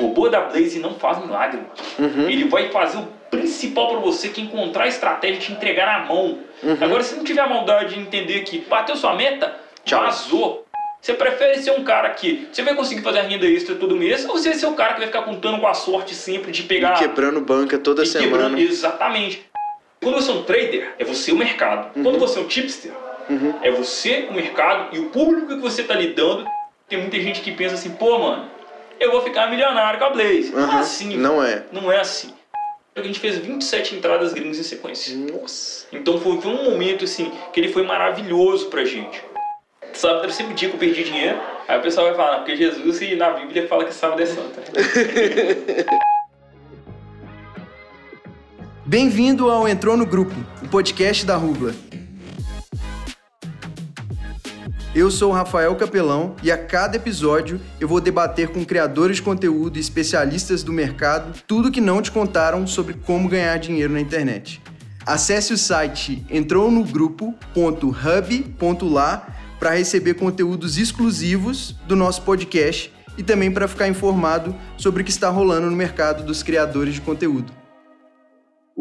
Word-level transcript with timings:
robô 0.00 0.28
da 0.28 0.40
Blaze 0.40 0.78
não 0.78 0.94
faz 0.94 1.18
milagre. 1.18 1.60
Uhum. 1.98 2.28
Ele 2.28 2.44
vai 2.44 2.68
fazer 2.70 2.98
o 2.98 3.08
principal 3.30 3.88
pra 3.88 3.98
você, 4.00 4.28
que 4.28 4.40
é 4.40 4.44
encontrar 4.44 4.84
a 4.84 4.88
estratégia 4.88 5.36
e 5.36 5.40
te 5.40 5.52
entregar 5.52 5.86
na 6.00 6.06
mão. 6.06 6.38
Uhum. 6.62 6.76
Agora, 6.80 7.02
se 7.02 7.14
não 7.16 7.24
tiver 7.24 7.40
a 7.42 7.46
maldade 7.48 7.94
de 7.94 8.00
entender 8.00 8.40
que 8.40 8.58
bateu 8.58 8.96
sua 8.96 9.14
meta, 9.14 9.54
Tchau. 9.84 10.02
vazou. 10.02 10.66
Você 11.00 11.14
prefere 11.14 11.62
ser 11.62 11.70
um 11.70 11.82
cara 11.82 12.10
que 12.10 12.48
você 12.52 12.62
vai 12.62 12.74
conseguir 12.74 13.00
fazer 13.00 13.20
a 13.20 13.22
renda 13.22 13.46
extra 13.46 13.74
todo 13.74 13.96
mês 13.96 14.24
ou 14.28 14.36
você 14.36 14.50
vai 14.50 14.58
ser 14.58 14.66
o 14.66 14.72
cara 14.74 14.92
que 14.92 14.98
vai 14.98 15.06
ficar 15.06 15.22
contando 15.22 15.58
com 15.58 15.66
a 15.66 15.72
sorte 15.72 16.14
sempre 16.14 16.52
de 16.52 16.62
pegar 16.64 16.92
Quebrando 16.98 17.40
banca 17.40 17.78
toda 17.78 18.02
e 18.02 18.06
semana. 18.06 18.30
quebrando? 18.30 18.58
Exatamente. 18.58 19.42
Quando 20.02 20.16
você 20.16 20.30
é 20.30 20.34
um 20.34 20.42
trader, 20.42 20.94
é 20.98 21.04
você 21.04 21.32
o 21.32 21.36
mercado. 21.36 21.90
Quando 22.02 22.18
você 22.18 22.38
é 22.38 22.42
um 22.42 22.46
tipster, 22.46 22.92
Uhum. 23.30 23.54
é 23.62 23.70
você 23.70 24.26
o 24.28 24.34
mercado 24.34 24.94
e 24.94 24.98
o 24.98 25.06
público 25.06 25.46
que 25.54 25.60
você 25.62 25.82
está 25.82 25.94
lidando. 25.94 26.44
Tem 26.88 26.98
muita 26.98 27.18
gente 27.20 27.40
que 27.40 27.52
pensa 27.52 27.74
assim, 27.76 27.90
pô, 27.90 28.18
mano, 28.18 28.44
eu 29.00 29.10
vou 29.10 29.22
ficar 29.22 29.48
milionário 29.50 29.98
com 29.98 30.04
a 30.04 30.10
Blaze. 30.10 30.52
Não 30.54 30.68
Uhum. 30.68 30.76
é 30.76 30.78
assim. 30.80 31.16
Não 31.16 31.42
é. 31.42 31.62
Não 31.72 31.90
é 31.90 32.00
assim. 32.00 32.32
A 32.94 33.02
gente 33.02 33.18
fez 33.18 33.38
27 33.38 33.94
entradas 33.96 34.32
gringas 34.34 34.58
em 34.58 34.62
sequência. 34.62 35.16
Nossa. 35.16 35.86
Então 35.92 36.20
foi, 36.20 36.40
foi 36.40 36.52
um 36.52 36.64
momento 36.70 37.04
assim 37.04 37.32
que 37.52 37.58
ele 37.60 37.72
foi 37.72 37.82
maravilhoso 37.84 38.66
pra 38.66 38.84
gente. 38.84 39.22
Sábado 39.92 40.24
era 40.24 40.32
sempre 40.32 40.54
dia 40.54 40.68
que 40.68 40.74
eu 40.74 40.78
perdi 40.78 41.02
dinheiro. 41.04 41.40
Aí 41.66 41.78
o 41.78 41.82
pessoal 41.82 42.06
vai 42.08 42.14
falar, 42.16 42.30
"Não, 42.32 42.38
porque 42.40 42.56
Jesus 42.56 43.00
e 43.00 43.16
na 43.16 43.30
Bíblia 43.30 43.66
fala 43.66 43.84
que 43.84 43.94
sábado 43.94 44.22
é 44.22 44.26
santo. 44.26 44.60
Bem-vindo 48.84 49.48
ao 49.50 49.68
Entrou 49.68 49.96
no 49.96 50.04
Grupo, 50.04 50.34
o 50.62 50.68
podcast 50.68 51.24
da 51.24 51.36
Rubla. 51.36 51.72
Eu 54.92 55.08
sou 55.08 55.30
o 55.30 55.32
Rafael 55.32 55.76
Capelão 55.76 56.34
e 56.42 56.50
a 56.50 56.58
cada 56.58 56.96
episódio 56.96 57.60
eu 57.78 57.86
vou 57.86 58.00
debater 58.00 58.48
com 58.48 58.64
criadores 58.64 59.18
de 59.18 59.22
conteúdo 59.22 59.76
e 59.76 59.80
especialistas 59.80 60.64
do 60.64 60.72
mercado 60.72 61.40
tudo 61.46 61.70
que 61.70 61.80
não 61.80 62.02
te 62.02 62.10
contaram 62.10 62.66
sobre 62.66 62.94
como 62.94 63.28
ganhar 63.28 63.56
dinheiro 63.58 63.92
na 63.92 64.00
internet. 64.00 64.60
Acesse 65.06 65.52
o 65.52 65.58
site 65.58 66.26
entrounogrupo.hub.lá 66.28 69.28
para 69.60 69.76
receber 69.76 70.14
conteúdos 70.14 70.76
exclusivos 70.76 71.76
do 71.86 71.94
nosso 71.94 72.22
podcast 72.22 72.92
e 73.16 73.22
também 73.22 73.52
para 73.52 73.68
ficar 73.68 73.86
informado 73.86 74.56
sobre 74.76 75.02
o 75.02 75.04
que 75.04 75.12
está 75.12 75.28
rolando 75.28 75.70
no 75.70 75.76
mercado 75.76 76.24
dos 76.24 76.42
criadores 76.42 76.94
de 76.94 77.00
conteúdo. 77.00 77.59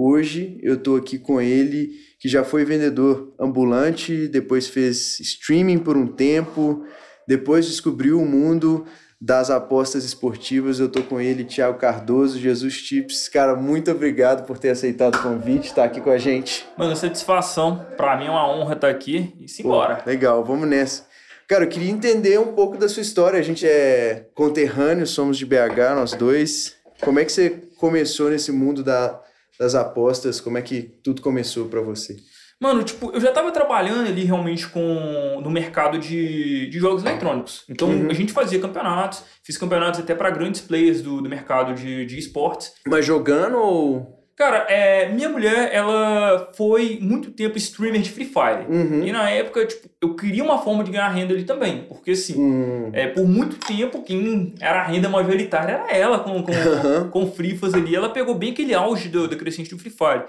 Hoje 0.02 0.58
eu 0.64 0.75
estou 0.75 0.95
aqui 0.95 1.19
com 1.19 1.42
ele, 1.42 1.89
que 2.22 2.30
já 2.30 2.42
foi 2.42 2.64
vendedor 2.64 3.33
ambulante, 3.38 4.30
depois 4.30 4.66
fez 4.66 5.19
streaming 5.19 5.80
por 5.80 5.97
um 5.97 6.08
tempo, 6.08 6.86
depois 7.28 7.66
descobriu 7.66 8.17
o 8.17 8.25
mundo 8.25 8.86
das 9.20 9.50
apostas 9.50 10.05
esportivas. 10.05 10.80
Eu 10.80 10.86
estou 10.86 11.03
com 11.03 11.20
ele, 11.20 11.44
Thiago 11.44 11.77
Cardoso, 11.77 12.39
Jesus 12.39 12.81
Tips. 12.81 13.27
Cara, 13.27 13.58
muito 13.58 13.92
obrigado 13.92 14.45
por 14.45 14.58
ter 14.58 14.70
aceitado 14.70 15.16
o 15.16 15.22
convite, 15.22 15.67
estar 15.67 15.83
aqui 15.83 16.00
com 16.00 16.11
a 16.11 16.17
gente. 16.17 16.66
Mano, 16.77 16.95
satisfação. 16.95 17.86
Pra 17.97 18.16
mim 18.16 18.27
é 18.27 18.30
uma 18.30 18.50
honra 18.50 18.75
estar 18.75 18.89
aqui 18.89 19.36
e 19.38 19.50
simbora. 19.50 19.97
Pô, 19.97 20.09
legal, 20.09 20.45
vamos 20.45 20.66
nessa. 20.66 21.08
Cara, 21.45 21.66
eu 21.66 21.70
queria 21.70 21.92
entender 21.92 22.39
um 22.39 22.53
pouco 22.53 22.77
da 22.77 22.88
sua 22.88 23.02
história. 23.02 23.38
A 23.38 23.44
gente 23.44 23.67
é 23.67 24.30
conterrâneo, 24.33 25.05
somos 25.05 25.38
de 25.38 25.45
BH, 25.45 25.94
nós 25.94 26.14
dois. 26.14 26.77
Como 27.02 27.20
é 27.20 27.25
que 27.25 27.33
você 27.33 27.64
começou 27.77 28.30
nesse 28.30 28.52
mundo 28.53 28.81
da, 28.81 29.22
das 29.60 29.76
apostas? 29.76 30.40
Como 30.40 30.58
é 30.58 30.62
que 30.62 30.82
tudo 31.04 31.22
começou 31.22 31.68
para 31.68 31.82
você? 31.82 32.16
Mano, 32.62 32.84
tipo, 32.84 33.10
eu 33.14 33.22
já 33.22 33.32
tava 33.32 33.52
trabalhando 33.52 34.08
ali 34.08 34.26
realmente 34.26 34.68
com 34.68 35.40
no 35.42 35.50
mercado 35.50 35.98
de, 35.98 36.68
de 36.70 36.78
jogos 36.80 37.04
eletrônicos. 37.06 37.64
Então 37.70 37.88
Uhum. 37.90 38.10
a 38.10 38.14
gente 38.14 38.34
fazia 38.34 38.60
campeonatos, 38.60 39.24
fiz 39.44 39.58
campeonatos 39.58 40.02
até 40.02 40.14
pra 40.14 40.30
grandes 40.30 40.60
players 40.60 41.02
do, 41.02 41.22
do 41.22 41.30
mercado 41.30 41.74
de, 41.74 42.06
de 42.06 42.18
esportes. 42.20 42.74
Mas 42.88 43.06
jogando 43.06 43.58
ou. 43.58 44.19
Cara, 44.40 44.66
é, 44.70 45.09
minha 45.09 45.28
mulher, 45.28 45.70
ela 45.73 46.50
foi 46.54 46.98
muito 47.02 47.30
tempo 47.30 47.58
streamer 47.58 48.02
de 48.02 48.10
Free 48.10 48.23
Fire. 48.23 48.66
Uhum. 48.70 49.04
E 49.05 49.11
na 49.11 49.30
época, 49.30 49.66
tipo, 49.66 49.89
eu 50.02 50.16
queria 50.16 50.42
uma 50.42 50.58
forma 50.60 50.82
de 50.82 50.92
ganhar 50.92 51.10
renda 51.10 51.33
ali 51.33 51.44
também. 51.44 51.83
Porque 51.89 52.11
assim, 52.11 52.39
Hum. 52.39 52.89
é, 52.94 53.05
por 53.08 53.27
muito 53.27 53.58
tempo, 53.58 54.02
quem 54.02 54.54
era 54.61 54.80
a 54.80 54.86
renda 54.86 55.10
majoritária 55.10 55.73
era 55.73 55.92
ela 55.92 56.20
com, 56.20 56.42
com, 56.42 56.54
Aham. 56.54 57.10
com 57.10 57.30
Free 57.30 57.58
Fuzz 57.58 57.73
ali. 57.73 57.94
Ela 57.94 58.08
pegou 58.11 58.33
bem 58.33 58.52
aquele 58.52 58.73
auge 58.73 59.10
do, 59.10 59.27
do 59.27 59.36
crescente 59.36 59.72
do 59.72 59.77
Free 59.77 59.92
Fire. 59.92 60.23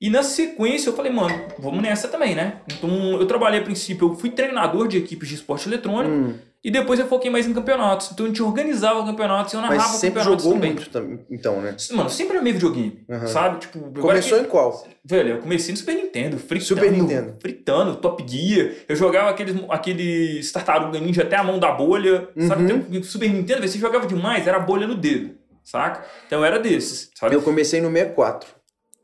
E 0.00 0.08
na 0.08 0.22
sequência 0.22 0.88
eu 0.88 0.94
falei, 0.94 1.10
mano, 1.10 1.34
vamos 1.58 1.82
nessa 1.82 2.06
também, 2.06 2.36
né? 2.36 2.60
Então 2.72 3.20
eu 3.20 3.26
trabalhei 3.26 3.58
a 3.58 3.64
princípio, 3.64 4.10
eu 4.10 4.14
fui 4.14 4.30
treinador 4.30 4.86
de 4.86 4.96
equipes 4.96 5.28
de 5.28 5.34
esporte 5.34 5.68
eletrônico 5.68 6.14
Hum. 6.14 6.34
E 6.62 6.70
depois 6.70 7.00
eu 7.00 7.06
foquei 7.06 7.30
mais 7.30 7.46
em 7.46 7.54
campeonatos. 7.54 8.10
Então 8.12 8.26
a 8.26 8.28
gente 8.28 8.42
organizava 8.42 9.04
campeonatos 9.04 9.52
e 9.52 9.56
eu 9.56 9.60
narrava 9.62 9.80
Mas 9.80 9.90
sempre 9.92 10.18
campeonatos 10.20 10.44
jogou 10.44 10.58
também. 10.58 10.72
muito 10.74 10.90
também, 10.90 11.20
então, 11.30 11.60
né? 11.60 11.76
Mano, 11.92 12.10
sempre 12.10 12.36
amei 12.38 12.52
videogame, 12.52 13.04
Aham. 13.10 13.26
sabe? 13.26 13.58
Tipo, 13.60 13.78
Começou 14.00 14.38
que- 14.38 14.44
em 14.44 14.48
qual? 14.48 14.86
Velho, 15.04 15.28
eu 15.30 15.38
comecei 15.38 15.72
no 15.72 15.78
Super 15.78 15.94
Nintendo, 15.94 16.36
fritando. 16.38 16.64
Super 16.64 16.92
Nintendo. 16.92 17.36
Fritando, 17.40 17.96
Top 17.96 18.24
Gear. 18.28 18.72
Eu 18.88 18.94
jogava 18.96 19.30
aqueles, 19.30 19.56
aqueles 19.68 20.52
tartaruga 20.52 20.98
ninja 21.00 21.22
até 21.22 21.36
a 21.36 21.42
mão 21.42 21.58
da 21.58 21.72
bolha. 21.72 22.28
Sabe? 22.46 22.70
Uhum. 22.72 22.80
Tem 22.82 23.00
um 23.00 23.02
Super 23.02 23.30
Nintendo, 23.30 23.66
você 23.66 23.78
jogava 23.78 24.06
demais, 24.06 24.46
era 24.46 24.58
bolha 24.58 24.86
no 24.86 24.94
dedo. 24.94 25.34
Saca? 25.64 26.04
Então 26.26 26.44
era 26.44 26.58
desses, 26.58 27.10
sabe? 27.14 27.34
Eu 27.34 27.42
comecei 27.42 27.80
no 27.80 27.88
64, 27.90 28.48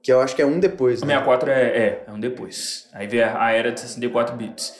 que 0.02 0.12
eu 0.12 0.20
acho 0.20 0.34
que 0.34 0.42
é 0.42 0.46
um 0.46 0.58
depois, 0.58 1.00
O 1.02 1.06
né? 1.06 1.14
64 1.14 1.50
é, 1.50 1.62
é, 1.62 2.04
é 2.08 2.10
um 2.12 2.18
depois. 2.18 2.88
Aí 2.92 3.06
veio 3.06 3.24
a 3.24 3.52
era 3.52 3.70
de 3.70 3.78
64 3.80 4.34
bits. 4.36 4.72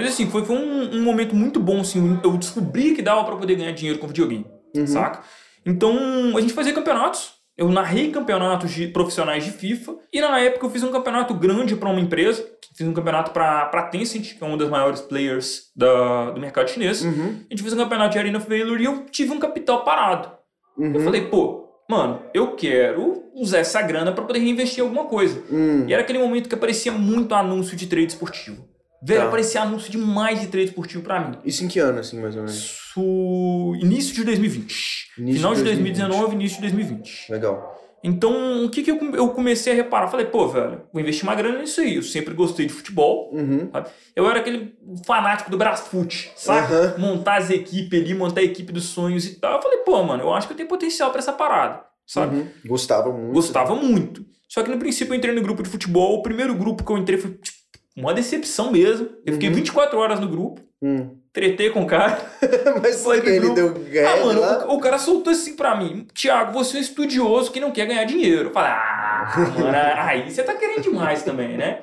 Mas 0.00 0.12
assim, 0.12 0.30
foi, 0.30 0.44
foi 0.44 0.56
um, 0.56 0.96
um 0.98 1.02
momento 1.02 1.34
muito 1.34 1.58
bom, 1.60 1.80
assim. 1.80 2.18
Eu 2.22 2.36
descobri 2.36 2.94
que 2.94 3.02
dava 3.02 3.24
pra 3.24 3.36
poder 3.36 3.56
ganhar 3.56 3.72
dinheiro 3.72 3.98
com 3.98 4.06
videogame, 4.06 4.46
Uhum. 4.76 4.86
saca? 4.86 5.22
Então, 5.66 5.96
a 6.36 6.40
gente 6.40 6.52
fazia 6.52 6.72
campeonatos. 6.72 7.32
Eu 7.56 7.68
narrei 7.70 8.10
campeonatos 8.12 8.70
de 8.70 8.86
profissionais 8.86 9.44
de 9.44 9.50
FIFA. 9.50 9.96
E 10.12 10.20
na 10.20 10.38
época 10.38 10.64
eu 10.66 10.70
fiz 10.70 10.82
um 10.84 10.92
campeonato 10.92 11.34
grande 11.34 11.74
pra 11.74 11.88
uma 11.88 12.00
empresa. 12.00 12.46
Fiz 12.76 12.86
um 12.86 12.92
campeonato 12.92 13.32
pra, 13.32 13.66
pra 13.66 13.82
Tencent, 13.82 14.36
que 14.38 14.44
é 14.44 14.46
uma 14.46 14.56
das 14.56 14.70
maiores 14.70 15.00
players 15.00 15.64
da, 15.74 16.30
do 16.30 16.40
mercado 16.40 16.70
chinês. 16.70 17.02
Uhum. 17.04 17.40
A 17.50 17.52
gente 17.52 17.62
fez 17.62 17.72
um 17.74 17.76
campeonato 17.78 18.12
de 18.12 18.18
Arena 18.20 18.38
of 18.38 18.48
Valor 18.48 18.80
e 18.80 18.84
eu 18.84 19.04
tive 19.10 19.32
um 19.32 19.40
capital 19.40 19.82
parado. 19.84 20.30
Eu 20.78 20.84
Uhum. 20.84 21.00
falei, 21.00 21.22
pô, 21.22 21.68
mano, 21.90 22.22
eu 22.32 22.52
quero 22.54 23.24
usar 23.34 23.58
essa 23.58 23.82
grana 23.82 24.12
pra 24.12 24.22
poder 24.24 24.38
reinvestir 24.38 24.78
em 24.78 24.82
alguma 24.86 25.06
coisa. 25.06 25.42
Hum. 25.50 25.84
E 25.88 25.92
era 25.92 26.02
aquele 26.02 26.20
momento 26.20 26.48
que 26.48 26.54
aparecia 26.54 26.92
muito 26.92 27.34
anúncio 27.34 27.76
de 27.76 27.88
trade 27.88 28.06
esportivo. 28.12 28.64
Velho, 29.02 29.20
Tá. 29.20 29.26
aparecia 29.28 29.62
anúncio 29.62 29.90
demais 29.90 30.40
de 30.40 30.48
trade 30.48 30.68
esportivo 30.68 31.02
pra 31.02 31.20
mim. 31.20 31.38
Isso 31.44 31.64
em 31.64 31.68
que 31.68 31.78
ano, 31.78 32.00
assim, 32.00 32.20
mais 32.20 32.34
ou 32.34 32.42
menos? 32.42 32.56
Isso, 32.56 33.76
início 33.80 34.14
de 34.14 34.24
2020. 34.24 35.08
Início 35.18 35.36
Final 35.38 35.52
de 35.54 35.58
de 35.58 35.64
2020. 35.64 35.96
2019, 35.98 36.34
início 36.34 36.56
de 36.56 36.62
2020. 36.62 37.30
Legal. 37.32 37.78
Então, 38.02 38.64
o 38.64 38.70
que, 38.70 38.82
que 38.84 38.90
eu, 38.92 38.96
come- 38.98 39.18
eu 39.18 39.28
comecei 39.30 39.72
a 39.72 39.76
reparar? 39.76 40.06
Falei, 40.08 40.26
pô, 40.26 40.46
velho, 40.48 40.82
vou 40.92 41.02
investir 41.02 41.24
uma 41.24 41.34
grana 41.34 41.58
nisso 41.58 41.80
aí. 41.80 41.96
Eu 41.96 42.02
sempre 42.02 42.32
gostei 42.32 42.66
de 42.66 42.72
futebol. 42.72 43.30
Uhum. 43.32 43.68
sabe? 43.72 43.88
Eu 44.14 44.28
era 44.30 44.38
aquele 44.38 44.74
fanático 45.04 45.50
do 45.50 45.58
Brasfoot, 45.58 46.30
sabe? 46.36 46.72
Aham. 46.72 46.94
Montar 46.98 47.38
as 47.38 47.50
equipes 47.50 48.00
ali, 48.00 48.14
montar 48.14 48.40
a 48.40 48.44
equipe 48.44 48.72
dos 48.72 48.84
sonhos 48.84 49.26
e 49.26 49.34
tal. 49.40 49.56
Eu 49.56 49.62
falei, 49.62 49.78
pô, 49.78 50.00
mano, 50.04 50.22
eu 50.22 50.32
acho 50.32 50.46
que 50.46 50.52
eu 50.52 50.56
tenho 50.56 50.68
potencial 50.68 51.10
pra 51.10 51.18
essa 51.18 51.32
parada, 51.32 51.82
sabe? 52.06 52.36
Uhum. 52.36 52.48
Gostava 52.66 53.12
muito. 53.12 53.32
Gostava 53.32 53.74
muito. 53.74 54.24
Só 54.48 54.62
que 54.62 54.70
no 54.70 54.78
princípio 54.78 55.12
eu 55.12 55.16
entrei 55.18 55.34
no 55.34 55.42
grupo 55.42 55.62
de 55.64 55.68
futebol. 55.68 56.18
O 56.18 56.22
primeiro 56.22 56.54
grupo 56.54 56.84
que 56.84 56.92
eu 56.92 56.98
entrei 56.98 57.18
foi 57.18 57.32
tipo, 57.32 57.57
uma 58.00 58.14
decepção 58.14 58.70
mesmo. 58.72 59.08
Eu 59.26 59.34
fiquei 59.34 59.48
Uhum. 59.48 59.54
24 59.56 59.98
horas 59.98 60.20
no 60.20 60.28
grupo, 60.28 60.60
Hum. 60.82 61.16
tretei 61.32 61.70
com 61.70 61.82
o 61.82 61.86
cara. 61.86 62.18
Mas 62.82 63.02
Foi 63.02 63.20
que 63.20 63.28
ele 63.28 63.50
deu 63.50 63.68
ah, 63.76 63.90
guerra 63.90 64.24
mano, 64.24 64.40
lá? 64.40 64.66
o, 64.68 64.76
o 64.76 64.80
cara 64.80 64.98
soltou 64.98 65.32
assim 65.32 65.56
pra 65.56 65.76
mim: 65.76 66.06
Tiago, 66.14 66.52
você 66.52 66.76
é 66.76 66.80
um 66.80 66.82
estudioso 66.82 67.50
que 67.50 67.60
não 67.60 67.70
quer 67.72 67.86
ganhar 67.86 68.04
dinheiro. 68.04 68.48
Eu 68.48 68.52
falei, 68.52 68.70
ah, 68.70 69.32
mano, 69.58 69.76
aí 70.02 70.30
você 70.30 70.42
tá 70.42 70.54
querendo 70.54 70.82
demais 70.82 71.22
também, 71.22 71.56
né? 71.56 71.82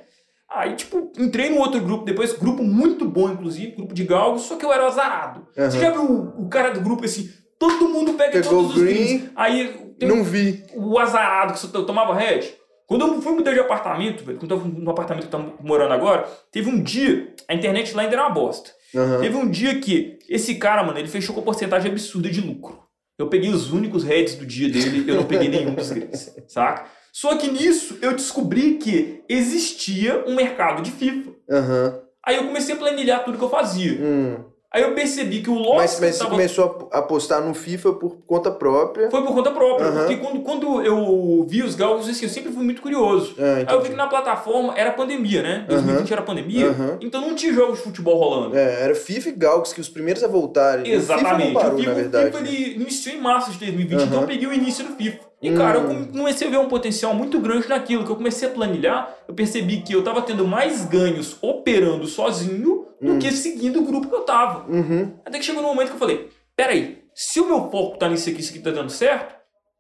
Aí, 0.49 0.73
tipo, 0.75 1.11
entrei 1.19 1.49
no 1.49 1.57
outro 1.57 1.81
grupo 1.81 2.05
depois, 2.05 2.31
grupo 2.31 2.63
muito 2.63 3.03
bom, 3.05 3.29
inclusive, 3.29 3.75
grupo 3.75 3.93
de 3.93 4.03
galgos, 4.05 4.43
só 4.43 4.55
que 4.55 4.63
eu 4.65 4.71
era 4.71 4.85
azarado. 4.87 5.45
Você 5.53 5.61
Aham. 5.61 5.69
já 5.79 5.89
viu 5.91 6.03
o, 6.03 6.43
o 6.45 6.49
cara 6.49 6.69
do 6.69 6.79
grupo 6.79 7.03
assim? 7.03 7.29
Todo 7.59 7.89
mundo 7.89 8.13
pega 8.13 8.33
Pegou 8.33 8.49
todos 8.51 8.75
os 8.77 8.81
green. 8.81 8.93
greens. 8.93 9.29
Aí 9.35 9.75
Não 10.01 10.23
vi. 10.23 10.63
o 10.75 10.97
azarado 10.99 11.53
que 11.53 11.59
você 11.59 11.67
to- 11.67 11.85
tomava 11.85 12.13
head. 12.15 12.53
Quando 12.87 13.01
eu 13.07 13.21
fui 13.21 13.33
mudar 13.33 13.53
de 13.53 13.59
apartamento, 13.59 14.23
velho, 14.23 14.37
quando 14.37 14.51
eu 14.51 14.57
tava 14.57 14.69
no 14.69 14.91
apartamento 14.91 15.27
que 15.27 15.35
eu 15.35 15.39
tô 15.39 15.63
morando 15.63 15.93
agora, 15.93 16.27
teve 16.51 16.69
um 16.69 16.81
dia, 16.81 17.33
a 17.47 17.53
internet 17.53 17.95
lá 17.95 18.03
ainda 18.03 18.15
era 18.15 18.25
uma 18.25 18.33
bosta. 18.33 18.71
Aham. 18.95 19.21
Teve 19.21 19.35
um 19.35 19.49
dia 19.49 19.79
que 19.79 20.19
esse 20.29 20.55
cara, 20.55 20.83
mano, 20.83 20.99
ele 20.99 21.07
fechou 21.07 21.33
com 21.33 21.41
uma 21.41 21.45
porcentagem 21.45 21.91
absurda 21.91 22.29
de 22.29 22.41
lucro. 22.41 22.79
Eu 23.17 23.27
peguei 23.27 23.49
os 23.49 23.71
únicos 23.71 24.03
heads 24.03 24.35
do 24.35 24.45
dia 24.45 24.69
dele, 24.69 25.09
eu 25.09 25.15
não 25.15 25.25
peguei 25.25 25.47
nenhum 25.47 25.73
dos 25.73 25.89
greens, 25.89 26.35
saca? 26.47 26.85
Só 27.11 27.37
que 27.37 27.49
nisso 27.49 27.97
eu 28.01 28.11
descobri 28.11 28.73
que 28.77 29.23
existia 29.29 30.23
um 30.27 30.35
mercado 30.35 30.81
de 30.81 30.91
FIFA. 30.91 31.31
Aham. 31.49 32.01
Aí 32.25 32.35
eu 32.35 32.45
comecei 32.45 32.75
a 32.75 32.77
planilhar 32.77 33.23
tudo 33.23 33.37
que 33.37 33.43
eu 33.43 33.49
fazia. 33.49 33.93
Hum. 33.93 34.43
Aí 34.75 34.81
eu 34.81 34.93
percebi 34.93 35.41
que 35.41 35.49
o 35.49 35.53
Lost 35.53 35.77
Mas, 35.77 35.99
mas 36.01 36.15
você 36.15 36.19
tava... 36.19 36.31
começou 36.31 36.89
a 36.91 36.97
apostar 36.97 37.41
no 37.41 37.53
FIFA 37.53 37.93
por 37.93 38.17
conta 38.27 38.51
própria. 38.51 39.09
foi 39.09 39.21
por 39.23 39.33
conta 39.33 39.49
própria. 39.51 39.87
Aham. 39.87 39.99
Porque 39.99 40.17
quando, 40.17 40.39
quando 40.41 40.81
eu 40.81 41.45
vi 41.47 41.63
os 41.63 41.75
galgos, 41.75 42.09
assim, 42.09 42.25
eu 42.25 42.29
sempre 42.29 42.51
fui 42.51 42.61
muito 42.61 42.81
curioso. 42.81 43.35
Ah, 43.39 43.63
Aí 43.65 43.73
eu 43.73 43.81
vi 43.81 43.91
que 43.91 43.95
na 43.95 44.07
plataforma 44.07 44.73
era 44.75 44.91
pandemia, 44.91 45.41
né? 45.41 45.65
2020 45.69 46.11
era 46.11 46.21
pandemia, 46.21 46.67
Aham. 46.71 46.97
então 46.99 47.21
não 47.21 47.33
tinha 47.33 47.53
jogos 47.53 47.77
de 47.77 47.85
futebol 47.85 48.17
rolando. 48.17 48.57
É, 48.57 48.81
era 48.83 48.93
FIFA 48.93 49.29
e 49.29 49.31
Galgos 49.31 49.71
que 49.71 49.79
os 49.79 49.87
primeiros 49.87 50.21
a 50.25 50.27
voltarem. 50.27 50.91
Exatamente. 50.91 51.33
O 51.33 51.37
FIFA 51.37 51.45
não 51.45 51.53
parou, 51.53 51.73
o 51.73 51.77
FIFA, 51.77 51.89
na 51.89 51.95
verdade. 51.95 52.25
o 52.25 52.37
FIFA 52.37 52.47
ele 52.49 52.75
iniciou 52.75 53.15
em 53.15 53.21
março 53.21 53.51
de 53.51 53.59
2020, 53.59 54.03
então 54.03 54.21
eu 54.21 54.27
peguei 54.27 54.45
o 54.45 54.53
início 54.53 54.83
do 54.83 54.93
FIFA. 54.95 55.19
E, 55.45 55.51
Hum. 55.51 55.55
cara, 55.55 55.77
eu 55.79 55.85
come- 55.87 56.05
comecei 56.07 56.47
a 56.47 56.51
ver 56.51 56.57
um 56.57 56.67
potencial 56.67 57.13
muito 57.13 57.39
grande 57.39 57.67
naquilo, 57.69 58.03
que 58.03 58.09
eu 58.11 58.15
comecei 58.15 58.47
a 58.47 58.51
planilhar, 58.51 59.13
eu 59.27 59.33
percebi 59.33 59.81
que 59.81 59.93
eu 59.93 60.03
tava 60.03 60.21
tendo 60.21 60.47
mais 60.47 60.85
ganhos 60.85 61.37
operando 61.41 62.07
sozinho 62.07 62.87
do 63.01 63.11
Hum. 63.13 63.19
que 63.19 63.31
seguindo 63.31 63.79
o 63.79 63.85
grupo 63.85 64.07
que 64.09 64.15
eu 64.15 64.21
tava. 64.21 64.69
Uhum. 64.71 65.13
Até 65.25 65.37
que 65.39 65.45
chegou 65.45 65.61
no 65.61 65.67
momento 65.67 65.89
que 65.89 65.95
eu 65.95 65.99
falei, 65.99 66.29
peraí, 66.55 67.03
se 67.13 67.39
o 67.39 67.45
meu 67.47 67.69
foco 67.69 67.97
tá 67.97 68.09
nisso 68.09 68.29
aqui, 68.29 68.39
isso 68.41 68.51
aqui 68.51 68.59
tá 68.61 68.71
dando 68.71 68.89
certo, 68.89 69.35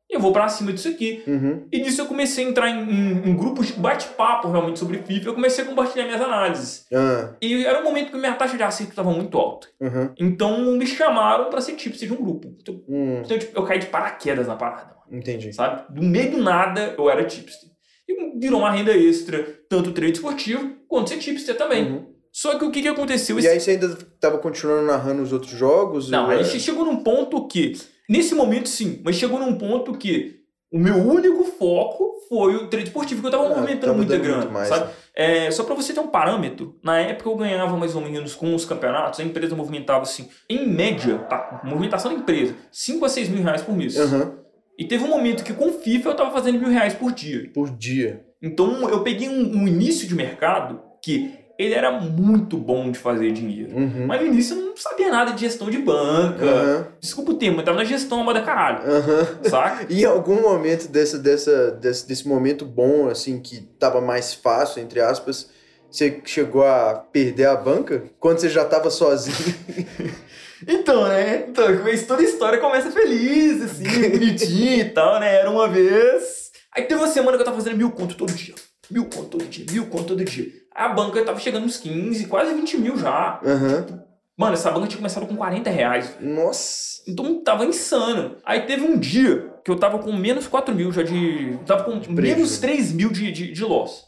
eu 0.07 0.19
vou 0.19 0.31
pra 0.31 0.47
cima 0.47 0.71
disso 0.71 0.87
aqui. 0.87 1.23
Uhum. 1.25 1.65
E 1.71 1.81
nisso 1.81 1.99
eu 1.99 2.05
comecei 2.05 2.45
a 2.45 2.49
entrar 2.49 2.69
em, 2.69 2.83
em- 2.83 3.29
em 3.29 3.35
grupos 3.35 3.67
de 3.67 3.73
bate-papo 3.73 4.47
realmente 4.49 4.77
sobre 4.77 4.99
FIFA, 4.99 5.29
eu 5.29 5.33
comecei 5.33 5.63
a 5.63 5.67
compartilhar 5.67 6.05
minhas 6.05 6.21
análises. 6.21 6.85
Ah, 6.93 7.29
E 7.41 7.65
era 7.65 7.81
um 7.81 7.83
momento 7.83 8.11
que 8.11 8.17
minha 8.17 8.35
taxa 8.35 8.55
de 8.55 8.61
acerto 8.63 8.91
estava 8.91 9.09
muito 9.11 9.35
alta. 9.37 9.67
uhum. 9.81 10.11
Então 10.19 10.61
me 10.77 10.85
chamaram 10.85 11.49
pra 11.49 11.59
ser 11.59 11.73
tipster 11.73 12.07
de 12.07 12.13
um 12.13 12.23
grupo. 12.23 12.53
Então, 12.61 12.75
Hum, 12.87 13.21
então, 13.25 13.37
tipo, 13.39 13.57
eu 13.57 13.63
caí 13.63 13.79
de 13.79 13.87
paraquedas 13.87 14.45
na 14.47 14.55
parada, 14.55 14.94
entendi. 15.11 15.53
sabe? 15.53 15.83
Do 15.93 16.01
meio 16.03 16.31
do 16.31 16.37
nada 16.43 16.95
eu 16.97 17.09
era 17.09 17.23
tipster. 17.25 17.69
E 18.07 18.39
virou 18.39 18.59
uma 18.59 18.71
renda 18.71 18.91
extra, 18.95 19.43
tanto 19.69 19.91
trade 19.91 20.13
esportivo 20.13 20.75
quanto 20.87 21.09
ser 21.09 21.17
tipster 21.17 21.57
também. 21.57 21.83
Uhum. 21.91 22.05
Só 22.31 22.57
que 22.59 22.65
o 22.65 22.71
que, 22.71 22.81
que 22.81 22.87
aconteceu? 22.87 23.39
E 23.39 23.47
aí 23.47 23.59
você 23.59 23.71
ainda 23.71 23.97
tava 24.19 24.37
continuando 24.37 24.85
narrando 24.85 25.21
os 25.23 25.31
outros 25.33 25.51
jogos? 25.53 26.09
Não, 26.09 26.29
aí 26.29 26.41
é- 26.41 26.43
che- 26.43 26.59
chegou 26.59 26.85
num 26.85 26.97
ponto 27.03 27.47
que. 27.47 27.73
Nesse 28.09 28.35
momento 28.35 28.69
sim, 28.69 29.01
mas 29.03 29.15
chegou 29.15 29.39
num 29.39 29.57
ponto 29.57 29.93
que 29.97 30.35
o 30.71 30.77
meu 30.77 30.95
único 30.97 31.43
foco 31.45 32.13
foi 32.29 32.55
o 32.55 32.67
trade 32.67 32.87
esportivo, 32.87 33.21
que 33.21 33.27
eu 33.27 33.31
tava 33.31 33.45
Ah, 33.45 33.49
movimentando 33.49 33.79
tava 33.81 33.93
muita 33.95 34.17
grana. 34.17 34.45
mais, 34.51 34.67
sabe? 34.67 34.85
né? 34.85 34.91
É, 35.15 35.49
só 35.51 35.63
pra 35.63 35.73
você 35.73 35.93
ter 35.93 36.01
um 36.01 36.07
parâmetro, 36.07 36.77
na 36.83 36.99
época 36.99 37.29
eu 37.29 37.35
ganhava 37.37 37.77
mais 37.77 37.95
ou 37.95 38.01
menos 38.01 38.35
com 38.35 38.53
os 38.53 38.65
campeonatos, 38.65 39.19
a 39.19 39.23
empresa 39.23 39.55
movimentava 39.55 40.01
assim, 40.01 40.27
em 40.49 40.67
média, 40.67 41.17
tá? 41.29 41.61
Movimentação 41.63 42.11
da 42.13 42.19
empresa, 42.19 42.53
5 42.71 43.05
a 43.05 43.09
6 43.09 43.29
mil 43.29 43.41
reais 43.41 43.61
por 43.61 43.75
mês. 43.75 43.97
Aham. 43.97 44.39
E 44.77 44.85
teve 44.85 45.03
um 45.03 45.09
momento 45.09 45.43
que 45.43 45.53
com 45.53 45.69
o 45.69 45.73
FIFA 45.73 46.09
eu 46.09 46.15
tava 46.15 46.31
fazendo 46.31 46.59
mil 46.59 46.69
reais 46.69 46.93
por 46.93 47.11
dia. 47.11 47.49
Por 47.53 47.69
dia. 47.69 48.25
Então 48.41 48.89
eu 48.89 49.01
peguei 49.01 49.29
um, 49.29 49.61
um 49.63 49.67
início 49.67 50.07
de 50.07 50.13
mercado 50.15 50.81
que 51.01 51.33
ele 51.57 51.73
era 51.73 51.91
muito 51.91 52.57
bom 52.57 52.91
de 52.91 52.99
fazer 52.99 53.31
dinheiro. 53.31 53.75
Uhum. 53.75 54.05
Mas 54.07 54.21
no 54.21 54.27
início 54.27 54.57
eu 54.57 54.65
não 54.65 54.77
sabia 54.77 55.09
nada 55.09 55.31
de 55.31 55.41
gestão 55.41 55.69
de 55.69 55.77
banca. 55.77 56.43
Aham. 56.43 56.87
Desculpa 56.99 57.31
o 57.31 57.35
termo, 57.35 57.61
eu 57.61 57.63
tava 57.65 57.77
na 57.77 57.85
gestão 57.85 58.25
da 58.25 58.41
caralho, 58.41 58.79
Aham. 58.89 59.27
saca? 59.43 59.85
E 59.89 60.01
em 60.01 60.05
algum 60.05 60.41
momento 60.41 60.89
dessa, 60.89 61.17
dessa, 61.17 61.71
desse, 61.71 62.07
desse 62.07 62.27
momento 62.27 62.65
bom, 62.65 63.07
assim, 63.07 63.39
que 63.39 63.61
tava 63.79 64.01
mais 64.01 64.33
fácil, 64.33 64.81
entre 64.81 64.99
aspas, 64.99 65.49
você 65.89 66.21
chegou 66.25 66.63
a 66.65 66.93
perder 66.93 67.45
a 67.45 67.55
banca? 67.55 68.03
Quando 68.19 68.39
você 68.39 68.49
já 68.49 68.65
tava 68.65 68.89
sozinho? 68.89 69.55
Então, 70.67 71.07
né? 71.07 71.45
Então, 71.47 71.65
toda 72.07 72.21
a 72.21 72.25
história 72.25 72.59
começa 72.59 72.91
feliz, 72.91 73.61
assim, 73.61 73.83
bonitinho 74.11 74.79
e 74.81 74.89
tal, 74.89 75.19
né? 75.19 75.35
Era 75.35 75.49
uma 75.49 75.67
vez. 75.67 76.51
Aí 76.75 76.83
teve 76.83 76.99
uma 77.01 77.07
semana 77.07 77.37
que 77.37 77.41
eu 77.41 77.45
tava 77.45 77.57
fazendo 77.57 77.77
mil 77.77 77.91
conto 77.91 78.15
todo 78.15 78.33
dia. 78.33 78.55
Mil 78.89 79.05
conto 79.05 79.29
todo 79.37 79.45
dia, 79.45 79.65
mil 79.71 79.85
conto 79.87 80.05
todo 80.05 80.23
dia. 80.23 80.47
A 80.73 80.89
banca 80.89 81.23
tava 81.23 81.39
chegando 81.39 81.65
uns 81.65 81.77
15, 81.77 82.27
quase 82.27 82.53
20 82.53 82.77
mil 82.77 82.97
já. 82.97 83.39
Aham. 83.45 84.03
Mano, 84.37 84.53
essa 84.53 84.69
banca 84.69 84.87
tinha 84.87 84.97
começado 84.97 85.25
com 85.25 85.35
40 85.37 85.69
reais. 85.69 86.15
Nossa. 86.19 87.01
Então 87.07 87.41
tava 87.41 87.65
insano. 87.65 88.35
Aí 88.45 88.61
teve 88.63 88.83
um 88.83 88.97
dia 88.99 89.49
que 89.63 89.71
eu 89.71 89.77
tava 89.77 89.97
com 89.99 90.11
menos 90.11 90.45
4 90.47 90.75
mil 90.75 90.91
já 90.91 91.03
de. 91.03 91.57
Tava 91.65 91.83
com 91.85 91.91
menos 91.91 92.07
prejuízo. 92.13 92.61
3 92.61 92.91
mil 92.91 93.09
de, 93.09 93.31
de, 93.31 93.51
de 93.53 93.63
loss. 93.63 94.03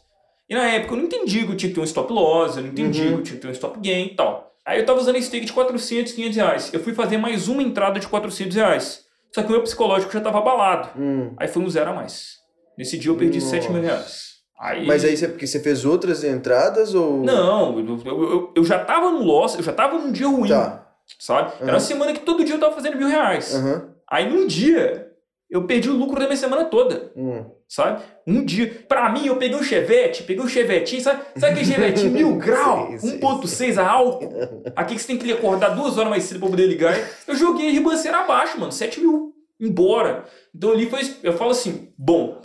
E 0.48 0.54
na 0.54 0.64
época 0.68 0.92
eu 0.92 0.98
não 0.98 1.04
entendi 1.04 1.44
que 1.46 1.52
eu 1.52 1.56
tinha 1.56 1.68
que 1.70 1.74
ter 1.74 1.80
um 1.80 1.84
stop 1.84 2.12
loss, 2.12 2.56
eu 2.56 2.62
não 2.62 2.70
entendi 2.70 3.00
Uhum. 3.02 3.08
que 3.08 3.14
eu 3.14 3.22
tinha 3.22 3.36
que 3.36 3.42
ter 3.42 3.48
um 3.48 3.52
stop 3.52 3.78
gain 3.80 4.06
e 4.06 4.14
tal. 4.14 4.47
Aí 4.68 4.80
eu 4.80 4.84
tava 4.84 5.00
usando 5.00 5.16
esse 5.16 5.30
take 5.30 5.46
de 5.46 5.52
400, 5.54 6.12
500 6.12 6.36
reais. 6.36 6.70
Eu 6.74 6.80
fui 6.80 6.92
fazer 6.92 7.16
mais 7.16 7.48
uma 7.48 7.62
entrada 7.62 7.98
de 7.98 8.06
400 8.06 8.54
reais. 8.54 9.00
Só 9.34 9.40
que 9.42 9.48
o 9.48 9.52
meu 9.52 9.62
psicológico 9.62 10.12
já 10.12 10.20
tava 10.20 10.36
abalado. 10.38 10.90
Hum. 10.94 11.32
Aí 11.38 11.48
foi 11.48 11.62
um 11.62 11.70
zero 11.70 11.88
a 11.90 11.94
mais. 11.94 12.34
Nesse 12.76 12.98
dia 12.98 13.10
eu 13.10 13.16
perdi 13.16 13.38
Nossa. 13.38 13.50
7 13.52 13.72
mil 13.72 13.80
reais. 13.80 14.28
Aí... 14.60 14.86
Mas 14.86 15.04
aí 15.06 15.16
você, 15.16 15.26
porque 15.26 15.46
você 15.46 15.58
fez 15.60 15.86
outras 15.86 16.22
entradas 16.22 16.94
ou... 16.94 17.24
Não, 17.24 17.78
eu, 17.78 17.98
eu, 18.04 18.52
eu, 18.56 18.64
já 18.64 18.78
tava 18.84 19.10
no 19.10 19.22
loss, 19.22 19.54
eu 19.54 19.62
já 19.62 19.72
tava 19.72 19.96
num 19.98 20.12
dia 20.12 20.28
ruim. 20.28 20.50
Tá. 20.50 20.86
Sabe? 21.18 21.50
Era 21.60 21.64
Uhum. 21.64 21.70
uma 21.72 21.80
semana 21.80 22.12
que 22.12 22.20
todo 22.20 22.44
dia 22.44 22.54
eu 22.54 22.60
tava 22.60 22.74
fazendo 22.74 22.98
mil 22.98 23.08
reais. 23.08 23.54
Aham. 23.54 23.88
Aí 24.10 24.28
num 24.28 24.46
dia, 24.46 25.07
eu 25.50 25.64
perdi 25.64 25.88
o 25.88 25.96
lucro 25.96 26.18
da 26.18 26.26
minha 26.26 26.36
semana 26.36 26.64
toda, 26.66 27.10
Hum. 27.16 27.44
sabe? 27.68 28.02
Um 28.26 28.44
dia. 28.44 28.84
Pra 28.88 29.08
mim, 29.10 29.26
eu 29.26 29.36
peguei 29.36 29.56
um 29.56 29.62
Chevette, 29.62 30.22
peguei 30.24 30.42
um 30.42 30.48
Chevetinho, 30.48 31.00
sabe, 31.00 31.22
sabe 31.36 31.52
aquele 31.54 31.64
Chevette 31.72 32.04
mil 32.08 32.36
grau, 32.38 32.88
Sim, 32.92 32.98
sim, 32.98 33.18
1.6 33.18 33.78
a 33.78 33.88
álcool? 33.90 34.62
Aqui 34.76 34.94
que 34.94 35.00
você 35.00 35.06
tem 35.06 35.16
que 35.18 35.32
acordar 35.32 35.70
duas 35.70 35.96
horas 35.96 36.10
mais 36.10 36.24
cedo 36.24 36.40
pra 36.40 36.48
poder 36.50 36.66
ligar. 36.66 36.94
Eu 37.26 37.34
joguei 37.34 37.68
a 37.68 37.72
ribanceira 37.72 38.18
abaixo, 38.18 38.58
mano, 38.60 38.72
7 38.72 39.00
mil, 39.00 39.32
embora. 39.60 40.24
Então 40.54 40.72
ali 40.72 40.86
foi, 40.88 41.00
eu 41.22 41.32
falo 41.32 41.50
assim, 41.52 41.88
bom, 41.96 42.40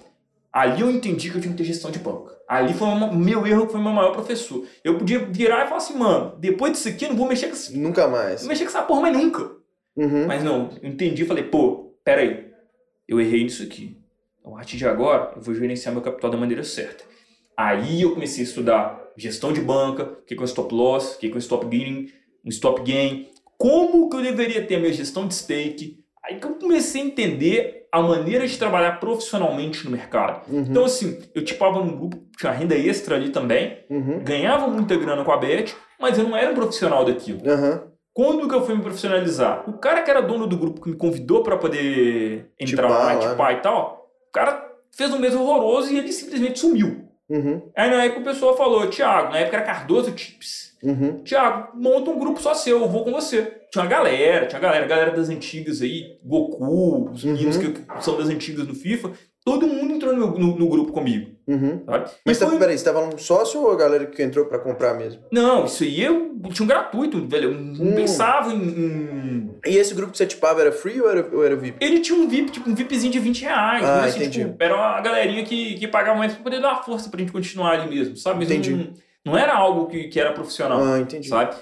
ali 0.52 0.82
eu 0.82 0.90
entendi 0.90 1.30
que 1.30 1.38
eu 1.38 1.42
tinha 1.42 1.52
que 1.52 1.58
ter 1.58 1.66
gestão 1.66 1.92
de 1.92 2.00
banca. 2.00 2.32
Ali 2.48 2.74
foi 2.74 2.88
o 2.88 3.14
meu 3.16 3.48
erro, 3.48 3.66
que 3.66 3.72
foi 3.72 3.82
o 3.82 3.84
meu 3.84 3.94
maior 3.94 4.12
professor. 4.12 4.64
Eu 4.84 4.98
podia 4.98 5.20
virar 5.20 5.64
e 5.64 5.68
falar 5.68 5.78
assim, 5.78 5.98
mano, 5.98 6.36
depois 6.40 6.74
disso 6.74 6.88
aqui 6.90 7.06
eu 7.06 7.10
não 7.10 7.16
vou 7.18 7.28
mexer 7.28 7.48
com, 7.48 7.54
esse- 7.54 7.78
Nunca 7.78 8.04
não 8.04 8.12
mais. 8.12 8.42
vou 8.42 8.50
mexer 8.50 8.64
com 8.66 8.70
essa 8.70 8.82
porra 8.82 9.02
mais 9.02 9.18
nunca. 9.18 9.50
Uhum. 9.96 10.26
Mas 10.28 10.44
não, 10.44 10.70
eu 10.82 10.90
entendi 10.90 11.24
e 11.24 11.26
falei, 11.26 11.44
pô, 11.46 11.94
peraí, 12.04 12.52
eu 13.08 13.20
errei 13.20 13.44
nisso 13.44 13.64
aqui. 13.64 13.98
Então, 14.40 14.54
a 14.54 14.58
partir 14.58 14.78
de 14.78 14.86
agora, 14.88 15.34
eu 15.36 15.42
vou 15.42 15.54
gerenciar 15.56 15.94
meu 15.94 16.02
capital 16.04 16.30
da 16.32 16.38
maneira 16.38 16.64
certa. 16.64 17.04
Aí 17.58 18.02
eu 18.02 18.14
comecei 18.14 18.44
a 18.44 18.48
estudar 18.48 19.00
gestão 19.18 19.54
de 19.54 19.62
banca, 19.62 20.04
o 20.04 20.26
que 20.26 20.34
é 20.34 20.40
um 20.42 20.44
stop 20.46 20.74
loss, 20.74 21.16
o 21.16 21.20
que 21.20 21.28
é 21.32 21.34
um 21.34 21.38
stop 21.38 21.66
gain, 21.68 22.08
um 22.44 22.50
stop 22.50 22.82
gain, 22.82 23.28
como 23.58 24.10
que 24.10 24.18
eu 24.18 24.22
deveria 24.22 24.66
ter 24.66 24.76
a 24.76 24.80
minha 24.80 24.92
gestão 24.94 25.28
de 25.28 25.36
stake. 25.36 26.04
Aí 26.26 26.40
que 26.40 26.46
eu 26.46 26.56
comecei 26.56 27.02
a 27.02 27.06
entender 27.06 27.88
a 27.92 28.02
maneira 28.02 28.48
de 28.48 28.58
trabalhar 28.58 29.00
profissionalmente 29.00 29.86
no 29.86 29.92
mercado. 29.92 30.50
Uhum. 30.52 30.62
Então, 30.62 30.84
assim, 30.86 31.22
eu 31.36 31.44
tipava 31.46 31.84
num 31.84 31.96
grupo, 31.96 32.18
tinha 32.38 32.52
renda 32.52 32.76
extra 32.76 33.16
ali 33.16 33.30
também, 33.30 33.78
Uhum. 33.90 34.24
ganhava 34.24 34.68
muita 34.68 34.96
grana 34.96 35.24
com 35.24 35.32
a 35.32 35.38
Bet, 35.38 35.76
mas 36.00 36.18
eu 36.18 36.24
não 36.28 36.36
era 36.36 36.52
um 36.52 36.56
profissional 36.56 37.06
daquilo. 37.06 37.48
Aham. 37.48 37.84
Quando 38.14 38.48
que 38.48 38.54
eu 38.54 38.64
fui 38.66 38.76
me 38.76 38.82
profissionalizar? 38.82 39.68
O 39.68 39.74
cara 39.74 40.02
que 40.04 40.12
era 40.12 40.22
dono 40.22 40.46
do 40.46 40.58
grupo 40.58 40.82
que 40.82 40.90
me 40.90 40.96
convidou 40.96 41.42
pra 41.42 41.58
poder 41.58 42.52
entrar 42.60 42.88
lá, 42.90 43.14
lá, 43.14 43.18
tipar 43.18 43.54
e 43.54 43.62
tal, 43.62 44.08
o 44.30 44.32
cara 44.32 44.72
fez 44.92 45.12
um 45.12 45.20
mês 45.20 45.34
horroroso 45.34 45.92
e 45.92 45.98
ele 45.98 46.12
simplesmente 46.12 46.60
sumiu. 46.60 47.08
Uhum. 47.30 47.72
Aí 47.76 47.90
na 47.90 48.04
época 48.04 48.22
o 48.22 48.24
pessoal 48.24 48.56
falou, 48.56 48.86
Thiago, 48.88 49.32
na 49.32 49.40
época 49.40 49.58
era 49.58 49.66
Cardoso 49.66 50.12
Tips. 50.12 50.78
Uhum. 50.84 51.24
Thiago, 51.24 51.70
monta 51.76 52.12
um 52.12 52.20
grupo 52.20 52.40
só 52.42 52.54
seu, 52.54 52.82
eu 52.82 52.90
vou 52.90 53.04
com 53.04 53.12
você. 53.12 53.62
Tinha 53.72 53.84
uma 53.84 53.90
galera, 53.90 54.46
tinha 54.46 54.60
uma 54.60 54.68
galera, 54.68 54.86
galera 54.86 55.12
das 55.12 55.30
antigas 55.30 55.82
aí, 55.82 56.20
Goku, 56.24 57.10
os 57.12 57.24
meninos 57.24 57.56
Uhum. 57.58 57.74
que 57.74 58.04
são 58.04 58.18
das 58.18 58.30
antigas 58.30 58.68
no 58.68 58.76
FIFA, 58.76 59.12
todo 59.46 59.68
mundo 59.68 59.94
entrou 59.94 60.16
no, 60.16 60.38
no- 60.38 60.56
no 60.58 60.68
grupo 60.70 60.92
comigo, 60.94 61.32
Uhum. 61.48 61.84
sabe? 61.86 62.10
Mas 62.26 62.40
tá, 62.40 62.48
foi- 62.48 62.58
peraí, 62.58 62.78
você 62.78 62.84
tava 62.86 63.02
um 63.02 63.18
sócio 63.18 63.62
ou 63.62 63.72
a 63.72 63.76
galera 63.76 64.06
que 64.06 64.22
entrou 64.24 64.46
pra 64.46 64.58
comprar 64.60 64.94
mesmo? 64.94 65.22
Não, 65.32 65.66
isso 65.66 65.84
aí 65.84 66.02
eu 66.02 66.32
tinha 66.52 66.64
um 66.64 66.68
gratuito, 66.68 67.28
velho, 67.28 67.52
eu 67.52 67.54
não 67.60 67.92
Hum. 67.92 67.96
pensava 67.96 68.54
em- 68.54 68.58
em 68.58 69.54
E 69.66 69.78
esse 69.78 69.94
grupo 69.94 70.12
que 70.12 70.18
você 70.18 70.26
tipava 70.26 70.62
era 70.62 70.72
free 70.72 71.00
ou 71.02 71.10
era, 71.10 71.30
ou 71.36 71.44
era 71.46 71.56
VIP? 71.56 71.78
Ele 71.86 72.00
tinha 72.00 72.18
um 72.18 72.28
VIP, 72.28 72.52
tipo, 72.52 72.70
um 72.70 72.76
VIPzinho 72.76 73.12
de 73.12 73.20
20 73.20 73.42
reais. 73.44 73.84
Ah, 73.84 74.06
assim, 74.06 74.20
entendi. 74.20 74.44
tipo, 74.46 74.56
era 74.64 74.76
uma 74.76 75.02
galerinha 75.02 75.44
que, 75.44 75.76
que 75.76 75.88
pagava 75.88 76.18
mais 76.18 76.34
pra 76.34 76.44
poder 76.44 76.62
dar 76.62 76.74
uma 76.74 76.84
força 76.84 77.10
pra 77.10 77.20
gente 77.20 77.32
continuar 77.32 77.72
ali 77.80 77.90
mesmo, 77.94 78.16
sabe? 78.18 78.40
Mas 78.40 78.52
Entendi. 78.52 78.72
Não, 79.26 79.34
não 79.34 79.38
era 79.38 79.54
algo 79.56 79.88
que, 79.88 80.06
que 80.10 80.20
era 80.20 80.34
profissional, 80.34 80.84
Ah, 80.84 81.00
entendi. 81.00 81.28
sabe? 81.30 81.56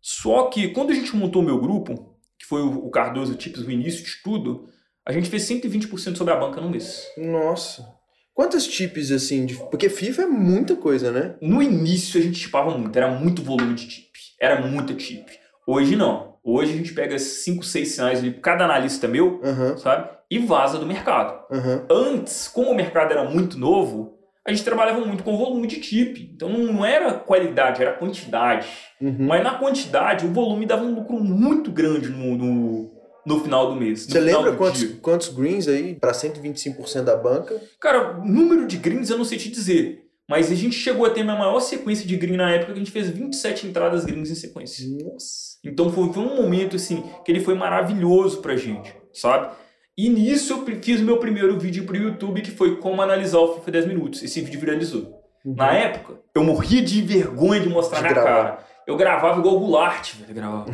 Só 0.00 0.44
que 0.44 0.68
quando 0.68 0.90
a 0.90 0.94
gente 0.94 1.14
montou 1.16 1.42
o 1.42 1.44
meu 1.44 1.58
grupo, 1.58 2.16
que 2.38 2.46
foi 2.46 2.62
o, 2.62 2.86
o 2.86 2.90
Cardoso 2.90 3.34
Tips, 3.34 3.60
o 3.62 3.70
início 3.70 4.04
de 4.04 4.22
tudo, 4.22 4.66
a 5.06 5.12
gente 5.12 5.28
fez 5.28 5.42
120% 5.48 6.16
sobre 6.16 6.32
a 6.32 6.36
banca 6.36 6.60
no 6.60 6.70
mês. 6.70 7.06
Nossa. 7.16 7.86
Quantas 8.34 8.64
chips 8.66 9.10
assim? 9.10 9.44
De... 9.44 9.54
Porque 9.54 9.88
FIFA 9.88 10.22
é 10.22 10.26
muita 10.26 10.74
coisa, 10.76 11.10
né? 11.10 11.34
No 11.40 11.62
início 11.62 12.18
a 12.18 12.22
gente 12.22 12.40
tipava 12.40 12.76
muito, 12.76 12.96
era 12.96 13.08
muito 13.08 13.42
volume 13.42 13.74
de 13.74 13.86
tip. 13.86 14.06
Era 14.40 14.60
muita 14.66 14.94
tip. 14.94 15.28
Hoje 15.66 15.96
não. 15.96 16.32
Hoje 16.44 16.72
a 16.72 16.76
gente 16.76 16.92
pega 16.92 17.18
5, 17.18 17.62
6 17.62 17.88
sinais 17.88 18.18
ali, 18.18 18.32
cada 18.32 18.64
analista 18.64 19.06
meu, 19.06 19.40
Aham, 19.44 19.76
sabe? 19.76 20.10
E 20.30 20.38
vaza 20.38 20.78
do 20.78 20.86
mercado. 20.86 21.44
aham. 21.52 21.86
Antes, 21.90 22.48
como 22.48 22.70
o 22.70 22.74
mercado 22.74 23.12
era 23.12 23.28
muito 23.28 23.58
novo, 23.58 24.18
a 24.44 24.50
gente 24.50 24.64
trabalhava 24.64 25.04
muito 25.04 25.22
com 25.22 25.36
volume 25.36 25.68
de 25.68 25.78
tip. 25.78 26.18
Então 26.34 26.48
não 26.48 26.72
não 26.72 26.84
era 26.84 27.12
qualidade, 27.14 27.82
era 27.82 27.92
quantidade. 27.92 28.66
uhum. 29.00 29.26
Mas 29.26 29.44
na 29.44 29.54
quantidade, 29.58 30.26
o 30.26 30.32
volume 30.32 30.66
dava 30.66 30.82
um 30.84 30.94
lucro 30.94 31.22
muito 31.22 31.70
grande 31.70 32.08
no, 32.08 32.36
no, 32.36 32.91
no 33.24 33.40
final 33.40 33.72
do 33.72 33.76
mês. 33.76 34.06
Você 34.06 34.20
lembra 34.20 34.52
quantos, 34.52 34.84
quantos 35.00 35.28
greens 35.28 35.68
aí 35.68 35.94
pra 35.94 36.12
125% 36.12 37.02
da 37.02 37.16
banca? 37.16 37.60
Cara, 37.80 38.14
número 38.24 38.66
de 38.66 38.76
greens 38.76 39.10
eu 39.10 39.18
não 39.18 39.24
sei 39.24 39.38
te 39.38 39.50
dizer. 39.50 40.00
Mas 40.28 40.50
a 40.50 40.54
gente 40.54 40.74
chegou 40.76 41.04
a 41.04 41.10
ter 41.10 41.20
a 41.22 41.24
maior 41.24 41.60
sequência 41.60 42.06
de 42.06 42.16
green 42.16 42.36
na 42.36 42.50
época, 42.50 42.72
que 42.72 42.78
a 42.78 42.82
gente 42.82 42.90
fez 42.90 43.08
27 43.08 43.66
entradas 43.66 44.04
greens 44.04 44.30
em 44.30 44.34
sequência. 44.34 44.86
Nossa. 45.04 45.58
Então 45.64 45.92
foi, 45.92 46.12
foi 46.12 46.22
um 46.22 46.36
momento, 46.36 46.76
assim, 46.76 47.02
que 47.24 47.30
ele 47.30 47.40
foi 47.40 47.54
maravilhoso 47.54 48.40
pra 48.40 48.56
gente, 48.56 48.94
sabe? 49.12 49.52
E 49.96 50.08
nisso 50.08 50.52
eu 50.54 50.80
fiz 50.80 51.00
o 51.00 51.04
meu 51.04 51.18
primeiro 51.18 51.58
vídeo 51.58 51.84
pro 51.84 51.96
YouTube, 51.96 52.40
que 52.40 52.50
foi 52.50 52.76
como 52.76 53.02
analisar 53.02 53.38
o 53.40 53.54
FIFA 53.56 53.70
10 53.72 53.86
minutos. 53.88 54.22
Esse 54.22 54.40
vídeo 54.40 54.58
viralizou. 54.58 55.20
Uhum. 55.44 55.54
Na 55.54 55.72
época, 55.74 56.14
eu 56.34 56.42
morria 56.44 56.80
de 56.80 57.02
vergonha 57.02 57.60
de 57.60 57.68
mostrar 57.68 57.98
De 57.98 58.04
minha 58.04 58.14
gravar. 58.14 58.44
cara. 58.44 58.66
Eu 58.86 58.96
gravava 58.96 59.38
igual 59.38 59.56
o 59.56 59.60
Goulart, 59.60 60.14
velho. 60.16 60.34
Gravava. 60.34 60.66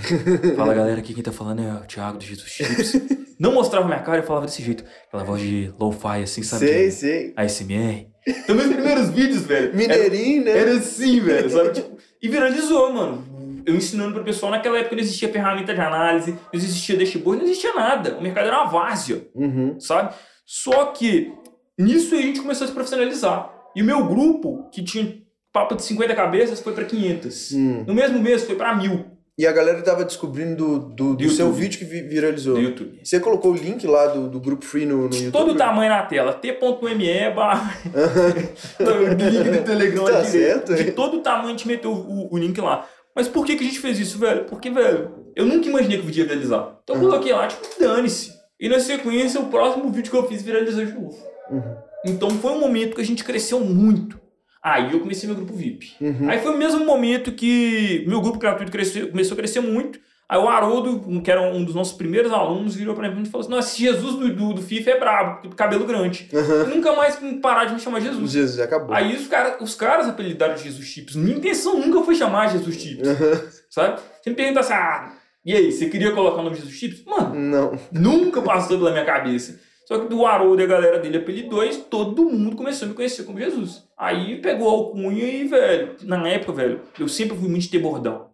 Fala 0.56 0.74
galera, 0.74 0.98
aqui 1.00 1.12
quem 1.14 1.22
tá 1.22 1.32
falando 1.32 1.60
é 1.62 1.72
o 1.74 1.86
Thiago 1.86 2.18
do 2.18 2.24
Jesus 2.24 2.48
Chips. 2.48 2.92
Não 3.38 3.52
mostrava 3.52 3.86
minha 3.86 4.00
cara, 4.00 4.18
eu 4.18 4.22
falava 4.24 4.46
desse 4.46 4.62
jeito. 4.62 4.82
Aquela 5.06 5.22
voz 5.24 5.40
de 5.40 5.72
lo-fi, 5.78 6.22
assim, 6.22 6.42
sabe? 6.42 6.66
Sei, 6.66 6.84
De 6.86 6.92
sei. 6.92 7.32
ASMR. 7.36 8.08
Então, 8.26 8.56
meus 8.56 8.68
primeiros 8.68 9.10
vídeos, 9.10 9.42
velho. 9.42 9.74
Mineirinho, 9.76 10.44
né? 10.44 10.50
Era, 10.50 10.70
era 10.70 10.78
assim, 10.78 11.20
velho, 11.20 11.48
sabe? 11.50 11.70
Tipo, 11.74 11.96
e 12.20 12.28
viralizou, 12.28 12.92
mano. 12.92 13.62
Eu 13.64 13.76
ensinando 13.76 14.14
pro 14.14 14.24
pessoal, 14.24 14.50
naquela 14.50 14.78
época 14.78 14.96
não 14.96 15.02
existia 15.02 15.28
ferramenta 15.28 15.74
de 15.74 15.80
análise, 15.80 16.32
não 16.32 16.38
existia 16.52 16.96
dashboard, 16.96 17.42
não 17.42 17.48
existia 17.50 17.74
nada. 17.74 18.16
O 18.18 18.22
mercado 18.22 18.46
era 18.48 18.62
uma 18.62 18.70
várzea 18.70 19.28
Uhum. 19.34 19.78
sabe? 19.78 20.14
Só 20.46 20.86
que 20.86 21.30
nisso 21.78 22.14
a 22.14 22.20
gente 22.20 22.40
começou 22.40 22.64
a 22.64 22.68
se 22.68 22.74
profissionalizar. 22.74 23.52
E 23.76 23.82
o 23.82 23.84
meu 23.84 24.04
grupo, 24.06 24.68
que 24.72 24.82
tinha 24.82 25.22
papo 25.60 25.74
de 25.76 25.82
50 25.82 26.14
cabeças, 26.14 26.60
foi 26.60 26.72
para 26.72 26.84
500. 26.84 27.52
Hum. 27.52 27.84
No 27.86 27.94
mesmo 27.94 28.18
mês 28.20 28.44
foi 28.44 28.54
para 28.56 28.74
mil 28.76 29.04
E 29.38 29.46
a 29.46 29.52
galera 29.52 29.80
tava 29.82 30.04
descobrindo 30.04 30.56
do, 30.56 30.78
do, 30.78 31.14
do 31.14 31.16
Do 31.16 31.30
seu 31.30 31.52
vídeo 31.52 31.78
que 31.78 31.84
vi- 31.84 32.02
viralizou. 32.02 32.54
no 32.56 32.62
YouTube. 32.62 33.00
Você 33.04 33.20
colocou 33.20 33.52
o 33.52 33.56
link 33.56 33.86
lá 33.86 34.06
do, 34.08 34.28
do 34.28 34.40
grupo 34.40 34.64
free 34.64 34.84
no, 34.86 34.96
no 35.08 35.14
YouTube? 35.14 35.30
Todo 35.32 35.52
o 35.52 35.54
tamanho 35.56 35.90
na 35.90 36.02
tela, 36.02 36.32
t.me 36.32 37.30
barra 37.34 37.74
o 38.80 39.14
link 39.14 39.50
do 39.58 39.64
Telegram 39.64 40.04
Tá 40.04 40.22
direita. 40.22 40.24
certo, 40.30 40.74
De 40.74 40.88
é. 40.88 40.92
todo 40.92 41.18
o 41.18 41.20
tamanho 41.22 41.46
a 41.48 41.50
gente 41.50 41.66
meteu 41.68 41.92
o, 41.92 42.32
o 42.32 42.38
link 42.38 42.60
lá. 42.60 42.86
Mas 43.14 43.26
por 43.28 43.44
que, 43.44 43.56
que 43.56 43.64
a 43.64 43.66
gente 43.66 43.80
fez 43.80 43.98
isso, 43.98 44.18
velho? 44.18 44.44
Porque, 44.44 44.70
velho, 44.70 45.10
eu 45.34 45.44
nunca 45.46 45.68
imaginei 45.68 45.98
que 45.98 46.04
o 46.04 46.06
vídeo 46.06 46.20
ia 46.22 46.26
viralizar. 46.28 46.76
Então 46.84 46.96
eu 46.96 47.02
Uhum. 47.02 47.08
coloquei 47.10 47.32
lá, 47.32 47.46
tipo, 47.48 47.62
dane-se. 47.80 48.32
E 48.60 48.68
na 48.68 48.78
sequência, 48.80 49.40
o 49.40 49.46
próximo 49.46 49.90
vídeo 49.90 50.10
que 50.10 50.16
eu 50.16 50.26
fiz 50.28 50.42
viralizou 50.42 50.84
de 50.84 50.92
novo. 50.92 51.16
Uhum. 51.50 51.62
Então 52.06 52.30
foi 52.30 52.52
um 52.52 52.60
momento 52.60 52.94
que 52.94 53.00
a 53.00 53.04
gente 53.04 53.24
cresceu 53.24 53.60
muito. 53.60 54.20
Aí 54.62 54.92
eu 54.92 55.00
comecei 55.00 55.26
meu 55.28 55.36
grupo 55.36 55.54
VIP. 55.54 55.92
Uhum. 56.00 56.28
Aí 56.28 56.38
foi 56.40 56.52
o 56.54 56.58
mesmo 56.58 56.84
momento 56.84 57.32
que 57.32 58.04
meu 58.08 58.20
grupo 58.20 58.38
gratuito 58.38 58.72
cresceu, 58.72 59.08
começou 59.08 59.34
a 59.34 59.38
crescer 59.38 59.60
muito. 59.60 59.98
Aí 60.28 60.38
o 60.38 60.46
Haroldo, 60.46 61.22
que 61.22 61.30
era 61.30 61.40
um 61.40 61.64
dos 61.64 61.74
nossos 61.74 61.96
primeiros 61.96 62.30
alunos, 62.32 62.74
virou 62.74 62.94
pra 62.94 63.10
mim 63.10 63.22
e 63.22 63.26
falou 63.26 63.46
assim: 63.46 63.54
Nossa, 63.54 63.68
esse 63.70 63.80
Jesus 63.82 64.14
do, 64.16 64.34
do, 64.34 64.52
do 64.54 64.60
FIFA 64.62 64.90
é 64.90 64.98
brabo, 65.00 65.48
cabelo 65.56 65.86
grande. 65.86 66.28
Uhum. 66.32 66.74
Nunca 66.76 66.92
mais 66.94 67.18
parar 67.40 67.64
de 67.64 67.74
me 67.74 67.80
chamar 67.80 68.00
Jesus. 68.00 68.30
Jesus, 68.32 68.60
acabou. 68.60 68.94
Aí 68.94 69.16
os, 69.16 69.26
cara, 69.26 69.56
os 69.62 69.74
caras 69.74 70.06
apelidaram 70.06 70.54
de 70.54 70.64
Jesus 70.64 70.84
Chips. 70.86 71.16
Minha 71.16 71.38
intenção 71.38 71.78
nunca 71.80 72.02
foi 72.02 72.14
chamar 72.14 72.48
Jesus 72.50 72.76
Chips, 72.76 73.08
Uhum. 73.08 73.48
sabe? 73.70 74.00
Você 74.22 74.28
me 74.30 74.36
pergunta 74.36 74.60
assim: 74.60 74.74
Ah, 74.74 75.12
e 75.46 75.54
aí, 75.54 75.72
você 75.72 75.86
queria 75.88 76.10
colocar 76.10 76.40
o 76.40 76.44
nome 76.44 76.56
de 76.56 76.60
Jesus 76.62 76.78
Chips? 76.78 77.04
Mano, 77.06 77.34
Não. 77.34 77.78
Nunca 77.90 78.42
passou 78.42 78.76
pela 78.76 78.90
minha 78.90 79.06
cabeça. 79.06 79.58
Só 79.88 79.99
que 80.00 80.09
do 80.09 80.26
Haroldo 80.26 80.61
e 80.61 80.64
a 80.64 80.68
galera 80.68 80.99
dele 80.99 81.16
apelidou 81.16 81.64
e 81.64 81.75
todo 81.75 82.28
mundo 82.28 82.54
começou 82.57 82.85
a 82.85 82.88
me 82.90 82.95
conhecer 82.95 83.23
como 83.25 83.38
Jesus. 83.38 83.85
Aí 83.97 84.37
pegou 84.42 84.68
a 84.68 84.73
alcunha 84.73 85.25
e, 85.25 85.45
velho, 85.49 85.95
na 86.02 86.28
época, 86.28 86.52
velho, 86.52 86.83
eu 87.00 87.09
sempre 87.09 87.38
fui 87.38 87.49
muito 87.49 87.62
de 87.62 87.71
ter 87.71 87.78
bordão. 87.78 88.28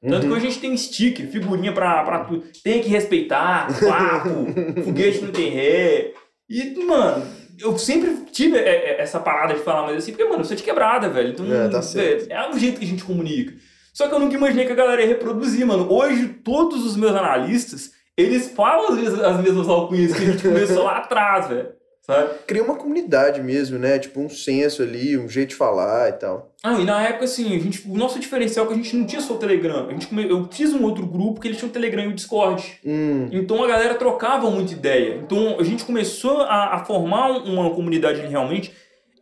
Tanto 0.00 0.20
que 0.20 0.26
Uhum. 0.28 0.32
hoje 0.36 0.46
a 0.46 0.50
gente 0.50 0.60
tem 0.60 0.76
sticker, 0.76 1.28
figurinha 1.28 1.72
pra, 1.72 2.04
pra 2.04 2.24
tudo. 2.24 2.44
Tem 2.62 2.80
que 2.80 2.88
respeitar, 2.88 3.66
papo, 3.80 4.28
foguete 4.84 5.20
não 5.22 5.32
tem 5.32 5.50
ré. 5.50 6.12
E, 6.48 6.84
mano, 6.84 7.26
eu 7.58 7.76
sempre 7.76 8.16
tive 8.30 8.56
é, 8.56 8.68
é, 8.68 9.00
essa 9.02 9.18
parada 9.18 9.52
de 9.54 9.60
falar 9.60 9.82
mais 9.86 9.98
assim, 9.98 10.12
porque, 10.12 10.24
mano, 10.24 10.42
eu 10.42 10.44
sou 10.44 10.56
de 10.56 10.62
quebrada, 10.62 11.08
velho. 11.08 11.30
Então, 11.30 11.52
É, 11.52 11.68
tá 11.68 11.82
certo. 11.82 12.30
é 12.30 12.48
o 12.50 12.56
jeito 12.56 12.78
que 12.78 12.84
a 12.84 12.88
gente 12.88 13.02
comunica. 13.02 13.52
Só 13.92 14.06
que 14.08 14.14
eu 14.14 14.20
nunca 14.20 14.36
imaginei 14.36 14.64
que 14.64 14.72
a 14.72 14.76
galera 14.76 15.02
ia 15.02 15.08
reproduzir, 15.08 15.66
mano. 15.66 15.92
Hoje, 15.92 16.28
todos 16.44 16.86
os 16.86 16.96
meus 16.96 17.16
analistas, 17.16 17.90
eles 18.20 18.50
falam 18.50 18.88
as 18.92 19.40
mesmas 19.42 19.68
alcunhas 19.68 20.12
que 20.12 20.22
a 20.22 20.26
gente 20.32 20.42
começou 20.42 20.84
lá 20.84 20.98
atrás, 20.98 21.48
velho. 21.48 21.68
Sabe? 22.02 22.30
Cria 22.46 22.62
uma 22.64 22.74
comunidade 22.76 23.40
mesmo, 23.42 23.78
né? 23.78 23.98
Tipo 23.98 24.20
um 24.20 24.28
senso 24.28 24.82
ali, 24.82 25.16
um 25.18 25.28
jeito 25.28 25.50
de 25.50 25.54
falar 25.54 26.08
e 26.08 26.12
tal. 26.14 26.50
Ah, 26.62 26.72
e 26.80 26.84
na 26.84 27.02
época, 27.06 27.26
assim, 27.26 27.54
a 27.54 27.58
gente, 27.58 27.86
o 27.88 27.94
nosso 27.96 28.18
diferencial 28.18 28.64
é 28.64 28.68
que 28.68 28.74
a 28.74 28.76
gente 28.76 28.96
não 28.96 29.04
tinha 29.06 29.20
só 29.20 29.34
o 29.34 29.38
Telegram. 29.38 29.86
A 29.88 29.92
gente 29.92 30.08
eu 30.28 30.48
fiz 30.50 30.72
um 30.72 30.82
outro 30.82 31.06
grupo 31.06 31.40
que 31.40 31.46
eles 31.46 31.58
tinham 31.58 31.68
o 31.70 31.72
Telegram 31.72 32.02
e 32.04 32.08
o 32.08 32.12
Discord. 32.14 32.80
Hum. 32.84 33.28
Então 33.30 33.62
a 33.62 33.66
galera 33.68 33.94
trocava 33.94 34.50
muita 34.50 34.72
ideia. 34.72 35.16
Então 35.22 35.56
a 35.60 35.62
gente 35.62 35.84
começou 35.84 36.40
a, 36.42 36.74
a 36.74 36.84
formar 36.84 37.30
um- 37.30 37.54
uma 37.60 37.70
comunidade 37.70 38.20
ali 38.20 38.28
realmente. 38.30 38.72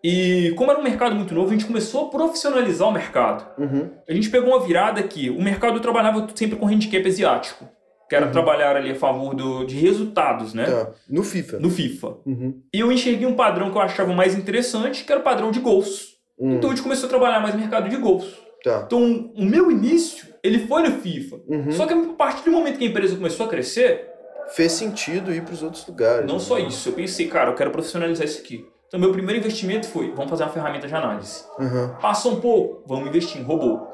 E 0.03 0.55
como 0.57 0.71
era 0.71 0.79
um 0.79 0.85
mercado 0.85 1.15
muito 1.17 1.35
novo, 1.35 1.49
a 1.49 1.53
gente 1.53 1.67
começou 1.67 2.07
a 2.07 2.11
profissionalizar 2.11 2.89
o 2.89 2.93
mercado. 2.93 3.45
Uhum. 3.59 3.91
A 4.09 4.13
gente 4.15 4.31
pegou 4.31 4.51
uma 4.51 4.61
virada 4.65 5.03
que 5.03 5.29
o 5.29 5.43
mercado 5.43 5.81
trabalhava 5.81 6.27
sempre 6.35 6.57
com 6.57 6.67
handicap 6.67 7.07
asiático. 7.07 7.69
Que 8.09 8.17
era 8.17 8.27
Uhum. 8.27 8.33
trabalhar 8.33 8.75
ali 8.77 8.91
a 8.91 8.95
favor 8.95 9.35
do, 9.35 9.65
de 9.65 9.77
resultados, 9.77 10.55
né? 10.55 10.65
Tá. 10.65 10.91
No 11.09 11.23
FIFA. 11.23 11.59
No 11.59 11.71
FIFA. 11.71 12.17
Uhum. 12.25 12.63
E 12.73 12.81
eu 12.81 12.91
enxerguei 12.91 13.27
um 13.27 13.35
padrão 13.35 13.71
que 13.71 13.77
eu 13.77 13.83
achava 13.83 14.13
mais 14.15 14.35
interessante, 14.35 15.05
que 15.05 15.13
era 15.13 15.21
o 15.21 15.25
padrão 15.25 15.51
de 15.51 15.61
gols. 15.61 16.17
Hum. 16.39 16.55
Então 16.55 16.71
a 16.71 16.75
gente 16.75 16.83
começou 16.83 17.07
a 17.07 17.11
trabalhar 17.11 17.41
mais 17.41 17.55
no 17.55 17.61
mercado 17.61 17.89
de 17.89 17.97
gols. 17.97 18.25
Tá. 18.65 18.83
Então 18.87 19.31
o 19.37 19.45
meu 19.45 19.71
início, 19.71 20.27
ele 20.43 20.61
foi 20.67 20.83
no 20.83 20.93
FIFA. 21.01 21.37
Uhum. 21.47 21.73
Só 21.73 21.87
que 21.87 21.93
a 21.93 22.03
partir 22.17 22.45
do 22.45 22.51
momento 22.51 22.79
que 22.79 22.85
a 22.85 22.89
empresa 22.89 23.15
começou 23.15 23.47
a 23.47 23.49
crescer, 23.49 24.07
Fez 24.51 24.73
sentido 24.73 25.31
ir 25.35 25.43
pros 25.45 25.63
outros 25.63 25.87
lugares. 25.87 26.27
não 26.27 26.37
né? 26.37 26.41
só 26.41 26.59
isso, 26.59 26.89
eu 26.89 26.95
pensei, 26.95 27.29
cara, 27.29 27.51
eu 27.51 27.55
quero 27.55 27.71
profissionalizar 27.71 28.25
isso 28.27 28.41
aqui. 28.41 28.65
Então 28.87 28.99
meu 28.99 29.13
primeiro 29.13 29.39
investimento 29.39 29.87
foi, 29.87 30.11
vamos 30.13 30.31
fazer 30.31 30.45
uma 30.45 30.49
ferramenta 30.53 30.89
de 30.89 30.95
análise. 30.95 31.45
Uhum. 31.59 31.89
Passou 32.01 32.33
um 32.33 32.41
pouco, 32.41 32.83
vamos 32.87 33.09
investir 33.09 33.39
em 33.43 33.45
robô. 33.45 33.87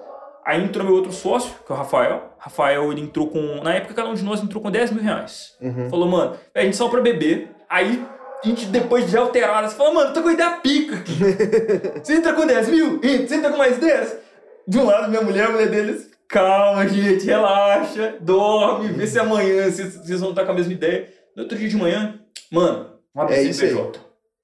Aí 0.44 0.62
entrou 0.62 0.84
meu 0.84 0.94
outro 0.94 1.12
sócio, 1.12 1.54
que 1.66 1.72
é 1.72 1.74
o 1.74 1.78
Rafael. 1.78 2.34
Rafael, 2.38 2.92
ele 2.92 3.00
entrou 3.00 3.28
com. 3.28 3.62
Na 3.62 3.74
época, 3.74 3.94
cada 3.94 4.08
um 4.08 4.14
de 4.14 4.22
nós 4.22 4.42
entrou 4.42 4.62
com 4.62 4.70
10 4.70 4.90
mil 4.92 5.02
reais. 5.02 5.54
Uhum. 5.60 5.88
Falou, 5.88 6.08
mano, 6.08 6.36
a 6.54 6.60
gente 6.60 6.76
saiu 6.76 6.90
pra 6.90 7.00
beber. 7.00 7.50
Aí, 7.68 8.04
a 8.42 8.46
gente, 8.46 8.66
depois 8.66 9.08
de 9.10 9.16
alterada, 9.16 9.68
você 9.68 9.74
falou, 9.74 9.94
mano, 9.94 10.12
tô 10.12 10.22
com 10.22 10.30
ideia 10.30 10.50
pica 10.62 10.96
aqui. 10.96 11.14
você 12.04 12.14
entra 12.16 12.34
com 12.34 12.46
10 12.46 12.68
mil? 12.68 12.96
Entra. 13.02 13.26
Você 13.26 13.34
entra 13.36 13.50
com 13.50 13.56
mais 13.56 13.78
10? 13.78 14.16
De 14.68 14.78
um 14.78 14.84
lado, 14.84 15.08
minha 15.08 15.22
mulher, 15.22 15.46
a 15.46 15.50
mulher 15.50 15.68
deles, 15.68 16.10
calma, 16.28 16.86
gente, 16.88 17.24
relaxa, 17.24 18.16
dorme, 18.20 18.88
vê 18.88 19.06
se 19.06 19.18
amanhã 19.18 19.70
vocês, 19.70 19.94
vocês 19.94 20.20
vão 20.20 20.30
estar 20.30 20.44
com 20.44 20.52
a 20.52 20.54
mesma 20.54 20.72
ideia. 20.72 21.08
No 21.36 21.42
outro 21.42 21.56
dia 21.58 21.68
de 21.68 21.76
manhã, 21.76 22.18
mano, 22.50 22.90
uma 23.14 23.24
É. 23.30 23.52
CNPJ. 23.52 24.00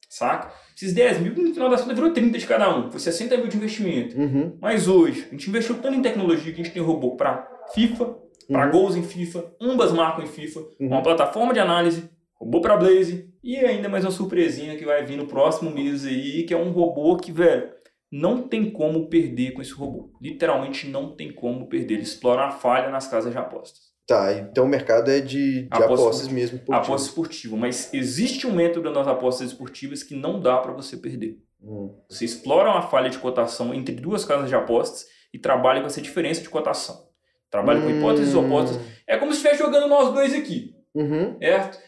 Saca? 0.09 0.51
Esses 0.81 0.95
10 0.95 1.21
mil, 1.21 1.35
no 1.35 1.53
final 1.53 1.69
das 1.69 1.83
contas, 1.83 1.95
virou 1.99 2.11
30 2.11 2.39
de 2.39 2.47
cada 2.47 2.75
um. 2.75 2.91
Foi 2.91 2.99
60 2.99 3.37
mil 3.37 3.49
de 3.49 3.57
investimento. 3.59 4.17
Uhum. 4.19 4.57
Mas 4.63 4.89
hoje, 4.89 5.27
a 5.29 5.33
gente 5.33 5.51
investiu 5.51 5.75
tanto 5.77 5.99
em 5.99 6.01
tecnologia 6.01 6.51
que 6.55 6.59
a 6.59 6.65
gente 6.65 6.73
tem 6.73 6.83
robô 6.83 7.17
para 7.17 7.47
FIFA, 7.75 8.17
para 8.49 8.65
Uhum. 8.65 8.73
gols 8.73 8.97
em 8.97 9.03
FIFA, 9.03 9.45
ambas 9.61 9.93
marcam 9.93 10.25
em 10.25 10.27
FIFA, 10.27 10.61
Uhum. 10.81 10.87
uma 10.89 11.03
plataforma 11.03 11.53
de 11.53 11.61
análise, 11.61 12.09
robô 12.35 12.63
para 12.63 12.79
Blaze 12.79 13.29
e 13.45 13.57
ainda 13.57 13.91
mais 13.91 14.07
uma 14.07 14.11
surpresinha 14.11 14.75
que 14.77 14.87
vai 14.87 15.05
vir 15.05 15.19
no 15.19 15.27
próximo 15.27 15.71
mês 15.71 16.07
aí, 16.07 16.45
que 16.45 16.55
é 16.55 16.57
um 16.57 16.71
robô 16.71 17.15
que, 17.19 17.31
velho, 17.31 17.69
não 18.11 18.49
tem 18.49 18.71
como 18.71 19.07
perder 19.11 19.53
com 19.53 19.61
esse 19.61 19.73
robô. 19.75 20.11
Literalmente 20.21 20.89
não 20.89 21.15
tem 21.15 21.31
como 21.31 21.69
perder. 21.69 21.95
Ele 21.95 22.03
explora 22.05 22.47
a 22.47 22.51
falha 22.51 22.89
nas 22.89 23.07
casas 23.07 23.31
de 23.33 23.39
apostas. 23.39 23.90
Tá, 24.11 24.33
então 24.33 24.65
o 24.65 24.69
mercado 24.69 25.09
é 25.09 25.21
de, 25.21 25.63
de 25.63 25.69
Aposta- 25.71 25.95
apostas 25.95 26.29
mesmo. 26.29 26.57
esportivas. 26.59 26.87
Aposta 26.89 27.09
esportiva, 27.09 27.57
mas 27.57 27.95
existe 27.95 28.45
um 28.45 28.53
método 28.53 28.91
nas 28.91 29.07
apostas 29.07 29.47
esportivas 29.53 30.03
que 30.03 30.17
não 30.17 30.41
dá 30.41 30.59
para 30.59 30.73
você 30.73 30.97
perder. 30.97 31.39
Hum. 31.63 31.95
Você 32.09 32.25
explora 32.25 32.69
uma 32.71 32.83
falha 32.83 33.09
de 33.09 33.19
cotação 33.19 33.73
entre 33.73 33.95
duas 33.95 34.25
casas 34.25 34.49
de 34.49 34.55
apostas 34.57 35.07
e 35.33 35.39
trabalha 35.39 35.81
com 35.81 35.87
essa 35.87 36.01
diferença 36.01 36.41
de 36.43 36.49
cotação. 36.49 37.09
Trabalha 37.51 37.81
com 37.81 37.89
hipóteses 37.89 38.35
Hum. 38.35 38.47
opostas. 38.47 38.81
É 39.07 39.17
como 39.17 39.31
se 39.31 39.37
estivesse 39.39 39.63
jogando 39.63 39.87
nós 39.87 40.13
dois 40.13 40.35
aqui, 40.35 40.75
Uhum. 40.93 41.37
certo? 41.39 41.79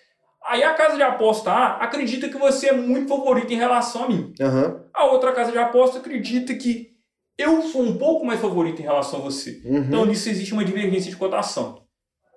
Aí 0.47 0.63
a 0.63 0.75
casa 0.75 0.95
de 0.97 1.03
aposta 1.03 1.51
A 1.51 1.77
acredita 1.85 2.29
que 2.29 2.39
você 2.39 2.69
é 2.69 2.73
muito 2.73 3.09
favorito 3.09 3.53
em 3.53 3.57
relação 3.57 4.05
a 4.05 4.09
mim. 4.09 4.33
Aham. 4.41 4.85
A 4.95 5.07
outra 5.07 5.33
casa 5.33 5.51
de 5.51 5.59
aposta 5.59 5.99
acredita 5.99 6.55
que 6.55 6.93
eu 7.37 7.63
sou 7.63 7.83
um 7.83 7.97
pouco 7.99 8.25
mais 8.25 8.41
favorito 8.41 8.79
em 8.81 8.85
relação 8.85 9.19
a 9.19 9.23
você. 9.23 9.61
Uhum. 9.65 9.79
Então 9.79 10.07
nisso 10.07 10.29
existe 10.29 10.53
uma 10.53 10.65
divergência 10.65 11.11
de 11.11 11.17
cotação. 11.17 11.82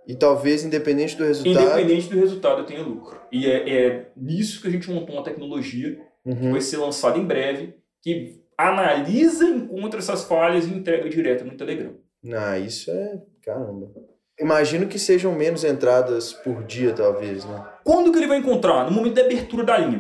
E 0.08 0.16
talvez, 0.16 0.64
independente 0.64 1.16
do 1.16 1.24
resultado. 1.24 1.64
Independente 1.66 2.10
do 2.10 2.20
resultado, 2.20 2.60
eu 2.60 2.66
tenha 2.66 2.82
lucro. 2.84 3.20
E 3.32 3.48
é, 3.48 3.70
é 3.70 4.08
nisso 4.16 4.62
que 4.62 4.68
a 4.68 4.72
gente 4.72 4.90
montou 4.92 5.16
uma 5.16 5.24
tecnologia 5.24 5.96
que 6.24 6.30
Uhum. 6.30 6.52
vai 6.54 6.62
ser 6.62 6.78
lançada 6.78 7.18
em 7.20 7.26
breve, 7.26 7.76
que 8.02 8.42
analisa, 8.58 9.46
encontra 9.48 10.00
essas 10.00 10.24
falhas 10.24 10.66
e 10.66 10.74
entrega 10.74 11.08
direto 11.10 11.46
no 11.46 11.56
Telegram. 11.56 11.94
Ah, 12.34 12.58
isso 12.58 12.90
é. 12.90 13.22
Caramba. 13.44 13.92
Imagino 14.40 14.88
que 14.88 14.98
sejam 14.98 15.34
menos 15.34 15.64
entradas 15.64 16.34
por 16.34 16.64
dia, 16.64 16.94
talvez, 16.94 17.46
né? 17.46 17.64
Quando 17.84 18.12
que 18.12 18.18
ele 18.18 18.28
vai 18.28 18.40
encontrar? 18.40 18.86
No 18.86 18.92
momento 18.92 19.14
da 19.14 19.22
abertura 19.22 19.64
da 19.64 19.78
linha. 19.78 20.00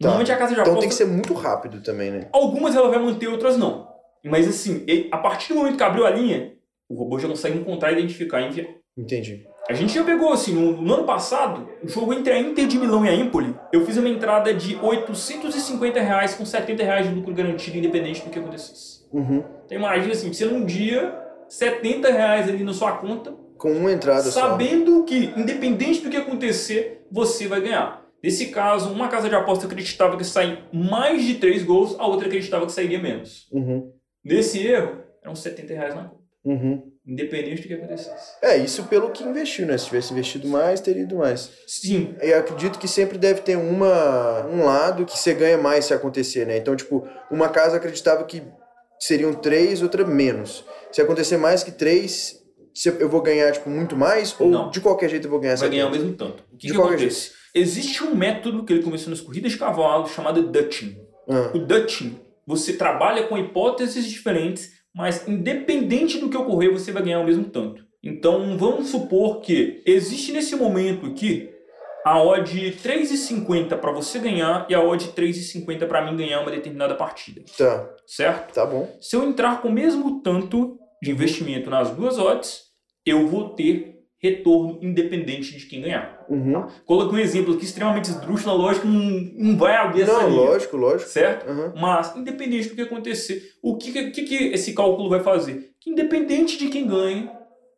Tá. 0.00 0.08
Normalmente 0.08 0.32
a 0.32 0.36
casa 0.36 0.54
de 0.54 0.60
Então 0.60 0.72
aposta, 0.72 0.80
tem 0.80 0.88
que 0.88 0.94
ser 0.94 1.04
muito 1.06 1.32
rápido 1.34 1.82
também, 1.82 2.10
né? 2.10 2.28
algumas 2.32 2.74
ela 2.74 2.88
vai 2.88 2.98
manter, 2.98 3.28
outras 3.28 3.56
não. 3.56 3.88
Mas 4.24 4.48
assim, 4.48 4.84
a 5.10 5.18
partir 5.18 5.52
do 5.52 5.58
momento 5.60 5.76
que 5.76 5.82
abriu 5.82 6.04
a 6.06 6.10
linha, 6.10 6.54
o 6.88 6.94
robô 6.94 7.18
já 7.18 7.28
consegue 7.28 7.58
encontrar, 7.58 7.92
identificar 7.92 8.40
e 8.40 8.48
enviar. 8.48 8.66
Entendi. 8.96 9.46
A 9.68 9.72
gente 9.72 9.94
já 9.94 10.02
pegou, 10.02 10.32
assim, 10.32 10.52
no, 10.52 10.82
no 10.82 10.94
ano 10.94 11.04
passado, 11.04 11.68
o 11.82 11.88
jogo 11.88 12.12
entre 12.12 12.32
a 12.32 12.38
Inter 12.38 12.66
de 12.66 12.78
Milão 12.78 13.04
e 13.04 13.08
a 13.08 13.14
Empoli, 13.14 13.54
eu 13.72 13.86
fiz 13.86 13.96
uma 13.96 14.08
entrada 14.08 14.52
de 14.52 14.76
850 14.76 16.00
reais 16.00 16.34
com 16.34 16.44
70 16.44 16.82
reais 16.82 17.08
de 17.08 17.14
lucro 17.14 17.32
garantido, 17.32 17.78
independente 17.78 18.24
do 18.24 18.30
que 18.30 18.38
acontecesse. 18.38 19.06
Uhum. 19.12 19.44
Então 19.64 19.78
imagina 19.78 20.12
assim, 20.12 20.32
você 20.32 20.44
num 20.44 20.64
dia, 20.64 21.16
70 21.48 22.10
reais 22.10 22.48
ali 22.48 22.64
na 22.64 22.72
sua 22.72 22.92
conta, 22.92 23.32
Com 23.56 23.72
uma 23.72 23.92
entrada 23.92 24.30
sabendo 24.30 25.04
que, 25.04 25.32
independente 25.36 26.00
do 26.00 26.10
que 26.10 26.16
acontecer, 26.16 27.06
você 27.10 27.46
vai 27.46 27.60
ganhar. 27.60 28.00
Nesse 28.22 28.46
caso, 28.48 28.92
uma 28.92 29.08
casa 29.08 29.28
de 29.28 29.34
aposta 29.34 29.66
acreditava 29.66 30.16
que 30.16 30.24
sai 30.24 30.64
mais 30.72 31.24
de 31.24 31.36
3 31.36 31.62
gols, 31.62 31.94
a 31.98 32.06
outra 32.06 32.26
acreditava 32.26 32.66
que 32.66 32.72
sairia 32.72 32.98
menos. 32.98 33.46
só. 33.48 33.56
Uhum. 33.56 33.92
Nesse 34.24 34.66
erro, 34.66 34.98
eram 35.22 35.34
70 35.34 35.72
reais 35.74 35.94
na 35.94 36.04
conta. 36.04 36.22
Uhum. 36.44 36.89
Independente 37.10 37.62
do 37.62 37.68
que 37.68 37.74
acontecesse. 37.74 38.36
É, 38.40 38.56
isso 38.56 38.84
pelo 38.84 39.10
que 39.10 39.24
investiu, 39.24 39.66
né? 39.66 39.76
Se 39.76 39.86
tivesse 39.86 40.12
investido 40.12 40.46
mais, 40.48 40.80
teria 40.80 41.02
ido 41.02 41.16
mais. 41.16 41.50
Sim, 41.66 42.14
Eu 42.20 42.38
acredito 42.38 42.78
que 42.78 42.86
sempre 42.86 43.18
deve 43.18 43.40
ter 43.42 43.56
uma, 43.56 44.46
um 44.46 44.64
lado 44.64 45.04
que 45.04 45.18
você 45.18 45.34
ganha 45.34 45.58
mais 45.58 45.86
se 45.86 45.94
acontecer, 45.94 46.46
né? 46.46 46.56
Então, 46.56 46.76
tipo, 46.76 47.06
uma 47.30 47.48
casa 47.48 47.76
acreditava 47.76 48.24
que 48.24 48.42
seriam 48.98 49.32
três, 49.34 49.82
outra 49.82 50.06
menos. 50.06 50.64
Se 50.92 51.00
acontecer 51.00 51.36
mais 51.36 51.62
que 51.64 51.72
três, 51.72 52.38
eu 52.98 53.08
vou 53.08 53.20
ganhar, 53.22 53.50
tipo, 53.52 53.68
muito 53.68 53.96
mais? 53.96 54.34
Ou 54.38 54.48
Não. 54.48 54.70
de 54.70 54.80
qualquer 54.80 55.10
jeito 55.10 55.26
eu 55.26 55.30
vou 55.30 55.40
ganhar 55.40 55.56
vai 55.56 55.68
70? 55.68 55.74
ganhar 55.76 55.88
o 55.88 55.90
mesmo 55.90 56.16
tanto. 56.16 56.44
O 56.52 56.56
que, 56.56 56.66
De 56.68 56.72
que 56.72 56.78
qualquer 56.78 56.94
acontece? 56.96 57.32
Existe 57.52 58.04
um 58.04 58.14
método 58.14 58.64
que 58.64 58.72
ele 58.72 58.82
começou 58.82 59.10
nas 59.10 59.20
corridas 59.20 59.50
de 59.50 59.58
cavalo 59.58 60.06
chamado 60.06 60.42
Dutching. 60.50 60.96
Ah, 61.28 61.50
O 61.54 61.58
Dutching, 61.58 62.20
você 62.46 62.74
trabalha 62.74 63.24
com 63.26 63.36
hipóteses 63.36 64.04
diferentes, 64.06 64.70
mas 64.94 65.26
independente 65.28 66.18
do 66.18 66.28
que 66.28 66.36
ocorrer, 66.36 66.72
você 66.72 66.92
vai 66.92 67.02
ganhar 67.02 67.20
o 67.20 67.24
mesmo 67.24 67.44
tanto. 67.44 67.84
Então, 68.02 68.56
vamos 68.56 68.88
supor 68.88 69.40
que 69.40 69.82
existe 69.84 70.32
nesse 70.32 70.56
momento 70.56 71.06
aqui 71.06 71.50
a 72.04 72.22
odd 72.22 72.78
3,50 72.82 73.76
para 73.76 73.92
você 73.92 74.18
ganhar 74.18 74.66
e 74.68 74.74
a 74.74 74.80
odd 74.82 75.08
3,50 75.08 75.86
para 75.86 76.04
mim 76.04 76.16
ganhar 76.16 76.40
uma 76.40 76.50
determinada 76.50 76.94
partida, 76.94 77.42
tá, 77.56 77.90
certo? 78.06 78.54
tá 78.54 78.64
bom. 78.64 78.90
Se 79.00 79.16
eu 79.16 79.22
entrar 79.24 79.60
com 79.60 79.68
o 79.68 79.72
mesmo 79.72 80.22
tanto 80.22 80.78
de 81.02 81.10
investimento 81.10 81.68
nas 81.68 81.90
duas 81.90 82.18
odds, 82.18 82.62
eu 83.04 83.26
vou 83.26 83.50
ter 83.50 83.99
retorno 84.20 84.78
independente 84.82 85.56
de 85.56 85.64
quem 85.66 85.80
ganhar. 85.80 86.24
Uhum. 86.28 86.66
Coloquei 86.84 87.18
um 87.18 87.22
exemplo 87.22 87.54
aqui 87.54 87.64
extremamente 87.64 88.10
esdrúxulo, 88.10 88.56
lógico, 88.56 88.86
não, 88.86 89.00
não 89.34 89.56
vai 89.56 89.74
abrir 89.74 90.02
essa 90.02 90.12
Não, 90.12 90.28
linha, 90.28 90.40
lógico, 90.42 90.76
lógico. 90.76 91.10
certo? 91.10 91.50
Uhum. 91.50 91.72
Mas, 91.80 92.14
independente 92.14 92.68
do 92.68 92.74
que 92.74 92.82
acontecer, 92.82 93.54
o 93.62 93.76
que, 93.76 94.10
que, 94.10 94.22
que 94.22 94.34
esse 94.52 94.74
cálculo 94.74 95.08
vai 95.08 95.20
fazer? 95.20 95.70
Que 95.80 95.90
independente 95.90 96.58
de 96.58 96.68
quem 96.68 96.86
ganhe, 96.86 97.30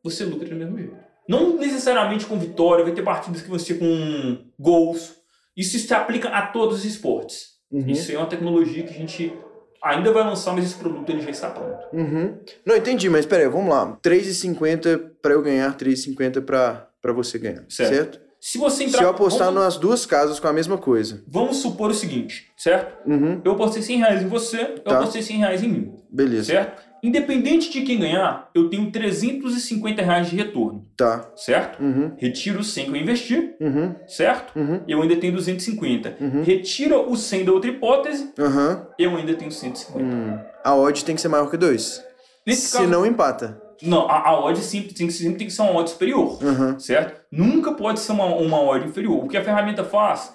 você 0.03 0.25
lucra 0.25 0.49
do 0.49 0.57
mesmo 0.57 0.77
jeito. 0.77 0.97
Não 1.29 1.57
necessariamente 1.57 2.27
com 2.27 2.37
vitória, 2.37 2.85
vai 2.85 2.93
ter 2.93 3.03
partidas 3.03 3.41
que 3.41 3.49
você 3.49 3.75
com 3.75 4.39
gols. 4.59 5.15
Isso 5.57 5.79
se 5.79 5.95
aplica 5.95 6.29
a 6.31 6.43
todos 6.49 6.79
os 6.79 6.85
esportes. 6.85 7.53
Uhum. 7.71 7.87
Isso 7.87 8.11
é 8.11 8.19
uma 8.19 8.27
tecnologia 8.27 8.83
que 8.83 8.91
a 8.91 8.99
gente 8.99 9.33
ainda 9.83 10.13
vai 10.13 10.23
lançar, 10.25 10.55
mas 10.55 10.65
esse 10.65 10.75
produto 10.75 11.09
ele 11.11 11.21
já 11.23 11.31
está 11.31 11.51
pronto. 11.51 11.79
Uhum. 11.93 12.39
Não, 12.65 12.77
entendi, 12.77 13.09
mas 13.11 13.27
peraí, 13.27 13.49
vamos 13.49 13.69
lá. 13.69 13.99
3,50 14.03 15.01
pra 15.21 15.33
eu 15.33 15.43
ganhar, 15.43 15.77
3,50 15.77 16.41
pra, 16.43 16.89
pra 17.01 17.13
você 17.13 17.39
ganhar. 17.39 17.65
Certo. 17.69 17.95
Certo? 17.95 18.21
Se 18.41 18.59
você 18.59 18.85
entrar. 18.85 18.99
Se 18.99 19.05
eu 19.05 19.11
apostar 19.11 19.47
vamos, 19.49 19.63
nas 19.63 19.77
duas 19.77 20.05
casas 20.05 20.41
com 20.41 20.49
a 20.49 20.53
mesma 20.53 20.77
coisa. 20.77 21.23
vamos 21.29 21.59
supor 21.59 21.91
o 21.91 21.95
seguinte, 21.95 22.51
certo? 22.57 23.09
Uhum. 23.09 23.41
Eu 23.45 23.53
apostei 23.53 23.83
100 23.83 23.99
reais 23.99 24.23
em 24.23 24.27
você, 24.29 24.63
eu 24.63 24.79
Tá. 24.81 24.99
apostei 24.99 25.23
100 25.23 25.37
reais 25.39 25.63
em 25.63 25.69
mim, 25.69 25.95
Beleza. 26.11 26.47
certo? 26.47 26.83
Independente 27.03 27.69
de 27.71 27.81
quem 27.83 27.99
ganhar, 27.99 28.49
eu 28.55 28.71
tenho 28.71 28.89
350 28.91 30.03
reais 30.03 30.31
de 30.31 30.37
retorno, 30.37 30.87
Tá. 30.97 31.29
certo? 31.35 31.83
Uhum. 31.83 32.13
Retiro 32.17 32.61
os 32.61 32.73
100 32.73 32.85
que 32.85 32.91
eu 32.93 32.97
investi, 32.97 33.55
Uhum. 33.61 33.95
certo? 34.07 34.57
Uhum. 34.57 34.81
Eu 34.87 35.03
ainda 35.03 35.17
tenho 35.17 35.33
250. 35.33 36.17
Uhum. 36.21 36.43
Retira 36.45 36.99
o 37.01 37.17
100 37.17 37.45
da 37.45 37.53
outra 37.53 37.71
hipótese, 37.71 38.33
eu 38.99 39.17
ainda 39.17 39.35
tenho 39.35 39.51
150. 39.51 39.99
Hum. 40.05 40.39
A 40.65 40.77
odd 40.77 41.05
tem 41.05 41.15
que 41.17 41.21
ser 41.21 41.29
maior 41.29 41.51
que 41.51 41.57
2. 41.57 42.05
Nesse 42.47 42.69
Se 42.69 42.77
caso, 42.79 42.89
não, 42.89 43.05
empata. 43.05 43.61
não, 43.83 44.09
a, 44.09 44.29
a 44.29 44.41
odd 44.45 44.61
sempre 44.61 44.95
tem, 44.95 45.09
que- 45.09 45.13
sempre 45.13 45.39
tem 45.39 45.47
que 45.49 45.53
ser 45.53 45.63
uma 45.63 45.73
odd 45.75 45.91
superior, 45.91 46.39
certo? 46.79 47.21
Nunca 47.33 47.73
pode 47.75 47.99
ser 47.99 48.13
uma, 48.13 48.27
uma 48.27 48.61
odd 48.63 48.87
inferior. 48.87 49.25
O 49.25 49.29
que 49.29 49.37
a 49.37 49.43
ferramenta 49.45 49.83
faz? 49.83 50.33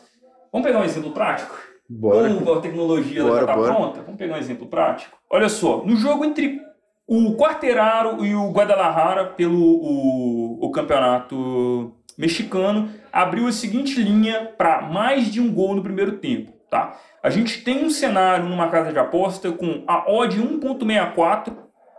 Vamos 0.51 0.65
pegar 0.67 0.81
um 0.81 0.85
exemplo 0.85 1.11
prático? 1.11 1.57
Bora. 1.89 2.33
Como 2.33 2.53
a 2.53 2.61
tecnologia 2.61 3.23
Bora, 3.23 3.41
está 3.41 3.55
bora. 3.55 3.73
pronta? 3.73 4.01
Vamos 4.01 4.17
pegar 4.17 4.35
um 4.35 4.39
exemplo 4.39 4.67
prático. 4.67 5.17
Olha 5.29 5.49
só, 5.49 5.83
no 5.85 5.95
jogo 5.95 6.25
entre 6.25 6.61
o 7.07 7.35
Quarteraro 7.35 8.25
e 8.25 8.35
o 8.35 8.51
Guadalajara 8.51 9.27
pelo 9.27 9.57
o, 9.57 10.65
o 10.65 10.71
campeonato 10.71 11.93
mexicano, 12.17 12.89
abriu 13.13 13.47
a 13.47 13.51
seguinte 13.51 14.01
linha 14.01 14.51
para 14.57 14.81
mais 14.81 15.31
de 15.31 15.39
um 15.39 15.53
gol 15.53 15.75
no 15.75 15.83
primeiro 15.83 16.17
tempo. 16.17 16.51
Tá? 16.69 16.97
A 17.23 17.29
gente 17.29 17.63
tem 17.63 17.85
um 17.85 17.89
cenário 17.89 18.49
numa 18.49 18.67
casa 18.69 18.91
de 18.91 18.99
aposta 18.99 19.51
com 19.51 19.83
a 19.87 20.11
odd 20.11 20.37
1.64 20.37 21.53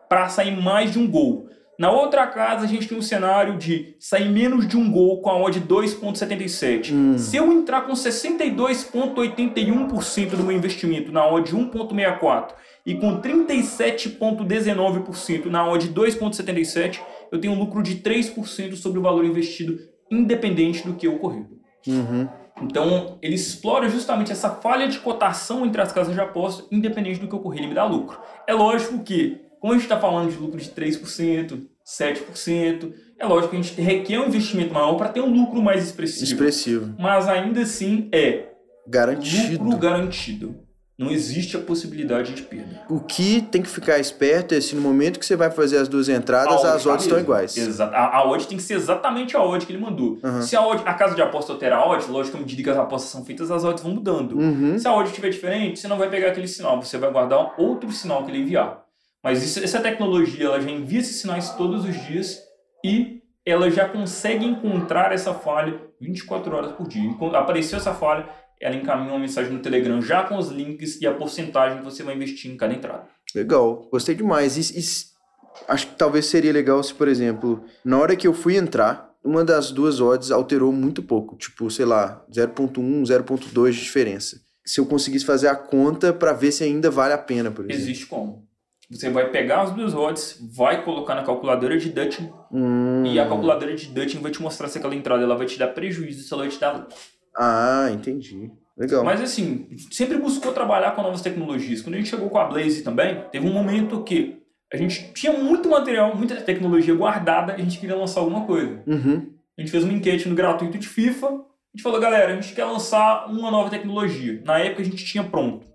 para 0.08 0.28
sair 0.28 0.60
mais 0.60 0.92
de 0.92 0.98
um 0.98 1.10
gol. 1.10 1.48
Na 1.78 1.92
outra 1.92 2.26
casa, 2.26 2.64
a 2.64 2.66
gente 2.66 2.88
tem 2.88 2.98
um 2.98 3.02
cenário 3.02 3.56
de 3.56 3.94
sair 4.00 4.28
menos 4.28 4.66
de 4.66 4.76
um 4.76 4.90
gol 4.90 5.22
com 5.22 5.30
a 5.30 5.40
odd 5.40 5.60
2,77. 5.60 6.92
Hum. 6.92 7.16
Se 7.16 7.36
eu 7.36 7.52
entrar 7.52 7.82
com 7.82 7.92
62,81% 7.92 10.30
do 10.30 10.42
meu 10.42 10.56
investimento 10.56 11.12
na 11.12 11.24
odd 11.24 11.54
1,64 11.54 12.48
e 12.84 12.96
com 12.96 13.20
37,19% 13.20 15.44
na 15.44 15.70
odd 15.70 15.88
2,77, 15.88 16.98
eu 17.30 17.40
tenho 17.40 17.54
um 17.54 17.58
lucro 17.58 17.80
de 17.80 17.94
3% 17.96 18.74
sobre 18.74 18.98
o 18.98 19.02
valor 19.02 19.24
investido, 19.24 19.78
independente 20.10 20.84
do 20.84 20.94
que 20.94 21.06
ocorrer. 21.06 21.46
Uhum. 21.86 22.26
Então, 22.62 23.18
ele 23.22 23.36
explora 23.36 23.88
justamente 23.88 24.32
essa 24.32 24.50
falha 24.50 24.88
de 24.88 24.98
cotação 24.98 25.64
entre 25.64 25.80
as 25.80 25.92
casas 25.92 26.12
de 26.12 26.20
aposta, 26.20 26.64
independente 26.72 27.20
do 27.20 27.28
que 27.28 27.36
ocorrer, 27.36 27.60
ele 27.60 27.68
me 27.68 27.74
dá 27.74 27.84
lucro. 27.84 28.18
É 28.48 28.52
lógico 28.52 28.98
que, 29.04 29.42
como 29.60 29.72
a 29.72 29.76
gente 29.76 29.84
está 29.84 29.98
falando 29.98 30.30
de 30.30 30.36
lucro 30.36 30.58
de 30.58 30.70
3%, 30.70 31.62
7%, 31.86 32.92
é 33.18 33.26
lógico 33.26 33.50
que 33.50 33.56
a 33.56 33.62
gente 33.62 33.80
requer 33.80 34.20
um 34.20 34.26
investimento 34.26 34.72
maior 34.72 34.94
para 34.94 35.08
ter 35.08 35.20
um 35.20 35.32
lucro 35.32 35.60
mais 35.60 35.84
expressivo. 35.84 36.24
Expressivo. 36.24 36.94
Mas 36.98 37.28
ainda 37.28 37.62
assim 37.62 38.08
é 38.12 38.48
Garantido. 38.86 39.64
lucro 39.64 39.78
garantido. 39.78 40.68
Não 40.98 41.12
existe 41.12 41.56
a 41.56 41.60
possibilidade 41.60 42.34
de 42.34 42.42
perda. 42.42 42.82
O 42.90 42.98
que 42.98 43.40
tem 43.40 43.62
que 43.62 43.68
ficar 43.68 44.00
esperto 44.00 44.52
é 44.52 44.60
se 44.60 44.74
no 44.74 44.80
momento 44.80 45.20
que 45.20 45.24
você 45.24 45.36
vai 45.36 45.48
fazer 45.48 45.78
as 45.78 45.86
duas 45.86 46.08
entradas, 46.08 46.64
as 46.64 46.86
odds 46.86 47.04
estão 47.04 47.20
iguais. 47.20 47.56
Exato. 47.56 47.94
A, 47.94 48.16
a 48.16 48.28
odd 48.28 48.44
tem 48.48 48.56
que 48.56 48.64
ser 48.64 48.74
exatamente 48.74 49.36
a 49.36 49.40
odd 49.40 49.64
que 49.64 49.72
ele 49.72 49.80
mandou. 49.80 50.18
Uhum. 50.24 50.42
Se 50.42 50.56
a, 50.56 50.66
odd, 50.66 50.82
a 50.84 50.94
casa 50.94 51.14
de 51.14 51.22
aposta 51.22 51.52
altera 51.52 51.76
a 51.76 51.88
odd, 51.88 52.04
lógico 52.10 52.36
que 52.36 52.42
à 52.42 52.44
medida 52.44 52.62
que 52.64 52.70
as 52.70 52.76
apostas 52.76 53.12
são 53.12 53.24
feitas, 53.24 53.48
as 53.48 53.62
odds 53.62 53.80
vão 53.80 53.92
mudando. 53.92 54.32
Uhum. 54.36 54.76
Se 54.76 54.88
a 54.88 54.92
odd 54.92 55.08
estiver 55.08 55.30
diferente, 55.30 55.78
você 55.78 55.86
não 55.86 55.98
vai 55.98 56.10
pegar 56.10 56.30
aquele 56.30 56.48
sinal, 56.48 56.82
você 56.82 56.98
vai 56.98 57.12
guardar 57.12 57.54
outro 57.56 57.92
sinal 57.92 58.24
que 58.24 58.32
ele 58.32 58.40
enviar. 58.40 58.87
Mas 59.22 59.42
isso- 59.44 59.62
essa 59.62 59.80
tecnologia 59.80 60.46
ela 60.46 60.60
já 60.60 60.70
envia 60.70 61.00
esses 61.00 61.16
sinais 61.20 61.50
todos 61.54 61.84
os 61.84 62.06
dias 62.06 62.38
e 62.84 63.20
ela 63.44 63.70
já 63.70 63.88
consegue 63.88 64.44
encontrar 64.44 65.12
essa 65.12 65.32
falha 65.34 65.80
24 66.00 66.54
horas 66.54 66.72
por 66.72 66.86
dia. 66.86 67.12
Quando 67.18 67.34
apareceu 67.36 67.78
essa 67.78 67.94
falha, 67.94 68.28
ela 68.60 68.76
encaminha 68.76 69.10
uma 69.10 69.18
mensagem 69.18 69.52
no 69.52 69.58
Telegram 69.60 70.00
já 70.02 70.22
com 70.24 70.36
os 70.36 70.48
links 70.48 71.00
e 71.00 71.06
a 71.06 71.14
porcentagem 71.14 71.78
que 71.78 71.84
você 71.84 72.02
vai 72.02 72.14
investir 72.14 72.50
em 72.50 72.56
cada 72.56 72.74
entrada. 72.74 73.06
Legal, 73.34 73.88
gostei 73.90 74.14
demais. 74.14 74.56
E, 74.56 74.78
e 74.78 74.82
acho 75.68 75.86
que 75.88 75.94
talvez 75.96 76.26
seria 76.26 76.52
legal 76.52 76.82
se, 76.82 76.94
por 76.94 77.08
exemplo, 77.08 77.64
na 77.84 77.98
hora 77.98 78.16
que 78.16 78.26
eu 78.26 78.34
fui 78.34 78.56
entrar, 78.56 79.08
uma 79.24 79.44
das 79.44 79.70
duas 79.72 80.00
odds 80.00 80.30
alterou 80.30 80.72
muito 80.72 81.02
pouco, 81.02 81.36
tipo, 81.36 81.70
sei 81.70 81.84
lá, 81.84 82.24
0.1, 82.30 83.02
0.2 83.04 83.72
de 83.74 83.82
diferença. 83.82 84.40
Se 84.64 84.80
eu 84.80 84.86
conseguisse 84.86 85.24
fazer 85.24 85.48
a 85.48 85.56
conta 85.56 86.12
para 86.12 86.32
ver 86.32 86.52
se 86.52 86.62
ainda 86.62 86.90
vale 86.90 87.14
a 87.14 87.18
pena, 87.18 87.50
por 87.50 87.64
exemplo. 87.64 87.80
Existe 87.82 88.06
como? 88.06 88.46
Você 88.90 89.10
vai 89.10 89.30
pegar 89.30 89.62
as 89.62 89.70
duas 89.72 89.94
odds, 89.94 90.38
vai 90.56 90.82
colocar 90.82 91.14
na 91.14 91.22
calculadora 91.22 91.76
de 91.76 91.90
Dutton 91.90 92.32
Hum. 92.50 93.04
e 93.04 93.20
a 93.20 93.28
calculadora 93.28 93.74
de 93.74 93.86
Dutton 93.86 94.20
vai 94.20 94.30
te 94.30 94.40
mostrar 94.40 94.68
se 94.68 94.78
aquela 94.78 94.94
entrada 94.94 95.22
ela 95.22 95.36
vai 95.36 95.46
te 95.46 95.58
dar 95.58 95.68
prejuízo, 95.68 96.22
se 96.22 96.32
ela 96.32 96.44
vai 96.44 96.50
te 96.50 96.58
dar. 96.58 96.86
Ah, 97.36 97.88
entendi. 97.92 98.50
Legal. 98.76 99.04
Mas 99.04 99.20
assim, 99.20 99.68
sempre 99.90 100.16
buscou 100.18 100.52
trabalhar 100.52 100.92
com 100.92 101.02
novas 101.02 101.20
tecnologias. 101.20 101.82
Quando 101.82 101.96
a 101.96 101.98
gente 101.98 102.08
chegou 102.08 102.30
com 102.30 102.38
a 102.38 102.44
Blaze 102.46 102.82
também, 102.82 103.24
teve 103.30 103.46
um 103.46 103.52
momento 103.52 104.02
que 104.04 104.40
a 104.72 104.76
gente 104.76 105.12
tinha 105.12 105.32
muito 105.32 105.68
material, 105.68 106.16
muita 106.16 106.36
tecnologia 106.36 106.94
guardada, 106.94 107.54
a 107.54 107.58
gente 107.58 107.78
queria 107.78 107.96
lançar 107.96 108.20
alguma 108.20 108.46
coisa. 108.46 108.82
Uhum. 108.86 109.34
A 109.56 109.60
gente 109.60 109.70
fez 109.70 109.84
uma 109.84 109.92
enquete 109.92 110.28
no 110.28 110.34
gratuito 110.34 110.78
de 110.78 110.88
FIFA, 110.88 111.26
a 111.26 111.30
gente 111.74 111.82
falou, 111.82 112.00
galera, 112.00 112.32
a 112.32 112.40
gente 112.40 112.54
quer 112.54 112.64
lançar 112.64 113.26
uma 113.26 113.50
nova 113.50 113.68
tecnologia. 113.68 114.40
Na 114.44 114.58
época 114.58 114.80
a 114.82 114.84
gente 114.84 115.04
tinha 115.04 115.24
pronto 115.24 115.66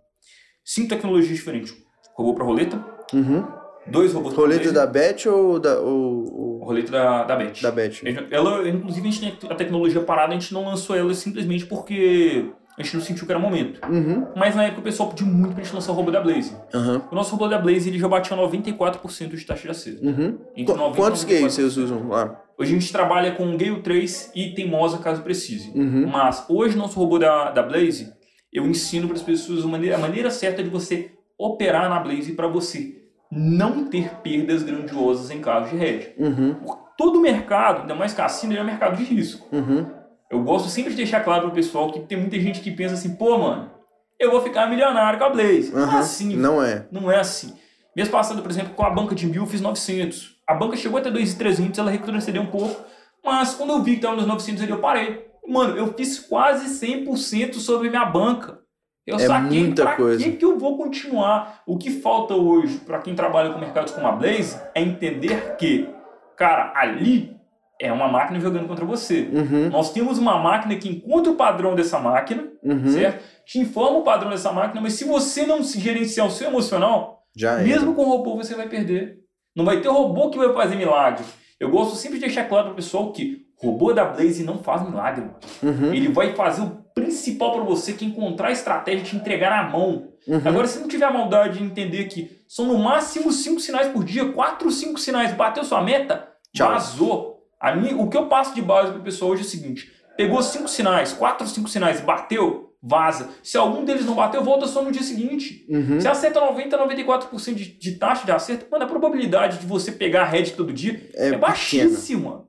cinco 0.64 0.90
tecnologias 0.90 1.36
diferentes. 1.38 1.76
Robô 2.16 2.34
para 2.34 2.46
roleta, 2.46 2.78
Uhum. 3.14 3.44
dois 3.88 4.14
robôs 4.14 4.34
Blaze, 4.34 4.72
da 4.72 4.86
Bet 4.86 5.28
ou 5.30 5.60
da, 5.60 5.80
ou, 5.80 6.60
ou 6.60 6.64
roleta 6.66 6.92
da, 6.92 7.24
da 7.24 7.36
Bet. 7.36 7.62
da 7.62 7.72
Bet? 7.72 8.04
Ela, 8.32 8.68
inclusive, 8.70 9.08
a 9.08 9.12
gente 9.12 9.36
tem 9.38 9.50
a 9.52 9.56
tecnologia 9.56 10.02
parada, 10.02 10.32
a 10.34 10.40
gente 10.40 10.54
não 10.54 10.66
lançou 10.66 10.96
ela 10.96 11.14
simplesmente 11.14 11.66
porque 11.66 12.46
a 12.78 12.82
gente 12.82 12.96
não 12.96 13.04
sentiu 13.04 13.26
que 13.26 13.32
era 13.32 13.40
momento. 13.40 13.80
Uhum. 13.88 14.26
Mas 14.36 14.56
na 14.56 14.64
época 14.64 14.80
o 14.82 14.84
pessoal 14.84 15.10
pediu 15.10 15.28
muito 15.28 15.54
pra 15.54 15.64
gente 15.64 15.74
lançar 15.76 15.92
o 15.92 15.96
robô 15.96 16.10
da 16.10 16.20
Blaze. 16.22 16.56
Uhum. 16.74 17.02
O 17.12 17.16
nosso 17.16 17.32
robô 17.34 17.48
da 17.48 17.60
Blaze 17.60 17.88
ele 17.90 18.00
já 18.00 18.08
batia 18.08 18.36
94% 18.36 19.36
de 19.36 19.46
taxa 19.46 19.62
de 19.64 19.70
acesso. 19.70 20.04
Uhum. 20.04 20.40
Entre 20.56 20.74
Qu- 20.74 20.78
90 20.80 20.96
Quantos 20.96 21.24
94%. 21.24 21.28
gays 21.28 21.54
vocês 21.54 21.78
usam 21.78 22.08
lá? 22.08 22.40
Hoje 22.58 22.76
a 22.76 22.80
gente 22.80 22.92
trabalha 22.92 23.32
com 23.34 23.58
Gale 23.58 23.82
3 23.82 24.32
e 24.36 24.54
Teimosa 24.56 24.98
caso 25.00 25.22
precise. 25.22 25.72
Uhum. 25.76 26.08
Mas 26.08 26.46
hoje 26.50 26.78
nosso 26.78 26.98
robô 27.00 27.20
da, 27.20 27.52
da 27.52 27.62
Blaze, 27.62 28.12
eu 28.52 28.66
ensino 28.66 29.08
para 29.08 29.18
as 29.18 29.24
pessoas 29.24 29.64
a 29.64 29.68
maneira, 29.68 29.96
a 29.96 30.00
maneira 30.00 30.30
certa 30.32 30.64
de 30.64 30.70
você 30.70 31.12
operar 31.38 31.90
na 31.90 32.00
Blaze 32.00 32.34
para 32.34 32.48
você 32.48 33.03
não 33.36 33.86
ter 33.86 34.10
perdas 34.22 34.64
grandiosas 34.64 35.32
em 35.32 35.40
caso 35.40 35.70
de 35.70 35.76
head. 35.78 36.14
Uhum. 36.18 36.56
Todo 36.98 37.20
mercado, 37.20 37.82
ainda 37.82 37.96
mais 37.96 38.14
cassino, 38.14 38.54
ele 38.54 38.60
é 38.60 38.64
um 38.64 38.66
mercado 38.68 38.96
de 38.98 39.04
risco. 39.04 39.48
Uhum. 39.56 39.86
Eu 40.30 40.44
gosto 40.44 40.70
sempre 40.70 40.92
de 40.92 40.98
deixar 40.98 41.22
claro 41.22 41.44
pro 41.44 41.52
pessoal 41.52 41.92
que 41.92 42.00
tem 42.02 42.18
muita 42.18 42.40
gente 42.40 42.60
que 42.60 42.72
pensa 42.72 42.94
assim, 42.96 43.16
pô, 43.16 43.38
mano, 43.38 43.72
eu 44.20 44.32
vou 44.32 44.42
ficar 44.42 44.68
milionário 44.70 45.20
com 45.20 45.26
a 45.26 45.30
Blaze. 45.30 45.72
Não 45.74 45.82
é 45.82 45.86
Uhum. 45.86 45.98
assim. 45.98 46.36
Não 46.36 46.64
é. 46.64 46.88
Não 46.92 47.12
é 47.12 47.20
assim. 47.20 47.54
Mês 47.96 48.10
passado, 48.10 48.42
por 48.42 48.50
exemplo, 48.50 48.74
com 48.74 48.84
a 48.84 48.90
banca 48.90 49.14
de 49.14 49.28
mil, 49.28 49.44
eu 49.44 49.48
fiz 49.48 49.62
900. 49.62 50.38
A 50.48 50.54
banca 50.56 50.76
chegou 50.76 50.98
até 51.00 51.12
2,300, 51.12 51.78
ela 51.80 51.92
retrocedeu 51.92 52.42
um 52.42 52.48
pouco. 52.48 52.82
Mas 53.24 53.54
quando 53.54 53.72
eu 53.72 53.82
vi 53.84 53.92
que 53.92 53.98
estava 53.98 54.16
nos 54.16 54.26
900 54.28 54.64
ali, 54.64 54.72
eu 54.72 54.80
parei. 54.80 55.28
Mano, 55.48 55.78
eu 55.78 55.94
fiz 55.94 56.20
quase 56.20 56.68
100% 56.86 57.56
sobre 57.56 57.90
minha 57.90 58.06
banca. 58.06 58.60
Eu 59.06 59.16
É 59.18 59.20
saquei 59.28 59.60
muita 59.64 59.84
pra 59.84 59.96
coisa. 59.96 60.24
que, 60.24 60.32
que 60.38 60.46
eu 60.46 60.58
vou 60.58 60.78
continuar. 60.78 61.62
O 61.68 61.78
que 61.78 61.90
falta 61.90 62.34
hoje 62.36 62.78
para 62.80 63.00
quem 63.00 63.14
trabalha 63.16 63.52
com 63.52 63.60
mercados 63.60 63.92
como 63.94 64.08
a 64.08 64.12
Blaze 64.14 64.58
é 64.74 64.82
entender 64.82 65.56
que, 65.58 65.90
cara, 66.38 66.72
ali 66.76 67.36
é 67.82 67.92
uma 67.92 68.08
máquina 68.08 68.40
jogando 68.40 68.68
contra 68.68 68.86
você. 68.86 69.28
Uhum. 69.34 69.70
Nós 69.70 69.92
temos 69.92 70.18
uma 70.18 70.38
máquina 70.40 70.76
que 70.76 70.88
encontra 70.88 71.32
o 71.32 71.36
padrão 71.36 71.76
dessa 71.76 72.00
máquina, 72.00 72.48
Uhum. 72.64 72.88
certo? 72.88 73.22
Te 73.46 73.60
informa 73.60 73.98
o 74.00 74.04
padrão 74.04 74.30
dessa 74.30 74.54
máquina, 74.54 74.80
mas 74.80 74.94
se 74.94 75.04
você 75.04 75.46
não 75.46 75.62
se 75.64 75.80
gerenciar 75.82 76.26
o 76.26 76.32
seu 76.32 76.48
emocional, 76.48 77.24
Já 77.36 77.60
é. 77.60 77.64
mesmo 77.64 77.94
com 77.94 78.06
robô 78.06 78.38
você 78.38 78.56
vai 78.56 78.70
perder. 78.70 79.18
Não 79.54 79.66
vai 79.66 79.82
ter 79.82 79.90
robô 79.90 80.30
que 80.30 80.38
vai 80.38 80.54
fazer 80.54 80.78
milagre. 80.78 81.26
Eu 81.60 81.70
gosto 81.70 81.96
sempre 81.96 82.20
de 82.20 82.26
deixar 82.26 82.46
claro 82.46 82.68
pro 82.68 82.76
pessoal 82.76 83.12
que 83.12 83.43
robô 83.64 83.94
da 83.94 84.06
Blaze 84.06 84.44
não 84.44 84.60
faz 84.60 84.84
milagre. 84.84 85.26
Uhum. 85.62 85.94
Ele 85.94 86.10
vai 86.10 86.36
fazer 86.36 86.62
o 86.62 86.84
principal 86.94 87.54
para 87.54 87.64
você, 87.64 87.94
que 87.94 88.06
é 88.06 88.08
encontrar 88.08 88.50
a 88.50 88.52
estratégia 88.52 89.02
e 89.02 89.06
te 89.06 89.16
entregar 89.16 89.64
na 89.64 89.70
mão. 89.70 90.10
Uhum. 90.28 90.42
Agora, 90.46 90.68
se 90.68 90.80
não 90.80 90.88
tiver 90.88 91.06
a 91.06 91.12
maldade 91.12 91.58
de 91.60 91.64
entender 91.64 92.06
que 92.06 92.32
são 92.48 92.66
no 92.66 92.78
máximo 92.78 93.32
5 93.32 93.60
sinais 93.60 93.88
por 93.88 94.04
dia, 94.04 94.32
4, 94.32 94.70
5 94.70 95.00
sinais, 95.00 95.34
bateu 95.34 95.64
sua 95.64 95.82
meta, 95.82 96.28
Tchau. 96.54 96.70
vazou. 96.70 97.34
A 97.60 97.76
mim, 97.76 97.94
o 97.94 98.10
que 98.10 98.18
eu 98.18 98.28
passo 98.28 98.54
de 98.54 98.62
base 98.62 98.92
pro 98.92 99.02
pessoal 99.02 99.32
hoje 99.32 99.42
é 99.42 99.46
o 99.46 99.50
seguinte: 99.50 99.92
pegou 100.16 100.42
5 100.42 100.68
sinais, 100.68 101.14
4, 101.14 101.48
5 101.48 101.70
sinais, 101.70 102.02
bateu, 102.02 102.74
vaza. 102.82 103.30
Se 103.42 103.58
algum 103.58 103.86
deles 103.86 104.06
não 104.06 104.16
bateu, 104.16 104.44
volta 104.44 104.68
só 104.68 104.82
no 104.82 104.92
dia 104.92 105.02
seguinte. 105.02 105.66
Uhum. 105.70 106.00
Se 106.00 106.08
acerta 106.08 106.40
90, 106.42 106.78
94% 106.78 107.54
de, 107.56 107.66
de 107.78 107.92
taxa 107.94 108.26
de 108.26 108.32
acerto, 108.32 108.68
mano, 108.70 108.84
a 108.84 108.88
probabilidade 108.88 109.60
de 109.60 109.66
você 109.66 109.92
pegar 109.92 110.24
a 110.24 110.26
head 110.26 110.52
todo 110.54 110.74
dia 110.74 111.10
É, 111.16 111.30
é, 111.30 111.38
baixíssima. 111.38 112.46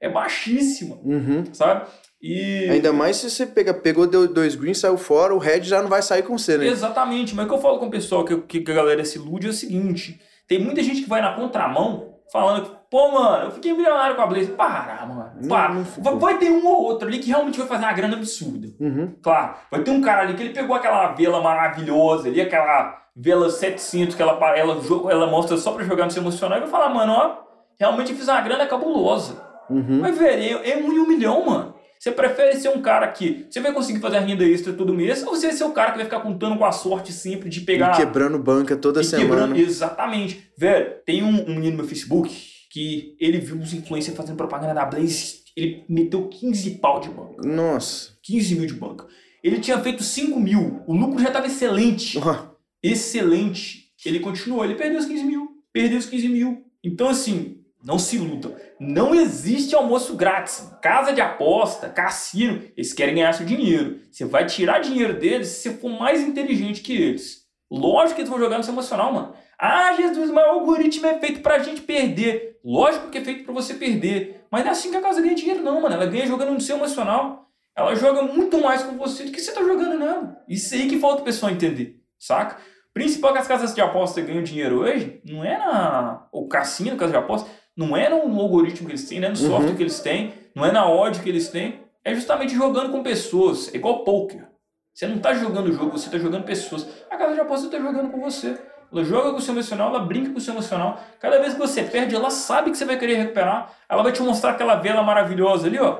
É 0.00 0.08
baixíssima, 0.08 0.96
Uhum. 1.04 1.44
sabe? 1.52 1.86
E. 2.22 2.68
Ainda 2.70 2.92
mais 2.92 3.16
se 3.16 3.30
você 3.30 3.46
pega, 3.46 3.72
pegou 3.74 4.06
dois 4.06 4.54
greens, 4.54 4.78
saiu 4.78 4.96
fora, 4.98 5.34
o 5.34 5.38
red 5.38 5.62
já 5.62 5.80
não 5.82 5.88
vai 5.88 6.02
sair 6.02 6.22
com 6.22 6.36
você, 6.36 6.56
né? 6.58 6.66
Exatamente, 6.66 7.34
mas 7.34 7.46
o 7.46 7.48
que 7.48 7.54
eu 7.54 7.60
falo 7.60 7.78
com 7.78 7.86
o 7.86 7.90
pessoal 7.90 8.24
que, 8.24 8.36
que 8.62 8.70
a 8.70 8.74
galera 8.74 9.04
se 9.04 9.18
ilude 9.18 9.46
é 9.46 9.50
o 9.50 9.52
seguinte: 9.52 10.20
tem 10.48 10.58
muita 10.60 10.82
gente 10.82 11.02
que 11.02 11.08
vai 11.08 11.20
na 11.20 11.32
contramão 11.34 12.14
falando 12.32 12.62
que, 12.66 12.76
pô, 12.90 13.10
mano, 13.12 13.44
eu 13.46 13.50
fiquei 13.52 13.72
milionário 13.72 14.14
com 14.16 14.22
a 14.22 14.26
Blaze. 14.26 14.50
Para, 14.50 15.06
mano. 15.06 15.32
Não- 15.40 15.48
Para. 15.48 15.74
não 15.74 15.84
ficou. 15.84 16.18
vai, 16.18 16.38
ter 16.38 16.50
um 16.50 16.66
ou 16.66 16.82
outro 16.84 17.08
ali 17.08 17.18
que 17.20 17.28
realmente 17.30 17.58
vai 17.58 17.66
fazer 17.68 17.84
uma 17.84 17.92
grana 17.92 18.16
absurda. 18.16 18.68
Uhum. 18.80 19.14
Claro, 19.22 19.54
vai 19.70 19.80
ter 19.82 19.90
um 19.90 20.00
cara 20.00 20.22
ali 20.22 20.34
que 20.34 20.42
ele 20.42 20.52
pegou 20.52 20.74
aquela 20.76 21.12
vela 21.12 21.40
maravilhosa 21.40 22.28
ali, 22.28 22.40
aquela 22.40 22.96
vela 23.16 23.48
700 23.50 24.14
que 24.14 24.22
ela, 24.22 24.32
ela, 24.56 24.76
ela 25.10 25.26
mostra 25.26 25.56
só 25.56 25.72
pra 25.72 25.84
jogar 25.84 26.04
no 26.04 26.10
seu 26.10 26.22
emocional 26.22 26.58
e 26.58 26.60
vai 26.62 26.70
falar, 26.70 26.88
mano, 26.90 27.12
ó, 27.12 27.36
realmente 27.78 28.10
eu 28.12 28.16
fiz 28.18 28.28
uma 28.28 28.40
grana 28.40 28.66
cabulosa. 28.66 29.47
Uhum. 29.70 30.00
Mas, 30.00 30.18
velho, 30.18 30.58
é, 30.62 30.70
é 30.70 30.76
um 30.76 30.92
em 30.92 30.98
um 30.98 31.06
milhão, 31.08 31.46
mano. 31.46 31.74
Você 31.98 32.12
prefere 32.12 32.54
ser 32.56 32.68
um 32.68 32.80
cara 32.80 33.08
que 33.08 33.46
você 33.50 33.58
vai 33.60 33.72
conseguir 33.72 33.98
fazer 33.98 34.18
a 34.18 34.20
renda 34.20 34.44
extra 34.44 34.72
todo 34.72 34.94
mês 34.94 35.22
ou 35.24 35.30
você 35.34 35.48
vai 35.48 35.56
ser 35.56 35.64
o 35.64 35.72
cara 35.72 35.90
que 35.90 35.96
vai 35.96 36.04
ficar 36.04 36.20
contando 36.20 36.56
com 36.56 36.64
a 36.64 36.70
sorte 36.70 37.12
sempre 37.12 37.48
de 37.48 37.62
pegar. 37.62 37.92
E 37.94 37.96
quebrando 37.96 38.38
banca 38.38 38.76
toda 38.76 39.02
semana. 39.02 39.28
quebrando- 39.28 39.56
Exatamente. 39.56 40.48
Velho, 40.56 40.92
tem 41.04 41.24
um, 41.24 41.42
um 41.50 41.54
menino 41.56 41.72
no 41.72 41.76
meu 41.78 41.86
Facebook 41.88 42.32
que 42.70 43.16
ele 43.18 43.38
viu 43.38 43.58
os 43.58 43.72
influencers 43.74 44.16
fazendo 44.16 44.36
propaganda 44.36 44.74
da 44.74 44.84
Blaze, 44.84 45.38
ele 45.56 45.84
meteu 45.88 46.28
15 46.28 46.70
pau 46.72 47.00
de 47.00 47.08
banca. 47.08 47.42
Nossa. 47.44 48.12
15 48.22 48.54
mil 48.54 48.66
de 48.66 48.74
banca. 48.74 49.04
Ele 49.42 49.58
tinha 49.58 49.78
feito 49.80 50.02
5 50.04 50.38
mil. 50.38 50.82
O 50.86 50.94
lucro 50.94 51.18
já 51.20 51.28
estava 51.28 51.46
excelente. 51.48 52.16
Ó, 52.18 52.46
Excelente. 52.80 53.86
Ele 54.06 54.20
continuou. 54.20 54.64
Ele 54.64 54.74
perdeu 54.76 54.98
os 55.00 55.06
15 55.06 55.24
mil. 55.24 55.48
Perdeu 55.72 55.98
os 55.98 56.06
15 56.06 56.28
mil. 56.28 56.64
Então, 56.84 57.08
assim, 57.08 57.56
não 57.82 57.98
se 57.98 58.16
iludam. 58.16 58.54
Não 58.78 59.14
existe 59.14 59.74
almoço 59.74 60.16
grátis. 60.16 60.70
Casa 60.82 61.12
de 61.12 61.20
aposta, 61.20 61.88
cassino, 61.88 62.62
eles 62.76 62.92
querem 62.92 63.14
ganhar 63.14 63.32
seu 63.32 63.46
dinheiro. 63.46 64.00
Você 64.10 64.24
vai 64.24 64.46
tirar 64.46 64.80
dinheiro 64.80 65.18
deles 65.18 65.48
se 65.48 65.62
você 65.62 65.74
for 65.78 65.88
mais 65.88 66.20
inteligente 66.20 66.80
que 66.80 66.94
eles. 66.94 67.46
Lógico 67.70 68.16
que 68.16 68.20
eles 68.22 68.30
vão 68.30 68.38
jogar 68.38 68.58
no 68.58 68.64
seu 68.64 68.72
emocional, 68.72 69.12
mano. 69.12 69.34
Ah, 69.58 69.92
Jesus, 69.94 70.30
mas 70.30 70.46
o 70.46 70.50
algoritmo 70.50 71.06
é 71.06 71.18
feito 71.18 71.40
pra 71.40 71.58
gente 71.58 71.80
perder. 71.80 72.58
Lógico 72.64 73.10
que 73.10 73.18
é 73.18 73.24
feito 73.24 73.44
pra 73.44 73.52
você 73.52 73.74
perder. 73.74 74.46
Mas 74.50 74.62
não 74.62 74.70
é 74.70 74.72
assim 74.72 74.90
que 74.90 74.96
a 74.96 75.02
casa 75.02 75.20
ganha 75.20 75.34
dinheiro, 75.34 75.62
não, 75.62 75.80
mano. 75.80 75.94
Ela 75.94 76.06
ganha 76.06 76.26
jogando 76.26 76.52
no 76.52 76.60
seu 76.60 76.76
emocional. 76.76 77.48
Ela 77.76 77.94
joga 77.94 78.22
muito 78.22 78.60
mais 78.60 78.82
com 78.82 78.96
você 78.96 79.24
do 79.24 79.30
que 79.30 79.40
você 79.40 79.52
tá 79.52 79.62
jogando 79.62 79.98
nela. 79.98 80.36
Isso 80.48 80.74
aí 80.74 80.88
que 80.88 80.98
falta 80.98 81.22
o 81.22 81.24
pessoal 81.24 81.52
entender, 81.52 82.00
saca? 82.18 82.56
Principal 82.92 83.32
que 83.32 83.38
as 83.38 83.46
casas 83.46 83.72
de 83.72 83.80
aposta 83.80 84.20
ganham 84.20 84.42
dinheiro 84.42 84.80
hoje, 84.80 85.20
não 85.24 85.44
é 85.44 85.56
na. 85.56 86.26
O 86.32 86.48
cassino, 86.48 86.96
casa 86.96 87.12
de 87.12 87.18
aposta, 87.18 87.48
não 87.78 87.96
é 87.96 88.08
no 88.10 88.40
algoritmo 88.40 88.86
que 88.88 88.92
eles 88.92 89.08
têm, 89.08 89.20
não 89.20 89.28
é 89.28 89.30
no 89.30 89.38
Uhum. 89.40 89.46
software 89.50 89.74
que 89.76 89.82
eles 89.84 90.00
têm, 90.00 90.34
não 90.54 90.66
é 90.66 90.72
na 90.72 90.86
odd 90.90 91.20
que 91.20 91.28
eles 91.28 91.48
têm. 91.48 91.80
É 92.04 92.12
justamente 92.14 92.54
jogando 92.54 92.90
com 92.90 93.02
pessoas. 93.02 93.72
É 93.72 93.76
igual 93.76 94.02
poker. 94.02 94.46
Você 94.92 95.06
não 95.06 95.18
tá 95.18 95.32
jogando 95.32 95.68
o 95.68 95.72
jogo, 95.72 95.92
você 95.96 96.10
tá 96.10 96.18
jogando 96.18 96.42
pessoas. 96.42 96.86
A 97.08 97.16
casa 97.16 97.34
de 97.34 97.40
aposta 97.40 97.68
tá 97.68 97.78
jogando 97.78 98.10
com 98.10 98.20
você. 98.20 98.58
Ela 98.90 99.04
joga 99.04 99.30
com 99.30 99.36
o 99.36 99.40
seu 99.40 99.54
emocional, 99.54 99.90
ela 99.90 100.00
brinca 100.00 100.30
com 100.30 100.38
o 100.38 100.40
seu 100.40 100.54
emocional. 100.54 101.00
Cada 101.20 101.38
vez 101.38 101.52
que 101.52 101.58
você 101.60 101.82
perde, 101.82 102.16
ela 102.16 102.30
sabe 102.30 102.70
que 102.72 102.76
você 102.78 102.84
vai 102.84 102.98
querer 102.98 103.16
recuperar. 103.16 103.70
Ela 103.88 104.02
vai 104.02 104.10
te 104.10 104.22
mostrar 104.22 104.52
aquela 104.52 104.74
vela 104.76 105.02
maravilhosa 105.02 105.66
ali, 105.68 105.78
ó. 105.78 105.98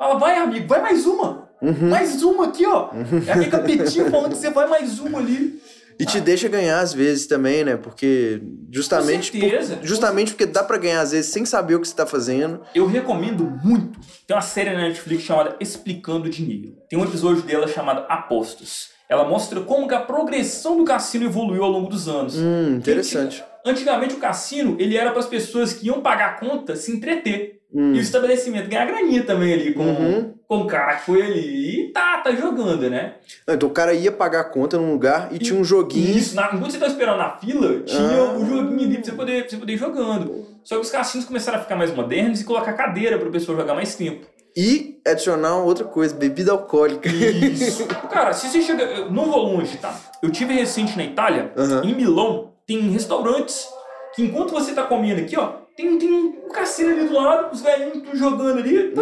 Ela 0.00 0.14
vai, 0.14 0.36
amigo, 0.38 0.66
vai 0.66 0.80
mais 0.82 1.06
uma. 1.06 1.48
Uhum. 1.62 1.90
Mais 1.90 2.22
uma 2.22 2.46
aqui, 2.46 2.66
ó. 2.66 2.88
É 3.28 3.30
aquele 3.32 3.50
capetinho 3.50 4.10
falando 4.10 4.30
que 4.32 4.38
você 4.38 4.50
vai 4.50 4.66
mais 4.66 4.98
uma 4.98 5.18
ali. 5.18 5.62
E 5.98 6.04
te 6.04 6.20
deixa 6.20 6.48
ganhar 6.48 6.80
às 6.80 6.92
vezes 6.92 7.26
também, 7.26 7.64
né? 7.64 7.76
Porque 7.76 8.42
justamente, 8.70 9.30
Com 9.32 9.38
certeza. 9.40 9.76
por- 9.76 9.86
justamente 9.86 10.32
porque 10.32 10.46
dá 10.46 10.62
pra 10.64 10.76
ganhar 10.78 11.00
às 11.00 11.12
vezes 11.12 11.30
sem 11.32 11.44
saber 11.44 11.76
o 11.76 11.80
que 11.80 11.86
você 11.88 11.94
tá 11.94 12.04
fazendo. 12.06 12.60
Eu 12.74 12.86
recomendo 12.86 13.44
muito. 13.62 13.98
Tem 14.26 14.34
uma 14.36 14.42
série 14.42 14.70
na 14.70 14.82
Netflix 14.82 15.22
chamada 15.22 15.56
Explicando 15.60 16.28
Dinheiro. 16.28 16.74
Tem 16.88 16.98
um 16.98 17.04
episódio 17.04 17.42
dela 17.42 17.68
chamado 17.68 18.04
Apostos. 18.08 18.88
Ela 19.08 19.24
mostra 19.28 19.60
como 19.60 19.86
que 19.86 19.94
a 19.94 20.00
progressão 20.00 20.76
do 20.78 20.84
cassino 20.84 21.26
evoluiu 21.26 21.62
ao 21.62 21.70
longo 21.70 21.88
dos 21.88 22.08
anos. 22.08 22.34
Hum, 22.36 22.76
interessante. 22.76 23.44
Antigamente 23.64 24.14
o 24.14 24.18
cassino 24.18 24.76
ele 24.80 24.96
era 24.96 25.10
para 25.10 25.20
as 25.20 25.26
pessoas 25.26 25.72
que 25.72 25.86
iam 25.86 26.00
pagar 26.00 26.30
a 26.30 26.32
conta 26.40 26.74
se 26.74 26.90
entreter. 26.90 27.60
Hum. 27.74 27.92
E 27.94 27.98
o 27.98 28.00
estabelecimento 28.00 28.68
ganhar 28.70 28.86
graninha 28.86 29.24
também 29.24 29.52
ali 29.52 29.74
com, 29.74 29.82
Uhum. 29.82 30.34
com 30.46 30.58
o 30.60 30.66
cara 30.66 30.94
que 30.96 31.06
foi 31.06 31.22
ali 31.22 31.80
e 31.88 31.92
tá, 31.92 32.18
tá 32.18 32.30
jogando, 32.32 32.88
né? 32.88 33.14
Ah, 33.46 33.54
Então 33.54 33.68
o 33.68 33.72
cara 33.72 33.92
ia 33.92 34.12
pagar 34.12 34.40
a 34.40 34.44
conta 34.44 34.78
num 34.78 34.92
lugar 34.92 35.28
e 35.32 35.38
tinha 35.38 35.58
um 35.58 35.64
joguinho. 35.64 36.16
Isso, 36.16 36.36
na, 36.36 36.50
enquanto 36.54 36.70
você 36.70 36.78
tá 36.78 36.86
esperando 36.86 37.18
na 37.18 37.30
fila, 37.36 37.80
tinha 37.80 38.00
Ah. 38.20 38.32
o 38.38 38.46
joguinho 38.46 38.84
ali 38.88 38.94
pra 38.98 39.04
você, 39.04 39.12
poder, 39.12 39.40
pra 39.42 39.50
você 39.50 39.56
poder 39.56 39.72
ir 39.72 39.76
jogando. 39.78 40.46
Só 40.62 40.76
que 40.76 40.82
os 40.82 40.90
cassinos 40.90 41.26
começaram 41.26 41.58
a 41.58 41.62
ficar 41.62 41.74
mais 41.76 41.92
modernos 41.92 42.40
e 42.40 42.44
colocar 42.44 42.72
cadeira 42.74 43.18
pra 43.18 43.28
pessoa 43.30 43.58
jogar 43.58 43.74
mais 43.74 43.96
tempo. 43.96 44.24
E 44.56 45.00
adicionar 45.04 45.56
outra 45.56 45.84
coisa, 45.84 46.14
bebida 46.14 46.52
alcoólica. 46.52 47.08
Isso. 47.08 47.86
Cara, 48.08 48.32
se 48.32 48.48
você 48.48 48.62
chega. 48.62 48.84
eu 48.84 49.10
Não 49.10 49.26
vou 49.26 49.42
longe, 49.42 49.76
tá? 49.78 49.98
Eu 50.22 50.30
tive 50.30 50.54
recente 50.54 50.96
na 50.96 51.02
Itália, 51.02 51.52
Aham. 51.56 51.82
em 51.84 51.92
Milão, 51.92 52.52
tem 52.64 52.78
restaurantes 52.90 53.66
que 54.14 54.22
enquanto 54.22 54.52
você 54.52 54.72
tá 54.72 54.84
comendo 54.84 55.20
aqui, 55.20 55.36
ó, 55.36 55.63
tem, 55.76 55.98
tem 55.98 56.12
um 56.12 56.48
cassino 56.48 56.90
ali 56.90 57.08
do 57.08 57.14
lado, 57.14 57.52
os 57.52 57.60
velhinhos 57.60 57.94
tudo 57.94 58.16
jogando 58.16 58.58
ali, 58.58 58.92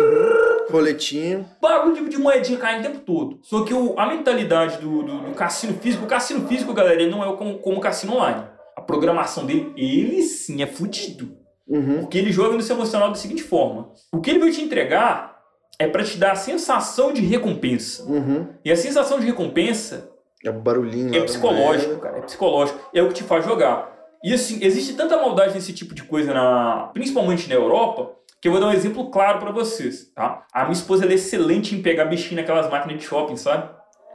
Roletinho. 0.71 1.47
bagulho 1.61 1.95
de, 1.95 2.09
de 2.09 2.19
moedinha 2.19 2.59
caindo 2.59 2.81
o 2.81 2.91
tempo 2.91 3.01
todo. 3.01 3.39
Só 3.43 3.65
que 3.65 3.75
o, 3.75 3.99
a 3.99 4.07
mentalidade 4.07 4.79
do, 4.79 5.03
do, 5.03 5.19
do 5.19 5.35
cassino 5.35 5.75
físico, 5.75 6.05
o 6.05 6.09
cassino 6.09 6.47
físico, 6.49 6.73
galera, 6.73 7.01
ele 7.03 7.11
não 7.11 7.23
é 7.23 7.37
como, 7.37 7.59
como 7.59 7.79
o 7.79 7.81
cassino 7.81 8.15
online. 8.15 8.47
A 8.77 8.81
programação 8.81 9.45
dele, 9.45 9.73
ele 9.77 10.23
sim 10.23 10.63
é 10.63 10.67
fudido. 10.67 11.37
Uhum. 11.69 12.01
Porque 12.01 12.19
ele 12.19 12.33
joga 12.33 12.55
no 12.55 12.63
seu 12.63 12.75
emocional 12.77 13.09
da 13.09 13.15
seguinte 13.15 13.43
forma: 13.43 13.93
o 14.13 14.21
que 14.21 14.31
ele 14.31 14.39
vai 14.39 14.51
te 14.51 14.63
entregar 14.63 15.39
é 15.79 15.87
pra 15.87 16.03
te 16.03 16.17
dar 16.17 16.33
a 16.33 16.37
sensação 16.37 17.13
de 17.13 17.23
recompensa. 17.23 18.05
Uhum. 18.05 18.49
E 18.65 18.71
a 18.71 18.77
sensação 18.77 19.19
de 19.19 19.27
recompensa 19.27 20.11
É 20.45 20.51
barulhinho 20.51 21.15
é 21.15 21.21
psicológico, 21.23 22.01
cara. 22.01 22.19
É 22.19 22.23
psicológico. 22.23 22.79
É 22.95 23.03
o 23.03 23.09
que 23.09 23.15
te 23.15 23.23
faz 23.25 23.45
jogar. 23.45 23.93
E 24.25 24.33
assim, 24.33 24.59
existe 24.63 24.95
tanta 24.95 25.17
maldade 25.17 25.55
nesse 25.55 25.73
tipo 25.73 25.95
de 25.95 26.05
coisa, 26.05 26.33
na, 26.33 26.91
principalmente 26.93 27.49
na 27.49 27.55
Europa, 27.55 28.13
que 28.41 28.49
eu 28.49 28.53
vou 28.53 28.61
dar 28.61 28.69
um 28.69 28.73
exemplo 28.73 29.11
claro 29.11 29.39
pra 29.39 29.51
vocês, 29.51 30.11
tá? 30.15 30.45
A 30.53 30.63
minha 30.63 30.73
esposa 30.73 31.05
é 31.07 31.13
excelente 31.13 31.75
em 31.75 31.83
pegar 31.83 32.05
bichinho 32.05 32.41
naquelas 32.41 32.71
máquinas 32.71 32.99
de 33.01 33.05
shopping, 33.05 33.37
sabe? 33.37 33.69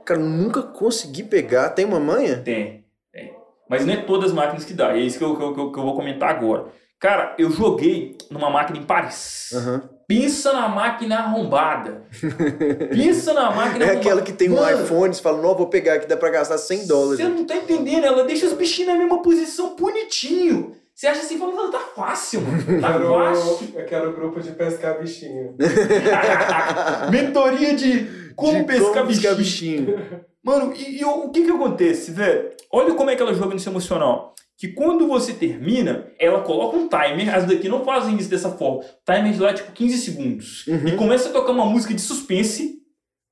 Cara, 0.05 0.19
nunca 0.19 0.61
consegui 0.63 1.23
pegar. 1.23 1.69
Tem 1.71 1.83
uma 1.85 1.99
manha? 1.99 2.37
Tem, 2.41 2.85
tem. 3.11 3.33
Mas 3.69 3.85
não 3.85 3.93
é 3.93 3.97
todas 3.97 4.29
as 4.29 4.35
máquinas 4.35 4.63
que 4.63 4.73
dá. 4.73 4.95
E 4.95 5.01
é 5.01 5.03
isso 5.03 5.17
que 5.17 5.23
eu, 5.25 5.35
que 5.35 5.43
eu, 5.43 5.71
que 5.71 5.79
eu- 5.79 5.83
vou 5.83 5.95
comentar 5.95 6.29
agora. 6.29 6.67
Cara, 6.99 7.35
eu 7.37 7.51
joguei 7.51 8.17
numa 8.31 8.49
máquina 8.49 8.79
em 8.79 8.83
Paris. 8.83 9.51
Aham. 9.53 9.89
Pensa 10.07 10.53
na 10.53 10.69
máquina 10.69 11.17
arrombada. 11.17 12.03
Pensa 12.93 13.33
na 13.33 13.51
máquina 13.51 13.83
É 13.85 13.89
arrombada. 13.89 13.99
aquela 13.99 14.21
que 14.21 14.31
tem 14.31 14.49
um 14.49 14.55
Mano, 14.55 14.83
iPhone, 14.83 15.13
você 15.13 15.21
fala, 15.21 15.41
não, 15.41 15.53
vou 15.55 15.67
pegar 15.67 15.95
aqui, 15.95 16.07
dá 16.07 16.15
pra 16.15 16.29
gastar 16.29 16.57
100 16.57 16.87
dólares. 16.87 17.17
Você 17.17 17.27
não 17.27 17.45
tá 17.45 17.57
entendendo, 17.57 18.05
ela 18.05 18.23
deixa 18.23 18.45
os 18.45 18.53
bichinhos 18.53 18.93
na 18.93 18.97
mesma 18.97 19.21
posição, 19.21 19.75
bonitinho. 19.75 20.75
Você 20.95 21.07
acha 21.07 21.19
assim, 21.21 21.37
fala, 21.37 21.51
não, 21.53 21.69
tá 21.69 21.79
fácil, 21.95 22.41
mano. 22.41 22.81
Tá 22.81 22.93
Quero, 22.93 23.09
fácil. 23.13 23.67
eu 23.75 23.85
quero 23.85 24.09
o 24.09 24.13
grupo 24.13 24.39
de 24.39 24.51
pescar 24.51 24.97
bichinho. 24.99 25.55
Mentoria 27.11 27.75
de 27.75 28.31
como 28.35 28.59
De 28.59 28.63
pescar 28.63 29.05
bichinho. 29.05 29.35
bichinho. 29.35 29.99
Mano, 30.43 30.73
e, 30.75 30.99
e 31.01 31.05
o, 31.05 31.25
o 31.25 31.29
que 31.31 31.43
que 31.43 31.51
acontece, 31.51 32.11
velho? 32.11 32.49
Olha 32.71 32.93
como 32.95 33.09
é 33.09 33.15
que 33.15 33.21
ela 33.21 33.33
joga 33.33 33.53
nisso 33.53 33.69
emocional. 33.69 34.33
Que 34.57 34.69
quando 34.69 35.07
você 35.07 35.33
termina, 35.33 36.07
ela 36.19 36.41
coloca 36.41 36.75
um 36.77 36.87
timer. 36.89 37.33
As 37.35 37.45
daqui 37.45 37.69
não 37.69 37.85
fazem 37.85 38.17
isso 38.17 38.29
dessa 38.29 38.49
forma. 38.49 38.83
Timer 39.05 39.31
de 39.33 39.39
lá, 39.39 39.53
tipo, 39.53 39.71
15 39.71 39.97
segundos. 39.99 40.65
Uhum. 40.67 40.87
E 40.87 40.91
começa 40.95 41.29
a 41.29 41.31
tocar 41.31 41.51
uma 41.51 41.65
música 41.65 41.93
de 41.93 42.01
suspense. 42.01 42.75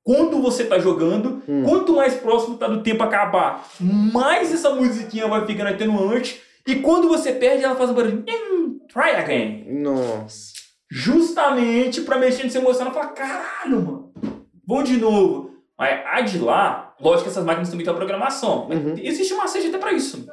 Quando 0.04 0.40
você 0.40 0.64
tá 0.64 0.78
jogando, 0.78 1.42
Hum. 1.48 1.64
quanto 1.64 1.92
mais 1.96 2.14
próximo 2.14 2.56
tá 2.56 2.68
do 2.68 2.80
tempo 2.80 3.02
acabar, 3.02 3.68
mais 3.80 4.54
essa 4.54 4.70
musiquinha 4.72 5.26
vai 5.26 5.44
ficando 5.44 5.70
atenuante. 5.70 6.40
E 6.64 6.76
quando 6.76 7.08
você 7.08 7.32
perde, 7.32 7.64
ela 7.64 7.74
faz 7.74 7.90
um 7.90 7.94
barulho. 7.94 8.24
"Hum, 8.28 8.78
Try 8.88 9.10
again. 9.16 9.64
Nossa. 9.82 10.52
Justamente 10.88 12.00
pra 12.02 12.18
mexer 12.18 12.44
nesse 12.44 12.58
emocional 12.58 12.92
e 12.92 12.94
falar: 12.94 13.08
caralho, 13.08 13.80
mano, 13.82 14.12
vamos 14.66 14.88
de 14.88 14.96
novo. 14.96 15.50
Mas 15.78 16.00
a 16.06 16.20
de 16.22 16.38
lá, 16.38 16.94
lógico 17.00 17.24
que 17.24 17.28
essas 17.30 17.44
máquinas 17.44 17.68
também 17.68 17.84
têm 17.84 17.92
uma 17.92 17.98
programação. 17.98 18.66
mas 18.68 18.78
Uhum. 18.78 18.94
Existe 18.96 19.34
uma 19.34 19.42
macete 19.42 19.66
até 19.66 19.76
pra 19.78 19.92
isso. 19.92 20.26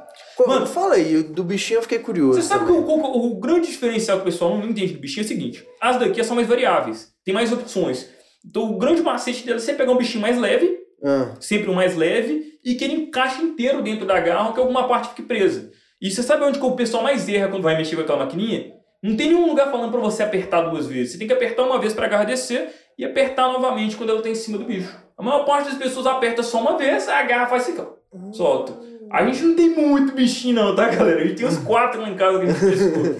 Mano, 0.47 0.65
fala 0.65 0.95
aí, 0.95 1.23
do 1.23 1.43
bichinho 1.43 1.77
eu 1.77 1.81
fiquei 1.83 1.99
curioso. 1.99 2.41
Você 2.41 2.47
sabe 2.47 2.65
que 2.65 2.71
também. 2.71 2.83
o, 2.83 2.95
o- 3.01 3.31
o 3.31 3.39
grande 3.39 3.67
diferencial 3.67 4.17
que 4.17 4.23
o 4.23 4.25
pessoal 4.25 4.57
não 4.57 4.65
entende 4.67 4.93
do 4.93 4.99
bichinho 4.99 5.23
é 5.23 5.25
o 5.25 5.27
seguinte: 5.27 5.67
as 5.79 5.97
daqui 5.99 6.23
são 6.23 6.35
mais 6.35 6.47
variáveis, 6.47 7.09
tem 7.23 7.33
mais 7.33 7.51
opções. 7.51 8.09
Então 8.45 8.63
o 8.73 8.77
grande 8.77 9.01
macete 9.01 9.45
dela 9.45 9.57
é 9.57 9.59
você 9.59 9.73
pegar 9.73 9.91
um 9.91 9.97
bichinho 9.97 10.21
mais 10.21 10.37
leve, 10.37 10.79
Ah, 11.05 11.35
sempre 11.39 11.69
o 11.69 11.73
mais 11.75 11.95
leve, 11.95 12.53
e 12.63 12.75
que 12.75 12.83
ele 12.83 12.93
encaixa 12.95 13.41
inteiro 13.41 13.81
dentro 13.81 14.05
da 14.05 14.19
garra, 14.19 14.53
que 14.53 14.59
alguma 14.59 14.87
parte 14.87 15.09
fique 15.09 15.21
presa. 15.23 15.71
E 16.01 16.09
você 16.11 16.21
sabe 16.23 16.43
onde 16.43 16.59
que 16.59 16.65
o 16.65 16.71
pessoal 16.75 17.03
mais 17.03 17.27
erra 17.29 17.47
quando 17.47 17.63
vai 17.63 17.77
mexer 17.77 17.95
com 17.95 18.01
aquela 18.01 18.19
maquininha? 18.25 18.73
Não 19.01 19.15
tem 19.17 19.27
nenhum 19.29 19.47
lugar 19.47 19.69
falando 19.69 19.91
pra 19.91 19.99
você 20.01 20.23
apertar 20.23 20.61
duas 20.69 20.87
vezes. 20.87 21.11
Você 21.13 21.17
tem 21.17 21.27
que 21.27 21.33
apertar 21.33 21.63
uma 21.63 21.77
vez 21.79 21.93
pra 21.93 22.07
garra 22.07 22.23
descer 22.23 22.69
e 22.97 23.03
apertar 23.05 23.51
novamente 23.51 23.95
quando 23.97 24.09
ela 24.11 24.21
tá 24.21 24.29
em 24.29 24.35
cima 24.35 24.57
do 24.57 24.65
bicho. 24.65 24.93
A 25.17 25.21
maior 25.23 25.45
parte 25.45 25.69
das 25.69 25.77
pessoas 25.77 26.05
aperta 26.07 26.41
só 26.41 26.59
uma 26.61 26.77
vez, 26.77 27.07
a 27.07 27.21
garra 27.23 27.47
faz 27.47 27.63
assim, 27.63 27.77
ó, 27.79 28.31
solta. 28.31 28.73
A 29.13 29.23
gente 29.23 29.43
não 29.43 29.55
tem 29.55 29.69
muito 29.69 30.11
bichinho 30.13 30.55
não, 30.55 30.75
tá, 30.75 30.89
galera? 30.89 31.21
A 31.21 31.23
gente 31.23 31.35
tem 31.35 31.45
uns 31.45 31.59
quatro 31.59 32.01
lá 32.01 32.09
em 32.09 32.15
casa 32.15 32.39
que 32.39 32.45
a 32.45 32.51
gente 32.51 32.65
pescou. 32.65 33.15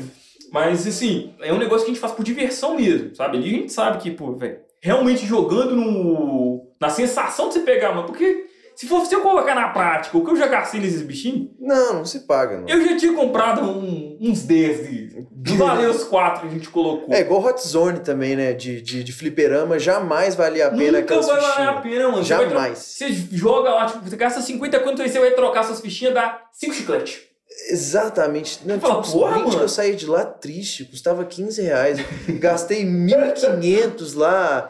Mas, 0.52 0.88
assim, 0.88 1.34
é 1.40 1.54
um 1.54 1.60
negócio 1.60 1.86
que 1.86 1.92
a 1.92 1.94
gente 1.94 2.02
faz 2.02 2.14
por 2.14 2.26
diversão 2.26 2.76
mesmo, 2.76 3.16
sabe? 3.16 3.38
Ali 3.38 3.48
a 3.48 3.58
gente 3.60 3.72
sabe 3.72 4.00
que, 4.00 4.10
pô, 4.10 4.32
velho, 4.34 4.58
realmente 4.82 5.24
jogando 5.24 5.76
no... 5.76 6.66
na 6.82 6.90
sensação 6.90 7.48
de 7.48 7.54
você 7.54 7.60
pegar, 7.60 7.94
mano, 7.94 8.08
porque 8.08 8.48
se 8.76 8.88
for 8.88 9.06
se 9.06 9.14
eu 9.14 9.22
colocar 9.22 9.54
na 9.56 9.70
prática 9.70 10.18
o 10.18 10.24
que 10.26 10.32
eu 10.32 10.36
já 10.36 10.48
gastei 10.48 10.80
nesses 10.82 11.02
bichinhos, 11.02 11.50
não, 11.60 11.94
não 11.96 12.06
se 12.06 12.22
paga, 12.22 12.60
não. 12.62 12.68
eu 12.68 12.86
já 12.86 12.98
tinha 12.98 13.14
comprado 13.14 13.62
um- 13.62 14.18
uns 14.22 14.44
10 14.44 14.80
deles. 14.88 15.14
Não 15.46 15.58
valeu 15.58 15.92
os 15.92 16.04
quatro 16.06 16.42
que 16.42 16.48
a 16.48 16.50
gente 16.50 16.70
colocou. 16.70 17.14
É 17.14 17.20
igual 17.22 17.44
Hot 17.44 17.68
Zone 17.68 18.00
também, 18.00 18.36
né? 18.36 18.54
De, 18.54 18.82
de, 18.82 19.04
de 19.04 19.12
fliperama, 19.12 19.78
jamais 19.78 20.36
valia 20.36 20.68
a 20.68 20.72
pena 20.72 21.00
Nunca 21.02 21.20
vai 21.22 21.42
valer 21.42 21.68
a 21.70 21.74
pena, 21.82 22.04
mano. 22.10 22.18
Você 22.24 22.30
Jamais. 22.30 22.78
Você 22.80 23.12
joga 23.32 23.70
lá, 23.70 23.86
tipo, 23.86 24.08
você 24.10 24.16
gasta 24.16 24.42
50 24.42 24.80
quanto 24.80 25.02
você 25.08 25.20
vai 25.20 25.32
trocar 25.32 25.64
suas 25.64 25.82
fichinhas, 25.82 26.14
dá 26.14 26.42
5 26.54 26.74
chicletes. 26.74 27.22
Exatamente. 27.70 28.60
Não, 28.66 28.80
Fala, 28.80 29.02
tipo, 29.02 29.20
porra, 29.20 29.38
mano. 29.40 29.50
que 29.52 29.56
eu 29.58 29.70
saí 29.70 29.96
de 29.96 30.06
lá 30.08 30.26
triste, 30.26 30.86
custava 30.86 31.24
15 31.26 31.62
reais. 31.62 32.00
Gastei 32.40 32.84
1.500 32.86 34.16
lá, 34.18 34.70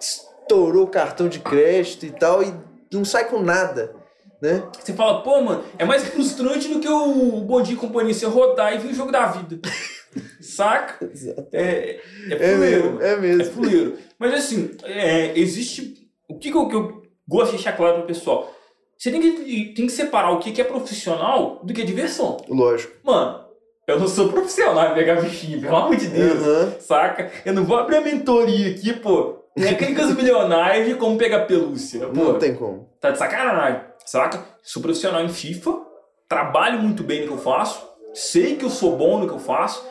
estourou 0.00 0.84
o 0.84 0.88
cartão 0.88 1.28
de 1.28 1.38
crédito 1.40 2.06
e 2.06 2.10
tal, 2.10 2.42
e 2.42 2.52
não 2.92 3.04
sai 3.04 3.28
com 3.28 3.40
nada, 3.40 3.94
né? 4.40 4.62
Você 4.78 4.92
fala, 4.92 5.22
pô, 5.22 5.40
mano, 5.42 5.64
é 5.78 5.84
mais 5.84 6.04
frustrante 6.08 6.68
do 6.68 6.80
que 6.80 6.88
o 6.88 7.40
Bom 7.42 7.60
Dia 7.62 7.74
e 7.74 7.78
Companhia 7.78 8.14
você 8.14 8.26
rodar 8.26 8.74
e 8.74 8.78
vir 8.78 8.90
o 8.90 8.94
jogo 8.94 9.12
da 9.12 9.26
vida. 9.26 9.58
Saca? 10.40 11.10
É, 11.52 12.00
é 12.30 12.52
É 12.52 12.54
mesmo, 12.56 13.02
é 13.02 13.12
É 13.12 13.16
mesmo. 13.16 13.52
fuleiro. 13.52 13.98
Mas 14.18 14.34
assim, 14.34 14.70
é, 14.84 15.38
existe. 15.38 16.08
O 16.28 16.38
que, 16.38 16.50
que, 16.50 16.56
eu, 16.56 16.68
que 16.68 16.74
eu 16.74 17.02
gosto 17.28 17.50
de 17.50 17.56
deixar 17.56 17.72
claro 17.76 17.98
pro 17.98 18.06
pessoal? 18.06 18.52
Você 18.96 19.10
tem 19.10 19.20
que, 19.20 19.74
tem 19.74 19.86
que 19.86 19.92
separar 19.92 20.30
o 20.32 20.38
que, 20.38 20.52
que 20.52 20.60
é 20.60 20.64
profissional 20.64 21.60
do 21.62 21.74
que 21.74 21.82
é 21.82 21.84
diversão. 21.84 22.38
Lógico. 22.48 22.94
Mano, 23.04 23.44
eu 23.86 24.00
não 24.00 24.08
sou 24.08 24.30
profissional 24.30 24.90
em 24.90 24.94
pegar 24.94 25.20
bichinho, 25.20 25.60
pelo 25.60 25.76
amor 25.76 25.96
de 25.96 26.06
Deus. 26.08 26.42
Aham. 26.42 26.72
Saca? 26.80 27.30
Eu 27.44 27.52
não 27.52 27.64
vou 27.64 27.76
abrir 27.76 27.96
a 27.96 28.00
mentoria 28.00 28.70
aqui, 28.70 28.94
pô. 28.94 29.44
Técnicas 29.56 30.14
milionárias 30.14 30.86
de 30.86 30.94
como 30.96 31.16
pegar 31.16 31.46
pelúcia. 31.46 32.06
Pô, 32.08 32.32
Não 32.32 32.38
tem 32.38 32.54
como. 32.54 32.90
Tá 33.00 33.10
de 33.10 33.18
sacanagem, 33.18 33.80
saca? 34.04 34.44
Sou 34.62 34.82
profissional 34.82 35.24
em 35.24 35.30
FIFA, 35.30 35.80
trabalho 36.28 36.82
muito 36.82 37.02
bem 37.02 37.22
no 37.22 37.28
que 37.28 37.32
eu 37.32 37.38
faço, 37.38 37.88
sei 38.12 38.56
que 38.56 38.64
eu 38.66 38.70
sou 38.70 38.96
bom 38.96 39.18
no 39.18 39.26
que 39.26 39.32
eu 39.32 39.38
faço, 39.38 39.82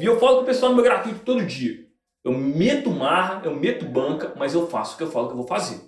e 0.00 0.04
eu 0.04 0.18
falo 0.18 0.36
com 0.36 0.42
o 0.42 0.46
pessoal 0.46 0.70
no 0.70 0.76
meu 0.76 0.84
gratuito 0.84 1.20
todo 1.20 1.44
dia. 1.44 1.74
Eu 2.24 2.32
meto 2.32 2.90
marra, 2.90 3.42
eu 3.44 3.54
meto 3.54 3.84
banca, 3.84 4.32
mas 4.36 4.54
eu 4.54 4.66
faço 4.68 4.94
o 4.94 4.96
que 4.96 5.04
eu 5.04 5.10
falo 5.10 5.26
que 5.26 5.32
eu 5.32 5.38
vou 5.38 5.46
fazer. 5.46 5.80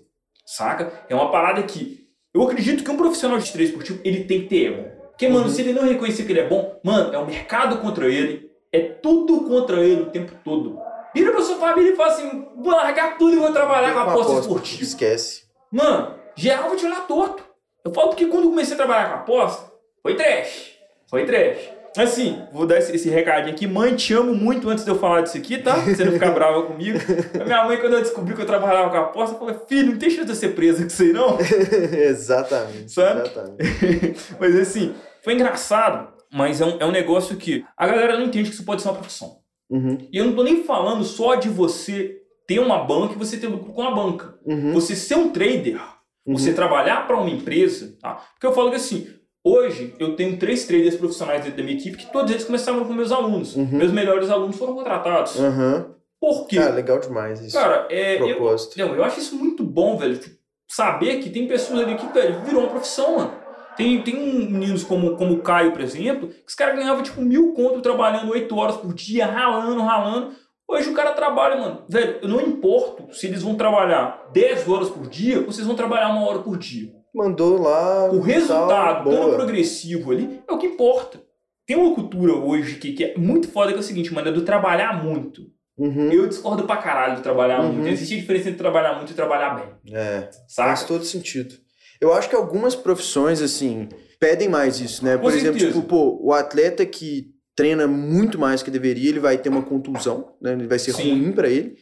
Saca? 0.45 0.93
É 1.09 1.15
uma 1.15 1.31
parada 1.31 1.63
que 1.63 2.07
eu 2.35 2.43
acredito 2.43 2.85
que 2.85 2.91
um 2.91 2.97
profissional 2.97 3.39
de 3.39 3.51
três 3.51 3.71
esportivo, 3.71 4.01
ele 4.05 4.25
tem 4.25 4.43
que 4.43 4.49
ter 4.49 4.67
ego. 4.67 4.91
Porque, 5.11 5.29
mano, 5.29 5.49
se 5.49 5.61
ele 5.63 5.73
não 5.73 5.85
reconhecer 5.85 6.25
que 6.25 6.33
ele 6.33 6.41
é 6.41 6.49
bom, 6.49 6.81
mano, 6.85 7.15
é 7.15 7.19
o 7.19 7.27
mercado 7.27 7.79
contra 7.79 8.09
ele, 8.09 8.51
é 8.73 8.81
tudo 8.81 9.43
contra 9.43 9.81
ele 9.83 10.03
o 10.03 10.11
tempo 10.11 10.33
todo. 10.43 10.79
Vira 11.15 11.33
pra 11.33 11.43
sua 11.43 11.57
família 11.57 11.93
e 11.93 11.97
fala 11.97 12.13
assim, 12.13 12.49
vou 12.57 12.73
largar 12.73 13.19
tudo 13.19 13.37
e 13.37 13.39
vou 13.39 13.53
trabalhar 13.53 13.93
com 13.93 13.99
a 13.99 14.03
aposta 14.05 14.41
esportiva. 14.41 14.83
Esquece. 14.83 15.43
Mano, 15.71 16.15
geral 16.35 16.69
vai 16.69 16.77
te 16.77 16.87
olhar 16.87 17.07
torto. 17.07 17.45
Eu 17.85 17.93
falo 17.93 18.09
porque 18.09 18.27
quando 18.27 18.49
comecei 18.49 18.75
a 18.75 18.77
trabalhar 18.77 19.09
com 19.09 19.17
aposta, 19.17 19.73
foi 20.03 20.15
trash. 20.15 20.73
Foi 21.09 21.27
trash. 21.27 21.83
Assim, 21.97 22.43
vou 22.51 22.67
dar 22.67 22.79
esse, 22.79 22.95
esse 22.95 23.11
recadinho 23.11 23.55
aqui. 23.55 23.67
Mãe, 23.67 23.95
te 23.95 24.15
amo 24.15 24.35
muito 24.35 24.69
antes 24.71 24.83
de 24.83 24.91
eu 24.91 24.99
falar 24.99 25.21
disso 25.21 25.37
aqui, 25.37 25.59
tá? 25.59 25.75
Pra 25.75 25.95
você 25.95 26.05
não 26.05 26.13
ficar 26.13 26.31
brava 26.33 26.63
comigo. 26.63 26.99
A 27.39 27.45
minha 27.45 27.65
mãe, 27.65 27.77
quando 27.77 27.95
eu 27.95 28.01
descobri 28.01 28.35
que 28.35 28.41
eu 28.41 28.47
trabalhava 28.47 28.89
com 28.89 28.97
aposta, 28.97 29.37
falou: 29.37 29.67
Filho, 29.69 29.93
não 29.93 29.99
tem 29.99 30.09
chance 30.09 30.25
de 30.25 30.33
eu 30.33 30.37
ser 30.37 30.55
presa 30.55 30.81
com 30.81 30.87
isso 30.87 31.03
aí, 31.03 31.13
não? 31.13 31.39
exatamente. 31.93 32.93
Sabe? 32.93 33.21
Exatamente. 33.21 34.17
mas 34.41 34.57
assim, 34.57 34.95
foi 35.23 35.35
engraçado. 35.35 36.13
Mas 36.33 36.63
é 36.63 36.65
um, 36.65 36.79
é 36.81 36.87
um 36.87 36.91
negócio 36.91 37.37
que 37.37 37.63
a 37.77 37.87
galera 37.87 38.17
não 38.17 38.25
entende 38.25 38.49
que 38.49 38.55
isso 38.55 38.65
pode 38.65 38.81
ser 38.81 38.89
uma 38.89 38.97
profissão. 38.97 39.42
Uhum, 39.73 39.99
E 40.13 40.19
eu 40.19 40.27
não 40.27 40.35
tô 40.35 40.43
nem 40.43 40.63
falando 40.65 41.03
só 41.03 41.35
de 41.35 41.49
você 41.49 42.19
ter 42.47 42.59
uma 42.61 42.79
banca 42.85 43.15
e 43.15 43.19
você 43.19 43.39
ter 43.39 43.47
lucro 43.47 43.73
com 43.73 43.83
a 43.83 43.91
banca. 43.91 44.39
uhum, 44.45 44.75
Você 44.75 44.95
ser 44.95 45.15
um 45.17 45.31
trader 45.31 45.81
uhum. 46.27 46.37
Você 46.37 46.53
trabalhar 46.53 47.07
para 47.07 47.17
uma 47.17 47.31
empresa, 47.31 47.97
tá? 48.01 48.15
Porque 48.35 48.47
eu 48.47 48.53
falo 48.53 48.69
que 48.71 48.77
assim, 48.77 49.09
hoje 49.43 49.95
eu 49.99 50.15
tenho 50.15 50.37
três 50.37 50.65
traders 50.67 50.97
profissionais 50.97 51.43
dentro 51.43 51.57
da 51.57 51.65
minha 51.65 51.77
equipe 51.77 51.97
que 51.97 52.13
todos 52.13 52.31
eles 52.31 52.45
começaram 52.45 52.85
com 52.85 52.93
meus 52.93 53.11
alunos. 53.11 53.57
Uhum. 53.57 53.67
Meus 53.73 53.91
melhores 53.93 54.29
alunos 54.31 54.57
foram 54.57 54.75
contratados. 54.75 55.41
Aham. 55.41 55.95
Por 56.21 56.47
quê? 56.47 56.57
Cara, 56.57 56.75
legal 56.75 57.01
demais 57.01 57.41
isso. 57.41 57.57
Cara, 57.59 57.89
é, 57.91 58.15
eu, 58.23 58.37
Propósito. 58.37 58.79
não, 58.79 58.95
eu 58.95 59.03
acho 59.03 59.19
isso 59.19 59.35
muito 59.35 59.65
bom, 59.65 59.97
velho. 59.97 60.17
Tipo, 60.17 60.37
saber 60.71 61.19
que 61.21 61.29
tem 61.31 61.49
pessoas 61.49 61.81
ali 61.81 61.97
que, 61.97 62.07
velho, 62.13 62.41
virou 62.45 62.61
uma 62.63 62.71
profissão, 62.71 63.17
mano. 63.17 63.33
Tem, 63.77 64.03
tem 64.03 64.15
meninos 64.51 64.83
como, 64.85 65.17
como 65.17 65.35
o 65.35 65.43
Caio, 65.43 65.73
por 65.73 65.81
exemplo, 65.81 66.29
que 66.29 66.45
os 66.47 66.55
caras 66.55 66.77
ganhavam 66.77 67.03
tipo 67.03 67.21
mil 67.23 67.53
conto 67.55 67.81
trabalhando 67.81 68.31
oito 68.33 68.57
horas 68.57 68.77
por 68.77 68.93
dia, 68.95 69.27
ralando, 69.27 69.81
ralando. 69.83 70.33
Hoje 70.69 70.89
o 70.91 70.95
cara 70.95 71.13
trabalha, 71.13 71.57
mano. 71.61 71.83
Velho, 71.89 72.19
eu 72.23 72.29
não 72.29 72.41
importo 72.41 73.15
se 73.15 73.27
eles 73.27 73.43
vão 73.43 73.55
trabalhar 73.57 74.29
10 74.33 74.69
horas 74.69 74.89
por 74.89 75.07
dia 75.09 75.39
ou 75.41 75.47
vocês 75.47 75.67
vão 75.67 75.77
trabalhar 75.77 76.09
uma 76.11 76.27
hora 76.27 76.39
por 76.39 76.57
dia. 76.57 76.93
Mandou 77.15 77.61
lá. 77.61 78.11
O 78.11 78.21
resultado, 78.21 79.05
tal, 79.05 79.13
dando 79.13 79.37
progressivo 79.37 80.13
ali, 80.13 80.41
é 80.49 80.53
o 80.53 80.57
que 80.59 80.67
importa. 80.67 81.21
Tem 81.67 81.77
uma 81.77 81.95
cultura 81.95 82.33
hoje 82.35 82.77
que, 82.77 82.93
que 82.93 83.05
é 83.05 83.19
muito 83.19 83.49
foda, 83.49 83.71
que 83.73 83.77
é 83.79 83.81
o 83.81 83.85
seguinte, 83.85 84.13
mano, 84.15 84.29
é 84.29 84.33
do 84.33 84.43
trabalhar 84.43 85.05
muito. 85.05 85.43
Uhum. 85.77 86.11
Eu 86.11 86.27
discordo 86.27 86.65
pra 86.65 86.77
caralho 86.77 87.17
de 87.17 87.23
trabalhar 87.23 87.61
Uhum. 87.61 87.73
muito. 87.73 87.89
Existe 87.89 88.15
a 88.15 88.19
diferença 88.19 88.49
entre 88.49 88.59
trabalhar 88.59 88.95
muito 88.97 89.13
e 89.13 89.15
trabalhar 89.15 89.51
bem. 89.57 89.95
É, 89.95 90.29
Saca? 90.49 90.69
faz 90.69 90.85
todo 90.85 91.05
sentido. 91.05 91.55
Eu 92.03 92.13
acho 92.13 92.29
que 92.29 92.35
algumas 92.35 92.75
profissões, 92.75 93.41
assim, 93.41 93.89
pedem 94.19 94.49
mais 94.49 94.81
isso, 94.81 95.05
né? 95.05 95.17
Com 95.17 95.23
Por 95.23 95.33
exemplo, 95.33 95.61
certeza. 95.61 95.81
tipo, 95.81 95.87
pô, 95.87 96.19
o 96.21 96.33
atleta 96.33 96.85
que 96.85 97.31
treina 97.55 97.87
muito 97.87 98.41
mais 98.41 98.61
que 98.61 98.73
deveria, 98.73 99.09
ele 99.09 99.21
vai 99.21 99.39
ter 99.39 99.49
uma 99.49 99.63
contusão, 99.63 100.35
né? 100.43 100.53
Ele 100.53 100.67
vai 100.67 100.81
ser 100.81 100.93
Sim. 100.95 101.11
ruim 101.21 101.31
pra 101.33 101.49
ele. 101.49 101.77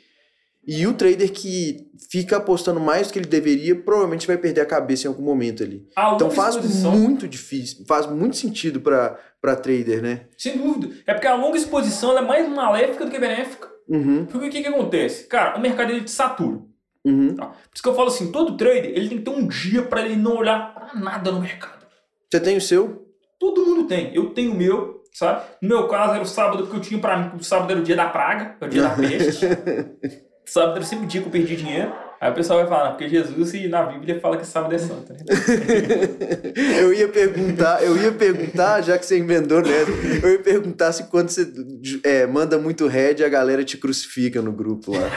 E 0.67 0.87
o 0.87 0.93
trader 0.93 1.33
que 1.33 1.87
fica 2.11 2.37
apostando 2.37 2.79
mais 2.79 3.07
do 3.07 3.15
que 3.15 3.19
ele 3.19 3.27
deveria, 3.27 3.75
provavelmente 3.75 4.27
vai 4.27 4.37
perder 4.37 4.61
a 4.61 4.67
cabeça 4.67 5.07
em 5.07 5.09
algum 5.09 5.23
momento 5.23 5.63
ali. 5.63 5.87
A 5.97 6.13
Então 6.15 6.31
faz 6.31 6.55
exposição, 6.55 6.93
muito 6.99 7.27
difícil, 7.27 7.87
faz 7.89 8.07
muito 8.07 8.37
sentido 8.37 8.79
pra 8.79 9.17
trader, 9.63 10.03
né? 10.03 10.27
sem 10.37 10.59
dúvida. 10.59 10.95
É 11.07 11.15
porque 11.15 11.27
a 11.27 11.35
longa 11.35 11.57
exposição 11.57 12.17
é 12.17 12.21
mais 12.21 12.47
maléfica 12.47 13.07
do 13.07 13.11
que 13.11 13.19
benéfica. 13.19 13.71
Uhum, 13.89 14.27
Porque 14.27 14.47
o 14.47 14.51
que, 14.51 14.61
que 14.63 14.69
acontece? 14.69 15.25
Cara, 15.27 15.57
o 15.59 15.61
mercado 15.61 15.91
ele 15.91 16.03
te 16.05 16.11
satura. 16.13 16.61
Uhum. 17.05 17.35
Tá? 17.35 17.47
Por 17.47 17.57
isso 17.75 17.83
que 17.83 17.89
eu 17.89 17.95
falo 17.95 18.09
assim, 18.09 18.31
todo 18.33 18.57
trader 18.57 18.87
ele 18.87 19.09
tem 19.09 19.19
que 19.19 19.25
ter 19.25 19.31
um 19.31 19.47
dia 19.47 19.83
pra 19.83 20.05
ele 20.05 20.17
não 20.17 20.37
olhar 20.37 20.75
pra 20.75 20.95
nada 20.95 21.31
no 21.33 21.41
mercado. 21.41 21.87
Você 22.31 22.41
tem 22.41 22.57
o 22.57 22.61
seu? 22.61 23.07
Todo 23.39 23.65
mundo 23.65 23.85
tem. 23.89 24.15
Eu 24.15 24.31
tenho 24.31 24.53
o 24.53 24.57
meu. 24.57 25.03
sabe? 25.13 25.43
No 25.63 25.69
meu 25.69 25.89
caso 25.89 26.15
era 26.15 26.23
o 26.23 26.27
sábado, 26.27 26.63
porque 26.65 26.77
eu 26.77 26.81
tinha 26.81 27.01
pra 27.01 27.17
mim, 27.17 27.37
o 27.39 27.43
sábado 27.43 27.71
era 27.71 27.81
o 27.81 27.83
dia 27.83 27.97
da 27.97 28.09
praga, 28.09 28.57
é 28.61 28.65
o 28.65 28.69
dia 28.69 28.83
da 28.83 28.91
peste. 28.97 29.47
sábado 30.47 30.77
era 30.77 30.85
sempre 30.85 31.07
o 31.07 31.09
dia 31.09 31.21
que 31.21 31.27
eu 31.27 31.33
perdi 31.33 31.57
dinheiro. 31.57 31.93
Aí 32.21 32.31
o 32.31 32.35
pessoal 32.35 32.59
vai 32.59 32.69
falar, 32.69 32.91
porque 32.91 33.09
Jesus 33.09 33.55
e 33.55 33.67
na 33.67 33.83
Bíblia 33.83 34.21
fala 34.21 34.37
que 34.37 34.47
sábado 34.47 34.75
é 34.75 34.79
santo, 34.79 35.11
né? 35.11 35.21
eu 36.79 36.93
ia 36.93 37.09
perguntar, 37.09 37.83
eu 37.83 37.97
ia 37.97 38.13
perguntar, 38.13 38.83
já 38.83 38.99
que 38.99 39.07
você 39.07 39.19
inventou 39.19 39.63
né? 39.63 39.71
eu 40.23 40.33
ia 40.33 40.39
perguntar 40.39 40.93
se 40.93 41.05
quando 41.05 41.31
você 41.31 41.51
é, 42.05 42.27
manda 42.27 42.59
muito 42.59 42.87
head, 42.87 43.25
a 43.25 43.29
galera 43.31 43.65
te 43.65 43.79
crucifica 43.79 44.43
no 44.43 44.53
grupo 44.53 44.93
lá. 44.93 45.09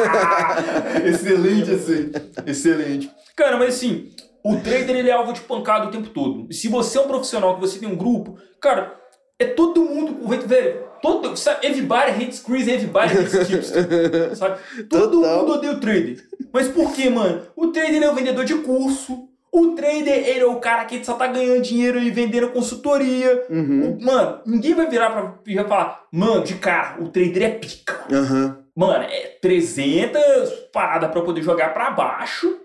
excelente, 1.04 1.72
assim. 1.72 2.10
Excelente. 2.46 3.10
Cara, 3.36 3.58
mas 3.58 3.74
assim, 3.74 4.10
o 4.42 4.56
trader 4.56 4.96
ele 4.96 5.10
é 5.10 5.12
alvo 5.12 5.34
de 5.34 5.42
pancada 5.42 5.88
o 5.88 5.90
tempo 5.90 6.08
todo. 6.08 6.46
E 6.48 6.54
se 6.54 6.68
você 6.68 6.96
é 6.96 7.02
um 7.02 7.06
profissional, 7.06 7.56
que 7.56 7.60
você 7.60 7.78
tem 7.78 7.86
um 7.86 7.96
grupo, 7.96 8.38
cara, 8.58 8.98
é 9.38 9.44
todo 9.44 9.84
mundo, 9.84 10.26
velho, 10.46 10.89
todo, 11.00 11.36
sabe, 11.36 11.66
everybody 11.66 12.10
hates 12.12 12.40
Chris, 12.40 12.68
everybody 12.68 13.14
hates 13.18 13.46
tips, 13.46 13.72
sabe? 14.38 14.58
Todo 14.88 15.20
Total. 15.20 15.38
mundo 15.38 15.52
odeia 15.54 15.72
o 15.72 15.80
trader. 15.80 16.24
Mas 16.52 16.68
por 16.68 16.92
quê, 16.92 17.08
mano? 17.10 17.42
O 17.56 17.68
trader 17.68 18.02
é 18.02 18.10
o 18.10 18.14
vendedor 18.14 18.44
de 18.44 18.54
curso, 18.56 19.28
o 19.52 19.68
trader, 19.74 20.28
ele 20.28 20.40
é 20.40 20.46
o 20.46 20.56
cara 20.60 20.84
que 20.84 21.04
só 21.04 21.14
tá 21.14 21.26
ganhando 21.26 21.62
dinheiro 21.62 21.98
e 21.98 22.10
vendendo 22.10 22.50
consultoria. 22.50 23.46
Uhum. 23.50 23.98
O, 24.00 24.04
mano, 24.04 24.40
ninguém 24.46 24.74
vai 24.74 24.88
virar 24.88 25.10
pra 25.10 25.34
e 25.46 25.56
falar, 25.56 26.04
mano, 26.12 26.44
de 26.44 26.54
cara, 26.54 27.02
o 27.02 27.08
trader 27.08 27.42
é 27.42 27.50
pica. 27.50 28.00
Uhum. 28.10 28.54
Mano, 28.76 29.04
é 29.04 29.38
300 29.42 30.50
paradas 30.72 31.10
pra 31.10 31.22
poder 31.22 31.42
jogar 31.42 31.74
pra 31.74 31.90
baixo 31.90 32.56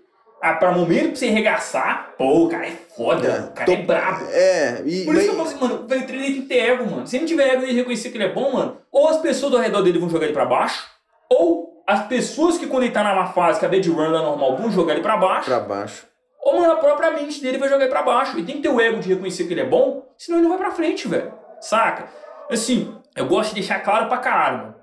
ah, 0.42 0.54
pra 0.54 0.72
momento 0.72 1.08
pra 1.08 1.16
você 1.16 1.26
arregaçar, 1.26 2.14
pô, 2.16 2.44
o 2.44 2.48
cara 2.48 2.66
é 2.66 2.76
foda, 2.96 3.26
é, 3.26 3.40
o 3.40 3.52
cara 3.52 3.66
tô, 3.66 3.72
é 3.72 3.76
brabo. 3.76 4.26
É, 4.30 4.82
e. 4.84 5.04
Por 5.04 5.14
isso 5.14 5.24
que 5.24 5.30
eu 5.30 5.34
falo 5.36 5.48
assim, 5.48 5.60
mano, 5.60 5.74
o 5.74 5.86
trader 5.86 6.06
tem 6.08 6.34
que 6.34 6.42
ter 6.42 6.58
ego, 6.58 6.90
mano. 6.90 7.06
Se 7.06 7.16
ele 7.16 7.22
não 7.22 7.28
tiver 7.28 7.54
ego 7.54 7.64
e 7.64 7.72
reconhecer 7.72 8.10
que 8.10 8.16
ele 8.16 8.24
é 8.24 8.32
bom, 8.32 8.52
mano, 8.52 8.78
ou 8.92 9.08
as 9.08 9.18
pessoas 9.18 9.54
ao 9.54 9.60
redor 9.60 9.82
dele 9.82 9.98
vão 9.98 10.08
jogar 10.08 10.26
ele 10.26 10.34
pra 10.34 10.44
baixo, 10.44 10.86
ou 11.30 11.82
as 11.86 12.06
pessoas 12.06 12.58
que 12.58 12.66
quando 12.66 12.82
ele 12.82 12.92
tá 12.92 13.02
na 13.02 13.26
fase, 13.26 13.60
que 13.60 13.66
a 13.66 13.68
bad 13.68 13.88
run 13.88 14.04
é 14.04 14.08
normal, 14.08 14.56
vão 14.56 14.70
jogar 14.70 14.94
ele 14.94 15.02
pra 15.02 15.16
baixo. 15.16 15.46
Pra 15.46 15.60
baixo. 15.60 16.06
Ou, 16.42 16.60
mano, 16.60 16.72
a 16.72 16.76
própria 16.76 17.10
mente 17.10 17.40
dele 17.40 17.58
vai 17.58 17.68
jogar 17.68 17.84
ele 17.84 17.92
pra 17.92 18.02
baixo. 18.02 18.38
E 18.38 18.44
tem 18.44 18.56
que 18.56 18.62
ter 18.62 18.68
o 18.68 18.80
ego 18.80 19.00
de 19.00 19.08
reconhecer 19.08 19.44
que 19.44 19.54
ele 19.54 19.62
é 19.62 19.66
bom, 19.66 20.06
senão 20.16 20.38
ele 20.38 20.48
não 20.48 20.56
vai 20.56 20.66
pra 20.66 20.76
frente, 20.76 21.08
velho. 21.08 21.32
Saca? 21.60 22.04
Assim, 22.50 22.94
eu 23.16 23.26
gosto 23.26 23.48
de 23.48 23.60
deixar 23.60 23.80
claro 23.80 24.06
pra 24.06 24.18
caralho, 24.18 24.58
mano. 24.58 24.74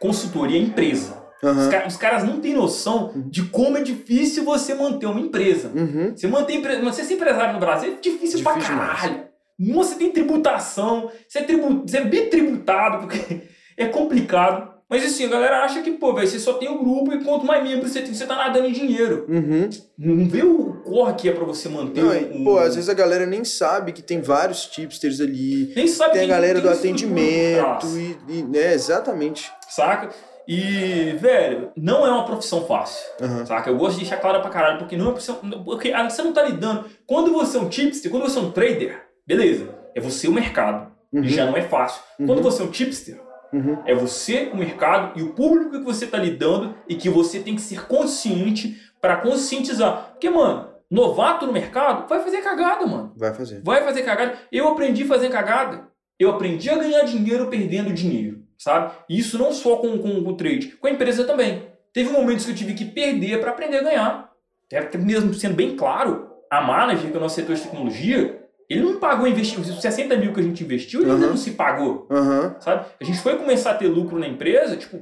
Consultoria 0.00 0.58
é 0.58 0.62
empresa. 0.62 1.19
Uhum. 1.42 1.68
Os, 1.68 1.94
os, 1.94 1.96
caras 1.96 2.22
não 2.22 2.40
têm 2.40 2.54
noção 2.54 3.12
de 3.16 3.44
como 3.44 3.78
é 3.78 3.82
difícil 3.82 4.44
você 4.44 4.74
manter 4.74 5.06
uma 5.06 5.20
empresa. 5.20 5.70
Uhum. 5.74 6.12
Você 6.14 6.26
manter 6.26 6.60
você 6.82 7.02
ser 7.02 7.14
empresário 7.14 7.54
no 7.54 7.60
Brasil 7.60 7.92
é 7.92 7.94
difícil, 7.94 8.38
difícil 8.38 8.44
pra 8.44 8.58
caralho. 8.58 9.30
Você 9.58 9.94
tem 9.96 10.10
tributação, 10.10 11.10
você 11.28 11.40
é, 11.40 11.42
tribu, 11.42 11.82
você 11.86 11.98
é 11.98 12.04
bitributado, 12.04 13.06
porque 13.06 13.42
é 13.76 13.86
complicado. 13.86 14.70
Mas 14.88 15.04
assim, 15.04 15.24
a 15.24 15.28
galera 15.28 15.62
acha 15.62 15.82
que, 15.82 15.92
pô, 15.92 16.12
velho, 16.12 16.26
você 16.26 16.38
só 16.40 16.54
tem 16.54 16.68
o 16.68 16.72
um 16.72 16.78
grupo 16.78 17.12
e 17.12 17.22
quanto 17.22 17.46
mais 17.46 17.62
membros 17.62 17.92
você 17.92 18.02
tem, 18.02 18.12
você 18.12 18.26
tá 18.26 18.34
nadando 18.34 18.66
em 18.66 18.72
dinheiro. 18.72 19.24
Uhum. 19.28 19.70
Não 19.96 20.28
vê 20.28 20.42
o 20.42 20.82
corre 20.82 21.14
que 21.14 21.28
é 21.28 21.32
pra 21.32 21.44
você 21.44 21.68
manter 21.68 22.02
não, 22.02 22.40
um... 22.40 22.44
Pô, 22.44 22.58
às 22.58 22.74
vezes 22.74 22.90
a 22.90 22.94
galera 22.94 23.24
nem 23.24 23.44
sabe 23.44 23.92
que 23.92 24.02
tem 24.02 24.20
vários 24.20 24.66
tipsters 24.66 25.20
ali. 25.20 25.72
Nem 25.76 25.86
sabe 25.86 26.14
Tem 26.14 26.24
a 26.24 26.26
galera 26.26 26.60
tem 26.60 26.62
do 26.62 26.74
atendimento 26.74 27.86
e, 27.96 28.18
e... 28.28 28.58
É, 28.58 28.74
exatamente. 28.74 29.48
Saca? 29.68 30.10
E, 30.52 31.12
velho, 31.12 31.70
não 31.76 32.04
é 32.04 32.10
uma 32.10 32.24
profissão 32.24 32.66
fácil, 32.66 33.06
uhum. 33.20 33.46
saca? 33.46 33.70
Eu 33.70 33.76
gosto 33.76 33.92
de 33.92 34.00
deixar 34.00 34.16
claro 34.16 34.40
pra 34.40 34.50
caralho, 34.50 34.78
porque 34.78 34.96
não 34.96 35.04
é 35.04 35.08
uma 35.08 35.12
profissão. 35.12 35.36
Porque 35.64 35.92
você 35.92 36.22
não 36.22 36.32
tá 36.32 36.42
lidando. 36.42 36.86
Quando 37.06 37.32
você 37.32 37.56
é 37.56 37.60
um 37.60 37.68
tipster, 37.68 38.10
quando 38.10 38.24
você 38.24 38.36
é 38.36 38.42
um 38.42 38.50
trader, 38.50 39.00
beleza, 39.24 39.72
é 39.94 40.00
você 40.00 40.26
o 40.26 40.32
mercado. 40.32 40.90
Uhum. 41.12 41.22
E 41.22 41.28
já 41.28 41.46
não 41.46 41.56
é 41.56 41.62
fácil. 41.62 42.02
Uhum. 42.18 42.26
Quando 42.26 42.42
você 42.42 42.62
é 42.62 42.64
um 42.64 42.70
tipster, 42.72 43.20
uhum. 43.52 43.80
é 43.86 43.94
você 43.94 44.50
o 44.52 44.56
mercado 44.56 45.16
e 45.16 45.22
o 45.22 45.34
público 45.34 45.70
que 45.70 45.84
você 45.84 46.04
tá 46.04 46.18
lidando 46.18 46.74
e 46.88 46.96
que 46.96 47.08
você 47.08 47.38
tem 47.38 47.54
que 47.54 47.62
ser 47.62 47.86
consciente 47.86 48.76
para 49.00 49.18
conscientizar. 49.18 50.08
Porque, 50.10 50.28
mano, 50.28 50.68
novato 50.90 51.46
no 51.46 51.52
mercado 51.52 52.08
vai 52.08 52.24
fazer 52.24 52.38
cagada, 52.38 52.84
mano. 52.88 53.12
Vai 53.16 53.32
fazer. 53.32 53.62
Vai 53.62 53.84
fazer 53.84 54.02
cagada. 54.02 54.36
Eu 54.50 54.66
aprendi 54.66 55.04
a 55.04 55.06
fazer 55.06 55.28
cagada. 55.28 55.86
Eu 56.18 56.30
aprendi 56.30 56.68
a 56.68 56.76
ganhar 56.76 57.04
dinheiro 57.04 57.46
perdendo 57.46 57.92
dinheiro 57.92 58.39
sabe? 58.60 58.92
E 59.08 59.18
isso 59.18 59.38
não 59.38 59.52
só 59.52 59.76
com, 59.76 59.98
com, 59.98 60.22
com 60.22 60.30
o 60.30 60.36
trade, 60.36 60.76
com 60.78 60.86
a 60.86 60.90
empresa 60.90 61.24
também. 61.24 61.62
Teve 61.92 62.10
momentos 62.10 62.44
que 62.44 62.52
eu 62.52 62.54
tive 62.54 62.74
que 62.74 62.84
perder 62.84 63.40
para 63.40 63.50
aprender 63.50 63.78
a 63.78 63.82
ganhar. 63.82 64.32
Até 64.72 64.98
mesmo 64.98 65.32
sendo 65.34 65.54
bem 65.54 65.74
claro, 65.74 66.28
a 66.48 66.60
manager, 66.60 67.10
que 67.10 67.16
é 67.16 67.18
o 67.18 67.22
nosso 67.22 67.34
setor 67.34 67.56
de 67.56 67.62
tecnologia, 67.62 68.38
ele 68.68 68.82
não 68.82 69.00
pagou 69.00 69.26
investimento. 69.26 69.70
Os 69.70 69.80
60 69.80 70.14
mil 70.16 70.32
que 70.32 70.40
a 70.40 70.42
gente 70.42 70.62
investiu, 70.62 71.00
ele 71.00 71.08
uhum. 71.08 71.16
ainda 71.16 71.26
não 71.28 71.36
se 71.36 71.52
pagou. 71.52 72.06
Uhum. 72.10 72.54
Sabe? 72.60 72.84
A 73.00 73.04
gente 73.04 73.18
foi 73.18 73.36
começar 73.36 73.72
a 73.72 73.74
ter 73.74 73.88
lucro 73.88 74.18
na 74.18 74.28
empresa, 74.28 74.76
tipo, 74.76 75.00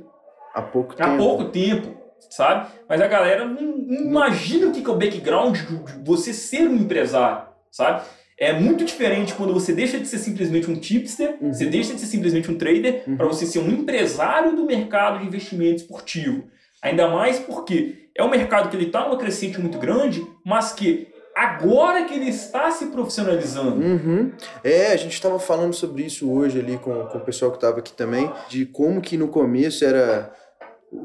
há 0.54 0.62
pouco 0.62 0.94
há 0.98 1.04
tempo. 1.04 1.18
pouco 1.18 1.44
tempo, 1.46 1.96
sabe? 2.30 2.68
Mas 2.88 3.00
a 3.00 3.08
galera 3.08 3.44
não, 3.44 3.60
não 3.60 4.02
imagina 4.02 4.68
o 4.68 4.72
que 4.72 4.86
é 4.86 4.88
o 4.88 4.96
background 4.96 5.58
de 5.58 6.04
você 6.04 6.32
ser 6.32 6.68
um 6.68 6.76
empresário, 6.76 7.48
sabe? 7.70 8.02
É 8.38 8.52
muito 8.52 8.84
diferente 8.84 9.34
quando 9.34 9.52
você 9.52 9.72
deixa 9.72 9.98
de 9.98 10.06
ser 10.06 10.18
simplesmente 10.18 10.70
um 10.70 10.76
tipster, 10.76 11.36
uhum. 11.40 11.52
você 11.52 11.66
deixa 11.66 11.92
de 11.92 12.00
ser 12.00 12.06
simplesmente 12.06 12.50
um 12.50 12.56
trader, 12.56 13.02
uhum. 13.06 13.16
para 13.16 13.26
você 13.26 13.44
ser 13.44 13.58
um 13.58 13.68
empresário 13.68 14.54
do 14.54 14.64
mercado 14.64 15.18
de 15.18 15.26
investimento 15.26 15.82
esportivo. 15.82 16.44
Ainda 16.80 17.08
mais 17.08 17.40
porque 17.40 18.10
é 18.16 18.22
um 18.22 18.30
mercado 18.30 18.70
que 18.70 18.76
ele 18.76 18.86
está 18.86 19.04
numa 19.04 19.18
crescente 19.18 19.60
muito 19.60 19.78
grande, 19.78 20.24
mas 20.44 20.72
que 20.72 21.08
agora 21.34 22.04
que 22.04 22.14
ele 22.14 22.28
está 22.28 22.70
se 22.70 22.86
profissionalizando. 22.86 23.80
Uhum. 23.80 24.32
É, 24.62 24.92
a 24.92 24.96
gente 24.96 25.14
estava 25.14 25.38
falando 25.40 25.74
sobre 25.74 26.04
isso 26.04 26.30
hoje 26.30 26.60
ali 26.60 26.76
com, 26.78 27.06
com 27.06 27.18
o 27.18 27.20
pessoal 27.20 27.50
que 27.50 27.56
estava 27.56 27.80
aqui 27.80 27.92
também, 27.92 28.30
de 28.48 28.66
como 28.66 29.00
que 29.00 29.16
no 29.16 29.28
começo 29.28 29.84
era 29.84 30.32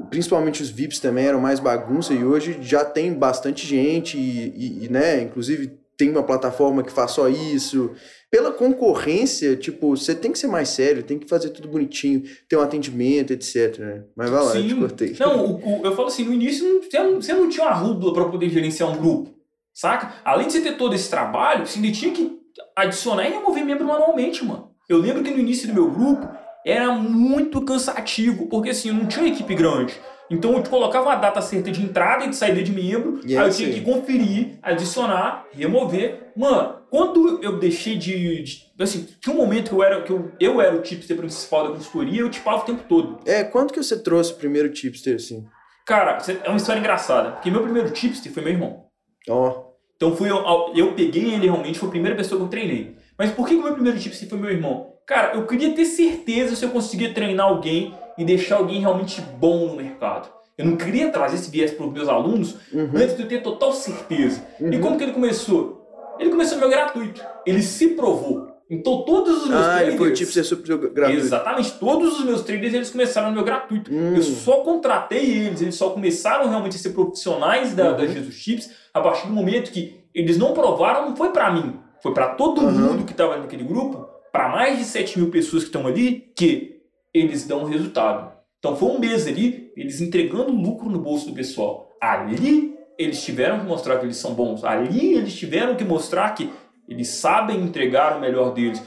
principalmente 0.10 0.62
os 0.62 0.70
VIPs 0.70 1.00
também 1.00 1.26
eram 1.26 1.42
mais 1.42 1.60
bagunça 1.60 2.14
e 2.14 2.24
hoje 2.24 2.58
já 2.62 2.86
tem 2.86 3.14
bastante 3.14 3.68
gente 3.68 4.18
e, 4.18 4.54
e, 4.56 4.86
e 4.86 4.90
né, 4.90 5.22
inclusive 5.22 5.78
tem 5.98 6.10
uma 6.10 6.24
plataforma 6.24 6.84
que 6.84 6.92
faz 6.92 7.12
só 7.12 7.28
isso. 7.28 7.92
Pela 8.32 8.52
concorrência, 8.52 9.56
tipo, 9.56 9.96
você 9.96 10.16
tem 10.16 10.32
que 10.32 10.40
ser 10.40 10.48
mais 10.48 10.70
sério, 10.70 11.04
tem 11.04 11.20
que 11.20 11.28
fazer 11.28 11.50
tudo 11.50 11.68
bonitinho, 11.68 12.24
ter 12.50 12.58
um 12.58 12.62
atendimento, 12.62 13.32
etc. 13.32 13.78
Né? 13.78 14.04
Mas 14.16 14.30
vai 14.30 14.44
lá, 14.44 14.52
Sim. 14.52 14.62
eu 14.62 14.68
te 14.68 14.76
cortei. 14.76 15.16
Não, 15.20 15.46
o, 15.46 15.82
o, 15.82 15.86
eu 15.86 15.96
falo 15.96 16.08
assim, 16.08 16.24
no 16.26 16.34
início 16.34 16.82
você 16.84 17.34
não, 17.34 17.50
tinha 17.50 17.66
uma 17.66 17.74
rúdula 17.74 18.14
para 18.14 18.26
poder 18.26 18.50
gerenciar 18.50 18.90
um 18.90 18.98
grupo, 18.98 19.36
saca? 19.74 20.16
Além 20.26 20.48
de 20.48 20.54
você 20.54 20.62
ter 20.62 20.78
todo 20.78 20.96
esse 20.96 21.10
trabalho, 21.10 21.68
você 21.68 21.78
ainda 21.78 21.92
tinha 21.92 22.12
que 22.12 22.40
adicionar 22.76 23.28
e 23.28 23.32
remover 23.32 23.66
membro 23.66 23.86
manualmente, 23.86 24.44
mano. 24.44 24.72
Eu 24.90 24.98
lembro 24.98 25.24
que 25.24 25.32
no 25.32 25.40
início 25.40 25.68
do 25.68 25.74
meu 25.74 25.92
grupo 25.92 26.28
era 26.66 26.92
muito 26.92 27.62
cansativo, 27.62 28.48
porque 28.48 28.72
assim, 28.72 28.90
eu 28.90 28.96
não 28.96 29.06
tinha 29.06 29.24
uma 29.24 29.32
equipe 29.32 29.54
grande. 29.54 29.94
Então 30.34 30.54
eu 30.54 30.64
colocava 30.64 31.10
uma 31.10 31.16
data 31.16 31.42
certa 31.42 31.72
de 31.72 31.82
entrada 31.82 32.26
e 32.26 32.30
de 32.30 32.36
saída 32.36 32.64
de 32.64 32.72
membro, 32.72 33.22
e 33.26 33.38
aí 33.38 33.48
eu 33.48 33.54
tinha 33.54 33.72
que 33.72 33.82
conferir, 33.82 34.58
adicionar, 34.62 35.46
remover. 35.52 36.32
Mano, 36.36 36.78
quando 36.90 37.44
eu 37.44 37.60
deixei 37.60 37.96
de, 37.96 38.44
de. 38.44 38.72
assim, 38.80 39.08
tinha 39.22 39.36
um 39.36 39.38
momento 39.38 39.70
que 39.70 39.76
eu 39.76 39.84
era, 39.84 40.02
que 40.02 40.12
eu, 40.12 40.32
eu 40.40 40.60
era 40.60 40.76
o 40.76 40.82
tipster 40.82 41.16
principal 41.16 41.68
da 41.68 41.74
consultoria, 41.76 42.22
eu 42.22 42.30
tipava 42.30 42.64
o 42.64 42.66
tempo 42.66 42.84
todo. 42.90 43.20
É, 43.26 43.44
quanto 43.44 43.74
que 43.74 43.82
você 43.82 44.02
trouxe 44.02 44.34
o 44.34 44.38
primeiro 44.38 44.70
tipster, 44.70 45.16
assim? 45.16 45.46
Cara, 45.86 46.18
é 46.44 46.50
uma 46.50 46.58
história 46.58 46.80
engraçada, 46.80 47.32
porque 47.32 47.52
meu 47.52 47.62
primeiro 47.62 47.92
tipster 47.92 48.32
foi 48.32 48.44
meu 48.44 48.54
irmão. 48.54 48.86
Ó. 49.30 49.50
Oh. 49.50 49.74
Então 49.96 50.16
fui 50.16 50.30
eu, 50.30 50.44
eu 50.76 50.94
peguei 50.94 51.34
ele 51.34 51.46
realmente, 51.46 51.80
foi 51.80 51.88
a 51.88 51.92
primeira 51.92 52.18
pessoa 52.18 52.40
que 52.40 52.46
eu 52.46 52.50
treinei. 52.50 52.96
Mas 53.18 53.32
por 53.32 53.48
que, 53.48 53.54
que 53.54 53.62
o 53.62 53.64
meu 53.64 53.74
primeiro 53.74 54.00
tipster 54.00 54.28
foi 54.28 54.38
meu 54.38 54.50
irmão? 54.50 54.94
Cara, 55.06 55.36
eu 55.36 55.46
queria 55.46 55.74
ter 55.74 55.86
certeza 55.86 56.56
se 56.56 56.66
eu 56.66 56.70
conseguia 56.70 57.14
treinar 57.14 57.48
alguém 57.48 57.94
e 58.18 58.24
deixar 58.24 58.58
alguém 58.58 58.80
realmente 58.80 59.22
bom 59.22 59.68
no 59.68 59.76
mercado. 59.76 60.30
Eu 60.58 60.66
não 60.66 60.76
queria 60.76 61.10
trazer 61.10 61.36
esse 61.36 61.50
viés 61.50 61.72
para 61.72 61.86
os 61.86 61.92
meus 61.92 62.08
alunos 62.08 62.56
uhum. 62.72 62.92
antes 62.96 63.16
de 63.16 63.24
eu 63.24 63.28
ter 63.28 63.42
total 63.42 63.74
certeza. 63.74 64.46
Uhum. 64.60 64.72
E 64.72 64.80
como 64.80 64.98
que 64.98 65.04
ele 65.04 65.14
começou? 65.14 65.84
Ele 66.20 66.30
começou 66.30 66.56
no 66.56 66.62
meu 66.62 66.70
gratuito. 66.70 67.24
Ele 67.46 67.62
se 67.62 67.90
provou. 67.90 68.54
Então 68.70 69.04
todos 69.04 69.44
os 69.44 69.50
meus 69.50 69.62
ah, 69.62 69.78
traders... 69.78 69.98
Foi 69.98 70.14
tipo 70.14 70.32
ser 70.32 70.44
super 70.44 70.78
gratuito. 70.78 71.22
Exatamente. 71.22 71.72
Todos 71.80 72.20
os 72.20 72.26
meus 72.26 72.44
traders 72.44 72.74
eles 72.74 72.90
começaram 72.92 73.30
no 73.30 73.36
meu 73.36 73.44
gratuito. 73.44 73.92
Hum. 73.92 74.16
Eu 74.16 74.22
só 74.22 74.58
contratei 74.58 75.46
eles. 75.46 75.62
Eles 75.62 75.76
só 75.76 75.90
começaram 75.90 76.48
realmente 76.48 76.76
a 76.76 76.80
ser 76.80 76.92
profissionais 76.92 77.74
da, 77.74 77.92
uhum. 77.92 77.98
da 77.98 78.06
Jesus 78.06 78.36
Chips 78.36 78.70
a 78.94 79.02
partir 79.02 79.28
do 79.28 79.34
momento 79.34 79.72
que 79.72 80.04
eles 80.14 80.38
não 80.38 80.54
provaram, 80.54 81.10
não 81.10 81.16
foi 81.16 81.32
para 81.32 81.52
mim. 81.52 81.80
Foi 82.02 82.14
para 82.14 82.28
todo 82.36 82.62
uhum. 82.62 82.72
mundo 82.72 83.06
que 83.06 83.12
estava 83.12 83.38
naquele 83.38 83.64
grupo, 83.64 84.08
para 84.32 84.50
mais 84.50 84.78
de 84.78 84.84
7 84.84 85.18
mil 85.18 85.32
pessoas 85.32 85.64
que 85.64 85.70
estão 85.70 85.88
ali, 85.88 86.32
que 86.36 86.73
eles 87.14 87.46
dão 87.46 87.64
resultado. 87.66 88.32
Então 88.60 88.76
foi 88.76 88.90
um 88.90 89.00
mês 89.00 89.28
ali, 89.28 89.72
eles 89.76 90.02
entregando 90.02 90.52
lucro 90.52 90.90
no 90.90 91.00
bolso 91.00 91.28
do 91.28 91.34
pessoal. 91.34 91.90
Ali 92.02 92.74
eles 92.98 93.24
tiveram 93.24 93.60
que 93.60 93.66
mostrar 93.66 93.98
que 93.98 94.06
eles 94.06 94.18
são 94.18 94.34
bons. 94.34 94.64
Ali 94.64 95.16
eles 95.16 95.34
tiveram 95.34 95.76
que 95.76 95.84
mostrar 95.84 96.30
que 96.32 96.50
eles 96.88 97.10
sabem 97.10 97.62
entregar 97.62 98.18
o 98.18 98.22
melhor 98.22 98.54
deles. 98.54 98.82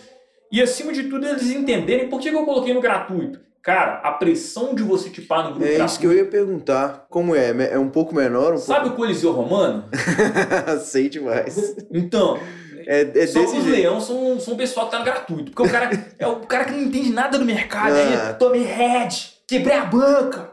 E 0.51 0.62
acima 0.62 0.93
de 0.93 1.05
tudo, 1.05 1.27
eles 1.27 1.51
entenderem 1.51 2.09
por 2.09 2.21
que 2.21 2.29
eu 2.29 2.45
coloquei 2.45 2.73
no 2.73 2.81
gratuito. 2.81 3.40
Cara, 3.63 3.94
a 3.94 4.13
pressão 4.13 4.77
de 4.77 4.83
você 4.85 5.11
tipar 5.11 5.42
no 5.42 5.50
grupo 5.50 5.65
É 5.65 5.71
gratuito, 5.71 5.90
isso 5.90 6.00
que 6.00 6.07
eu 6.07 6.13
ia 6.13 6.25
perguntar. 6.25 7.07
Como 7.11 7.35
é? 7.35 7.50
É 7.73 7.79
um 7.79 7.88
pouco 7.88 8.15
menor? 8.15 8.55
Um 8.55 8.59
Sabe 8.59 8.83
pouco... 8.83 8.94
o 8.94 8.96
Coliseu 8.98 9.33
Romano? 9.33 9.85
Sei 10.85 11.09
demais. 11.09 11.75
Então, 11.92 12.38
É, 12.87 13.01
é 13.03 13.27
Só 13.27 13.41
desse 13.41 13.53
que 13.53 13.59
os 13.59 13.65
jeito. 13.65 13.69
leão 13.71 14.01
são, 14.01 14.39
são 14.39 14.55
o 14.55 14.57
pessoal 14.57 14.87
que 14.87 14.93
tá 14.93 14.99
no 15.01 15.05
gratuito. 15.05 15.51
Porque 15.51 15.69
o 15.69 15.73
cara 15.73 15.91
é 16.19 16.27
o 16.27 16.41
cara 16.41 16.65
que 16.67 16.73
não 16.73 16.83
entende 16.83 17.11
nada 17.13 17.39
do 17.39 17.45
mercado. 17.45 17.95
Ah. 17.95 18.29
Aí, 18.29 18.35
tomei 18.35 18.63
head, 18.63 19.33
quebrei 19.47 19.77
a 19.77 19.85
banca. 19.85 20.53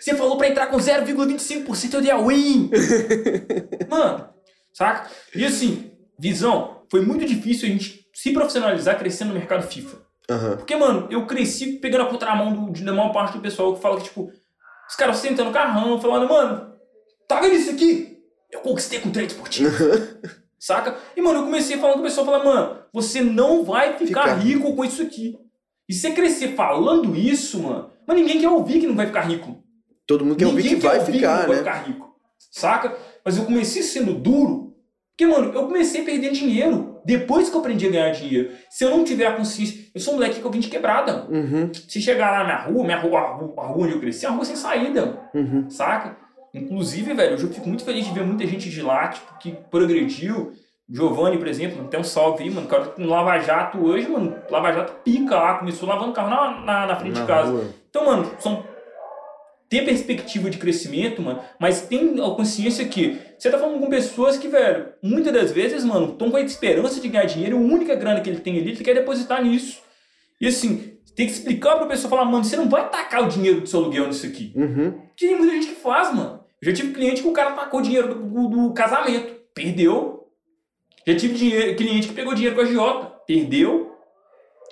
Você 0.00 0.14
falou 0.14 0.38
pra 0.38 0.48
entrar 0.48 0.68
com 0.68 0.76
0,25% 0.76 1.94
eu 1.94 2.00
dei 2.00 2.10
a 2.10 2.16
win. 2.16 2.70
Mano, 3.90 4.28
saca? 4.72 5.10
E 5.34 5.44
assim, 5.44 5.90
visão, 6.18 6.82
foi 6.90 7.00
muito 7.00 7.26
difícil 7.26 7.68
a 7.68 7.72
gente 7.72 8.06
se 8.14 8.32
profissionalizar 8.32 8.98
crescendo 8.98 9.28
no 9.28 9.38
mercado 9.38 9.66
FIFA. 9.66 9.98
Aham. 10.30 10.56
Porque, 10.56 10.74
mano, 10.76 11.06
eu 11.10 11.26
cresci 11.26 11.74
pegando 11.74 12.04
a 12.04 12.08
contramão 12.10 12.52
do, 12.52 12.72
de, 12.72 12.84
da 12.84 12.92
maior 12.92 13.12
parte 13.12 13.36
do 13.36 13.40
pessoal 13.42 13.74
que 13.74 13.82
fala 13.82 13.96
que, 13.98 14.04
tipo, 14.04 14.32
os 14.88 14.96
caras 14.96 15.18
sentando 15.18 15.48
no 15.50 15.54
carrão, 15.54 16.00
falando, 16.00 16.28
mano, 16.28 16.72
tá 17.28 17.40
vendo 17.40 17.54
isso 17.54 17.70
aqui? 17.70 18.18
Eu 18.50 18.60
conquistei 18.60 19.00
com 19.00 19.10
trade 19.10 19.32
esportivo. 19.32 19.70
Saca? 20.66 20.96
E, 21.16 21.22
mano, 21.22 21.38
eu 21.38 21.44
comecei 21.44 21.76
falando 21.76 21.94
com 21.94 22.00
o 22.00 22.02
pessoal, 22.02 22.26
falando, 22.26 22.44
mano, 22.44 22.78
você 22.92 23.20
não 23.20 23.62
vai 23.62 23.92
ficar 23.92 24.22
Ficar 24.22 24.34
rico 24.34 24.74
com 24.74 24.84
isso 24.84 25.00
aqui. 25.00 25.38
E 25.88 25.94
você 25.94 26.10
crescer 26.10 26.56
falando 26.56 27.14
isso, 27.14 27.62
mano, 27.62 27.90
mas 28.04 28.16
ninguém 28.16 28.40
quer 28.40 28.48
ouvir 28.48 28.80
que 28.80 28.86
não 28.88 28.96
vai 28.96 29.06
ficar 29.06 29.20
rico. 29.20 29.62
Todo 30.04 30.24
mundo 30.24 30.36
quer 30.36 30.46
ouvir 30.46 30.64
Ninguém 30.64 30.80
que 30.80 30.84
vai 30.84 30.98
ouvir 30.98 31.12
ficar, 31.12 31.38
não 31.38 31.46
vai 31.46 31.50
né? 31.50 31.58
ficar 31.58 31.86
rico. 31.86 32.12
Saca? 32.50 32.96
Mas 33.24 33.36
eu 33.36 33.44
comecei 33.44 33.80
sendo 33.80 34.12
duro, 34.14 34.74
porque, 35.16 35.24
mano, 35.24 35.52
eu 35.54 35.68
comecei 35.68 36.02
perdendo 36.02 36.34
dinheiro 36.34 37.00
depois 37.04 37.48
que 37.48 37.54
eu 37.54 37.60
aprendi 37.60 37.86
a 37.86 37.90
ganhar 37.90 38.10
dinheiro. 38.10 38.50
Se 38.68 38.82
eu 38.82 38.90
não 38.90 39.04
tiver 39.04 39.26
a 39.26 39.36
consciência, 39.36 39.88
eu 39.94 40.00
sou 40.00 40.14
um 40.14 40.16
moleque 40.16 40.40
que 40.40 40.44
eu 40.44 40.50
vim 40.50 40.58
de 40.58 40.68
quebrada. 40.68 41.28
Uhum, 41.30 41.70
Se 41.88 42.02
chegar 42.02 42.32
lá 42.32 42.42
na 42.42 42.56
rua, 42.64 42.82
minha 42.82 42.98
rua, 42.98 43.20
a 43.20 43.34
rua, 43.34 43.54
a 43.56 43.66
rua 43.68 43.84
onde 43.84 43.92
eu 43.94 44.00
cresci, 44.00 44.26
é 44.26 44.28
uma 44.28 44.34
rua 44.34 44.44
sem 44.44 44.56
saída, 44.56 45.30
uhum. 45.32 45.70
saca? 45.70 46.25
Inclusive, 46.56 47.12
velho, 47.14 47.34
hoje 47.34 47.44
eu 47.44 47.52
fico 47.52 47.68
muito 47.68 47.84
feliz 47.84 48.06
de 48.06 48.12
ver 48.12 48.24
muita 48.24 48.46
gente 48.46 48.70
de 48.70 48.82
lá, 48.82 49.08
tipo, 49.08 49.38
que 49.38 49.52
progrediu. 49.70 50.52
Giovanni, 50.88 51.36
por 51.36 51.48
exemplo, 51.48 51.88
tem 51.88 51.98
um 51.98 52.04
salve 52.04 52.44
aí, 52.44 52.50
mano. 52.50 52.66
O 52.66 52.70
cara 52.70 52.86
tá 52.86 53.02
no 53.02 53.08
Lava 53.08 53.38
Jato 53.40 53.78
hoje, 53.84 54.08
mano. 54.08 54.36
Lava 54.48 54.72
Jato 54.72 54.92
pica 55.02 55.34
lá, 55.34 55.58
começou 55.58 55.88
lavando 55.88 56.12
carro 56.12 56.30
na, 56.30 56.60
na, 56.60 56.86
na 56.86 56.96
frente 56.96 57.14
Na 57.16 57.22
de 57.22 57.26
casa. 57.26 57.50
rua. 57.50 57.64
Então, 57.90 58.06
mano, 58.06 58.30
são. 58.38 58.64
Tem 59.68 59.84
perspectiva 59.84 60.48
de 60.48 60.58
crescimento, 60.58 61.20
mano, 61.20 61.40
mas 61.58 61.80
tem 61.82 62.14
a 62.20 62.30
consciência 62.30 62.86
que 62.86 63.18
você 63.36 63.50
tá 63.50 63.58
falando 63.58 63.80
com 63.80 63.90
pessoas 63.90 64.38
que, 64.38 64.46
velho, 64.46 64.92
muitas 65.02 65.32
das 65.32 65.50
vezes, 65.50 65.84
mano, 65.84 66.12
estão 66.12 66.30
com 66.30 66.36
a 66.36 66.40
esperança 66.40 67.00
de 67.00 67.08
ganhar 67.08 67.24
dinheiro, 67.24 67.56
a 67.56 67.60
única 67.60 67.96
grana 67.96 68.20
que 68.20 68.30
ele 68.30 68.38
tem 68.38 68.60
ali, 68.60 68.70
ele 68.70 68.84
quer 68.84 68.94
depositar 68.94 69.42
nisso. 69.42 69.80
E 70.40 70.46
assim, 70.46 70.96
tem 71.16 71.26
que 71.26 71.32
explicar 71.32 71.74
pra 71.78 71.86
pessoa 71.86 72.08
falar, 72.08 72.26
mano, 72.26 72.44
você 72.44 72.54
não 72.54 72.68
vai 72.68 72.88
tacar 72.88 73.24
o 73.24 73.28
dinheiro 73.28 73.60
do 73.62 73.66
seu 73.66 73.80
aluguel 73.80 74.06
nisso 74.06 74.24
aqui. 74.24 74.52
Uhum. 74.54 75.00
Que 75.16 75.26
tem 75.26 75.36
muita 75.36 75.54
gente 75.54 75.66
que 75.66 75.80
faz, 75.80 76.14
mano. 76.14 76.44
Já 76.66 76.72
tive 76.72 76.92
cliente 76.92 77.22
que 77.22 77.28
o 77.28 77.32
cara 77.32 77.52
tacou 77.52 77.80
dinheiro 77.80 78.08
do, 78.14 78.20
do- 78.22 78.48
do 78.68 78.74
casamento, 78.74 79.34
perdeu. 79.54 80.26
Já 81.06 81.14
tive 81.16 81.34
dinheiro, 81.34 81.76
cliente 81.76 82.08
que 82.08 82.14
pegou 82.14 82.34
dinheiro 82.34 82.56
com 82.56 82.62
a 82.62 82.64
Giota, 82.64 83.06
perdeu. 83.26 83.94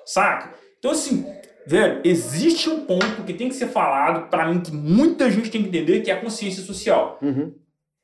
Saca? 0.05 0.55
Então, 0.79 0.91
assim, 0.91 1.25
velho, 1.67 2.01
existe 2.05 2.69
um 2.69 2.85
ponto 2.85 3.23
que 3.25 3.33
tem 3.33 3.49
que 3.49 3.55
ser 3.55 3.69
falado, 3.69 4.29
pra 4.29 4.47
mim, 4.49 4.61
que 4.61 4.73
muita 4.73 5.31
gente 5.31 5.51
tem 5.51 5.63
que 5.63 5.69
entender, 5.69 6.01
que 6.03 6.11
é 6.11 6.15
a 6.15 6.21
consciência 6.21 6.63
social. 6.63 7.19
Uhum. 7.23 7.55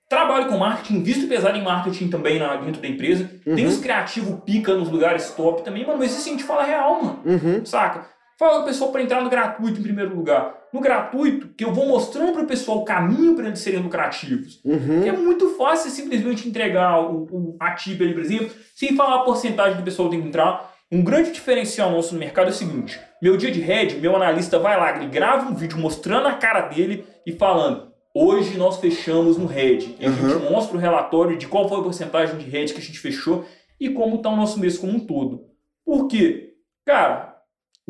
Trabalho 0.09 0.49
com 0.49 0.57
marketing, 0.57 1.03
visto 1.03 1.29
pesado 1.29 1.57
em 1.59 1.63
marketing 1.63 2.09
também 2.09 2.39
na, 2.39 2.57
dentro 2.57 2.81
da 2.81 2.89
empresa. 2.89 3.31
Tem 3.45 3.65
Uhum. 3.65 3.71
os 3.71 3.79
criativos 3.79 4.41
pica 4.45 4.75
nos 4.75 4.89
lugares 4.89 5.31
top 5.31 5.63
também, 5.63 5.87
mano, 5.87 5.99
mas 5.99 6.17
isso 6.17 6.29
a 6.29 6.33
gente 6.33 6.43
fala 6.45 6.65
real, 6.65 7.03
mano. 7.03 7.23
Uhum. 7.25 7.65
Saca? 7.65 8.09
Fala 8.41 8.61
o 8.61 8.65
pessoal 8.65 8.91
para 8.91 9.03
entrar 9.03 9.21
no 9.23 9.29
gratuito 9.29 9.79
em 9.81 9.83
primeiro 9.83 10.17
lugar. 10.17 10.55
No 10.73 10.81
gratuito, 10.81 11.49
que 11.49 11.63
eu 11.63 11.75
vou 11.75 11.87
mostrando 11.87 12.33
para 12.33 12.41
o 12.41 12.47
pessoal 12.47 12.79
o 12.79 12.85
caminho 12.87 13.35
para 13.35 13.49
eles 13.49 13.59
serem 13.59 13.81
lucrativos. 13.83 14.63
Uhum. 14.65 15.07
É 15.07 15.13
muito 15.13 15.51
fácil 15.59 15.91
simplesmente 15.91 16.49
entregar 16.49 17.03
o, 17.03 17.25
o 17.31 17.57
ativo 17.61 18.03
ali, 18.03 18.15
por 18.15 18.23
exemplo, 18.23 18.51
sem 18.75 18.97
falar 18.97 19.17
a 19.17 19.25
porcentagem 19.25 19.75
que 19.75 19.83
o 19.83 19.85
pessoal 19.85 20.09
tem 20.09 20.23
que 20.23 20.29
entrar. 20.29 20.73
Um 20.91 21.05
grande 21.05 21.33
diferencial 21.33 21.91
nosso 21.91 22.15
no 22.15 22.19
mercado 22.19 22.47
é 22.47 22.51
o 22.51 22.55
seguinte: 22.55 22.99
meu 23.21 23.37
dia 23.37 23.51
de 23.51 23.61
head, 23.61 23.97
meu 23.99 24.17
analista 24.17 24.59
vai 24.59 24.75
lá, 24.75 24.97
ele 24.97 25.11
grava 25.11 25.51
um 25.51 25.55
vídeo 25.55 25.77
mostrando 25.77 26.27
a 26.27 26.33
cara 26.33 26.63
dele 26.63 27.05
e 27.27 27.33
falando. 27.33 27.93
Hoje 28.15 28.57
nós 28.57 28.79
fechamos 28.79 29.37
no 29.37 29.45
head. 29.45 29.97
E 30.01 30.07
a 30.07 30.11
gente 30.11 30.33
Uhum. 30.33 30.51
mostra 30.51 30.79
o 30.79 30.81
relatório 30.81 31.37
de 31.37 31.47
qual 31.47 31.69
foi 31.69 31.79
a 31.79 31.83
porcentagem 31.83 32.39
de 32.39 32.49
head 32.49 32.73
que 32.73 32.81
a 32.81 32.83
gente 32.83 32.99
fechou 33.01 33.45
e 33.79 33.91
como 33.91 34.17
está 34.17 34.31
o 34.31 34.37
nosso 34.37 34.59
mês 34.59 34.79
como 34.79 34.95
um 34.95 35.01
todo. 35.01 35.43
Por 35.85 36.09
quê? 36.09 36.55
Cara, 36.87 37.30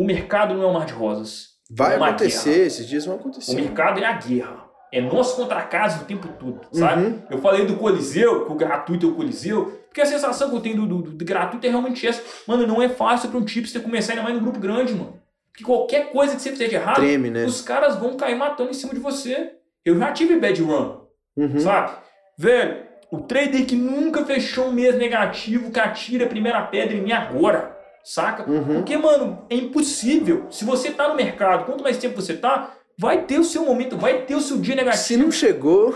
o 0.01 0.05
mercado 0.05 0.55
não 0.55 0.63
é 0.63 0.67
um 0.67 0.73
mar 0.73 0.87
de 0.87 0.93
rosas. 0.93 1.51
Vai 1.71 1.93
É 1.93 1.97
acontecer, 1.97 2.51
guerra. 2.51 2.67
esses 2.67 2.87
dias 2.87 3.05
vão 3.07 3.17
O 3.17 3.21
acontecer. 3.21 3.55
mercado 3.55 4.01
é 4.01 4.05
a 4.07 4.13
guerra. 4.13 4.65
É 4.93 5.01
nós 5.01 5.33
contra 5.35 5.63
casa 5.63 6.03
o 6.03 6.05
tempo 6.05 6.27
todo, 6.39 6.61
sabe? 6.73 7.03
Uhum. 7.05 7.23
Eu 7.31 7.39
falei 7.39 7.65
do 7.65 7.77
Coliseu, 7.77 8.45
que 8.47 8.53
o 8.53 8.57
gratuito 8.57 9.07
é 9.07 9.09
o 9.09 9.15
Coliseu, 9.15 9.81
porque 9.87 10.01
a 10.01 10.07
sensação 10.07 10.51
que 10.51 10.57
eu 10.57 10.61
tenho 10.61 10.77
do, 10.85 10.87
do, 11.03 11.11
do 11.13 11.25
gratuito 11.25 11.65
é 11.65 11.71
realmente 11.71 12.05
essa. 12.07 12.23
Mano, 12.49 12.67
não 12.67 12.83
é 12.83 12.89
fácil 12.89 13.29
para 13.31 13.39
um 13.39 13.45
tipster 13.45 13.81
começar 13.83 14.13
ainda 14.15 14.25
mais 14.25 14.35
no 14.35 14.41
grupo 14.41 14.59
grande, 14.59 14.93
mano. 14.93 15.21
Porque 15.53 15.65
qualquer 15.65 16.11
coisa 16.11 16.35
que 16.35 16.43
você 16.43 16.51
fizer 16.51 16.67
de 16.69 16.75
errado, 16.75 16.97
Treme, 16.97 17.31
né? 17.31 17.45
os 17.45 17.61
caras 17.61 17.97
vão 17.97 18.17
cair 18.17 18.37
matando 18.37 18.71
em 18.71 18.75
cima 18.75 18.93
de 18.93 18.99
você. 19.01 19.53
Eu 19.85 19.97
já 19.99 20.11
tive 20.13 20.39
bad 20.41 20.61
run, 20.61 20.97
Uhum. 21.37 21.61
sabe? 21.61 21.93
Velho, 22.37 22.85
o 23.13 23.21
trader 23.21 23.65
que 23.67 23.77
nunca 23.77 24.25
fechou 24.25 24.67
um 24.69 24.73
mês 24.73 24.97
negativo, 24.97 25.71
que 25.71 25.79
atira 25.79 26.25
a 26.25 26.29
primeira 26.29 26.63
pedra 26.63 26.97
em 26.97 27.03
mim 27.03 27.13
agora, 27.13 27.70
saca? 28.05 28.51
Uhum. 28.51 28.75
Porque, 28.77 28.97
mano, 28.97 29.45
é 29.51 29.55
impossível. 29.55 30.47
Se 30.51 30.65
você 30.65 30.91
tá 30.91 31.09
no 31.09 31.15
mercado, 31.15 31.65
quanto 31.65 31.83
mais 31.83 31.99
tempo 31.99 32.21
você 32.21 32.35
tá, 32.35 32.75
vai 32.99 33.25
ter 33.25 33.39
o 33.39 33.45
seu 33.45 33.65
momento, 33.65 33.97
vai 33.97 34.23
ter 34.23 34.35
o 34.35 34.41
seu 34.41 34.59
dia 34.59 34.75
negativo. 34.75 35.05
Se 35.05 35.17
não 35.17 35.31
chegou, 35.31 35.95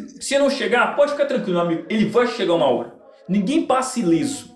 Se 0.20 0.38
não 0.38 0.50
chegar, 0.50 0.96
pode 0.96 1.12
ficar 1.12 1.26
tranquilo, 1.26 1.58
meu 1.58 1.66
amigo. 1.66 1.86
Ele 1.88 2.06
vai 2.06 2.26
chegar 2.26 2.54
uma 2.54 2.66
hora. 2.66 2.94
Ninguém 3.28 3.66
passa 3.66 4.00
ileso. 4.00 4.54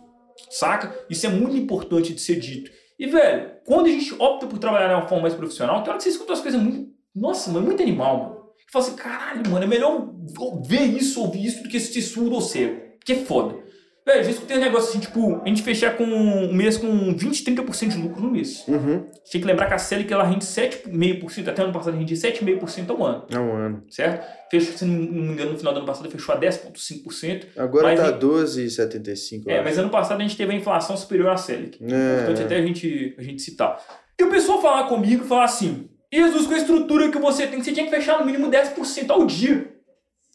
Saca? 0.51 0.95
Isso 1.09 1.27
é 1.27 1.29
muito 1.29 1.57
importante 1.57 2.13
de 2.13 2.21
ser 2.21 2.37
dito. 2.37 2.71
E, 2.99 3.07
velho, 3.07 3.53
quando 3.65 3.87
a 3.87 3.91
gente 3.91 4.15
opta 4.19 4.47
por 4.47 4.59
trabalhar 4.59 4.89
de 4.89 4.95
uma 4.95 5.09
forma 5.09 5.23
mais 5.23 5.35
profissional, 5.35 5.83
tem 5.83 5.91
hora 5.91 5.99
que 5.99 6.05
você 6.05 6.11
escuta 6.11 6.33
as 6.33 6.41
coisas 6.41 6.61
muito. 6.61 6.91
Nossa, 7.15 7.51
mano, 7.51 7.67
muito 7.67 7.83
animal, 7.83 8.19
mano. 8.19 8.39
Que 8.67 8.73
fala 8.73 8.85
assim, 8.85 8.97
caralho, 8.97 9.51
mano, 9.51 9.65
é 9.65 9.69
melhor 9.69 10.11
ver 10.67 10.83
isso, 10.83 11.21
ouvir 11.21 11.45
isso, 11.45 11.63
do 11.63 11.69
que 11.69 11.79
ser 11.79 12.03
surdo 12.03 12.35
ou 12.35 12.41
cego. 12.41 12.81
Que 13.05 13.13
é 13.13 13.17
foda. 13.17 13.57
Velho, 14.09 14.25
já 14.25 14.31
escutei 14.31 14.57
um 14.57 14.61
negócio 14.61 14.89
assim, 14.89 15.01
tipo, 15.01 15.41
a 15.45 15.49
gente 15.49 15.61
fechar 15.63 15.95
com 15.97 16.05
um 16.05 16.51
mês 16.53 16.79
com 16.79 17.15
20, 17.15 17.45
30% 17.45 17.89
de 17.91 17.99
lucro 17.99 18.23
no 18.23 18.31
mês. 18.31 18.65
uhum. 18.67 19.05
Tem 19.31 19.39
que 19.41 19.47
lembrar 19.47 19.67
que 19.67 19.75
a 19.75 19.79
Selic 19.79 20.11
ela 20.11 20.25
rende 20.25 20.47
7,5%, 20.47 21.49
até 21.49 21.63
ano 21.63 21.73
passado 21.75 21.95
rendia 21.99 22.17
7,5% 22.17 22.89
ao 22.91 23.05
ano 23.05 23.25
é 23.31 23.39
um 23.39 23.53
ano. 23.53 23.83
certo? 23.91 24.27
Fechou, 24.51 24.73
se 24.79 24.85
não 24.87 24.95
me 24.95 25.33
engano, 25.33 25.53
no 25.53 25.59
final 25.59 25.75
do 25.75 25.79
ano 25.81 25.87
passado 25.87 26.11
fechou 26.11 26.35
a 26.35 26.39
10,5%. 26.39 27.49
Agora 27.57 27.95
tá 27.95 28.09
em- 28.09 28.19
12,75. 28.19 29.45
eu 29.47 29.53
É, 29.53 29.57
acho. 29.57 29.65
mas 29.69 29.79
ano 29.79 29.91
passado 29.91 30.19
a 30.19 30.23
gente 30.23 30.37
teve 30.39 30.53
a 30.53 30.57
inflação 30.57 30.97
superior 30.97 31.29
à 31.29 31.37
Selic. 31.37 31.79
É. 31.83 32.15
Importante 32.23 32.43
até 32.45 32.57
a 32.57 32.63
gente, 32.63 33.15
a 33.19 33.23
gente 33.23 33.43
citar. 33.43 33.79
E 34.19 34.25
o 34.25 34.31
pessoal 34.31 34.63
falar 34.63 34.85
comigo 34.89 35.25
e 35.25 35.29
falar 35.29 35.45
assim: 35.45 35.89
Jesus, 36.11 36.47
com 36.47 36.55
a 36.55 36.59
estrutura 36.59 37.11
que 37.11 37.19
você 37.19 37.47
tem, 37.47 37.63
você 37.63 37.73
tinha 37.73 37.85
que 37.85 37.93
fechar 37.95 38.19
no 38.19 38.25
mínimo 38.27 38.51
10% 38.51 39.11
ao 39.11 39.27
dia. 39.27 39.75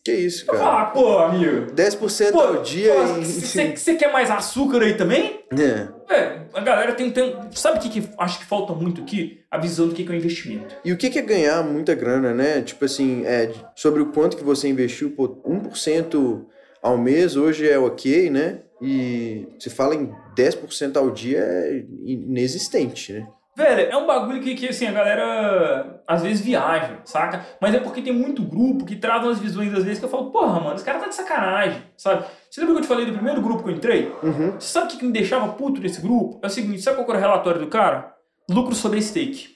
Que 0.04 0.12
isso, 0.12 0.43
Eu 0.43 0.54
cara? 0.54 0.60
falar, 0.60 0.86
pô, 0.88 1.18
amigo. 1.20 1.68
10% 1.74 2.32
Pô, 2.34 2.41
ao 2.41 2.62
dia 2.62 2.93
pô, 2.93 3.20
e... 3.20 3.26
você 3.26 3.76
você 3.76 3.95
quer 3.95 4.12
mais 4.12 4.30
açúcar 4.30 4.82
aí 4.82 4.95
também? 4.95 5.39
É. 5.58 6.14
É, 6.14 6.41
a 6.54 6.60
galera 6.60 6.93
tem. 6.93 7.10
tem 7.10 7.34
sabe 7.54 7.78
o 7.78 7.82
que, 7.82 8.01
que 8.01 8.10
acho 8.18 8.39
que 8.39 8.45
falta 8.45 8.74
muito 8.74 9.01
aqui? 9.01 9.39
A 9.49 9.58
visão 9.58 9.88
do 9.88 9.95
que, 9.95 10.04
que 10.04 10.12
é 10.12 10.14
o 10.14 10.18
investimento. 10.18 10.76
E 10.84 10.91
o 10.91 10.97
que 10.97 11.10
que 11.10 11.20
é 11.20 11.22
ganhar 11.22 11.64
muita 11.64 11.95
grana, 11.95 12.34
né? 12.34 12.62
Tipo 12.62 12.84
assim, 12.84 13.24
é, 13.26 13.49
sobre 13.76 14.01
o 14.01 14.08
quanto 14.12 14.36
que 14.36 14.43
você 14.43 14.68
investiu, 14.68 15.12
pô, 15.12 15.41
1% 15.47 16.45
ao 16.82 16.97
mês 16.97 17.38
hoje 17.38 17.70
é 17.70 17.80
ok, 17.80 18.30
né? 18.30 18.60
E 18.82 19.47
se 19.58 19.70
fala 19.70 19.95
em 19.95 20.14
10% 20.38 20.97
ao 20.97 21.10
dia 21.12 21.39
é 21.39 21.86
inexistente, 22.04 23.14
né? 23.14 23.28
Velho, 23.56 23.91
é 23.91 23.95
um 23.95 24.08
bagulho 24.08 24.41
que, 24.41 24.56
que 24.56 24.70
assim, 24.70 24.88
a 24.88 24.91
galera 24.91 26.01
às 26.08 26.24
vezes 26.24 26.43
viaja, 26.43 26.97
saca? 27.06 27.45
Mas 27.62 27.76
é 27.76 27.80
porque 27.80 28.01
tem 28.01 28.12
muito 28.12 28.41
grupo 28.41 28.84
que 28.84 28.95
traz 28.95 29.24
umas 29.24 29.39
visões 29.39 29.72
às 29.74 29.84
vezes 29.84 29.99
que 29.99 30.06
eu 30.06 30.10
falo, 30.10 30.32
porra, 30.32 30.60
mano, 30.60 30.76
esse 30.76 30.84
cara 30.84 30.99
tá 30.99 31.08
de 31.08 31.16
sacanagem, 31.16 31.82
sabe? 31.95 32.26
Você 32.49 32.62
lembra 32.62 32.76
que 32.76 32.80
eu 32.80 32.84
te 32.84 32.88
falei 32.88 33.06
do 33.06 33.14
primeiro 33.14 33.41
grupo 33.41 33.64
que 33.64 33.70
eu 33.70 33.76
entrei? 33.76 34.12
Uhum. 34.24 34.54
Você 34.60 34.68
sabe 34.68 34.88
o 34.88 34.89
que, 34.89 34.97
que 34.97 35.06
me 35.06 35.12
deixava 35.12 35.54
puto 35.54 35.80
nesse 35.80 36.01
grupo? 36.01 36.39
É 36.41 36.47
o 36.47 36.49
seguinte, 36.49 36.82
sabe 36.82 36.97
qual 36.97 37.10
era 37.10 37.18
o 37.18 37.22
relatório 37.22 37.60
do 37.60 37.68
cara? 37.68 38.16
Lucro 38.49 38.74
sobre 38.74 38.99
stake. 39.01 39.49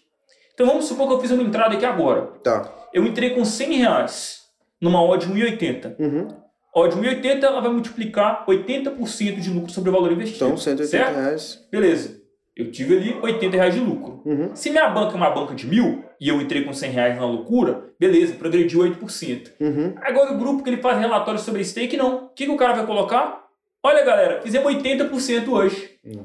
Então 0.53 0.67
vamos 0.67 0.85
supor 0.85 1.07
que 1.07 1.13
eu 1.15 1.19
fiz 1.19 1.31
uma 1.31 1.43
entrada 1.43 1.75
aqui 1.75 1.85
agora. 1.85 2.27
Tá. 2.43 2.71
Eu 2.93 3.03
entrei 3.03 3.31
com 3.31 3.43
100 3.43 3.73
reais 3.73 4.41
numa 4.79 5.03
odd 5.03 5.27
1,80. 5.27 5.95
Uhum. 5.99 6.27
Odd 6.73 6.95
1,80 6.95 7.43
ela 7.43 7.61
vai 7.61 7.71
multiplicar 7.71 8.45
80% 8.45 9.39
de 9.39 9.49
lucro 9.49 9.71
sobre 9.71 9.89
o 9.89 9.93
valor 9.93 10.11
investido. 10.11 10.45
Então, 10.45 10.57
180 10.57 10.87
certo? 10.87 11.15
reais. 11.15 11.67
Beleza. 11.71 12.26
Eu 12.57 12.71
tive 12.71 12.97
ali 12.97 13.17
80 13.21 13.55
reais 13.55 13.73
de 13.75 13.79
lucro. 13.79 14.21
Uhum. 14.25 14.55
Se 14.55 14.69
minha 14.71 14.89
banca 14.89 15.13
é 15.13 15.15
uma 15.15 15.29
banca 15.29 15.53
de 15.53 15.67
mil 15.67 16.03
e 16.19 16.27
eu 16.27 16.41
entrei 16.41 16.63
com 16.63 16.73
100 16.73 16.89
reais 16.91 17.15
na 17.15 17.25
loucura, 17.25 17.83
beleza, 17.99 18.33
progrediu 18.33 18.79
8%. 18.79 19.51
Uhum. 19.59 19.93
Agora 20.01 20.33
o 20.33 20.37
grupo 20.37 20.63
que 20.63 20.69
ele 20.69 20.81
faz 20.81 20.97
relatório 20.99 21.39
sobre 21.39 21.63
stake, 21.63 21.95
não. 21.95 22.25
O 22.25 22.29
que, 22.29 22.45
que 22.45 22.51
o 22.51 22.57
cara 22.57 22.73
vai 22.73 22.85
colocar? 22.85 23.45
Olha, 23.83 24.03
galera, 24.03 24.41
fizemos 24.41 24.73
80% 24.73 25.47
hoje. 25.49 25.91
Hum. 26.05 26.23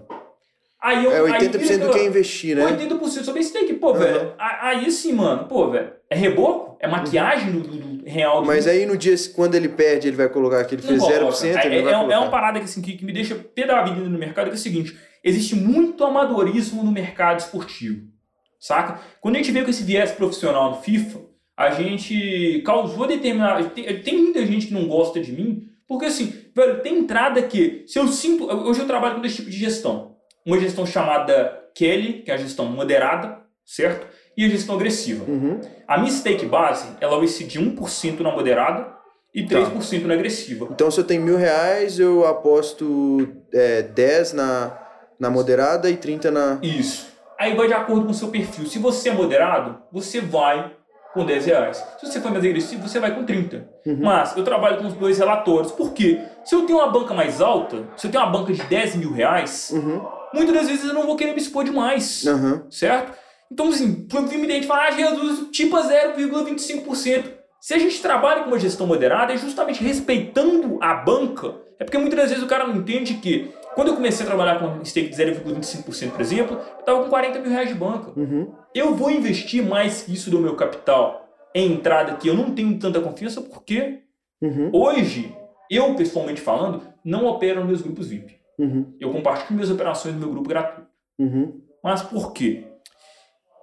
Aí 0.80 1.04
eu, 1.04 1.12
É 1.12 1.32
aí 1.36 1.48
80% 1.48 1.58
vira 1.58 1.78
do 1.86 1.92
que 1.92 1.98
é 1.98 2.06
investir, 2.06 2.56
né? 2.56 2.64
80% 2.66 3.24
sobre 3.24 3.42
stake, 3.44 3.74
pô, 3.74 3.94
velho. 3.94 4.32
a- 4.38 4.68
Aí 4.68 4.90
sim, 4.90 5.12
mano, 5.12 5.44
pô, 5.46 5.70
velho. 5.70 5.92
É 6.10 6.16
reboco? 6.16 6.76
É 6.80 6.88
maquiagem 6.88 7.52
do, 7.52 7.60
do- 7.60 7.92
real 8.04 8.40
do 8.40 8.46
Mas 8.48 8.66
aí 8.66 8.84
no 8.84 8.96
dia, 8.96 9.14
quando 9.36 9.54
ele 9.54 9.68
perde, 9.68 10.08
ele 10.08 10.16
vai 10.16 10.28
colocar 10.28 10.64
que 10.64 10.74
ele 10.74 10.82
Não 10.82 10.88
fez 10.88 11.00
coloca. 11.00 11.36
0%, 11.36 11.56
É, 11.56 11.66
ele 11.66 11.76
é, 11.78 11.82
vai 11.82 11.92
é 11.92 11.96
colocar. 11.96 12.18
uma 12.20 12.30
parada 12.30 12.58
que, 12.58 12.64
assim, 12.64 12.82
que, 12.82 12.96
que 12.96 13.04
me 13.04 13.12
deixa 13.12 13.36
pé 13.36 13.64
da 13.64 13.80
vida 13.84 14.00
no 14.00 14.18
mercado, 14.18 14.46
que 14.46 14.52
é 14.52 14.54
o 14.54 14.58
seguinte: 14.58 14.98
existe 15.22 15.54
muito 15.54 16.04
amadorismo 16.04 16.82
no 16.82 16.90
mercado 16.92 17.40
esportivo. 17.40 18.10
Saca? 18.58 19.00
Quando 19.20 19.34
a 19.34 19.38
gente 19.38 19.50
veio 19.50 19.64
com 19.64 19.70
esse 19.70 19.82
viés 19.82 20.12
profissional 20.12 20.70
no 20.70 20.82
FIFA, 20.82 21.20
a 21.56 21.70
gente 21.70 22.62
causou 22.64 23.06
determinada. 23.06 23.64
Tem, 23.70 24.00
tem 24.00 24.16
muita 24.16 24.46
gente 24.46 24.68
que 24.68 24.74
não 24.74 24.86
gosta 24.86 25.20
de 25.20 25.32
mim, 25.32 25.68
porque 25.86 26.06
assim, 26.06 26.32
velho, 26.54 26.80
tem 26.80 26.98
entrada 26.98 27.42
que, 27.42 27.84
se 27.86 27.98
eu 27.98 28.06
sinto. 28.08 28.44
Hoje 28.44 28.80
eu 28.80 28.86
trabalho 28.86 29.16
com 29.16 29.20
dois 29.20 29.34
tipos 29.34 29.52
de 29.52 29.58
gestão. 29.58 30.16
Uma 30.46 30.58
gestão 30.58 30.86
chamada 30.86 31.60
Kelly, 31.74 32.22
que 32.22 32.30
é 32.30 32.34
a 32.34 32.36
gestão 32.36 32.66
moderada, 32.66 33.38
certo? 33.64 34.06
E 34.36 34.44
a 34.44 34.48
gestão 34.48 34.76
agressiva. 34.76 35.24
Uhum. 35.30 35.60
A 35.86 35.98
minha 35.98 36.10
stake 36.10 36.46
base, 36.46 36.88
ela 37.00 37.18
vai 37.18 37.26
ser 37.26 37.44
de 37.44 37.60
1% 37.60 38.20
na 38.20 38.30
moderada 38.30 38.92
e 39.34 39.44
3% 39.44 40.04
na 40.04 40.14
agressiva. 40.14 40.68
Então, 40.70 40.90
se 40.90 41.00
eu 41.00 41.04
tenho 41.04 41.22
mil 41.22 41.36
reais, 41.36 41.98
eu 41.98 42.26
aposto 42.26 43.28
é, 43.52 43.82
10 43.82 44.32
na, 44.32 44.81
na 45.22 45.30
moderada 45.30 45.88
e 45.88 45.96
30 45.96 46.32
na. 46.32 46.58
Isso. 46.60 47.06
Aí 47.38 47.54
vai 47.54 47.68
de 47.68 47.72
acordo 47.74 48.04
com 48.06 48.10
o 48.10 48.14
seu 48.14 48.26
perfil. 48.28 48.66
Se 48.66 48.80
você 48.80 49.08
é 49.10 49.14
moderado, 49.14 49.78
você 49.92 50.20
vai 50.20 50.72
com 51.14 51.24
10 51.24 51.46
reais. 51.46 51.76
Se 52.00 52.06
você 52.06 52.20
for 52.20 52.32
mais 52.32 52.44
agressivo, 52.44 52.88
você 52.88 52.98
vai 52.98 53.14
com 53.14 53.24
30. 53.24 53.68
Uhum. 53.86 53.98
Mas 54.02 54.36
eu 54.36 54.42
trabalho 54.42 54.78
com 54.78 54.86
os 54.88 54.94
dois 54.94 55.18
relatórios. 55.18 55.70
Por 55.70 55.92
quê? 55.92 56.20
Se 56.44 56.56
eu 56.56 56.62
tenho 56.66 56.80
uma 56.80 56.90
banca 56.90 57.14
mais 57.14 57.40
alta, 57.40 57.84
se 57.96 58.06
eu 58.08 58.10
tenho 58.10 58.24
uma 58.24 58.32
banca 58.32 58.52
de 58.52 58.62
10 58.64 58.96
mil 58.96 59.12
reais, 59.12 59.70
Uhum. 59.72 60.04
muitas 60.34 60.54
das 60.56 60.66
vezes 60.68 60.84
eu 60.86 60.94
não 60.94 61.06
vou 61.06 61.14
querer 61.14 61.32
me 61.32 61.38
expor 61.40 61.62
demais. 61.64 62.26
Aham. 62.26 62.64
Certo? 62.68 63.12
Então, 63.50 63.68
assim, 63.68 64.06
muita 64.10 64.52
gente 64.54 64.66
fala, 64.66 64.86
ah, 64.88 64.90
Jesus, 64.90 65.50
tipo 65.52 65.76
a 65.76 65.82
0,25%. 65.82 67.24
Se 67.60 67.74
a 67.74 67.78
gente 67.78 68.00
trabalha 68.02 68.42
com 68.42 68.48
uma 68.48 68.58
gestão 68.58 68.86
moderada, 68.88 69.32
é 69.32 69.36
justamente 69.36 69.84
respeitando 69.84 70.78
a 70.80 70.94
banca. 70.94 71.54
É 71.78 71.84
porque 71.84 71.98
muitas 71.98 72.18
das 72.18 72.28
vezes 72.30 72.42
o 72.42 72.48
cara 72.48 72.66
não 72.66 72.76
entende 72.76 73.14
que, 73.14 73.50
quando 73.74 73.88
eu 73.88 73.94
comecei 73.94 74.24
a 74.24 74.28
trabalhar 74.28 74.58
com 74.58 74.84
stake 74.84 75.08
de 75.08 75.16
0,25%, 75.16 76.10
por 76.12 76.20
exemplo, 76.20 76.56
eu 76.56 76.80
estava 76.80 77.02
com 77.02 77.08
40 77.10 77.38
mil 77.40 77.50
reais 77.50 77.68
de 77.68 77.74
banca. 77.74 78.12
Uhum. 78.18 78.52
Eu 78.74 78.94
vou 78.94 79.10
investir 79.10 79.64
mais 79.64 80.02
que 80.02 80.12
isso 80.12 80.30
do 80.30 80.38
meu 80.38 80.56
capital 80.56 81.28
em 81.54 81.72
entrada 81.72 82.16
que 82.16 82.28
eu 82.28 82.34
não 82.34 82.54
tenho 82.54 82.78
tanta 82.78 83.00
confiança, 83.00 83.40
porque 83.40 84.00
Uhum. 84.42 84.70
hoje, 84.72 85.32
eu 85.70 85.94
pessoalmente 85.94 86.40
falando, 86.40 86.82
não 87.04 87.26
opero 87.26 87.60
nos 87.60 87.68
meus 87.68 87.82
grupos 87.82 88.08
VIP. 88.08 88.40
Uhum. 88.58 88.92
Eu 89.00 89.12
compartilho 89.12 89.54
minhas 89.54 89.70
operações 89.70 90.14
no 90.14 90.20
meu 90.20 90.30
grupo 90.30 90.48
gratuito. 90.48 90.88
Uhum. 91.18 91.60
Mas 91.82 92.02
por 92.02 92.32
quê? 92.32 92.64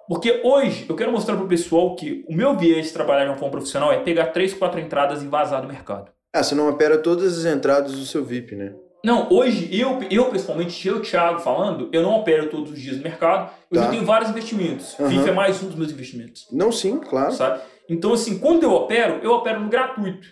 Porque 0.08 0.42
hoje 0.44 0.86
eu 0.90 0.96
quero 0.96 1.12
mostrar 1.12 1.36
para 1.36 1.46
o 1.46 1.48
pessoal 1.48 1.96
que 1.96 2.26
o 2.28 2.34
meu 2.34 2.56
viés 2.58 2.88
de 2.88 2.94
trabalhar 2.94 3.26
de 3.26 3.30
uma 3.30 3.38
forma 3.38 3.52
profissional 3.52 3.92
é 3.92 4.00
pegar 4.00 4.28
três, 4.28 4.54
quatro 4.54 4.80
entradas 4.80 5.22
e 5.22 5.28
vazar 5.28 5.62
do 5.62 5.68
mercado. 5.68 6.12
Ah, 6.34 6.42
você 6.42 6.56
não 6.56 6.70
opera 6.70 6.98
todas 6.98 7.38
as 7.38 7.54
entradas 7.54 7.92
do 7.92 8.06
seu 8.06 8.24
VIP, 8.24 8.56
né? 8.56 8.74
Não, 9.04 9.28
hoje 9.32 9.70
eu, 9.72 10.00
eu 10.12 10.26
pessoalmente, 10.30 10.86
eu, 10.88 11.02
Thiago, 11.02 11.40
falando, 11.40 11.90
eu 11.94 12.02
não 12.04 12.16
opero 12.16 12.50
todos 12.50 12.72
os 12.72 12.80
dias 12.82 12.98
no 12.98 13.04
mercado. 13.04 13.50
Hoje 13.72 13.82
Tá. 13.82 13.88
eu 13.88 13.92
tenho 13.92 14.06
vários 14.06 14.30
investimentos. 14.30 15.00
Aham. 15.00 15.10
FIFA 15.10 15.30
é 15.30 15.34
mais 15.34 15.64
um 15.64 15.68
dos 15.68 15.76
meus 15.76 15.92
investimentos. 15.92 16.48
Não, 16.52 16.72
sim, 16.72 17.00
claro. 17.00 17.32
sabe? 17.32 17.62
Então, 17.90 18.14
assim, 18.14 18.38
quando 18.40 18.64
eu 18.64 18.72
opero, 18.74 19.20
eu 19.24 19.32
opero 19.32 19.60
no 19.62 19.70
gratuito. 19.70 20.28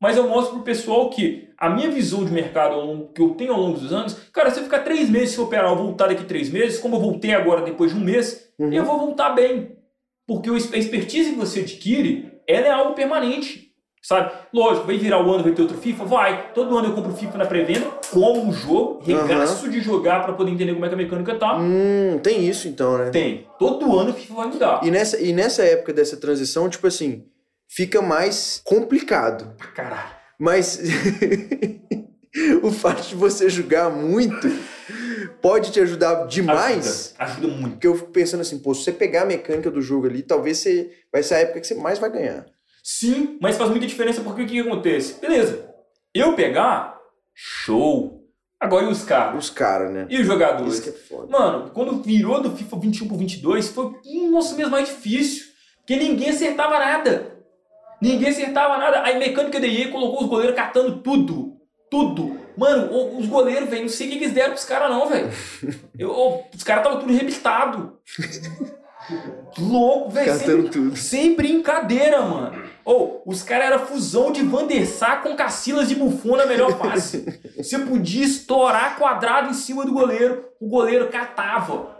Mas 0.00 0.16
eu 0.16 0.28
mostro 0.28 0.54
pro 0.56 0.62
pessoal 0.64 1.10
que 1.10 1.48
a 1.58 1.68
minha 1.68 1.90
visão 1.90 2.24
de 2.24 2.32
mercado 2.32 2.74
longo- 2.76 3.08
que 3.12 3.20
eu 3.20 3.30
tenho 3.30 3.52
ao 3.52 3.60
longo 3.60 3.78
dos 3.78 3.92
anos, 3.92 4.14
cara, 4.32 4.50
se 4.50 4.58
eu 4.60 4.64
ficar 4.64 4.80
três 4.80 5.10
meses 5.10 5.34
sem 5.34 5.44
operar, 5.44 5.70
eu 5.70 5.76
voltar 5.76 6.06
daqui 6.08 6.24
três 6.24 6.48
meses, 6.50 6.78
como 6.78 6.96
eu 6.96 7.00
voltei 7.00 7.32
agora 7.34 7.62
depois 7.62 7.92
de 7.92 7.98
um 7.98 8.02
mês, 8.04 8.50
Uhum. 8.58 8.72
eu 8.72 8.84
vou 8.84 8.98
voltar 8.98 9.30
bem. 9.30 9.76
Porque 10.26 10.48
a 10.48 10.54
expertise 10.78 11.30
que 11.32 11.36
você 11.36 11.60
adquire, 11.60 12.32
ela 12.46 12.66
é 12.66 12.70
algo 12.70 12.94
permanente. 12.94 13.69
Sabe? 14.02 14.32
Lógico, 14.52 14.86
vai 14.86 14.96
virar 14.96 15.24
o 15.24 15.30
ano, 15.30 15.44
vai 15.44 15.52
ter 15.52 15.62
outro 15.62 15.76
FIFA? 15.76 16.04
Vai. 16.04 16.52
Todo 16.52 16.76
ano 16.76 16.88
eu 16.88 16.94
compro 16.94 17.12
FIFA 17.12 17.38
na 17.38 17.46
pré-venda, 17.46 17.86
como 18.10 18.48
o 18.48 18.52
jogo, 18.52 19.00
regaço 19.04 19.68
de 19.68 19.80
jogar 19.80 20.24
pra 20.24 20.32
poder 20.32 20.50
entender 20.50 20.72
como 20.72 20.84
é 20.86 20.88
que 20.88 20.94
a 20.94 20.98
mecânica 20.98 21.34
tá. 21.34 21.58
Hum, 21.58 22.18
tem 22.22 22.46
isso 22.48 22.66
então, 22.66 22.96
né? 22.96 23.10
Tem. 23.10 23.46
Todo 23.58 23.98
ano 23.98 24.10
o 24.10 24.14
FIFA 24.14 24.34
vai 24.34 24.46
mudar. 24.46 24.80
E 24.82 24.90
nessa, 24.90 25.20
e 25.20 25.32
nessa 25.32 25.62
época 25.62 25.92
dessa 25.92 26.16
transição, 26.16 26.68
tipo 26.68 26.86
assim, 26.86 27.26
fica 27.68 28.00
mais 28.00 28.62
complicado. 28.64 29.54
Pra 29.58 29.68
caralho. 29.68 30.10
Mas 30.38 30.80
o 32.62 32.72
fato 32.72 33.06
de 33.06 33.14
você 33.14 33.50
jogar 33.50 33.90
muito 33.90 34.48
pode 35.42 35.70
te 35.70 35.80
ajudar 35.80 36.26
demais. 36.26 37.14
Ajuda, 37.18 37.32
ajuda 37.32 37.48
muito. 37.48 37.72
Porque 37.72 37.86
eu 37.86 37.94
fico 37.96 38.10
pensando 38.10 38.40
assim, 38.40 38.58
pô, 38.58 38.74
se 38.74 38.84
você 38.84 38.92
pegar 38.92 39.22
a 39.22 39.26
mecânica 39.26 39.70
do 39.70 39.82
jogo 39.82 40.06
ali, 40.06 40.22
talvez 40.22 40.56
você, 40.56 40.90
vai 41.12 41.22
ser 41.22 41.34
a 41.34 41.38
época 41.40 41.60
que 41.60 41.66
você 41.66 41.74
mais 41.74 41.98
vai 41.98 42.10
ganhar. 42.10 42.46
Sim, 42.92 43.38
mas 43.40 43.56
faz 43.56 43.70
muita 43.70 43.86
diferença 43.86 44.20
porque 44.20 44.42
o 44.42 44.46
que, 44.46 44.54
que 44.54 44.68
acontece? 44.68 45.20
Beleza, 45.20 45.72
eu 46.12 46.34
pegar, 46.34 46.98
show. 47.32 48.28
Agora 48.58 48.86
e 48.86 48.88
os 48.88 49.04
caras? 49.04 49.44
Os 49.44 49.48
caras, 49.48 49.92
né? 49.92 50.06
E 50.10 50.20
os 50.20 50.26
jogadores? 50.26 50.74
Isso 50.74 50.82
que 50.82 50.88
é 50.88 50.92
foda. 50.92 51.30
Mano, 51.30 51.70
quando 51.70 52.02
virou 52.02 52.42
do 52.42 52.54
FIFA 52.56 52.80
21 52.80 53.06
pro 53.06 53.16
22, 53.16 53.68
foi 53.68 53.84
o 54.04 54.30
nosso 54.32 54.56
mês 54.56 54.68
mais 54.68 54.88
difícil. 54.88 55.46
Porque 55.78 55.96
ninguém 55.96 56.30
acertava 56.30 56.80
nada. 56.80 57.38
Ninguém 58.02 58.28
acertava 58.28 58.76
nada. 58.76 59.04
Aí 59.04 59.20
mecânica 59.20 59.60
da 59.60 59.68
EA 59.68 59.88
colocou 59.92 60.24
os 60.24 60.28
goleiros 60.28 60.56
catando 60.56 61.00
tudo. 61.00 61.56
Tudo. 61.88 62.40
Mano, 62.56 63.18
os 63.18 63.26
goleiros, 63.26 63.70
velho, 63.70 63.82
não 63.82 63.88
sei 63.88 64.08
o 64.08 64.10
que 64.10 64.16
eles 64.16 64.32
deram 64.32 64.50
pros 64.50 64.64
caras, 64.64 64.90
não, 64.90 65.08
velho. 65.08 65.30
Os 66.54 66.62
caras 66.62 66.84
estavam 66.84 67.00
tudo 67.00 67.12
reabilitado. 67.12 67.98
Louco, 69.58 70.10
velho. 70.10 70.34
Sem, 70.34 70.68
tudo. 70.68 70.96
sem 70.96 71.34
brincadeira, 71.34 72.22
mano. 72.22 72.62
Ou, 72.84 73.22
os 73.26 73.42
caras 73.42 73.66
eram 73.66 73.86
fusão 73.86 74.32
de 74.32 74.42
Van 74.42 74.66
der 74.66 74.86
Sar 74.86 75.22
com 75.22 75.36
Cacilas 75.36 75.88
de 75.88 75.94
Buffon 75.94 76.36
na 76.36 76.46
melhor 76.46 76.78
fase. 76.78 77.40
Você 77.56 77.78
podia 77.78 78.24
estourar 78.24 78.96
quadrado 78.96 79.50
em 79.50 79.54
cima 79.54 79.84
do 79.84 79.92
goleiro, 79.92 80.44
o 80.60 80.68
goleiro 80.68 81.08
catava. 81.08 81.98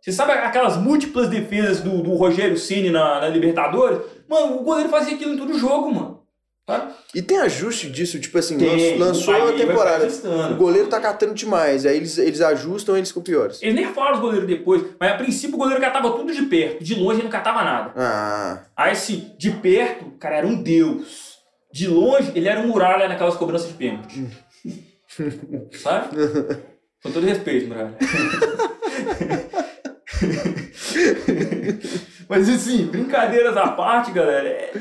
Você 0.00 0.12
sabe 0.12 0.32
aquelas 0.32 0.76
múltiplas 0.76 1.28
defesas 1.28 1.80
do, 1.80 2.02
do 2.02 2.14
Rogério 2.14 2.56
Ceni 2.56 2.90
na, 2.90 3.20
na 3.20 3.28
Libertadores? 3.28 4.00
Mano, 4.28 4.60
o 4.60 4.62
goleiro 4.62 4.88
fazia 4.88 5.14
aquilo 5.14 5.34
em 5.34 5.38
todo 5.38 5.58
jogo, 5.58 5.92
mano. 5.92 6.22
Tá? 6.68 6.92
E 7.14 7.22
tem 7.22 7.38
ajuste 7.38 7.88
disso, 7.88 8.20
tipo 8.20 8.36
assim, 8.36 8.58
Tem, 8.58 8.98
lançou 8.98 9.32
a 9.32 9.52
temporada. 9.54 10.06
O 10.52 10.56
goleiro 10.56 10.88
tá 10.88 11.00
catando 11.00 11.32
demais, 11.32 11.86
aí 11.86 11.96
eles, 11.96 12.18
eles 12.18 12.42
ajustam 12.42 12.94
eles 12.94 13.08
ficam 13.08 13.22
piores. 13.22 13.62
Eles 13.62 13.74
nerfaram 13.74 14.16
os 14.16 14.20
goleiros 14.20 14.46
depois, 14.46 14.84
mas 15.00 15.12
a 15.12 15.14
princípio 15.14 15.56
o 15.56 15.58
goleiro 15.58 15.80
catava 15.80 16.10
tudo 16.10 16.30
de 16.30 16.42
perto, 16.42 16.84
de 16.84 16.94
longe 16.96 17.20
ele 17.20 17.22
não 17.22 17.30
catava 17.30 17.64
nada. 17.64 17.92
Ah, 17.96 18.64
Aí 18.76 18.92
assim, 18.92 19.32
de 19.38 19.50
perto, 19.50 20.08
o 20.08 20.18
cara 20.18 20.36
era 20.36 20.46
um 20.46 20.62
deus. 20.62 21.38
De 21.72 21.88
longe, 21.88 22.32
ele 22.34 22.46
era 22.46 22.60
um 22.60 22.68
muralha 22.68 23.08
naquelas 23.08 23.36
cobranças 23.36 23.68
de 23.68 23.74
pênalti. 23.74 24.26
Sabe? 25.72 26.08
Com 27.02 27.10
todo 27.10 27.24
respeito, 27.24 27.68
muralha. 27.68 27.96
Mas 32.28 32.46
assim, 32.46 32.84
brincadeiras 32.88 33.56
à 33.56 33.68
parte, 33.68 34.12
galera, 34.12 34.46
é, 34.46 34.72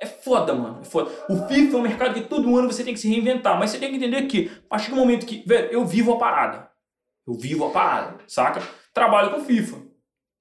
é 0.00 0.06
foda, 0.06 0.54
mano. 0.54 0.78
É 0.80 0.84
foda. 0.84 1.10
O 1.28 1.36
FIFA 1.46 1.76
é 1.76 1.78
um 1.78 1.82
mercado 1.82 2.14
que 2.14 2.22
todo 2.22 2.56
ano 2.56 2.70
você 2.72 2.82
tem 2.82 2.94
que 2.94 3.00
se 3.00 3.08
reinventar, 3.08 3.58
mas 3.58 3.70
você 3.70 3.78
tem 3.78 3.90
que 3.90 3.96
entender 3.96 4.22
que, 4.22 4.50
a 4.66 4.68
partir 4.70 4.90
do 4.90 4.96
momento 4.96 5.26
que, 5.26 5.42
velho, 5.46 5.68
eu 5.70 5.84
vivo 5.84 6.12
a 6.12 6.18
parada. 6.18 6.68
Eu 7.26 7.34
vivo 7.34 7.64
a 7.66 7.70
parada, 7.70 8.16
saca? 8.26 8.62
Trabalho 8.94 9.30
com 9.30 9.40
FIFA. 9.44 9.76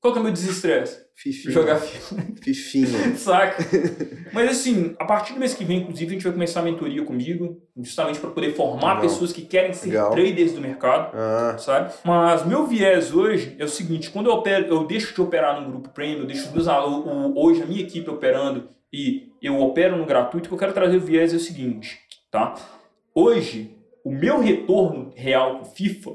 Qual 0.02 0.14
que 0.14 0.18
é 0.18 0.22
o 0.22 0.24
meu 0.24 0.32
desestresse? 0.34 1.08
fifinha. 1.14 1.54
Jogar 1.54 1.76
FIFA. 1.76 2.16
Fifinha. 2.42 2.88
Saca? 3.18 3.62
Mas 4.32 4.50
assim, 4.52 4.96
a 4.98 5.04
partir 5.04 5.34
do 5.34 5.40
mês 5.40 5.54
que 5.54 5.66
vem, 5.66 5.80
inclusive, 5.82 6.10
a 6.10 6.14
gente 6.14 6.24
vai 6.24 6.32
começar 6.32 6.62
a 6.62 6.64
mentoria 6.64 7.04
comigo, 7.04 7.62
justamente 7.76 8.18
para 8.22 8.30
poder 8.30 8.54
formar 8.56 8.94
Legal. 8.96 9.02
pessoas 9.02 9.34
que 9.34 9.42
querem 9.42 9.74
ser 9.74 9.88
Legal. 9.90 10.12
traders 10.12 10.54
do 10.54 10.62
mercado, 10.62 11.12
Ah, 11.14 11.58
sabe? 11.60 11.94
Mas 12.06 12.46
meu 12.46 12.66
viés 12.66 13.14
hoje 13.14 13.58
é 13.60 13.66
o 13.66 13.68
seguinte, 13.68 14.10
quando 14.10 14.28
eu 14.30 14.34
opero, 14.36 14.68
eu 14.68 14.86
deixo 14.88 15.14
de 15.14 15.22
operar 15.22 15.60
num 15.60 15.70
grupo 15.70 15.90
premium, 15.90 16.20
eu 16.20 16.26
deixo 16.26 16.46
os 16.48 16.54
meus 16.54 16.68
alu- 16.70 17.06
o- 17.06 17.38
hoje 17.46 17.62
a 17.62 17.66
minha 17.66 17.82
equipe 17.82 18.10
operando 18.10 18.70
e 18.94 19.29
eu 19.42 19.60
opero 19.62 19.98
no 19.98 20.06
gratuito, 20.06 20.46
o 20.46 20.50
que 20.50 20.54
eu 20.56 20.60
quero 20.60 20.74
trazer 20.74 20.98
o 20.98 21.02
viés 21.02 21.34
é 21.34 21.38
o 21.38 21.40
seguinte, 21.40 22.00
tá? 22.32 22.56
Hoje, 23.14 23.78
o 24.04 24.12
meu 24.12 24.40
retorno 24.40 25.12
real 25.16 25.60
com 25.60 25.66
FIFA, 25.66 26.12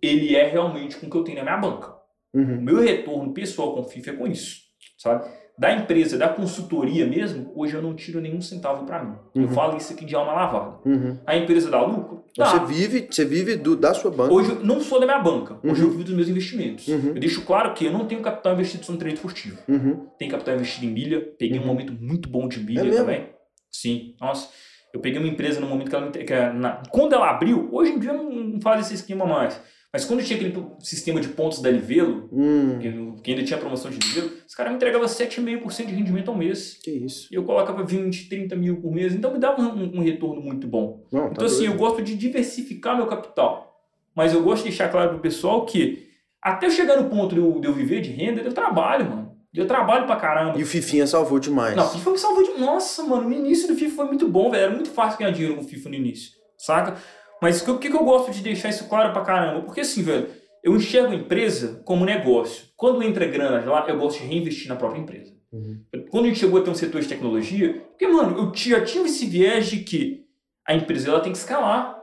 ele 0.00 0.36
é 0.36 0.46
realmente 0.46 0.96
com 0.96 1.06
o 1.06 1.10
que 1.10 1.16
eu 1.16 1.24
tenho 1.24 1.38
na 1.38 1.44
minha 1.44 1.56
banca. 1.56 1.94
O 2.32 2.38
uhum. 2.38 2.60
meu 2.60 2.80
retorno 2.80 3.32
pessoal 3.32 3.74
com 3.74 3.80
o 3.80 3.88
FIFA 3.88 4.10
é 4.10 4.14
com 4.14 4.26
isso, 4.26 4.62
sabe? 4.98 5.28
Da 5.56 5.72
empresa, 5.72 6.18
da 6.18 6.28
consultoria 6.28 7.06
mesmo, 7.06 7.52
hoje 7.54 7.74
eu 7.74 7.82
não 7.82 7.94
tiro 7.94 8.20
nenhum 8.20 8.40
centavo 8.40 8.84
para 8.84 9.04
mim. 9.04 9.14
Eu 9.36 9.42
Uhum. 9.42 9.48
falo 9.50 9.76
isso 9.76 9.92
aqui 9.92 10.04
de 10.04 10.14
alma 10.16 10.32
lavada. 10.32 10.78
Uhum. 10.84 11.16
A 11.24 11.36
empresa 11.36 11.70
dá 11.70 11.80
lucro? 11.80 12.24
Então 12.32 12.44
Dá. 12.44 12.50
Você 12.50 12.74
vive, 12.74 13.06
você 13.08 13.24
vive 13.24 13.56
do, 13.56 13.76
da 13.76 13.94
sua 13.94 14.10
banca. 14.10 14.34
Hoje 14.34 14.50
eu 14.50 14.64
não 14.64 14.80
sou 14.80 14.98
da 14.98 15.06
minha 15.06 15.20
banca, 15.20 15.56
hoje 15.62 15.80
Uhum. 15.80 15.86
eu 15.86 15.90
vivo 15.92 16.02
dos 16.04 16.12
meus 16.14 16.28
investimentos. 16.28 16.88
Uhum. 16.88 17.08
Eu 17.14 17.20
deixo 17.20 17.42
claro 17.42 17.72
que 17.72 17.84
eu 17.84 17.92
não 17.92 18.04
tenho 18.06 18.20
capital 18.20 18.54
investido 18.54 18.90
no 18.90 18.98
trade 18.98 19.14
esportivo. 19.14 19.56
Uhum. 19.68 20.08
Tem 20.18 20.28
capital 20.28 20.56
investido 20.56 20.86
em 20.86 20.90
milha, 20.90 21.20
peguei 21.38 21.58
um 21.58 21.62
Uhum. 21.62 21.68
momento 21.68 21.92
muito 21.92 22.28
bom 22.28 22.48
de 22.48 22.58
milha 22.58 22.80
É 22.88 22.90
também. 22.90 23.26
Sim, 23.70 24.16
nossa. 24.20 24.48
Eu 24.92 24.98
peguei 25.00 25.20
uma 25.20 25.28
empresa 25.28 25.60
no 25.60 25.66
momento 25.68 25.88
que 25.90 25.94
ela 25.96 26.10
que 26.10 26.32
é 26.32 26.52
na- 26.52 26.82
quando 26.90 27.12
ela 27.12 27.30
abriu, 27.30 27.68
hoje 27.72 27.92
em 27.92 27.98
dia 28.00 28.12
não 28.12 28.60
faz 28.60 28.86
esse 28.86 28.94
esquema 28.94 29.24
mais. 29.24 29.60
Mas 29.94 30.04
quando 30.04 30.24
tinha 30.24 30.36
aquele 30.36 30.52
sistema 30.80 31.20
de 31.20 31.28
pontos 31.28 31.62
da 31.62 31.70
Livelo, 31.70 32.28
Hum, 32.32 32.80
que, 33.22 33.30
ainda 33.30 33.44
tinha 33.44 33.56
promoção 33.58 33.88
de 33.92 33.96
Livelo, 33.98 34.32
os 34.44 34.52
caras 34.52 34.72
me 34.72 34.76
entregavam 34.76 35.06
7,5% 35.06 35.86
de 35.86 35.94
rendimento 35.94 36.32
ao 36.32 36.36
mês. 36.36 36.80
que 36.82 36.90
isso. 36.90 37.28
E 37.30 37.36
eu 37.36 37.44
colocava 37.44 37.84
20, 37.84 38.28
30 38.28 38.56
mil 38.56 38.80
por 38.80 38.90
mês, 38.92 39.14
então 39.14 39.32
me 39.32 39.38
dava 39.38 39.62
um, 39.62 39.98
um 39.98 40.02
retorno 40.02 40.42
muito 40.42 40.66
bom. 40.66 41.06
Não, 41.12 41.26
tá 41.26 41.30
Então, 41.34 41.46
assim, 41.46 41.62
eu 41.64 41.70
doido. 41.70 41.78
gosto 41.78 42.02
de 42.02 42.16
diversificar 42.16 42.96
meu 42.96 43.06
capital. 43.06 43.72
Mas 44.16 44.34
eu 44.34 44.42
gosto 44.42 44.64
de 44.64 44.70
deixar 44.70 44.88
claro 44.90 45.10
pro 45.10 45.20
pessoal 45.20 45.64
que 45.64 46.08
até 46.42 46.66
eu 46.66 46.70
chegar 46.70 47.00
no 47.00 47.08
ponto 47.08 47.32
de 47.32 47.40
eu, 47.40 47.60
de 47.60 47.66
eu 47.68 47.72
viver 47.72 48.00
de 48.00 48.10
renda, 48.10 48.40
eu 48.42 48.52
trabalho, 48.52 49.08
mano. 49.08 49.24
Eu 49.54 49.68
trabalho 49.68 50.04
pra 50.06 50.16
caramba. 50.16 50.58
E 50.58 50.62
o 50.64 50.66
Fifinha 50.66 51.06
salvou 51.06 51.38
demais. 51.38 51.76
Não, 51.76 51.88
FIFA 51.88 52.10
me 52.10 52.18
salvou 52.18 52.42
de. 52.42 52.58
Nossa, 52.60 53.04
mano, 53.04 53.28
no 53.28 53.32
início 53.32 53.68
do 53.68 53.76
FIFA 53.76 53.94
foi 53.94 54.04
muito 54.06 54.26
bom, 54.28 54.50
velho. 54.50 54.64
Era 54.64 54.74
muito 54.74 54.90
fácil 54.90 55.20
ganhar 55.20 55.30
dinheiro 55.30 55.54
com 55.56 55.62
FIFA 55.62 55.90
no 55.90 55.94
início, 55.94 56.32
saca? 56.58 56.96
Mas 57.40 57.66
o 57.66 57.78
que, 57.78 57.90
que 57.90 57.96
eu 57.96 58.04
gosto 58.04 58.32
de 58.32 58.42
deixar 58.42 58.68
isso 58.68 58.88
claro 58.88 59.12
pra 59.12 59.22
caramba? 59.22 59.62
Porque 59.62 59.80
assim, 59.80 60.02
velho, 60.02 60.28
eu 60.62 60.74
enxergo 60.74 61.12
a 61.12 61.16
empresa 61.16 61.82
como 61.84 62.04
negócio. 62.04 62.66
Quando 62.76 63.02
entra 63.02 63.26
grana 63.26 63.70
lá, 63.70 63.86
eu 63.88 63.98
gosto 63.98 64.20
de 64.20 64.26
reinvestir 64.26 64.68
na 64.68 64.76
própria 64.76 65.00
empresa. 65.00 65.32
Uhum. 65.52 65.80
Quando 66.10 66.24
a 66.24 66.28
gente 66.28 66.40
chegou 66.40 66.60
a 66.60 66.64
ter 66.64 66.70
um 66.70 66.74
setor 66.74 67.00
de 67.00 67.08
tecnologia, 67.08 67.74
porque, 67.90 68.08
mano, 68.08 68.38
eu 68.38 68.52
já 68.54 68.84
tinha 68.84 69.04
esse 69.04 69.26
viés 69.26 69.66
de 69.66 69.78
que 69.78 70.24
a 70.66 70.74
empresa 70.74 71.10
ela 71.10 71.20
tem 71.20 71.32
que 71.32 71.38
escalar. 71.38 72.02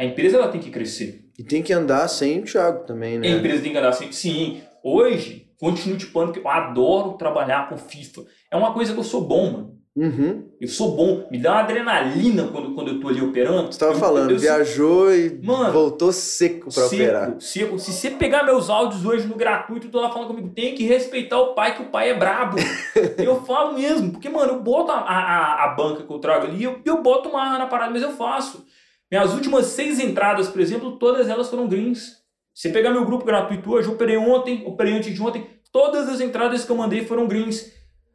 A 0.00 0.04
empresa 0.04 0.36
ela 0.36 0.48
tem 0.48 0.60
que 0.60 0.70
crescer. 0.70 1.26
E 1.38 1.44
tem 1.44 1.62
que 1.62 1.72
andar 1.72 2.08
sem 2.08 2.40
o 2.40 2.44
Thiago 2.44 2.84
também, 2.86 3.16
A 3.16 3.20
né? 3.20 3.28
empresa 3.30 3.62
tem 3.62 3.72
que 3.72 3.78
andar 3.78 3.90
assim. 3.90 4.10
Sim, 4.10 4.62
hoje, 4.82 5.52
continuo 5.60 5.98
te 5.98 6.06
falando 6.06 6.32
que 6.32 6.38
eu 6.40 6.48
adoro 6.48 7.18
trabalhar 7.18 7.68
com 7.68 7.76
FIFA. 7.76 8.22
É 8.50 8.56
uma 8.56 8.72
coisa 8.72 8.92
que 8.92 8.98
eu 8.98 9.04
sou 9.04 9.20
bom, 9.20 9.52
mano. 9.52 9.78
Uhum. 10.00 10.44
Eu 10.60 10.68
sou 10.68 10.94
bom. 10.94 11.26
Me 11.28 11.38
dá 11.38 11.52
uma 11.54 11.60
adrenalina 11.62 12.46
quando, 12.48 12.72
quando 12.72 12.88
eu 12.92 13.00
tô 13.00 13.08
ali 13.08 13.20
operando. 13.20 13.72
Você 13.72 13.78
tava 13.80 13.94
Eu- 13.94 13.98
falando, 13.98 14.30
eu, 14.30 14.38
viajou 14.38 15.12
e 15.12 15.40
Mano, 15.42 15.72
voltou 15.72 16.12
seco 16.12 16.72
pra 16.72 16.86
operar. 16.86 17.26
Seco, 17.26 17.40
seco. 17.40 17.78
Se 17.80 17.92
você 17.92 18.10
pegar 18.10 18.44
meus 18.44 18.70
áudios 18.70 19.04
hoje 19.04 19.26
no 19.26 19.34
gratuito, 19.34 19.88
tu 19.88 19.98
lá 19.98 20.08
falando 20.12 20.28
comigo, 20.28 20.50
tem 20.50 20.74
que 20.74 20.84
respeitar 20.84 21.38
o 21.40 21.54
pai, 21.54 21.74
que 21.74 21.82
o 21.82 21.86
pai 21.86 22.10
é 22.10 22.14
brabo. 22.14 22.56
eu 23.18 23.42
falo 23.42 23.74
mesmo, 23.74 24.12
porque, 24.12 24.28
mano, 24.28 24.52
eu 24.52 24.62
boto 24.62 24.92
a, 24.92 24.98
a, 25.00 25.64
a 25.64 25.68
banca 25.74 26.04
que 26.04 26.12
eu 26.12 26.18
trago 26.20 26.46
ali, 26.46 26.62
eu, 26.62 26.78
eu 26.84 27.02
boto 27.02 27.28
uma 27.28 27.42
arma 27.42 27.58
na 27.58 27.66
parada, 27.66 27.90
mas 27.90 28.02
eu 28.02 28.12
faço. 28.12 28.64
Minhas 29.10 29.34
últimas 29.34 29.66
seis 29.66 29.98
entradas, 29.98 30.48
por 30.48 30.60
exemplo, 30.60 30.92
todas 30.98 31.28
elas 31.28 31.48
foram 31.50 31.66
greens. 31.66 32.18
Se 32.54 32.62
você 32.62 32.70
pegar 32.70 32.90
meu 32.90 33.04
grupo 33.04 33.24
gratuito 33.24 33.72
hoje, 33.72 33.88
eu 33.88 33.94
operei 33.94 34.16
ontem, 34.16 34.62
operei 34.66 34.92
antes 34.94 35.12
de 35.14 35.22
ontem, 35.22 35.46
todas 35.72 36.08
as 36.08 36.20
entradas 36.20 36.64
que 36.64 36.70
eu 36.70 36.76
mandei 36.76 37.04
foram 37.04 37.26
greens. 37.26 37.72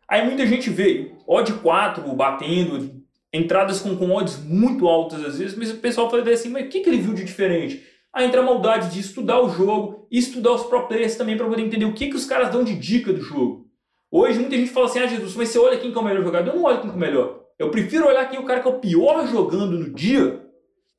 Aí 0.07 0.25
muita 0.25 0.45
gente 0.45 0.69
veio, 0.69 1.17
odd 1.27 1.53
4 1.53 2.01
batendo, 2.13 3.01
entradas 3.33 3.79
com, 3.81 3.95
com 3.97 4.11
odds 4.11 4.37
muito 4.43 4.87
altas 4.87 5.25
às 5.25 5.39
vezes, 5.39 5.57
mas 5.57 5.71
o 5.71 5.77
pessoal 5.77 6.09
fala 6.09 6.29
assim, 6.31 6.49
mas 6.49 6.65
o 6.65 6.69
que, 6.69 6.81
que 6.81 6.89
ele 6.89 7.01
viu 7.01 7.13
de 7.13 7.23
diferente? 7.23 7.83
Aí 8.13 8.25
entra 8.27 8.41
a 8.41 8.43
maldade 8.43 8.93
de 8.93 8.99
estudar 8.99 9.41
o 9.41 9.49
jogo 9.49 10.07
e 10.11 10.19
estudar 10.19 10.51
os 10.51 10.63
pro 10.63 10.87
players 10.87 11.15
também 11.15 11.35
para 11.35 11.47
poder 11.47 11.63
entender 11.63 11.85
o 11.85 11.93
que, 11.93 12.09
que 12.09 12.15
os 12.15 12.25
caras 12.25 12.49
dão 12.51 12.63
de 12.63 12.75
dica 12.75 13.11
do 13.11 13.21
jogo. 13.21 13.65
Hoje 14.11 14.37
muita 14.37 14.55
gente 14.55 14.69
fala 14.69 14.85
assim, 14.85 14.99
ah 14.99 15.07
Jesus, 15.07 15.35
mas 15.35 15.49
você 15.49 15.57
olha 15.57 15.77
quem 15.79 15.91
que 15.91 15.97
é 15.97 16.01
o 16.01 16.03
melhor 16.03 16.23
jogador? 16.23 16.51
Eu 16.51 16.55
não 16.57 16.63
olho 16.63 16.81
quem 16.81 16.89
que 16.89 16.95
é 16.95 16.97
o 16.97 16.99
melhor. 16.99 17.39
Eu 17.57 17.71
prefiro 17.71 18.07
olhar 18.07 18.29
quem 18.29 18.37
é 18.37 18.41
o 18.41 18.45
cara 18.45 18.59
que 18.59 18.67
é 18.67 18.71
o 18.71 18.79
pior 18.79 19.25
jogando 19.27 19.79
no 19.79 19.89
dia, 19.91 20.43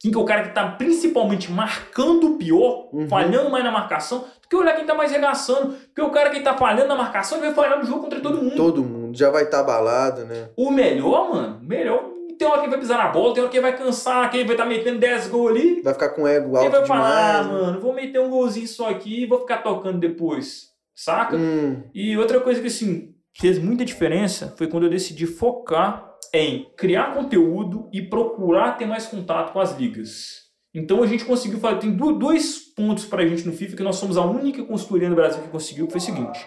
quem 0.01 0.11
que 0.11 0.19
é 0.19 0.21
o 0.21 0.25
cara 0.25 0.43
que 0.43 0.49
está 0.49 0.67
principalmente 0.73 1.53
marcando 1.53 2.33
o 2.33 2.37
pior, 2.37 2.89
Uhum. 2.93 3.09
falhando 3.09 3.51
mais 3.51 3.63
na 3.63 3.71
marcação, 3.71 4.21
do 4.43 4.49
que 4.49 4.57
olhar 4.57 4.73
quem 4.73 4.83
está 4.83 4.95
mais 4.95 5.13
regaçando. 5.13 5.75
Porque 5.75 6.03
o 6.03 6.11
cara 6.11 6.31
que 6.31 6.39
está 6.39 6.57
falhando 6.57 6.89
na 6.89 6.97
marcação, 6.97 7.39
ele 7.39 7.47
vai 7.47 7.55
falhar 7.55 7.79
no 7.79 7.85
jogo 7.85 8.01
contra 8.01 8.21
todo 8.21 8.43
mundo. 8.43 8.57
Todo 8.57 8.83
mundo 8.83 8.94
já 9.15 9.31
vai 9.31 9.45
estar 9.45 9.61
abalado, 9.61 10.25
né? 10.25 10.49
O 10.57 10.71
melhor, 10.71 11.31
mano, 11.35 11.59
o 11.63 11.65
melhor, 11.65 12.11
tem 12.39 12.47
hora 12.49 12.59
que 12.59 12.65
ele 12.65 12.71
vai 12.73 12.81
pisar 12.81 12.99
na 12.99 13.09
bola, 13.09 13.33
tem 13.35 13.43
hora 13.43 13.51
que 13.51 13.57
ele 13.59 13.63
vai 13.63 13.77
cansar, 13.77 14.31
que 14.31 14.37
ele 14.39 14.45
vai 14.45 14.55
estar 14.55 14.67
metendo 14.67 14.99
10 14.99 15.29
gols 15.29 15.51
ali. 15.53 15.83
Vai 15.83 15.93
ficar 15.93 16.09
com 16.11 16.27
ego 16.27 16.49
Ele 16.57 16.59
alto 16.59 16.71
vai 16.71 16.87
falar, 16.87 17.09
ah, 17.39 17.43
demais. 17.43 17.47
né? 17.47 17.53
mano, 17.67 17.81
vou 17.81 17.93
meter 17.93 18.19
um 18.21 18.31
golzinho 18.31 18.67
só 18.69 18.91
aqui 18.91 19.23
e 19.23 19.27
vou 19.27 19.41
ficar 19.41 19.59
tocando 19.59 19.99
depois. 19.99 20.69
Saca? 20.95 21.37
Hum, 21.37 21.83
E 21.95 22.17
outra 22.17 22.41
coisa 22.41 22.61
que, 22.61 22.67
assim, 22.69 23.15
fez 23.37 23.59
muita 23.59 23.85
diferença 23.85 24.55
foi 24.57 24.67
quando 24.69 24.85
eu 24.85 24.91
decidi 24.91 25.27
focar 25.27 26.09
em 26.33 26.69
criar 26.77 27.15
conteúdo 27.15 27.89
e 27.93 28.03
procurar 28.03 28.73
ter 28.77 28.87
mais 28.87 29.07
contato 29.07 29.53
com 29.53 29.61
as 29.61 29.77
ligas. 29.79 30.43
Então 30.75 31.03
a 31.03 31.07
gente 31.07 31.25
conseguiu 31.25 31.61
fazer. 31.61 31.79
Tem 31.79 31.93
do- 31.93 32.13
dois 32.19 32.59
pontos 32.75 33.05
pra 33.05 33.25
gente 33.25 33.47
no 33.47 33.53
FIFA 33.53 33.77
que 33.77 33.83
nós 33.85 33.95
somos 33.97 34.17
a 34.17 34.25
única 34.25 34.63
consultoria 34.65 35.09
no 35.09 35.15
Brasil 35.15 35.41
que 35.43 35.49
conseguiu, 35.49 35.87
que 35.87 35.93
foi 35.93 36.01
o 36.01 36.05
seguinte: 36.05 36.45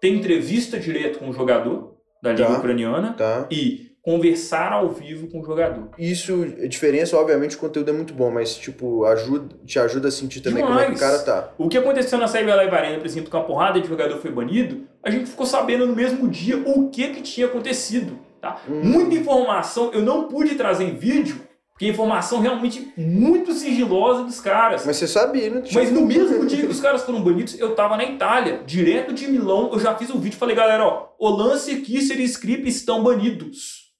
tem 0.00 0.14
entrevista 0.14 0.78
direto 0.78 1.18
com 1.18 1.28
o 1.28 1.32
jogador 1.32 1.93
da 2.24 2.32
Liga 2.32 2.46
Tá. 2.46 2.58
Ucraniana 2.58 3.12
tá. 3.12 3.46
e 3.50 3.92
conversar 4.02 4.72
ao 4.72 4.90
vivo 4.90 5.28
com 5.28 5.40
o 5.40 5.44
jogador. 5.44 5.88
Isso, 5.98 6.46
a 6.62 6.66
diferença, 6.66 7.16
obviamente, 7.16 7.56
o 7.56 7.58
conteúdo 7.58 7.88
é 7.88 7.92
muito 7.92 8.12
bom, 8.12 8.30
mas, 8.30 8.54
tipo, 8.54 9.04
ajuda, 9.06 9.56
te 9.64 9.78
ajuda 9.78 10.08
a 10.08 10.10
sentir 10.10 10.40
também 10.42 10.62
como 10.62 10.78
é 10.78 10.86
que 10.86 10.92
o 10.92 10.94
Demais. 10.94 11.22
cara 11.22 11.22
tá. 11.22 11.48
O 11.56 11.68
que 11.68 11.78
aconteceu 11.78 12.18
na 12.18 12.26
Cyber 12.28 12.54
Live 12.54 12.74
Arena, 12.74 12.98
por 12.98 13.06
exemplo, 13.06 13.30
que 13.30 13.36
uma 13.36 13.44
porrada 13.44 13.80
de 13.80 13.88
jogador 13.88 14.18
foi 14.18 14.30
banido, 14.30 14.82
a 15.02 15.10
gente 15.10 15.30
ficou 15.30 15.46
sabendo 15.46 15.86
no 15.86 15.96
mesmo 15.96 16.28
dia 16.28 16.58
o 16.66 16.90
que, 16.90 17.08
que 17.08 17.22
tinha 17.22 17.46
acontecido. 17.46 18.18
Tá? 18.42 18.60
Hum. 18.68 18.80
Muita 18.84 19.14
informação 19.14 19.90
eu 19.94 20.02
não 20.02 20.28
pude 20.28 20.54
trazer 20.54 20.84
em 20.84 20.94
vídeo, 20.94 21.40
porque 21.74 21.86
é 21.86 21.88
informação 21.88 22.38
realmente 22.38 22.92
muito 22.96 23.52
sigilosa 23.52 24.22
dos 24.22 24.40
caras. 24.40 24.86
Mas 24.86 24.96
você 24.96 25.08
sabia, 25.08 25.50
né? 25.50 25.62
Mas 25.72 25.90
no 25.90 26.02
mesmo 26.02 26.46
dia 26.46 26.60
que 26.60 26.70
os 26.70 26.78
caras 26.78 27.02
foram 27.02 27.20
banidos, 27.20 27.58
eu 27.58 27.74
tava 27.74 27.96
na 27.96 28.04
Itália, 28.04 28.62
direto 28.64 29.12
de 29.12 29.26
Milão, 29.26 29.70
eu 29.72 29.80
já 29.80 29.92
fiz 29.96 30.08
um 30.08 30.20
vídeo 30.20 30.36
e 30.36 30.38
falei, 30.38 30.54
galera, 30.54 30.86
ó, 30.86 31.08
o 31.18 31.28
Lance, 31.28 31.74
Kisser 31.80 32.20
e 32.20 32.24
Script 32.24 32.68
estão 32.68 33.02
banidos. 33.02 33.92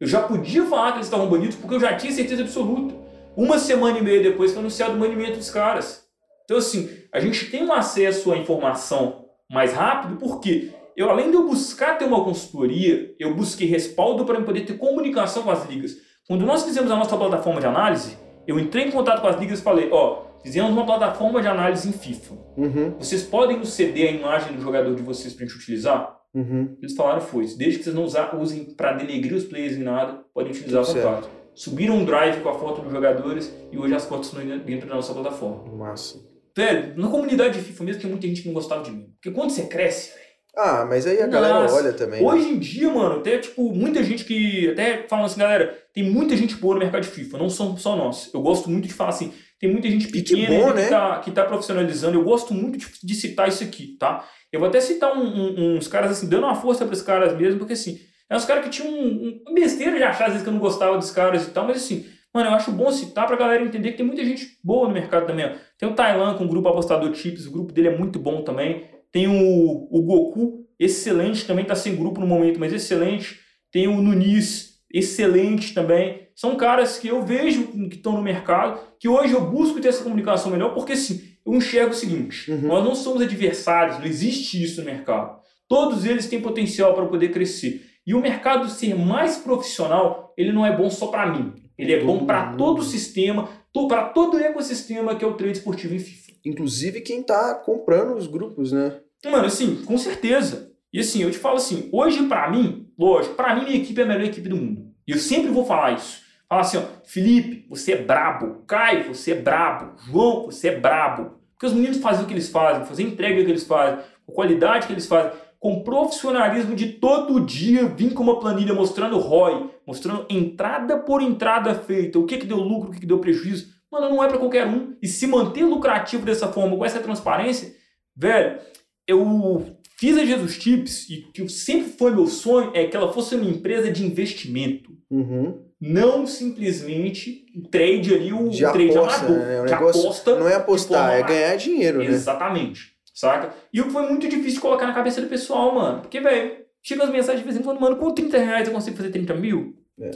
Eu 0.00 0.08
já 0.08 0.20
podia 0.20 0.64
falar 0.64 0.90
que 0.90 0.98
eles 0.98 1.06
estavam 1.06 1.28
banidos 1.28 1.54
porque 1.54 1.76
eu 1.76 1.80
já 1.80 1.96
tinha 1.96 2.12
certeza 2.12 2.42
absoluta. 2.42 2.96
Uma 3.36 3.60
semana 3.60 3.96
e 3.96 4.02
meia 4.02 4.20
depois 4.20 4.50
foi 4.50 4.58
anunciado 4.58 4.96
o 4.96 4.98
banimento 4.98 5.38
dos 5.38 5.50
caras. 5.50 6.04
Então, 6.44 6.56
assim, 6.56 6.90
a 7.12 7.20
gente 7.20 7.48
tem 7.48 7.62
um 7.62 7.72
acesso 7.72 8.32
à 8.32 8.36
informação 8.36 9.26
mais 9.48 9.72
rápido 9.72 10.16
porque 10.16 10.72
eu, 10.96 11.08
além 11.08 11.30
de 11.30 11.36
eu 11.36 11.46
buscar 11.46 11.96
ter 11.96 12.06
uma 12.06 12.24
consultoria, 12.24 13.14
eu 13.20 13.32
busquei 13.36 13.68
respaldo 13.68 14.24
para 14.24 14.40
poder 14.42 14.62
ter 14.62 14.76
comunicação 14.78 15.44
com 15.44 15.50
as 15.52 15.64
ligas. 15.68 16.09
Quando 16.30 16.46
nós 16.46 16.62
fizemos 16.62 16.88
a 16.92 16.96
nossa 16.96 17.16
plataforma 17.16 17.60
de 17.60 17.66
análise, 17.66 18.16
eu 18.46 18.56
entrei 18.56 18.84
em 18.84 18.90
contato 18.92 19.20
com 19.20 19.26
as 19.26 19.36
ligas 19.36 19.58
e 19.58 19.62
falei, 19.62 19.88
ó, 19.90 20.26
fizemos 20.44 20.70
uma 20.70 20.86
plataforma 20.86 21.42
de 21.42 21.48
análise 21.48 21.88
em 21.88 21.92
FIFA. 21.92 22.34
Uhum, 22.56 22.94
Vocês 23.00 23.24
podem 23.24 23.56
nos 23.58 23.70
ceder 23.72 24.10
a 24.10 24.12
imagem 24.12 24.54
do 24.54 24.62
jogador 24.62 24.94
de 24.94 25.02
vocês 25.02 25.34
pra 25.34 25.44
gente 25.44 25.56
utilizar? 25.56 26.20
uhum. 26.32 26.76
Eles 26.80 26.94
falaram 26.94 27.20
foi, 27.20 27.46
desde 27.56 27.78
que 27.78 27.82
vocês 27.82 27.96
não 27.96 28.04
usem 28.40 28.64
para 28.76 28.92
denegrir 28.92 29.36
os 29.36 29.42
players 29.42 29.74
nem 29.74 29.82
nada, 29.82 30.20
podem 30.32 30.52
utilizar 30.52 30.84
Tudo 30.84 31.00
vontade. 31.02 31.26
Subiram 31.52 31.96
um 31.96 32.04
drive 32.04 32.40
com 32.42 32.48
a 32.48 32.54
foto 32.54 32.80
dos 32.82 32.92
jogadores 32.92 33.52
e 33.72 33.76
hoje 33.76 33.92
as 33.92 34.04
fotos 34.04 34.28
estão 34.28 34.58
dentro 34.58 34.88
da 34.88 34.94
nossa 34.94 35.12
plataforma. 35.12 35.64
Massa. 35.76 36.16
Velho, 36.56 36.96
na 36.96 37.08
comunidade 37.08 37.58
de 37.58 37.64
FIFA 37.64 37.82
mesmo 37.82 38.00
tinha 38.02 38.10
muita 38.10 38.28
gente 38.28 38.42
que 38.42 38.46
não 38.46 38.54
gostava 38.54 38.84
de 38.84 38.92
mim. 38.92 39.08
Porque 39.20 39.32
quando 39.36 39.50
você 39.50 39.66
cresce, 39.66 40.12
Ah, 40.56 40.84
mas 40.88 41.06
aí 41.06 41.20
a 41.22 41.26
galera 41.26 41.60
Nossa. 41.60 41.74
olha 41.74 41.92
também. 41.92 42.20
né? 42.22 42.26
Hoje 42.28 42.48
em 42.48 42.58
dia, 42.58 42.90
mano, 42.90 43.16
até 43.20 43.38
tipo, 43.38 43.72
muita 43.72 44.02
gente 44.02 44.24
que. 44.24 44.70
Até 44.70 45.04
falam 45.08 45.24
assim, 45.24 45.38
galera, 45.40 45.78
tem 45.94 46.02
muita 46.10 46.36
gente 46.36 46.56
boa 46.56 46.74
no 46.74 46.80
mercado 46.80 47.02
de 47.02 47.08
FIFA, 47.08 47.38
não 47.38 47.48
são 47.48 47.76
só 47.76 47.94
nós. 47.96 48.30
Eu 48.34 48.40
gosto 48.42 48.68
muito 48.68 48.86
de 48.88 48.92
falar 48.94 49.10
assim, 49.10 49.32
tem 49.60 49.70
muita 49.70 49.88
gente 49.88 50.06
E 50.08 50.10
que 50.10 50.22
pequena 50.22 50.58
bom, 50.58 50.72
né? 50.72 50.84
que, 50.84 50.90
tá, 50.90 51.18
que 51.20 51.30
tá 51.30 51.44
profissionalizando. 51.44 52.18
Eu 52.18 52.24
gosto 52.24 52.52
muito 52.52 52.78
de, 52.78 52.86
de 53.02 53.14
citar 53.14 53.48
isso 53.48 53.62
aqui, 53.62 53.96
tá? 53.98 54.24
Eu 54.52 54.58
vou 54.58 54.68
até 54.68 54.80
citar 54.80 55.16
um- 55.16 55.22
um- 55.22 55.76
uns 55.76 55.86
caras 55.86 56.10
assim, 56.10 56.28
dando 56.28 56.44
uma 56.44 56.56
força 56.56 56.84
para 56.84 56.94
os 56.94 57.02
caras 57.02 57.36
mesmo, 57.36 57.58
porque 57.58 57.74
assim, 57.74 58.00
é 58.28 58.36
uns 58.36 58.44
caras 58.44 58.64
que 58.64 58.70
tinham 58.70 58.92
um, 58.92 59.40
um 59.48 59.54
besteira 59.54 59.96
de 59.96 60.02
achar 60.02 60.24
às 60.24 60.30
vezes 60.32 60.42
que 60.42 60.48
eu 60.48 60.52
não 60.52 60.60
gostava 60.60 60.98
dos 60.98 61.10
caras 61.12 61.46
e 61.46 61.50
tal, 61.50 61.64
mas 61.66 61.76
assim, 61.76 62.04
mano, 62.34 62.50
eu 62.50 62.54
acho 62.54 62.72
bom 62.72 62.90
citar 62.90 63.26
pra 63.28 63.36
galera 63.36 63.62
entender 63.62 63.92
que 63.92 63.98
tem 63.98 64.06
muita 64.06 64.24
gente 64.24 64.58
boa 64.64 64.88
no 64.88 64.94
mercado 64.94 65.26
também. 65.26 65.46
ó. 65.46 65.50
Tem 65.78 65.88
o 65.88 65.94
Tailan 65.94 66.34
com 66.34 66.44
o 66.44 66.48
grupo 66.48 66.68
Apostador 66.68 67.14
Chips, 67.14 67.46
o 67.46 67.52
grupo 67.52 67.72
dele 67.72 67.88
é 67.88 67.96
muito 67.96 68.18
bom 68.18 68.42
também. 68.42 68.88
Tem 69.12 69.26
o, 69.26 69.88
o 69.90 70.02
Goku, 70.02 70.66
excelente, 70.78 71.44
também 71.46 71.64
tá 71.64 71.74
sem 71.74 71.96
grupo 71.96 72.20
no 72.20 72.26
momento, 72.26 72.60
mas 72.60 72.72
excelente. 72.72 73.40
Tem 73.72 73.88
o 73.88 74.00
Nunis, 74.00 74.80
excelente 74.92 75.74
também. 75.74 76.28
São 76.34 76.56
caras 76.56 76.98
que 76.98 77.08
eu 77.08 77.22
vejo 77.22 77.66
que 77.88 77.96
estão 77.96 78.12
no 78.12 78.22
mercado, 78.22 78.80
que 78.98 79.08
hoje 79.08 79.34
eu 79.34 79.50
busco 79.50 79.80
ter 79.80 79.88
essa 79.88 80.02
comunicação 80.02 80.50
melhor, 80.50 80.74
porque 80.74 80.92
assim, 80.92 81.22
eu 81.44 81.54
enxergo 81.54 81.90
o 81.90 81.94
seguinte: 81.94 82.50
Uhum. 82.50 82.68
nós 82.68 82.84
não 82.84 82.94
somos 82.94 83.22
adversários, 83.22 83.98
não 83.98 84.06
existe 84.06 84.62
isso 84.62 84.80
no 84.80 84.86
mercado. 84.86 85.38
Todos 85.68 86.04
eles 86.04 86.26
têm 86.26 86.40
potencial 86.40 86.94
para 86.94 87.06
poder 87.06 87.30
crescer. 87.30 87.86
E 88.06 88.14
o 88.14 88.20
mercado 88.20 88.68
ser 88.68 88.96
mais 88.96 89.36
profissional, 89.36 90.34
ele 90.36 90.50
não 90.52 90.66
é 90.66 90.76
bom 90.76 90.90
só 90.90 91.08
para 91.08 91.26
mim. 91.26 91.52
Ele 91.78 91.92
é 91.92 92.02
bom 92.02 92.18
Todo 92.18 92.26
para 92.26 92.52
todo 92.54 92.78
o 92.80 92.84
sistema, 92.84 93.48
para 93.88 94.04
todo 94.04 94.34
o 94.36 94.40
ecossistema 94.40 95.14
que 95.14 95.24
é 95.24 95.28
o 95.28 95.34
trade 95.34 95.58
esportivo 95.58 95.94
em 95.94 95.98
FIFA. 95.98 96.29
Inclusive 96.44 97.00
quem 97.00 97.22
tá 97.22 97.54
comprando 97.54 98.16
os 98.16 98.26
grupos, 98.26 98.72
né? 98.72 99.00
Mano, 99.24 99.46
assim, 99.46 99.82
com 99.84 99.98
certeza. 99.98 100.70
E 100.92 100.98
assim, 100.98 101.22
eu 101.22 101.30
te 101.30 101.38
falo 101.38 101.56
assim, 101.56 101.88
hoje 101.92 102.26
pra 102.26 102.50
mim, 102.50 102.88
lógico, 102.98 103.34
pra 103.34 103.54
mim 103.54 103.64
minha 103.64 103.76
equipe 103.76 104.00
é 104.00 104.04
a 104.04 104.06
melhor 104.06 104.24
equipe 104.24 104.48
do 104.48 104.56
mundo. 104.56 104.90
E 105.06 105.12
eu 105.12 105.18
sempre 105.18 105.50
vou 105.50 105.64
falar 105.64 105.92
isso. 105.92 106.22
Falar 106.48 106.62
assim, 106.62 106.78
ó, 106.78 106.82
Felipe, 107.04 107.66
você 107.68 107.92
é 107.92 108.02
brabo. 108.02 108.64
Caio, 108.66 109.14
você 109.14 109.32
é 109.32 109.34
brabo. 109.36 110.00
João, 110.02 110.46
você 110.46 110.68
é 110.68 110.80
brabo. 110.80 111.38
Porque 111.52 111.66
os 111.66 111.72
meninos 111.72 111.98
fazem 111.98 112.24
o 112.24 112.26
que 112.26 112.32
eles 112.32 112.48
fazem, 112.48 112.86
fazem 112.86 113.06
a 113.06 113.08
entrega 113.10 113.44
que 113.44 113.50
eles 113.50 113.64
fazem, 113.64 113.98
com 114.24 114.32
a 114.32 114.34
qualidade 114.34 114.86
que 114.86 114.92
eles 114.92 115.06
fazem, 115.06 115.32
com 115.60 115.84
profissionalismo 115.84 116.74
de 116.74 116.94
todo 116.94 117.38
dia 117.44 117.86
vir 117.86 118.14
com 118.14 118.22
uma 118.22 118.40
planilha 118.40 118.72
mostrando 118.72 119.18
ROI, 119.18 119.68
mostrando 119.86 120.26
entrada 120.30 120.98
por 120.98 121.20
entrada 121.20 121.74
feita, 121.74 122.18
o 122.18 122.24
que, 122.24 122.38
que 122.38 122.46
deu 122.46 122.56
lucro, 122.56 122.88
o 122.88 122.92
que, 122.92 123.00
que 123.00 123.06
deu 123.06 123.18
prejuízo. 123.18 123.68
Mano, 123.90 124.08
não 124.08 124.22
é 124.22 124.28
para 124.28 124.38
qualquer 124.38 124.66
um. 124.66 124.96
E 125.02 125.08
se 125.08 125.26
manter 125.26 125.64
lucrativo 125.64 126.24
dessa 126.24 126.48
forma, 126.52 126.76
com 126.76 126.84
essa 126.84 127.00
transparência, 127.00 127.74
velho, 128.16 128.58
eu 129.06 129.76
fiz 129.98 130.16
a 130.16 130.24
Jesus 130.24 130.58
Tips 130.58 131.10
e 131.10 131.16
que 131.32 131.48
sempre 131.48 131.90
foi 131.92 132.12
meu 132.12 132.26
sonho 132.26 132.70
é 132.74 132.86
que 132.86 132.96
ela 132.96 133.12
fosse 133.12 133.34
uma 133.34 133.50
empresa 133.50 133.90
de 133.90 134.04
investimento. 134.04 134.90
Uhum. 135.10 135.62
Não 135.80 136.26
simplesmente 136.26 137.46
trade 137.70 138.14
ali, 138.14 138.32
o 138.32 138.48
De 138.48 138.60
trade 138.60 138.96
aposta, 138.96 139.26
amador. 139.26 139.38
né? 139.38 139.60
O 139.62 139.66
de 139.66 139.72
negócio 139.72 140.02
aposta. 140.02 140.38
não 140.38 140.48
é 140.48 140.54
apostar, 140.54 141.10
de 141.10 141.22
é 141.22 141.26
ganhar 141.26 141.56
dinheiro, 141.56 141.98
né? 141.98 142.06
Exatamente. 142.06 142.92
Saca? 143.14 143.52
E 143.72 143.80
o 143.80 143.84
que 143.84 143.90
foi 143.90 144.08
muito 144.08 144.28
difícil 144.28 144.54
de 144.54 144.60
colocar 144.60 144.86
na 144.86 144.94
cabeça 144.94 145.20
do 145.20 145.26
pessoal, 145.26 145.74
mano. 145.74 146.00
Porque, 146.02 146.20
velho, 146.20 146.64
chega 146.82 147.04
as 147.04 147.10
mensagens 147.10 147.40
de 147.40 147.44
vez 147.44 147.56
em 147.58 147.62
quando, 147.62 147.80
mano, 147.80 147.96
com 147.96 148.12
30 148.12 148.38
reais 148.38 148.68
eu 148.68 148.74
consigo 148.74 148.96
fazer 148.96 149.10
30 149.10 149.34
mil? 149.34 149.74
É. 150.00 150.10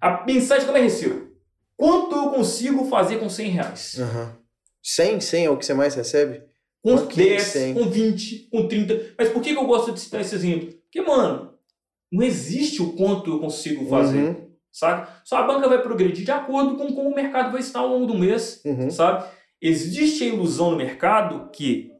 A 0.00 0.24
mensagem 0.26 0.64
que 0.64 0.70
eu 0.70 0.82
recebo. 0.82 1.33
Quanto 1.76 2.14
eu 2.16 2.30
consigo 2.30 2.84
fazer 2.86 3.18
com 3.18 3.28
100 3.28 3.48
reais? 3.50 3.96
Aham. 3.98 4.36
100, 4.82 5.20
100 5.20 5.44
é 5.46 5.50
o 5.50 5.56
que 5.56 5.64
você 5.66 5.74
mais 5.74 5.94
recebe? 5.94 6.42
Com 6.82 6.94
Ok, 6.94 7.16
10, 7.16 7.42
100. 7.42 7.74
com 7.74 7.88
20, 7.88 8.48
com 8.50 8.68
30. 8.68 9.14
Mas 9.18 9.30
por 9.30 9.40
que, 9.42 9.52
que 9.52 9.58
eu 9.58 9.66
gosto 9.66 9.92
de 9.92 10.00
citar 10.00 10.20
esse 10.20 10.34
exemplo? 10.34 10.68
Porque, 10.84 11.00
mano, 11.00 11.54
não 12.12 12.22
existe 12.22 12.82
o 12.82 12.92
quanto 12.92 13.30
eu 13.30 13.38
consigo 13.40 13.88
fazer. 13.88 14.18
Uhum, 14.18 14.44
Sabe? 14.70 15.08
Só 15.24 15.36
a 15.36 15.42
banca 15.46 15.68
vai 15.68 15.80
progredir 15.80 16.24
de 16.24 16.30
acordo 16.30 16.76
com 16.76 16.92
como 16.92 17.08
o 17.08 17.14
mercado 17.14 17.52
vai 17.52 17.60
estar 17.60 17.78
ao 17.80 17.88
longo 17.88 18.06
do 18.06 18.18
mês. 18.18 18.60
uhum. 18.64 18.90
Sabe? 18.90 19.24
Existe 19.62 20.24
a 20.24 20.26
ilusão 20.26 20.72
no 20.72 20.76
mercado 20.76 21.48
que 21.50 21.90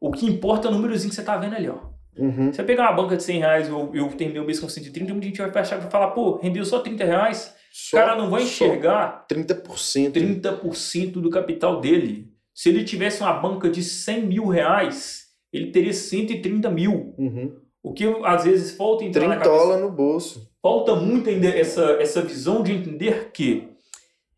o 0.00 0.10
que 0.10 0.24
importa 0.24 0.68
é 0.68 0.70
o 0.70 0.74
númerozinho 0.74 1.10
que 1.10 1.16
você 1.16 1.22
tá 1.22 1.36
vendo 1.36 1.54
ali, 1.54 1.68
ó. 1.68 1.78
Uhum. 2.16 2.52
Você 2.52 2.62
pegar 2.62 2.84
uma 2.84 3.02
banca 3.02 3.16
de 3.16 3.22
100 3.24 3.38
reais, 3.40 3.68
eu, 3.68 3.90
eu 3.94 4.08
terminei 4.12 4.40
o 4.40 4.46
mês 4.46 4.60
com 4.60 4.68
130, 4.68 5.12
muita 5.12 5.26
gente 5.26 5.38
vai 5.38 5.50
achar 5.62 5.76
que 5.76 5.82
vai 5.82 5.90
falar, 5.90 6.12
pô, 6.12 6.36
rendeu 6.38 6.64
só 6.64 6.78
30 6.78 7.04
reais. 7.04 7.54
Só, 7.76 7.96
o 7.96 8.00
cara 8.00 8.16
não 8.16 8.30
vai 8.30 8.44
enxergar 8.44 9.26
30%. 9.28 10.12
30% 10.12 11.10
do 11.14 11.28
capital 11.28 11.80
dele. 11.80 12.32
Se 12.54 12.68
ele 12.68 12.84
tivesse 12.84 13.20
uma 13.20 13.32
banca 13.32 13.68
de 13.68 13.82
100 13.82 14.26
mil 14.26 14.46
reais, 14.46 15.24
ele 15.52 15.72
teria 15.72 15.92
130 15.92 16.70
mil. 16.70 17.12
Uhum. 17.18 17.56
O 17.82 17.92
que 17.92 18.04
às 18.24 18.44
vezes 18.44 18.76
falta 18.76 19.02
entrar 19.02 19.26
na 19.26 19.38
cabeça. 19.38 19.80
No 19.80 19.90
bolso. 19.90 20.48
Falta 20.62 20.94
muito 20.94 21.28
ainda 21.28 21.48
essa, 21.48 21.96
essa 22.00 22.22
visão 22.22 22.62
de 22.62 22.72
entender 22.72 23.32
que 23.32 23.68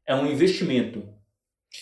é 0.06 0.14
um 0.14 0.26
investimento. 0.26 1.06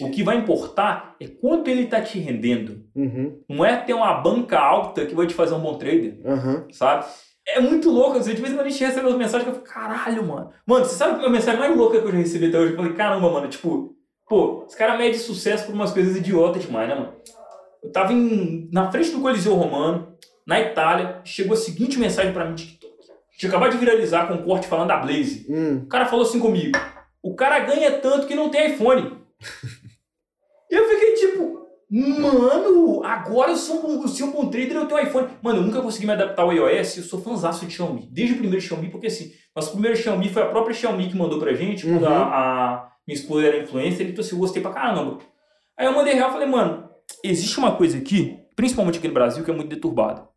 O 0.00 0.10
que 0.10 0.24
vai 0.24 0.36
importar 0.36 1.14
é 1.20 1.28
quanto 1.28 1.68
ele 1.70 1.84
está 1.84 2.02
te 2.02 2.18
rendendo. 2.18 2.84
Uhum. 2.96 3.40
Não 3.48 3.64
é 3.64 3.76
ter 3.76 3.94
uma 3.94 4.12
banca 4.14 4.58
alta 4.58 5.06
que 5.06 5.14
vai 5.14 5.28
te 5.28 5.34
fazer 5.34 5.54
um 5.54 5.60
bom 5.60 5.78
trader. 5.78 6.18
Aham. 6.24 6.66
sabe? 6.72 7.06
É 7.46 7.60
muito 7.60 7.90
louco, 7.90 8.18
assim, 8.18 8.34
de 8.34 8.40
vez 8.40 8.52
em 8.52 8.56
quando 8.56 8.66
a 8.66 8.70
gente 8.70 8.82
recebe 8.82 9.06
umas 9.06 9.18
mensagens 9.18 9.44
que 9.44 9.50
eu 9.50 9.54
fico, 9.60 9.72
caralho, 9.72 10.24
mano. 10.24 10.50
Mano, 10.66 10.84
você 10.84 10.94
sabe 10.94 11.20
que 11.20 11.26
a 11.26 11.28
mensagem 11.28 11.60
mais 11.60 11.76
louca 11.76 12.00
que 12.00 12.06
eu 12.06 12.12
já 12.12 12.16
recebi 12.16 12.46
até 12.46 12.58
hoje? 12.58 12.72
Eu 12.72 12.76
falei, 12.76 12.92
caramba, 12.94 13.30
mano, 13.30 13.48
tipo, 13.48 13.94
pô, 14.26 14.64
esse 14.66 14.76
cara 14.76 14.96
mede 14.96 15.18
sucesso 15.18 15.66
por 15.66 15.74
umas 15.74 15.92
coisas 15.92 16.16
idiotas 16.16 16.62
demais, 16.62 16.88
né, 16.88 16.94
mano? 16.94 17.12
Eu 17.82 17.92
tava 17.92 18.14
em, 18.14 18.68
na 18.72 18.90
frente 18.90 19.10
do 19.10 19.20
Coliseu 19.20 19.54
Romano, 19.54 20.16
na 20.46 20.58
Itália, 20.58 21.20
chegou 21.22 21.52
a 21.52 21.56
seguinte 21.56 21.98
mensagem 21.98 22.32
pra 22.32 22.44
mim 22.44 22.52
no 22.52 22.56
TikTok. 22.56 22.94
Tinha 23.36 23.50
acabado 23.50 23.72
de 23.72 23.78
viralizar 23.78 24.26
com 24.26 24.34
um 24.34 24.42
corte 24.42 24.66
falando 24.66 24.88
da 24.88 24.96
Blaze. 24.96 25.46
Hum. 25.50 25.82
O 25.84 25.86
cara 25.86 26.06
falou 26.06 26.24
assim 26.24 26.40
comigo, 26.40 26.78
o 27.22 27.34
cara 27.34 27.58
ganha 27.58 27.98
tanto 27.98 28.26
que 28.26 28.34
não 28.34 28.48
tem 28.48 28.72
iPhone. 28.72 29.18
E 30.70 30.76
eu 30.76 30.88
fiquei 30.88 31.14
tipo, 31.14 31.63
mano, 32.00 33.02
agora 33.04 33.52
eu 33.52 33.56
sou 33.56 33.86
um, 33.88 34.04
eu 34.04 34.40
um 34.40 34.50
trader, 34.50 34.76
eu 34.76 34.86
tenho 34.86 35.00
iPhone. 35.00 35.28
Mano, 35.42 35.60
eu 35.60 35.62
nunca 35.62 35.80
consegui 35.80 36.06
me 36.06 36.12
adaptar 36.12 36.42
ao 36.42 36.52
iOS, 36.52 36.96
eu 36.96 37.02
sou 37.04 37.20
fãzaço 37.20 37.66
de 37.66 37.72
Xiaomi. 37.74 38.08
Desde 38.10 38.34
o 38.34 38.38
primeiro 38.38 38.60
Xiaomi, 38.64 38.90
porque 38.90 39.06
assim, 39.06 39.32
nosso 39.54 39.72
primeiro 39.72 39.96
Xiaomi 39.96 40.28
foi 40.28 40.42
a 40.42 40.46
própria 40.46 40.74
Xiaomi 40.74 41.08
que 41.08 41.16
mandou 41.16 41.38
pra 41.38 41.52
gente, 41.54 41.84
quando 41.86 42.02
Uhum. 42.02 42.08
a, 42.08 42.24
a 42.74 42.92
minha 43.06 43.18
esposa 43.18 43.46
era 43.46 43.62
influencer, 43.62 44.00
ele 44.00 44.10
falou 44.10 44.26
assim, 44.26 44.34
eu 44.34 44.40
gostei 44.40 44.62
pra 44.62 44.72
caramba. 44.72 45.18
Aí 45.78 45.86
eu 45.86 45.92
mandei 45.92 46.14
real 46.14 46.30
e 46.30 46.32
falei, 46.32 46.48
mano, 46.48 46.88
existe 47.22 47.58
uma 47.58 47.76
coisa 47.76 47.98
aqui, 47.98 48.38
principalmente 48.56 48.98
aqui 48.98 49.08
no 49.08 49.14
Brasil, 49.14 49.44
que 49.44 49.50
é 49.50 49.54
muito 49.54 49.68
deturbada. 49.68 50.28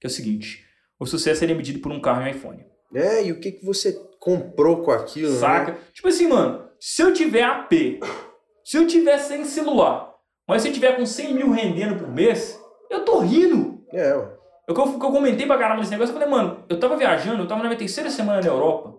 Que 0.00 0.06
é 0.06 0.08
o 0.08 0.10
seguinte, 0.10 0.64
o 0.98 1.06
sucesso 1.06 1.44
ele 1.44 1.52
é 1.52 1.56
medido 1.56 1.80
por 1.80 1.92
um 1.92 2.00
carro 2.00 2.22
e 2.22 2.24
um 2.24 2.28
iPhone. 2.30 2.64
É, 2.94 3.24
e 3.24 3.32
o 3.32 3.40
que, 3.40 3.52
que 3.52 3.64
você 3.64 3.92
comprou 4.20 4.82
com 4.82 4.90
aquilo, 4.90 5.32
né? 5.32 5.38
Saca? 5.38 5.78
Tipo 5.92 6.08
assim, 6.08 6.28
mano, 6.28 6.64
se 6.78 7.02
eu 7.02 7.12
tiver 7.12 7.42
AP, 7.42 7.72
se 8.64 8.76
eu 8.78 8.86
tiver 8.86 9.18
sem 9.18 9.44
celular, 9.44 10.13
mas 10.48 10.62
se 10.62 10.68
eu 10.68 10.72
tiver 10.72 10.96
com 10.96 11.06
100 11.06 11.34
mil 11.34 11.50
rendendo 11.50 11.96
por 11.96 12.10
mês, 12.10 12.60
eu 12.90 13.04
tô 13.04 13.18
rindo. 13.20 13.82
É, 13.92 14.14
ué. 14.14 14.28
Eu, 14.68 14.74
eu, 14.74 14.84
eu 14.84 14.98
comentei 14.98 15.46
pra 15.46 15.58
caramba 15.58 15.80
desse 15.80 15.90
negócio, 15.92 16.14
eu 16.14 16.18
falei, 16.18 16.28
mano, 16.28 16.64
eu 16.68 16.80
tava 16.80 16.96
viajando, 16.96 17.42
eu 17.42 17.48
tava 17.48 17.62
na 17.62 17.68
minha 17.68 17.78
terceira 17.78 18.08
semana 18.10 18.40
na 18.40 18.46
Europa. 18.46 18.94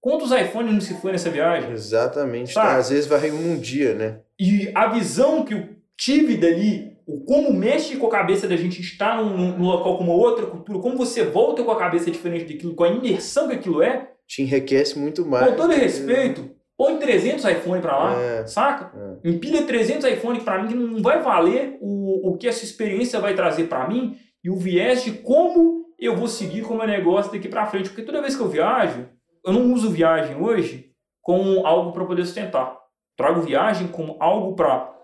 Quantos 0.00 0.30
iPhones 0.30 0.72
não 0.72 0.80
se 0.80 0.94
foi 1.00 1.12
nessa 1.12 1.30
viagem? 1.30 1.72
Exatamente. 1.72 2.54
Tá, 2.54 2.76
às 2.76 2.90
vezes 2.90 3.06
vai 3.06 3.30
um 3.30 3.58
dia, 3.58 3.94
né? 3.94 4.20
E 4.38 4.70
a 4.74 4.86
visão 4.88 5.44
que 5.44 5.54
eu 5.54 5.68
tive 5.96 6.36
dali, 6.36 6.96
o 7.06 7.24
como 7.24 7.52
mexe 7.52 7.96
com 7.96 8.06
a 8.06 8.10
cabeça 8.10 8.46
da 8.46 8.56
gente 8.56 8.80
estar 8.80 9.16
num, 9.16 9.56
num 9.56 9.64
local 9.64 9.96
com 9.96 10.04
uma 10.04 10.12
outra 10.12 10.46
cultura, 10.46 10.78
como 10.78 10.96
você 10.96 11.24
volta 11.24 11.64
com 11.64 11.70
a 11.70 11.78
cabeça 11.78 12.10
diferente 12.10 12.52
daquilo, 12.52 12.74
com 12.74 12.84
a 12.84 12.88
imersão 12.88 13.48
que 13.48 13.54
aquilo 13.54 13.82
é, 13.82 14.10
Te 14.28 14.42
enriquece 14.42 14.98
muito 14.98 15.24
mais. 15.24 15.48
com 15.48 15.56
todo 15.56 15.72
respeito, 15.72 16.50
põe 16.76 16.98
300 16.98 17.44
iPhone 17.44 17.80
pra 17.80 17.96
lá, 17.96 18.20
É. 18.20 18.46
saca? 18.46 18.92
Empilha 19.24 19.62
300 19.62 20.04
iPhone 20.10 20.40
pra 20.40 20.62
mim 20.62 20.68
que 20.68 20.74
não 20.74 21.02
vai 21.02 21.22
valer 21.22 21.78
o, 21.80 22.30
o 22.30 22.36
que 22.36 22.46
essa 22.46 22.64
experiência 22.64 23.18
vai 23.20 23.34
trazer 23.34 23.64
pra 23.68 23.88
mim 23.88 24.16
e 24.44 24.50
o 24.50 24.56
viés 24.56 25.02
de 25.04 25.12
como 25.12 25.86
eu 25.98 26.14
vou 26.14 26.28
seguir 26.28 26.62
com 26.62 26.74
o 26.74 26.76
meu 26.78 26.86
negócio 26.86 27.32
daqui 27.32 27.48
pra 27.48 27.66
frente. 27.66 27.88
Porque 27.88 28.02
toda 28.02 28.20
vez 28.20 28.36
que 28.36 28.42
eu 28.42 28.48
viajo, 28.48 29.08
eu 29.44 29.52
não 29.52 29.72
uso 29.72 29.90
viagem 29.90 30.36
hoje 30.40 30.90
como 31.22 31.66
algo 31.66 31.92
para 31.92 32.04
poder 32.04 32.24
sustentar. 32.24 32.76
Trago 33.16 33.40
viagem 33.40 33.88
como 33.88 34.16
algo 34.20 34.54
para 34.54 34.94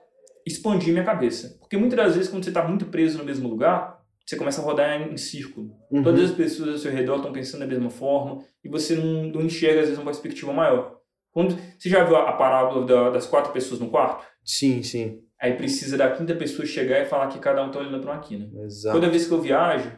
expandir 0.47 0.93
minha 0.93 1.05
cabeça. 1.05 1.57
Porque 1.61 1.77
muitas 1.77 1.97
das 1.97 2.15
vezes, 2.15 2.31
quando 2.31 2.45
você 2.45 2.51
está 2.51 2.63
muito 2.67 2.87
preso 2.87 3.17
no 3.19 3.25
mesmo 3.25 3.49
lugar, 3.49 3.99
você 4.27 4.37
começa 4.37 4.61
a 4.61 4.65
rodar 4.65 5.01
em, 5.01 5.13
em 5.13 5.17
círculo. 5.17 5.71
Uhum. 5.91 6.03
Todas 6.03 6.31
as 6.31 6.37
pessoas 6.37 6.69
ao 6.71 6.79
seu 6.79 6.93
redor 6.93 7.17
estão 7.17 7.33
pensando 7.33 7.61
da 7.61 7.67
mesma 7.67 7.91
forma 7.91 8.39
e 8.63 8.69
você 8.69 8.95
não, 8.95 9.25
não 9.25 9.41
enxerga, 9.41 9.81
às 9.81 9.87
vezes, 9.87 9.99
uma 9.99 10.05
perspectiva 10.05 10.53
maior. 10.53 10.99
Quando, 11.33 11.57
você 11.79 11.89
já 11.89 12.05
viu 12.05 12.15
a, 12.17 12.33
parábola 12.35 12.85
da- 12.87 13.11
das 13.11 13.27
quatro 13.27 13.53
pessoas 13.53 13.81
no 13.81 13.91
quarto? 13.91 14.25
Sim, 14.45 14.83
sim. 14.83 15.23
Aí 15.41 15.55
precisa 15.55 15.97
da 15.97 16.11
quinta 16.15 16.35
pessoa 16.37 16.65
chegar 16.67 17.01
e 17.01 17.07
falar 17.07 17.27
que 17.29 17.39
cada 17.39 17.63
um 17.65 17.69
está 17.69 17.81
olhando 17.81 18.01
para 18.01 18.13
uma 18.13 18.21
quina. 18.21 18.51
Exato. 18.63 18.97
Toda 19.01 19.11
vez 19.11 19.27
que 19.27 19.33
eu 19.33 19.41
viajo, 19.41 19.91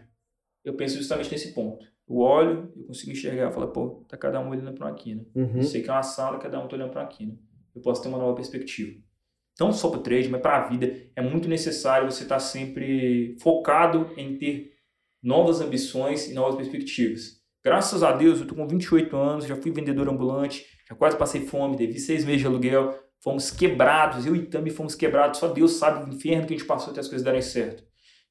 eu 0.65 0.75
penso 0.75 0.97
justamente 0.97 1.31
nesse 1.31 1.53
ponto. 1.53 1.85
Eu 2.09 2.17
olho, 2.19 2.73
eu 2.77 2.85
consigo 2.85 3.13
enxergar, 3.13 3.51
falo, 3.51 3.69
pô, 3.69 4.05
tá 4.09 4.17
cada 4.17 4.41
um 4.41 4.49
olhando 4.49 4.73
para 4.73 4.87
uma 4.87 4.95
quina. 4.95 5.25
Uhum. 5.35 5.57
Eu 5.57 5.63
sei 5.65 5.83
que 5.83 5.91
é 5.91 5.93
uma 5.93 6.03
sala, 6.03 6.39
cada 6.39 6.59
um 6.61 6.69
tá 6.69 6.77
olhando 6.77 6.91
para 6.91 7.03
uma 7.03 7.09
quina. 7.09 7.37
Eu 7.75 7.83
posso 7.83 8.03
ter 8.03 8.09
uma 8.09 8.19
nova 8.19 8.35
perspectiva. 8.35 8.99
Não 9.59 9.73
só 9.73 9.89
para 9.91 10.01
o 10.01 10.03
trade, 10.03 10.29
mas 10.29 10.41
para 10.41 10.57
a 10.65 10.69
vida. 10.69 10.93
É 11.17 11.21
muito 11.23 11.49
necessário 11.49 12.11
você 12.11 12.23
estar 12.23 12.41
sempre 12.41 13.37
focado 13.41 14.11
em 14.17 14.37
ter 14.39 14.73
novas 15.23 15.61
ambições 15.61 16.29
e 16.29 16.35
novas 16.35 16.57
perspectivas. 16.57 17.43
Graças 17.65 18.03
a 18.03 18.13
Deus, 18.13 18.41
eu 18.41 18.47
tô 18.47 18.55
com 18.55 18.69
28 18.69 19.17
anos, 19.17 19.47
já 19.47 19.57
fui 19.57 19.71
vendedor 19.71 20.07
ambulante, 20.09 20.67
já 20.87 20.95
quase 20.95 21.17
passei 21.17 21.47
fome, 21.47 21.77
devi 21.77 21.99
seis 21.99 22.23
meses 22.23 22.43
de 22.43 22.47
aluguel, 22.47 22.95
fomos 23.23 23.51
quebrados, 23.51 24.27
eu 24.27 24.37
e 24.37 24.45
Tami 24.45 24.71
fomos 24.71 24.95
quebrados, 24.95 25.41
só 25.41 25.49
Deus 25.49 25.73
sabe 25.73 26.05
o 26.05 26.15
inferno 26.15 26.47
que 26.47 26.53
a 26.53 26.57
gente 26.59 26.67
passou 26.67 26.91
até 26.91 27.01
as 27.01 27.09
coisas 27.09 27.25
darem 27.25 27.41
certo. 27.41 27.83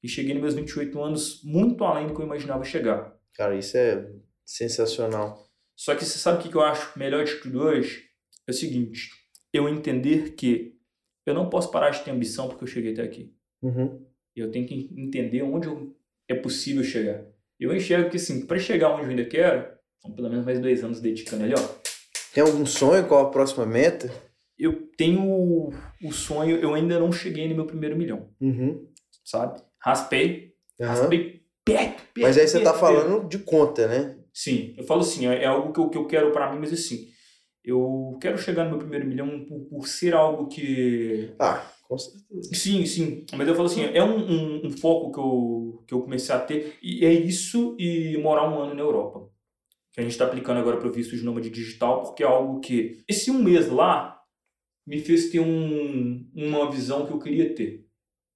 E 0.04 0.08
cheguei 0.08 0.34
nos 0.34 0.44
meus 0.44 0.54
28 0.54 1.02
anos 1.02 1.42
muito 1.44 1.84
além 1.84 2.06
do 2.06 2.14
que 2.14 2.22
eu 2.22 2.26
imaginava 2.26 2.64
chegar. 2.64 3.18
Cara, 3.34 3.56
isso 3.56 3.76
é 3.76 4.08
sensacional. 4.46 5.44
Só 5.76 5.96
que 5.96 6.06
você 6.06 6.20
sabe 6.20 6.38
o 6.38 6.50
que 6.50 6.56
eu 6.56 6.62
acho 6.62 6.98
melhor 7.00 7.24
de 7.24 7.36
tudo 7.36 7.64
hoje? 7.64 8.04
É 8.48 8.52
o 8.52 8.54
seguinte, 8.54 9.10
eu 9.52 9.68
entender 9.68 10.36
que 10.36 10.76
eu 11.26 11.34
não 11.34 11.50
posso 11.50 11.72
parar 11.72 11.90
de 11.90 12.04
ter 12.04 12.12
ambição 12.12 12.48
porque 12.48 12.66
eu 12.66 12.68
cheguei 12.68 12.92
até 12.92 13.02
aqui. 13.02 13.34
Uhum. 13.64 14.06
Eu 14.36 14.52
tenho 14.52 14.68
que 14.68 14.94
entender 14.96 15.42
onde 15.42 15.70
é 16.28 16.36
possível 16.36 16.84
chegar. 16.84 17.33
Eu 17.64 17.76
enxergo 17.76 18.10
que, 18.10 18.18
assim, 18.18 18.46
para 18.46 18.60
chegar 18.60 18.90
onde 18.94 19.04
eu 19.04 19.10
ainda 19.10 19.26
quero, 19.26 19.68
são 20.02 20.12
pelo 20.12 20.30
menos 20.30 20.46
mais 20.46 20.60
dois 20.60 20.84
anos 20.84 21.00
dedicando 21.00 21.44
ali, 21.46 21.54
ó. 21.54 21.60
Tem 22.34 22.44
algum 22.44 22.66
sonho? 22.66 23.08
Qual 23.08 23.26
a 23.28 23.32
próxima 23.32 23.66
meta? 23.66 24.12
Eu 24.60 24.88
tenho 24.98 25.22
o, 25.24 25.74
o 26.04 26.12
sonho, 26.12 26.58
eu 26.58 26.74
ainda 26.74 27.00
não 27.00 27.12
cheguei 27.12 27.48
no 27.48 27.56
meu 27.56 27.66
primeiro 27.66 27.96
milhão, 27.96 28.30
Uhum. 28.42 28.86
sabe? 29.24 29.62
Raspei, 29.80 30.54
Aham. 30.82 30.90
raspei 30.90 31.42
perto, 31.66 32.04
perto. 32.14 32.22
Mas 32.22 32.38
aí 32.38 32.48
você 32.48 32.60
tá 32.62 32.72
perto, 32.74 32.86
perto. 32.86 33.02
falando 33.02 33.28
de 33.30 33.40
conta, 33.40 33.88
né? 33.88 34.18
Sim, 34.34 34.74
eu 34.78 34.84
falo 34.84 35.02
assim, 35.02 35.26
é 35.28 35.46
algo 35.46 35.72
que 35.72 35.80
eu, 35.80 35.90
que 35.90 35.98
eu 35.98 36.06
quero 36.08 36.32
pra 36.32 36.52
mim, 36.52 36.60
mas 36.60 36.74
assim, 36.74 37.08
eu 37.64 38.18
quero 38.22 38.38
chegar 38.38 38.64
no 38.66 38.72
meu 38.72 38.80
primeiro 38.80 39.06
milhão 39.08 39.46
por, 39.46 39.60
por 39.70 39.88
ser 39.88 40.14
algo 40.14 40.48
que. 40.48 41.34
Ah, 41.40 41.66
com 41.84 41.98
certeza. 41.98 42.54
Sim, 42.56 42.86
sim, 42.86 43.26
mas 43.34 43.48
eu 43.48 43.56
falo 43.56 43.68
assim, 43.68 43.84
é 43.84 44.04
um, 44.04 44.18
um, 44.18 44.68
um 44.68 44.72
foco 44.72 45.12
que 45.12 45.20
eu, 45.20 45.84
que 45.88 45.94
eu 45.94 46.02
comecei 46.02 46.34
a 46.34 46.40
ter, 46.40 46.78
e 46.82 47.06
é 47.06 47.14
isso 47.14 47.76
e 47.80 48.18
morar 48.18 48.50
um 48.50 48.60
ano 48.60 48.74
na 48.74 48.82
Europa. 48.82 49.30
Que 49.92 50.00
a 50.00 50.04
gente 50.04 50.14
está 50.14 50.26
aplicando 50.26 50.60
agora 50.60 50.78
para 50.78 50.88
o 50.88 50.92
visto 50.92 51.16
de 51.16 51.24
nômade 51.24 51.50
digital, 51.50 52.04
porque 52.04 52.24
é 52.24 52.26
algo 52.26 52.60
que. 52.60 53.04
Esse 53.08 53.30
um 53.30 53.44
mês 53.44 53.70
lá 53.70 54.20
me 54.88 55.00
fez 55.00 55.30
ter 55.30 55.40
um, 55.40 56.28
uma 56.36 56.70
visão 56.72 57.06
que 57.06 57.14
eu 57.14 57.20
queria 57.20 57.54
ter 57.54 57.86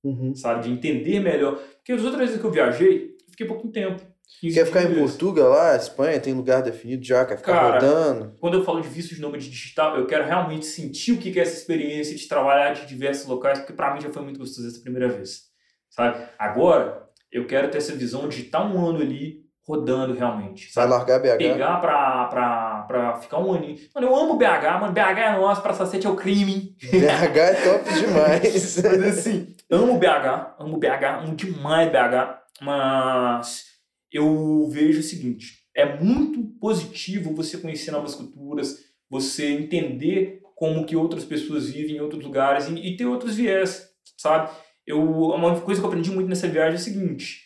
Uhum. 0.04 0.34
sabe? 0.36 0.64
De 0.64 0.72
entender 0.72 1.20
melhor. 1.20 1.56
Porque 1.56 1.92
as 1.92 2.04
outras 2.04 2.22
vezes 2.22 2.40
que 2.40 2.46
eu 2.48 2.52
viajei, 2.52 3.16
eu 3.26 3.32
fiquei 3.32 3.46
pouco 3.48 3.70
tempo. 3.70 4.02
15 4.42 4.54
Quer 4.56 4.66
ficar 4.66 4.84
em 4.84 4.88
dias. 4.88 5.00
Portugal 5.00 5.50
lá, 5.50 5.76
Espanha, 5.76 6.20
tem 6.20 6.34
lugar 6.34 6.62
definido 6.62 7.04
já, 7.04 7.26
quer 7.26 7.38
ficar 7.38 7.54
Cara, 7.54 7.74
rodando. 7.80 8.36
Quando 8.40 8.58
eu 8.58 8.64
falo 8.64 8.82
de 8.82 8.88
visto 8.88 9.16
de 9.16 9.22
nômade 9.22 9.50
digital, 9.50 9.98
eu 9.98 10.06
quero 10.06 10.26
realmente 10.26 10.66
sentir 10.66 11.14
o 11.14 11.18
que 11.18 11.38
é 11.40 11.42
essa 11.42 11.58
experiência 11.58 12.16
de 12.16 12.28
trabalhar 12.28 12.74
de 12.74 12.86
diversos 12.86 13.26
locais, 13.28 13.60
porque 13.60 13.74
pra 13.74 13.94
mim 13.94 14.02
já 14.02 14.12
foi 14.12 14.22
muito 14.22 14.40
gostoso 14.40 14.68
essa 14.68 14.80
primeira 14.82 15.08
vez, 15.08 15.44
sabe? 15.90 16.24
Agora, 16.38 17.04
eu 17.32 17.48
quero 17.48 17.70
ter 17.70 17.78
essa 17.80 17.94
visão 17.96 18.28
de 18.30 18.42
estar 18.44 18.64
um 18.64 18.86
ano 18.88 19.02
ali 19.02 19.46
rodando 19.68 20.14
realmente, 20.14 20.72
Vai 20.74 20.88
sabe? 20.88 20.92
largar 20.92 21.20
BH. 21.20 21.38
Pegar 21.40 21.82
pra, 21.82 22.26
pra, 22.28 22.82
pra 22.88 23.16
ficar 23.18 23.38
um 23.40 23.54
aninho. 23.54 23.78
Mano, 23.94 24.08
eu 24.08 24.16
amo 24.16 24.38
BH, 24.38 24.80
mano. 24.80 24.94
BH 24.94 25.20
é 25.20 25.36
nosso, 25.38 25.62
Praça 25.62 25.86
7 25.86 26.08
é 26.08 26.10
o 26.10 26.16
crime. 26.16 26.74
BH 26.82 27.38
é 27.38 27.54
top 27.56 27.84
demais. 27.94 28.78
Mas 28.82 29.18
assim, 29.20 29.56
amo 29.70 29.98
BH, 29.98 30.56
amo 30.60 30.78
BH, 30.78 31.04
amo 31.24 31.36
demais 31.36 31.90
BH, 31.92 32.38
mas 32.62 33.64
eu 34.12 34.68
vejo 34.70 35.00
o 35.00 35.04
seguinte: 35.04 35.60
é 35.76 36.02
muito 36.02 36.44
positivo 36.60 37.34
você 37.34 37.58
conhecer 37.58 37.92
novas 37.92 38.16
culturas, 38.16 38.78
você 39.10 39.48
entender 39.52 40.42
como 40.56 40.86
que 40.86 40.96
outras 40.96 41.24
pessoas 41.24 41.70
vivem 41.70 41.98
em 41.98 42.00
outros 42.02 42.24
lugares 42.24 42.68
e, 42.68 42.74
e 42.74 42.98
ter 42.98 43.06
outros 43.06 43.36
viés, 43.36 43.88
sabe? 44.18 44.52
Eu, 44.86 45.02
uma 45.02 45.60
coisa 45.62 45.80
que 45.82 45.86
eu 45.86 45.90
aprendi 45.90 46.10
muito 46.12 46.28
nessa 46.30 46.48
viagem 46.48 46.74
é 46.74 46.76
o 46.76 46.84
seguinte: 46.84 47.42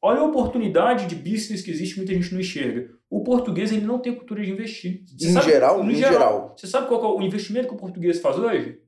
olha 0.00 0.20
a 0.20 0.24
oportunidade 0.24 1.06
de 1.06 1.14
business 1.14 1.62
que 1.62 1.70
existe, 1.70 1.96
muita 1.96 2.14
gente 2.14 2.32
não 2.32 2.40
enxerga. 2.40 2.90
O 3.10 3.22
português 3.22 3.70
ele 3.72 3.84
não 3.86 3.98
tem 4.00 4.14
cultura 4.14 4.42
de 4.44 4.50
investir. 4.50 5.04
Você 5.06 5.28
Em 5.28 5.32
sabe- 5.32 5.46
geral, 5.46 5.82
no 5.84 5.90
em 5.92 5.94
geral. 5.96 6.54
Você 6.56 6.66
sabe 6.66 6.88
qual 6.88 7.02
é 7.04 7.18
o 7.20 7.22
investimento 7.22 7.68
que 7.68 7.74
o 7.74 7.78
português 7.78 8.20
faz 8.20 8.36
hoje? 8.38 8.78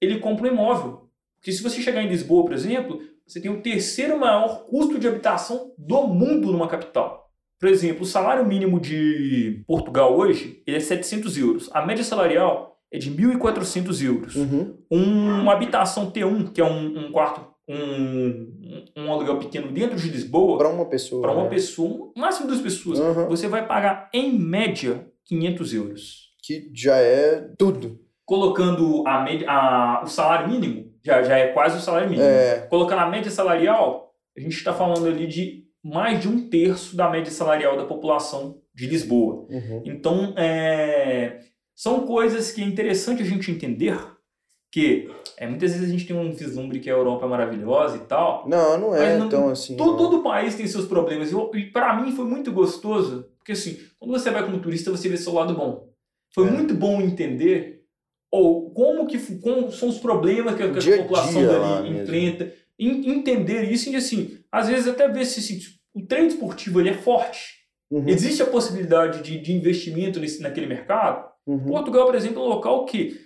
Ele 0.00 0.18
compra 0.18 0.48
um 0.48 0.52
imóvel. 0.52 1.10
Porque 1.36 1.52
se 1.52 1.62
você 1.62 1.80
chegar 1.82 2.02
em 2.02 2.08
Lisboa, 2.08 2.44
por 2.44 2.52
exemplo, 2.54 3.00
você 3.30 3.40
tem 3.40 3.50
o 3.50 3.62
terceiro 3.62 4.18
maior 4.18 4.64
custo 4.66 4.98
de 4.98 5.06
habitação 5.06 5.72
do 5.78 6.02
mundo 6.08 6.50
numa 6.50 6.66
capital. 6.68 7.30
Por 7.60 7.68
exemplo, 7.68 8.02
o 8.02 8.06
salário 8.06 8.44
mínimo 8.46 8.80
de 8.80 9.62
Portugal 9.66 10.16
hoje 10.16 10.62
é 10.66 10.80
700 10.80 11.36
euros. 11.38 11.70
A 11.72 11.84
média 11.84 12.02
salarial 12.02 12.76
é 12.92 12.98
de 12.98 13.10
1.400 13.10 14.02
euros. 14.02 14.34
Uhum. 14.34 14.76
Um- 14.90 15.40
uma 15.42 15.52
habitação 15.52 16.10
T1, 16.10 16.52
que 16.52 16.60
é 16.60 16.64
um, 16.64 17.06
um 17.06 17.12
quarto, 17.12 17.46
um, 17.68 18.82
um 18.96 19.12
aluguel 19.12 19.38
pequeno 19.38 19.70
dentro 19.70 19.96
de 19.96 20.08
Lisboa, 20.08 20.58
Pra 20.58 20.68
uma 20.68 20.86
pessoa. 20.86 21.22
para 21.22 21.32
uma 21.32 21.44
né? 21.44 21.50
pessoa, 21.50 22.10
máximo 22.16 22.48
duas 22.48 22.60
pessoas, 22.60 22.98
Uhum. 22.98 23.28
você 23.28 23.46
vai 23.46 23.66
pagar 23.66 24.08
em 24.12 24.36
média 24.38 25.06
500 25.26 25.74
euros. 25.74 26.30
Que 26.42 26.70
já 26.74 26.96
é 26.96 27.48
tudo. 27.58 28.00
Colocando 28.24 29.04
a 29.06 29.24
a, 29.46 30.02
o 30.02 30.06
salário 30.06 30.48
mínimo, 30.48 30.89
já, 31.02 31.22
já 31.22 31.38
é 31.38 31.48
quase 31.48 31.78
o 31.78 31.80
salário 31.80 32.08
mínimo. 32.08 32.26
É. 32.28 32.66
Colocando 32.70 33.00
a 33.00 33.08
média 33.08 33.30
salarial, 33.30 34.12
a 34.36 34.40
gente 34.40 34.56
está 34.56 34.72
falando 34.72 35.06
ali 35.06 35.26
de 35.26 35.64
mais 35.82 36.20
de 36.20 36.28
um 36.28 36.48
terço 36.48 36.94
da 36.96 37.08
média 37.08 37.30
salarial 37.32 37.76
da 37.76 37.84
população 37.84 38.58
de 38.74 38.86
Lisboa. 38.86 39.46
Uhum. 39.50 39.82
Então, 39.84 40.34
é, 40.36 41.40
são 41.74 42.06
coisas 42.06 42.52
que 42.52 42.60
é 42.62 42.64
interessante 42.64 43.22
a 43.22 43.26
gente 43.26 43.50
entender 43.50 43.98
que 44.72 45.10
é, 45.36 45.46
muitas 45.48 45.72
vezes 45.72 45.88
a 45.88 45.90
gente 45.90 46.06
tem 46.06 46.14
um 46.14 46.30
vislumbre 46.32 46.78
que 46.78 46.88
a 46.88 46.92
Europa 46.92 47.24
é 47.26 47.28
maravilhosa 47.28 47.96
e 47.96 48.00
tal. 48.00 48.46
Não, 48.48 48.78
não 48.78 48.94
é 48.94 49.16
não- 49.18 49.28
tão 49.28 49.48
assim. 49.48 49.76
Todo, 49.76 49.96
todo 49.96 50.22
país 50.22 50.54
tem 50.54 50.66
seus 50.66 50.86
problemas. 50.86 51.32
E, 51.32 51.36
e 51.58 51.70
para 51.72 52.00
mim 52.00 52.12
foi 52.12 52.24
muito 52.24 52.52
gostoso, 52.52 53.26
porque 53.38 53.52
assim, 53.52 53.78
quando 53.98 54.12
você 54.12 54.30
vai 54.30 54.44
como 54.44 54.60
turista, 54.60 54.90
você 54.90 55.08
vê 55.08 55.16
seu 55.16 55.32
lado 55.32 55.54
bom. 55.54 55.88
Foi 56.32 56.46
É. 56.46 56.50
muito 56.50 56.74
bom 56.74 57.00
entender 57.00 57.79
ou 58.30 58.70
como 58.72 59.06
que 59.06 59.18
como 59.38 59.70
são 59.72 59.88
os 59.88 59.98
problemas 59.98 60.54
que, 60.54 60.62
a- 60.62 60.70
que 60.72 60.92
a 60.94 60.98
população 61.02 61.40
dia 61.42 61.48
dali 61.48 61.98
enfrenta. 62.00 62.52
En- 62.78 63.10
entender 63.10 63.70
isso 63.70 63.90
e 63.90 63.96
assim, 63.96 64.38
às 64.50 64.68
vezes 64.68 64.88
até 64.88 65.06
ver 65.08 65.24
se 65.26 65.40
assim, 65.40 65.58
o 65.94 66.06
treino 66.06 66.28
esportivo 66.28 66.80
ele 66.80 66.90
é 66.90 66.94
forte. 66.94 67.60
Uhum. 67.90 68.08
Existe 68.08 68.42
a 68.42 68.46
possibilidade 68.46 69.22
de, 69.22 69.38
de 69.38 69.52
investimento 69.52 70.20
nesse, 70.20 70.40
naquele 70.40 70.66
mercado. 70.66 71.28
Uhum. 71.46 71.66
Portugal, 71.66 72.06
por 72.06 72.14
exemplo, 72.14 72.40
é 72.40 72.44
um 72.46 72.48
local 72.48 72.84
que 72.86 73.20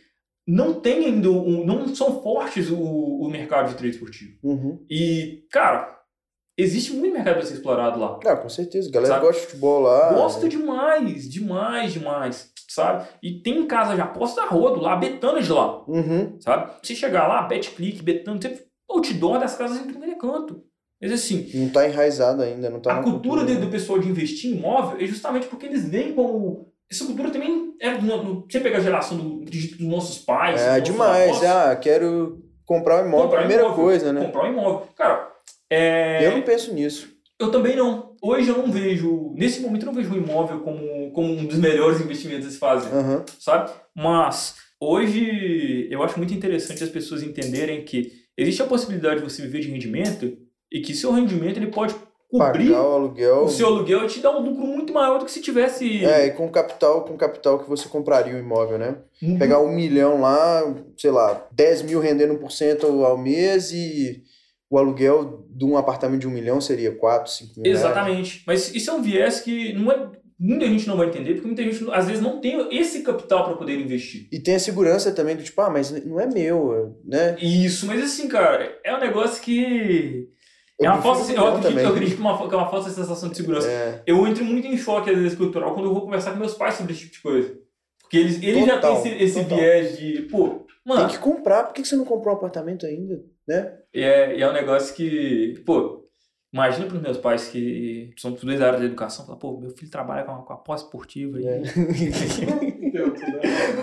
não 0.46 0.74
tem 0.80 1.04
ainda, 1.06 1.30
um, 1.30 1.64
não 1.64 1.94
são 1.94 2.22
fortes 2.22 2.70
o, 2.70 2.78
o 2.80 3.28
mercado 3.30 3.68
de 3.68 3.74
treino 3.76 3.94
esportivo. 3.94 4.38
Uhum. 4.42 4.84
E, 4.90 5.44
cara, 5.50 5.94
existe 6.58 6.92
muito 6.92 7.12
mercado 7.12 7.34
para 7.34 7.46
ser 7.46 7.54
explorado 7.54 7.98
lá. 8.00 8.18
Ah, 8.26 8.36
com 8.36 8.48
certeza. 8.48 8.88
A 8.88 8.92
galera 8.92 9.14
Sabe? 9.14 9.26
gosta 9.26 9.40
de 9.40 9.46
futebol 9.48 9.80
lá. 9.82 10.12
Gosta 10.14 10.48
demais, 10.48 11.28
demais, 11.30 11.92
demais, 11.92 12.50
sabe? 12.74 13.06
E 13.22 13.40
tem 13.40 13.66
casa 13.66 13.94
de 13.94 14.00
aposta 14.00 14.42
a 14.42 14.46
rodo 14.46 14.80
lá, 14.80 14.96
betando 14.96 15.42
de 15.42 15.52
lá, 15.52 15.82
Uhum. 15.88 16.36
sabe? 16.40 16.72
Você 16.82 16.94
chegar 16.94 17.26
lá, 17.26 17.42
bet-click, 17.42 18.02
betando, 18.02 18.42
você 18.42 18.64
outdoor 18.90 19.38
das 19.38 19.56
casas 19.56 19.78
em 19.78 20.10
é 20.10 20.14
canto. 20.14 20.62
Mas 21.00 21.12
assim, 21.12 21.50
Não 21.54 21.68
tá 21.68 21.86
enraizado 21.88 22.42
ainda, 22.42 22.70
não 22.70 22.80
tá 22.80 22.92
a 22.92 22.96
na 22.96 23.02
cultura 23.02 23.44
né? 23.44 23.54
do, 23.54 23.66
pessoal 23.68 23.98
de 23.98 24.08
investir 24.08 24.50
em 24.52 24.56
imóvel 24.58 25.02
é 25.02 25.06
justamente 25.06 25.46
porque 25.46 25.66
eles 25.66 25.86
veem 25.88 26.12
como... 26.14 26.72
Essa 26.90 27.04
cultura 27.06 27.30
também 27.30 27.74
é... 27.80 27.96
do- 27.96 28.22
do- 28.22 28.46
Você 28.50 28.60
pega 28.60 28.76
a 28.78 28.80
geração 28.80 29.16
do, 29.16 29.44
dos 29.44 29.80
nossos 29.80 30.18
pais... 30.18 30.60
É 30.60 30.80
dos 30.80 30.90
demais. 30.90 31.42
Ah, 31.42 31.74
quero 31.76 32.42
comprar 32.64 33.02
um 33.02 33.06
imóvel. 33.08 33.24
comprar 33.26 33.38
Primeira 33.40 33.64
imóvel, 33.64 33.84
coisa, 33.84 34.12
né? 34.12 34.24
Comprar 34.24 34.44
um 34.44 34.52
imóvel. 34.52 34.88
Cara, 34.96 35.28
é... 35.70 36.24
Eu 36.26 36.32
não 36.32 36.42
penso 36.42 36.72
nisso. 36.72 37.13
Eu 37.44 37.50
também 37.50 37.76
não. 37.76 38.14
Hoje 38.22 38.48
eu 38.48 38.56
não 38.58 38.72
vejo, 38.72 39.32
nesse 39.36 39.60
momento 39.60 39.82
eu 39.82 39.86
não 39.86 39.94
vejo 39.94 40.12
o 40.14 40.16
imóvel 40.16 40.60
como, 40.60 41.10
como 41.12 41.32
um 41.32 41.44
dos 41.44 41.58
melhores 41.58 42.00
investimentos 42.00 42.46
a 42.46 42.50
se 42.50 42.56
fazer, 42.58 42.88
Aham. 42.94 43.22
sabe? 43.38 43.70
Mas 43.94 44.54
hoje 44.80 45.86
eu 45.90 46.02
acho 46.02 46.16
muito 46.18 46.32
interessante 46.32 46.82
as 46.82 46.88
pessoas 46.90 47.22
entenderem 47.22 47.84
que 47.84 48.12
existe 48.36 48.62
a 48.62 48.66
possibilidade 48.66 49.20
de 49.20 49.30
você 49.30 49.42
viver 49.42 49.60
de 49.60 49.68
rendimento 49.68 50.36
e 50.72 50.80
que 50.80 50.94
seu 50.94 51.12
rendimento 51.12 51.58
ele 51.58 51.66
pode 51.70 51.94
cobrir 52.30 52.70
Pagar 52.70 52.82
o 52.82 52.94
aluguel. 52.94 53.44
o 53.44 53.48
seu 53.48 53.66
aluguel 53.66 54.04
e 54.04 54.08
te 54.08 54.20
dar 54.20 54.30
um 54.36 54.40
lucro 54.42 54.66
muito 54.66 54.92
maior 54.92 55.18
do 55.18 55.24
que 55.26 55.30
se 55.30 55.40
tivesse 55.42 56.04
É, 56.04 56.26
e 56.26 56.30
com 56.32 56.48
capital, 56.50 57.04
com 57.04 57.16
capital 57.16 57.58
que 57.60 57.68
você 57.68 57.88
compraria 57.88 58.34
o 58.34 58.38
imóvel, 58.38 58.78
né? 58.78 58.96
Uhum. 59.22 59.38
Pegar 59.38 59.60
um 59.60 59.70
milhão 59.72 60.20
lá, 60.20 60.62
sei 60.96 61.10
lá, 61.10 61.46
10 61.52 61.82
mil 61.82 62.00
rendendo 62.00 62.34
1% 62.34 63.04
ao 63.04 63.16
mês 63.18 63.70
e 63.70 64.22
o 64.74 64.78
aluguel 64.78 65.46
de 65.50 65.64
um 65.64 65.76
apartamento 65.76 66.22
de 66.22 66.26
um 66.26 66.32
milhão 66.32 66.60
seria 66.60 66.90
4, 66.90 67.30
5 67.30 67.52
mil 67.60 67.64
reais. 67.64 67.78
Exatamente. 67.78 68.42
Mas 68.44 68.74
isso 68.74 68.90
é 68.90 68.92
um 68.92 69.02
viés 69.02 69.40
que 69.40 69.72
não 69.72 69.92
é, 69.92 70.10
muita 70.36 70.66
gente 70.66 70.88
não 70.88 70.96
vai 70.96 71.06
entender, 71.06 71.34
porque 71.34 71.46
muita 71.46 71.62
gente 71.62 71.86
às 71.92 72.06
vezes 72.08 72.20
não 72.20 72.40
tem 72.40 72.76
esse 72.76 73.02
capital 73.02 73.44
para 73.44 73.56
poder 73.56 73.78
investir. 73.78 74.26
E 74.32 74.40
tem 74.40 74.56
a 74.56 74.58
segurança 74.58 75.12
também 75.12 75.36
do 75.36 75.44
tipo, 75.44 75.60
ah, 75.60 75.70
mas 75.70 75.92
não 76.04 76.18
é 76.18 76.26
meu, 76.26 76.98
né? 77.04 77.36
Isso, 77.40 77.86
mas 77.86 78.02
assim, 78.02 78.26
cara, 78.26 78.76
é 78.84 78.92
um 78.94 79.00
negócio 79.00 79.40
que. 79.40 80.28
É 80.80 80.90
uma 80.90 81.00
falsa, 81.00 81.32
eu 81.32 81.46
acredito, 81.46 81.78
eu 81.78 81.88
acredito 81.88 82.16
que, 82.16 82.20
uma, 82.20 82.48
que 82.48 82.52
é 82.52 82.58
uma 82.58 82.68
falsa 82.68 82.90
sensação 82.90 83.28
de 83.28 83.36
segurança. 83.36 83.70
É, 83.70 84.02
Eu 84.04 84.26
entro 84.26 84.44
muito 84.44 84.66
em 84.66 84.76
choque, 84.76 85.08
às 85.08 85.16
vezes, 85.16 85.38
cultural, 85.38 85.72
quando 85.72 85.86
eu 85.86 85.94
vou 85.94 86.02
conversar 86.02 86.32
com 86.32 86.40
meus 86.40 86.54
pais 86.54 86.74
sobre 86.74 86.92
esse 86.92 87.02
tipo 87.02 87.14
de 87.14 87.22
coisa. 87.22 87.54
Porque 88.00 88.16
eles, 88.16 88.42
eles 88.42 88.66
já 88.66 88.80
têm 88.80 88.90
Total, 88.90 89.06
esse, 89.06 89.22
esse 89.22 89.40
total. 89.44 89.56
viés 89.56 89.96
de, 89.96 90.22
pô, 90.22 90.48
tem 90.48 90.66
mano, 90.84 91.08
que 91.08 91.18
comprar. 91.18 91.62
Por 91.62 91.74
que 91.74 91.84
você 91.84 91.94
não 91.94 92.04
comprou 92.04 92.34
um 92.34 92.36
apartamento 92.38 92.84
ainda, 92.86 93.22
né? 93.46 93.72
e 93.92 94.02
é, 94.02 94.36
e 94.36 94.42
é 94.42 94.48
um 94.48 94.52
negócio 94.52 94.94
que, 94.94 95.62
pô, 95.66 96.04
imagina 96.52 96.86
para 96.86 96.96
os 96.96 97.02
meus 97.02 97.18
pais 97.18 97.48
que 97.48 98.10
são 98.16 98.32
dois 98.32 98.60
áreas 98.60 98.80
da 98.80 98.86
educação, 98.86 99.26
falar, 99.26 99.38
pô, 99.38 99.58
meu 99.60 99.70
filho 99.70 99.90
trabalha 99.90 100.24
com 100.24 100.32
a, 100.32 100.42
com 100.42 100.52
a 100.52 100.56
pós-esportiva. 100.56 101.38
É. 101.40 101.62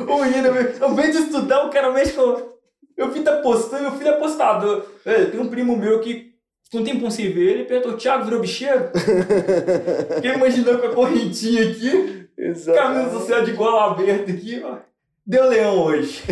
Ô 0.07 0.23
menino, 0.23 0.47
eu 0.47 0.95
venho 0.95 1.11
de 1.11 1.17
estudar, 1.17 1.65
o 1.65 1.69
cara 1.69 1.91
mexe 1.91 2.13
com. 2.13 2.51
Meu 2.97 3.11
filho 3.11 3.25
tá 3.25 3.37
postando, 3.41 3.83
meu 3.83 3.91
filho 3.93 4.09
é 4.09 4.13
postador. 4.13 4.85
É, 5.05 5.25
Tem 5.25 5.39
um 5.39 5.49
primo 5.49 5.75
meu 5.75 5.99
que, 6.01 6.33
com 6.71 6.79
um 6.79 6.83
tempo 6.83 7.09
sem 7.09 7.31
ver, 7.31 7.51
ele 7.51 7.65
perguntou: 7.65 7.97
Thiago 7.97 8.25
virou 8.25 8.39
bicheiro? 8.39 8.91
Fiquei 10.15 10.33
imaginando 10.33 10.79
com 10.79 10.87
a 10.87 10.93
correntinha 10.93 11.69
aqui, 11.69 12.27
Exato. 12.37 12.77
camisa 12.77 13.09
social 13.11 13.43
de 13.43 13.51
gola 13.53 13.91
aberta 13.91 14.31
aqui, 14.31 14.61
ó. 14.63 14.77
Deu 15.25 15.49
leão 15.49 15.83
hoje. 15.83 16.21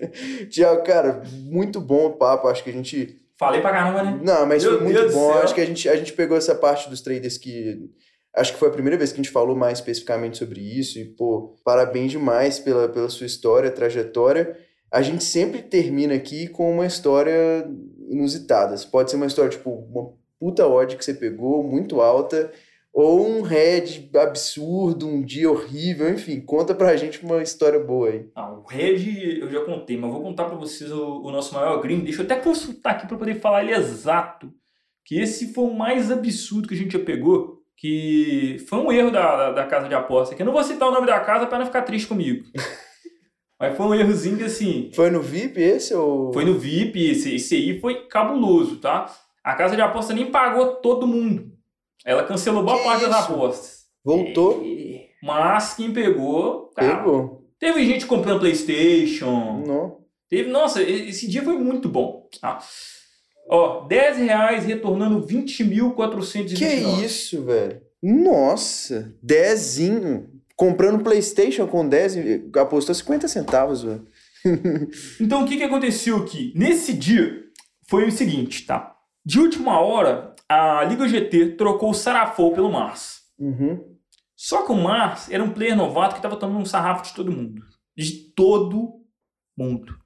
Tiago, 0.50 0.82
cara, 0.84 1.22
muito 1.32 1.80
bom 1.80 2.06
o 2.06 2.16
papo. 2.16 2.48
Acho 2.48 2.62
que 2.62 2.70
a 2.70 2.72
gente 2.72 3.20
Falei 3.38 3.60
pra 3.60 3.70
caramba, 3.70 4.02
né? 4.02 4.18
Não, 4.22 4.46
mas 4.46 4.62
Meu 4.62 4.72
foi 4.72 4.82
muito 4.82 4.98
Deus 4.98 5.12
bom. 5.12 5.30
Acho 5.32 5.54
que 5.54 5.60
a 5.60 5.66
gente, 5.66 5.88
a 5.88 5.96
gente 5.96 6.12
pegou 6.14 6.36
essa 6.36 6.54
parte 6.54 6.88
dos 6.88 7.02
traders 7.02 7.36
que. 7.36 7.90
Acho 8.34 8.52
que 8.52 8.58
foi 8.58 8.68
a 8.68 8.72
primeira 8.72 8.98
vez 8.98 9.12
que 9.12 9.20
a 9.20 9.22
gente 9.22 9.32
falou 9.32 9.54
mais 9.54 9.78
especificamente 9.78 10.38
sobre 10.38 10.60
isso. 10.60 10.98
E, 10.98 11.04
pô, 11.04 11.54
parabéns 11.64 12.10
demais 12.10 12.58
pela, 12.58 12.88
pela 12.88 13.08
sua 13.08 13.26
história, 13.26 13.70
trajetória. 13.70 14.58
A 14.90 15.02
gente 15.02 15.24
sempre 15.24 15.62
termina 15.62 16.14
aqui 16.14 16.48
com 16.48 16.70
uma 16.70 16.86
história 16.86 17.66
inusitada. 18.08 18.74
Pode 18.90 19.10
ser 19.10 19.16
uma 19.16 19.26
história, 19.26 19.50
tipo, 19.50 19.70
uma 19.70 20.12
puta 20.38 20.66
odd 20.66 20.96
que 20.96 21.04
você 21.04 21.14
pegou, 21.14 21.62
muito 21.62 22.00
alta, 22.00 22.50
ou 22.96 23.28
um 23.28 23.42
head 23.42 24.10
absurdo, 24.16 25.06
um 25.06 25.22
dia 25.22 25.50
horrível, 25.50 26.08
enfim, 26.08 26.40
conta 26.40 26.74
pra 26.74 26.96
gente 26.96 27.22
uma 27.22 27.42
história 27.42 27.78
boa 27.78 28.08
aí. 28.08 28.26
Ah, 28.34 28.50
o 28.50 28.62
Red 28.62 29.38
eu 29.38 29.50
já 29.50 29.62
contei, 29.66 29.98
mas 29.98 30.10
vou 30.10 30.22
contar 30.22 30.46
pra 30.46 30.56
vocês 30.56 30.90
o, 30.90 31.20
o 31.20 31.30
nosso 31.30 31.54
maior 31.54 31.78
green. 31.82 32.00
Deixa 32.00 32.22
eu 32.22 32.24
até 32.24 32.36
consultar 32.36 32.92
aqui 32.92 33.06
pra 33.06 33.18
poder 33.18 33.34
falar 33.34 33.62
ele 33.62 33.74
exato. 33.74 34.50
Que 35.04 35.20
esse 35.20 35.52
foi 35.52 35.64
o 35.64 35.74
mais 35.74 36.10
absurdo 36.10 36.66
que 36.66 36.72
a 36.72 36.76
gente 36.76 36.94
já 36.94 37.04
pegou. 37.04 37.58
Que 37.76 38.64
foi 38.66 38.78
um 38.78 38.90
erro 38.90 39.10
da, 39.10 39.36
da, 39.36 39.52
da 39.52 39.66
casa 39.66 39.88
de 39.88 39.94
aposta. 39.94 40.34
Que 40.34 40.40
eu 40.40 40.46
não 40.46 40.54
vou 40.54 40.64
citar 40.64 40.88
o 40.88 40.92
nome 40.92 41.06
da 41.06 41.20
casa 41.20 41.46
pra 41.46 41.58
não 41.58 41.66
ficar 41.66 41.82
triste 41.82 42.08
comigo. 42.08 42.46
mas 43.60 43.76
foi 43.76 43.86
um 43.86 43.94
errozinho 43.94 44.38
que 44.38 44.44
assim. 44.44 44.90
Foi 44.94 45.10
no 45.10 45.20
VIP 45.20 45.60
esse 45.60 45.94
ou. 45.94 46.32
Foi 46.32 46.46
no 46.46 46.54
VIP, 46.54 47.10
esse, 47.10 47.34
esse 47.34 47.56
aí 47.56 47.78
foi 47.78 48.06
cabuloso, 48.06 48.76
tá? 48.76 49.04
A 49.44 49.54
casa 49.54 49.76
de 49.76 49.82
aposta 49.82 50.14
nem 50.14 50.30
pagou 50.30 50.76
todo 50.76 51.06
mundo. 51.06 51.55
Ela 52.04 52.24
cancelou 52.24 52.62
boa 52.64 52.78
Que 52.78 52.84
parte 52.84 53.06
das 53.06 53.24
isso? 53.24 53.32
apostas. 53.32 53.76
Voltou? 54.04 54.62
É, 54.64 55.06
Mas 55.22 55.74
quem 55.74 55.92
pegou, 55.92 56.70
cara, 56.76 56.98
Pegou. 56.98 57.44
teve 57.58 57.84
gente 57.84 58.06
comprando 58.06 58.40
Playstation. 58.40 59.64
Não. 59.66 59.98
Teve, 60.28 60.48
nossa, 60.50 60.82
e- 60.82 61.08
esse 61.08 61.26
dia 61.28 61.42
foi 61.42 61.56
muito 61.58 61.88
bom. 61.88 62.28
Ah. 62.42 62.58
Ó, 63.48 63.86
10 63.86 64.18
reais 64.18 64.64
retornando 64.64 65.24
20.429. 65.26 66.56
Que 66.56 66.64
isso, 67.04 67.42
velho? 67.44 67.80
Nossa, 68.02 69.14
dezinho. 69.22 70.30
Comprando 70.56 71.02
Playstation 71.02 71.66
com 71.66 71.86
10, 71.86 72.16
apostou 72.56 72.94
50 72.94 73.28
centavos, 73.28 73.82
velho. 73.82 74.06
Então 75.20 75.42
o 75.42 75.46
que, 75.46 75.56
que 75.56 75.64
aconteceu 75.64 76.18
aqui? 76.18 76.52
Nesse 76.54 76.92
dia 76.92 77.42
foi 77.88 78.06
o 78.06 78.12
seguinte, 78.12 78.64
tá? 78.64 78.94
De 79.24 79.40
última 79.40 79.80
hora, 79.80 80.35
a 80.48 80.84
Liga 80.84 81.08
GT 81.08 81.56
trocou 81.56 81.90
o 81.90 81.94
Sarafou 81.94 82.52
pelo 82.52 82.70
Mars. 82.70 83.22
Uhum. 83.38 83.96
Só 84.36 84.64
que 84.64 84.72
o 84.72 84.76
Mars 84.76 85.30
era 85.30 85.42
um 85.42 85.52
player 85.52 85.76
novato 85.76 86.14
que 86.14 86.22
tava 86.22 86.36
tomando 86.36 86.60
um 86.60 86.66
sarrafo 86.66 87.04
de 87.04 87.14
todo 87.14 87.32
mundo. 87.32 87.62
De 87.96 88.32
todo 88.34 89.00
mundo. 89.56 89.96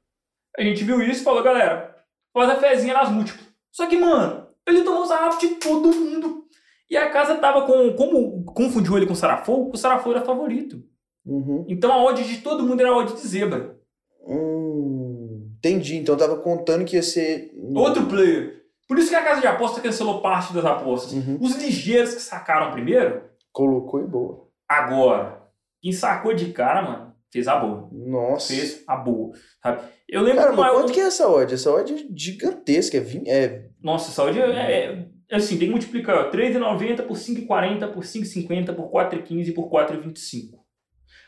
A 0.57 0.63
gente 0.63 0.85
viu 0.85 1.03
isso 1.03 1.23
e 1.23 1.25
falou, 1.25 1.43
galera, 1.43 1.97
faz 2.33 2.51
a 2.51 2.57
fezinha 2.57 2.95
nas 2.95 3.11
múltiplas. 3.11 3.49
Só 3.73 3.87
que, 3.87 3.97
mano, 3.97 4.47
ele 4.67 4.83
tomou 4.83 5.03
um 5.03 5.07
sarrafo 5.07 5.41
de 5.41 5.57
todo 5.57 5.93
mundo. 5.93 6.45
E 6.89 6.97
a 6.97 7.11
casa 7.11 7.37
tava 7.37 7.67
com. 7.67 7.93
Como 7.95 8.45
confundiu 8.45 8.97
ele 8.97 9.07
com 9.07 9.13
o 9.13 9.17
Sarafou, 9.17 9.71
o 9.73 9.77
Sarafou 9.77 10.13
era 10.13 10.25
favorito. 10.25 10.83
Uhum. 11.25 11.65
Então 11.69 11.93
a 11.93 12.03
odd 12.03 12.25
de 12.25 12.39
todo 12.39 12.65
mundo 12.65 12.81
era 12.81 12.91
a 12.91 12.97
odd 12.97 13.13
de 13.13 13.21
zebra. 13.21 13.79
Hum, 14.27 15.53
entendi. 15.57 15.97
Então 15.97 16.17
tava 16.17 16.37
contando 16.39 16.85
que 16.85 16.97
ia 16.97 17.03
ser. 17.03 17.53
Outro 17.75 18.07
player. 18.07 18.60
Por 18.91 18.99
isso 18.99 19.09
que 19.09 19.15
a 19.15 19.23
casa 19.23 19.41
de 19.41 19.47
aposta 19.47 19.81
cancelou 19.81 20.21
parte 20.21 20.53
das 20.53 20.65
apostas. 20.65 21.13
Uhum. 21.13 21.39
Os 21.41 21.55
ligeiros 21.55 22.13
que 22.13 22.21
sacaram 22.21 22.73
primeiro, 22.73 23.23
Colocou 23.53 24.01
e 24.01 24.05
boa. 24.05 24.49
agora. 24.69 25.41
Quem 25.81 25.93
sacou 25.93 26.35
de 26.35 26.47
cara, 26.53 26.83
mano, 26.83 27.13
fez 27.33 27.47
a 27.47 27.55
boa. 27.55 27.89
Nossa. 27.93 28.53
Fez 28.53 28.83
a 28.89 28.97
boa. 28.97 29.31
Sabe? 29.63 29.83
Eu 30.09 30.23
lembro 30.23 30.41
Cara, 30.43 30.57
mas 30.57 30.73
quanto 30.73 30.93
que 30.93 30.99
é 31.01 31.05
essa 31.05 31.29
odd? 31.29 31.55
Essa 31.55 31.71
odd 31.73 31.93
é 31.95 32.05
gigantesca. 32.17 32.97
É, 32.97 33.01
é 33.29 33.63
Nossa, 33.81 34.11
saúde 34.11 34.41
é, 34.41 34.45
é- 34.51 35.07
é 35.31 35.37
assim, 35.37 35.57
tem 35.57 35.69
que 35.69 35.73
multiplicar 35.73 36.17
ó, 36.17 36.29
3,90 36.29 37.05
por 37.07 37.17
5,40 37.17 37.87
por 37.93 38.03
5,50 38.05 38.75
por 38.75 38.91
4,15 38.91 39.55
por 39.55 39.71
4,25. 39.71 40.59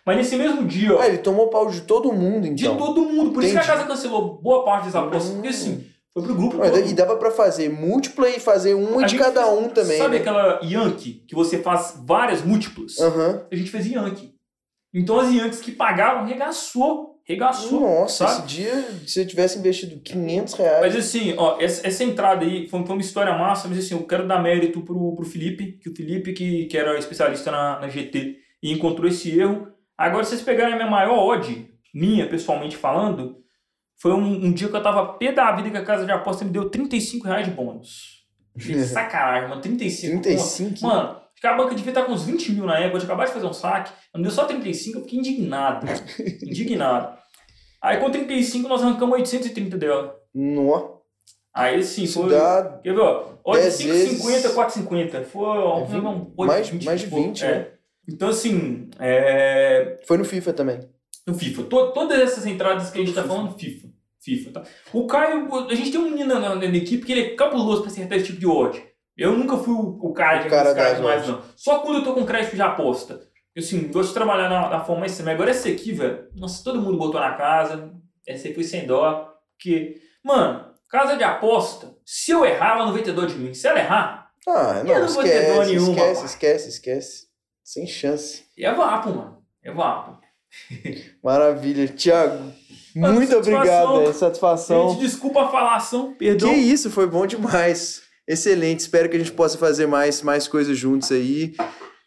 Mas 0.05 0.17
nesse 0.17 0.35
mesmo 0.35 0.65
dia, 0.67 0.97
ó, 0.97 1.01
Ah, 1.01 1.07
ele 1.07 1.19
tomou 1.19 1.49
pau 1.49 1.71
de 1.71 1.83
todo 1.83 2.13
mundo, 2.13 2.53
de 2.53 2.65
então. 2.65 2.77
todo 2.77 3.03
mundo. 3.03 3.31
Por 3.33 3.45
isso 3.45 3.53
que 3.53 3.59
a 3.59 3.63
Entendi. 3.63 3.79
casa 3.79 3.87
cancelou 3.89 4.43
boa 4.43 4.65
parte 4.65 4.87
das 4.87 4.97
apostas. 4.97 5.31
Hum. 5.31 5.35
Porque 5.35 5.49
assim, 5.49 5.87
foi 6.15 6.23
pro 6.23 6.35
grupo. 6.35 6.57
Mas 6.59 6.91
e 6.91 6.95
dava 6.95 7.17
pra 7.17 7.31
fazer 7.31 7.69
múltipla 7.71 8.29
e 8.29 8.39
fazer 8.41 8.75
uma 8.75 9.03
A 9.03 9.07
de 9.07 9.17
cada 9.17 9.45
fez- 9.45 9.59
um 9.59 9.69
também, 9.69 9.99
Sabe 9.99 10.15
né? 10.17 10.21
aquela 10.21 10.61
Yankee 10.63 11.25
que 11.27 11.35
você 11.35 11.59
faz 11.59 11.95
várias 12.07 12.43
múltiplas? 12.43 12.99
Aham. 13.01 13.47
A 13.51 13.57
gente 13.57 13.71
fez 13.71 13.87
Yankee. 13.87 14.33
Então 14.95 15.19
as 15.19 15.33
Yankees 15.33 15.61
que 15.61 15.73
pagavam, 15.73 16.27
regaçou. 16.27 17.13
Regaçou. 17.25 17.81
Nossa, 17.81 18.27
sabe? 18.27 18.39
esse 18.47 18.57
dia, 18.57 18.85
se 19.07 19.21
eu 19.21 19.27
tivesse 19.27 19.57
investido 19.57 20.01
500 20.01 20.55
reais... 20.55 20.81
Mas 20.81 20.97
assim, 20.97 21.35
ó, 21.39 21.57
essa, 21.61 21.87
essa 21.87 22.03
entrada 22.03 22.45
aí 22.45 22.69
foi, 22.69 22.85
foi 22.85 22.97
uma 22.97 23.01
história 23.01 23.33
massa, 23.39 23.69
mas 23.69 23.79
assim, 23.79 23.95
eu 23.95 24.03
quero 24.05 24.27
dar 24.27 24.43
mérito 24.43 24.81
pro, 24.83 25.15
pro 25.15 25.25
Felipe, 25.25 25.79
que 25.81 25.89
o 25.89 25.95
Felipe, 25.95 26.33
que, 26.33 26.67
que 26.67 26.77
era 26.77 26.99
especialista 26.99 27.51
na, 27.53 27.79
na 27.81 27.89
GT, 27.89 28.37
e 28.61 28.73
encontrou 28.73 29.09
esse 29.09 29.39
erro. 29.39 29.69
Agora, 29.97 30.25
se 30.25 30.31
vocês 30.31 30.43
pegarem 30.43 30.75
a 30.75 30.77
minha 30.77 30.91
maior 30.91 31.17
odd, 31.17 31.71
minha, 31.95 32.29
pessoalmente 32.29 32.77
falando, 32.77 33.37
foi 34.03 34.13
um, 34.13 34.47
um 34.47 34.53
dia 34.53 34.69
que 34.69 34.75
eu 34.77 34.83
tava 34.83 35.13
pé 35.15 35.31
da 35.33 35.53
vida 35.53 35.71
que 35.71 35.77
a 35.77 35.85
casa 35.85 36.05
de 36.05 36.11
aposta 36.11 36.45
me 36.45 36.51
deu 36.51 36.69
35 36.69 37.25
reais 37.27 37.47
de 37.47 37.53
bônus. 37.53 38.25
Gente, 38.57 38.81
Sacanagem, 38.89 39.49
mano, 39.49 39.61
35. 39.63 40.21
35? 40.23 40.83
Mano, 40.83 41.11
acho 41.11 41.41
que 41.41 41.47
a 41.47 41.57
banca 41.57 41.75
devia 41.75 41.91
estar 41.93 42.03
com 42.03 42.13
uns 42.13 42.25
20 42.25 42.53
mil 42.53 42.67
na 42.67 42.79
época, 42.79 42.97
eu 42.97 43.01
tinha 43.01 43.05
acabado 43.07 43.29
de 43.29 43.33
fazer 43.35 43.47
um 43.47 43.53
saque, 43.53 43.93
não 44.13 44.21
deu 44.21 44.31
só 44.33 44.45
35, 44.45 44.99
eu 44.99 45.03
fiquei 45.05 45.19
indignado. 45.21 45.87
indignado. 46.43 47.17
Aí 47.81 47.99
com 47.99 48.11
35 48.11 48.69
nós 48.69 48.83
arrancamos 48.83 49.15
830 49.15 49.79
dela. 49.79 50.17
Nó. 50.35 50.99
Aí 51.55 51.83
sim, 51.83 52.05
Isso 52.05 52.21
foi. 52.23 52.31
dá 52.31 52.81
Quer 52.83 52.95
ver, 52.95 53.01
ó? 53.01 53.33
Olha, 53.45 53.61
10 53.63 53.75
5,50, 53.75 53.87
vezes- 53.93 54.55
4,50. 54.55 55.25
Foi 55.25 55.59
É 55.59 55.85
vinte- 55.87 56.07
um, 56.07 56.47
mais- 56.47 56.69
20, 56.69 56.85
mais 56.85 57.01
de 57.01 57.07
pô, 57.09 57.17
20, 57.17 57.45
é. 57.45 57.49
né? 57.59 57.69
Então, 58.09 58.29
assim, 58.31 58.89
é, 58.99 60.01
Foi 60.07 60.17
no 60.17 60.25
FIFA 60.25 60.53
também. 60.53 60.81
no 61.27 61.35
FIFA. 61.35 61.65
To- 61.65 61.93
todas 61.93 62.19
essas 62.21 62.47
entradas 62.47 62.91
que 62.91 62.99
a 63.01 63.05
gente 63.05 63.15
tá 63.15 63.23
falando, 63.25 63.57
FIFA. 63.59 63.89
FIFA, 64.23 64.51
tá? 64.53 64.63
O 64.93 65.07
Caio, 65.07 65.49
a 65.69 65.75
gente 65.75 65.91
tem 65.91 66.01
um 66.01 66.05
menino 66.11 66.39
na, 66.39 66.55
na- 66.55 66.65
equipe 66.65 67.05
que 67.05 67.13
ele 67.13 67.21
é 67.21 67.35
cabuloso 67.35 67.83
pra 67.83 67.91
acertar 67.91 68.17
esse 68.19 68.27
tipo 68.29 68.39
de 68.41 68.47
odd. 68.47 68.83
Eu 69.17 69.33
nunca 69.37 69.57
fui 69.59 69.75
o, 69.75 69.99
o 70.01 70.13
cara 70.13 70.39
de 70.43 70.49
cara 70.49 70.73
demais, 70.95 71.23
odds. 71.23 71.29
não. 71.29 71.43
Só 71.57 71.81
quando 71.81 71.99
eu 71.99 72.05
tô 72.05 72.15
com 72.15 72.25
crédito 72.25 72.55
de 72.57 72.63
aposta. 72.63 73.21
Eu, 73.55 73.63
assim, 73.63 73.89
gosto 73.93 74.09
de 74.09 74.15
trabalhar 74.15 74.49
na, 74.49 74.71
na 74.71 74.81
forma 74.85 75.01
mais 75.01 75.13
simples. 75.13 75.35
Agora 75.35 75.51
essa 75.51 75.69
aqui, 75.69 75.93
velho, 75.93 76.27
nossa, 76.35 76.65
todo 76.65 76.81
mundo 76.81 76.97
botou 76.97 77.21
na 77.21 77.35
casa. 77.35 77.93
Essa 78.27 78.49
aí 78.49 78.55
foi 78.55 78.65
sem 78.65 78.87
dó. 78.87 79.29
Porque, 79.59 79.97
mano, 80.25 80.73
casa 80.89 81.17
de 81.17 81.25
aposta, 81.25 81.95
se 82.07 82.31
eu 82.31 82.45
errar, 82.47 82.77
ela 82.77 82.87
não 82.87 82.93
vai 82.95 83.03
ter 83.03 83.13
dó 83.13 83.27
de 83.27 83.35
mim. 83.35 83.53
Se 83.53 83.67
ela 83.69 83.79
errar, 83.81 84.31
Ah, 84.49 84.77
Eu 84.79 84.85
não, 84.85 85.01
não 85.01 85.09
vou 85.09 85.23
ter 85.23 85.47
dó 85.47 85.63
esquece, 85.63 85.71
nenhuma, 85.71 85.93
esquece, 85.93 86.25
esquece, 86.27 86.69
esquece. 86.71 87.27
Sem 87.63 87.87
chance. 87.87 88.45
é 88.59 88.73
vapo, 88.73 89.11
mano. 89.11 89.45
É 89.63 89.71
vapo. 89.71 90.19
Maravilha. 91.23 91.87
Tiago, 91.89 92.53
Mano, 92.95 93.15
muito 93.15 93.31
satisfação. 93.31 93.59
obrigado, 93.59 93.99
velho. 94.01 94.15
Satisfação. 94.15 94.91
Gente, 94.91 95.01
desculpa 95.01 95.43
a 95.43 95.49
falação, 95.49 96.15
perdão. 96.15 96.49
Que 96.51 96.55
isso, 96.55 96.91
foi 96.91 97.07
bom 97.07 97.27
demais. 97.27 98.03
Excelente. 98.29 98.81
Espero 98.81 99.09
que 99.09 99.17
a 99.17 99.19
gente 99.19 99.33
possa 99.33 99.59
fazer 99.59 99.87
mais, 99.87 100.23
mais 100.23 100.47
coisas 100.47 100.77
juntos 100.77 101.11
aí. 101.11 101.55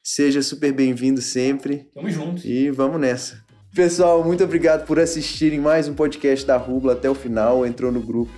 Seja 0.03 0.41
super 0.41 0.71
bem-vindo 0.71 1.21
sempre. 1.21 1.87
Tamo 1.93 2.09
junto. 2.09 2.45
E 2.45 2.69
vamos 2.71 2.99
nessa. 2.99 3.43
Pessoal, 3.73 4.23
muito 4.23 4.43
obrigado 4.43 4.85
por 4.85 4.99
assistirem 4.99 5.59
mais 5.59 5.87
um 5.87 5.93
podcast 5.93 6.45
da 6.45 6.55
Rubla 6.55 6.93
até 6.93 7.09
o 7.09 7.15
final. 7.15 7.65
Entrou 7.65 7.91
no 7.91 7.99
grupo. 7.99 8.31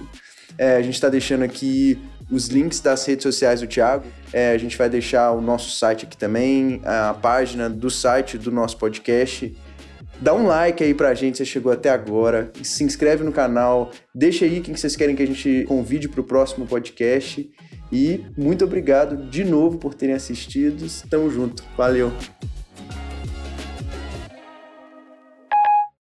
É, 0.57 0.77
a 0.77 0.81
gente 0.81 0.95
está 0.95 1.09
deixando 1.09 1.43
aqui 1.43 1.99
os 2.31 2.47
links 2.47 2.79
das 2.79 3.05
redes 3.05 3.23
sociais 3.23 3.61
do 3.61 3.67
Thiago. 3.67 4.05
É, 4.33 4.51
a 4.51 4.57
gente 4.57 4.75
vai 4.75 4.89
deixar 4.89 5.31
o 5.31 5.41
nosso 5.41 5.77
site 5.77 6.05
aqui 6.05 6.17
também, 6.17 6.81
a 6.83 7.13
página 7.13 7.69
do 7.69 7.89
site 7.89 8.37
do 8.37 8.51
nosso 8.51 8.77
podcast. 8.77 9.55
Dá 10.19 10.33
um 10.33 10.47
like 10.47 10.83
aí 10.83 10.93
pra 10.93 11.13
gente, 11.13 11.37
se 11.37 11.45
chegou 11.45 11.71
até 11.71 11.89
agora. 11.89 12.51
Se 12.63 12.83
inscreve 12.83 13.23
no 13.23 13.31
canal. 13.31 13.91
Deixa 14.13 14.45
aí 14.45 14.61
quem 14.61 14.73
que 14.73 14.79
vocês 14.79 14.95
querem 14.95 15.15
que 15.15 15.23
a 15.23 15.27
gente 15.27 15.65
convide 15.67 16.09
pro 16.09 16.23
próximo 16.23 16.65
podcast. 16.65 17.49
E 17.91 18.25
muito 18.37 18.65
obrigado 18.65 19.29
de 19.29 19.43
novo 19.43 19.77
por 19.77 19.93
terem 19.93 20.15
assistido. 20.15 20.85
Tamo 21.09 21.29
junto. 21.29 21.63
Valeu. 21.77 22.11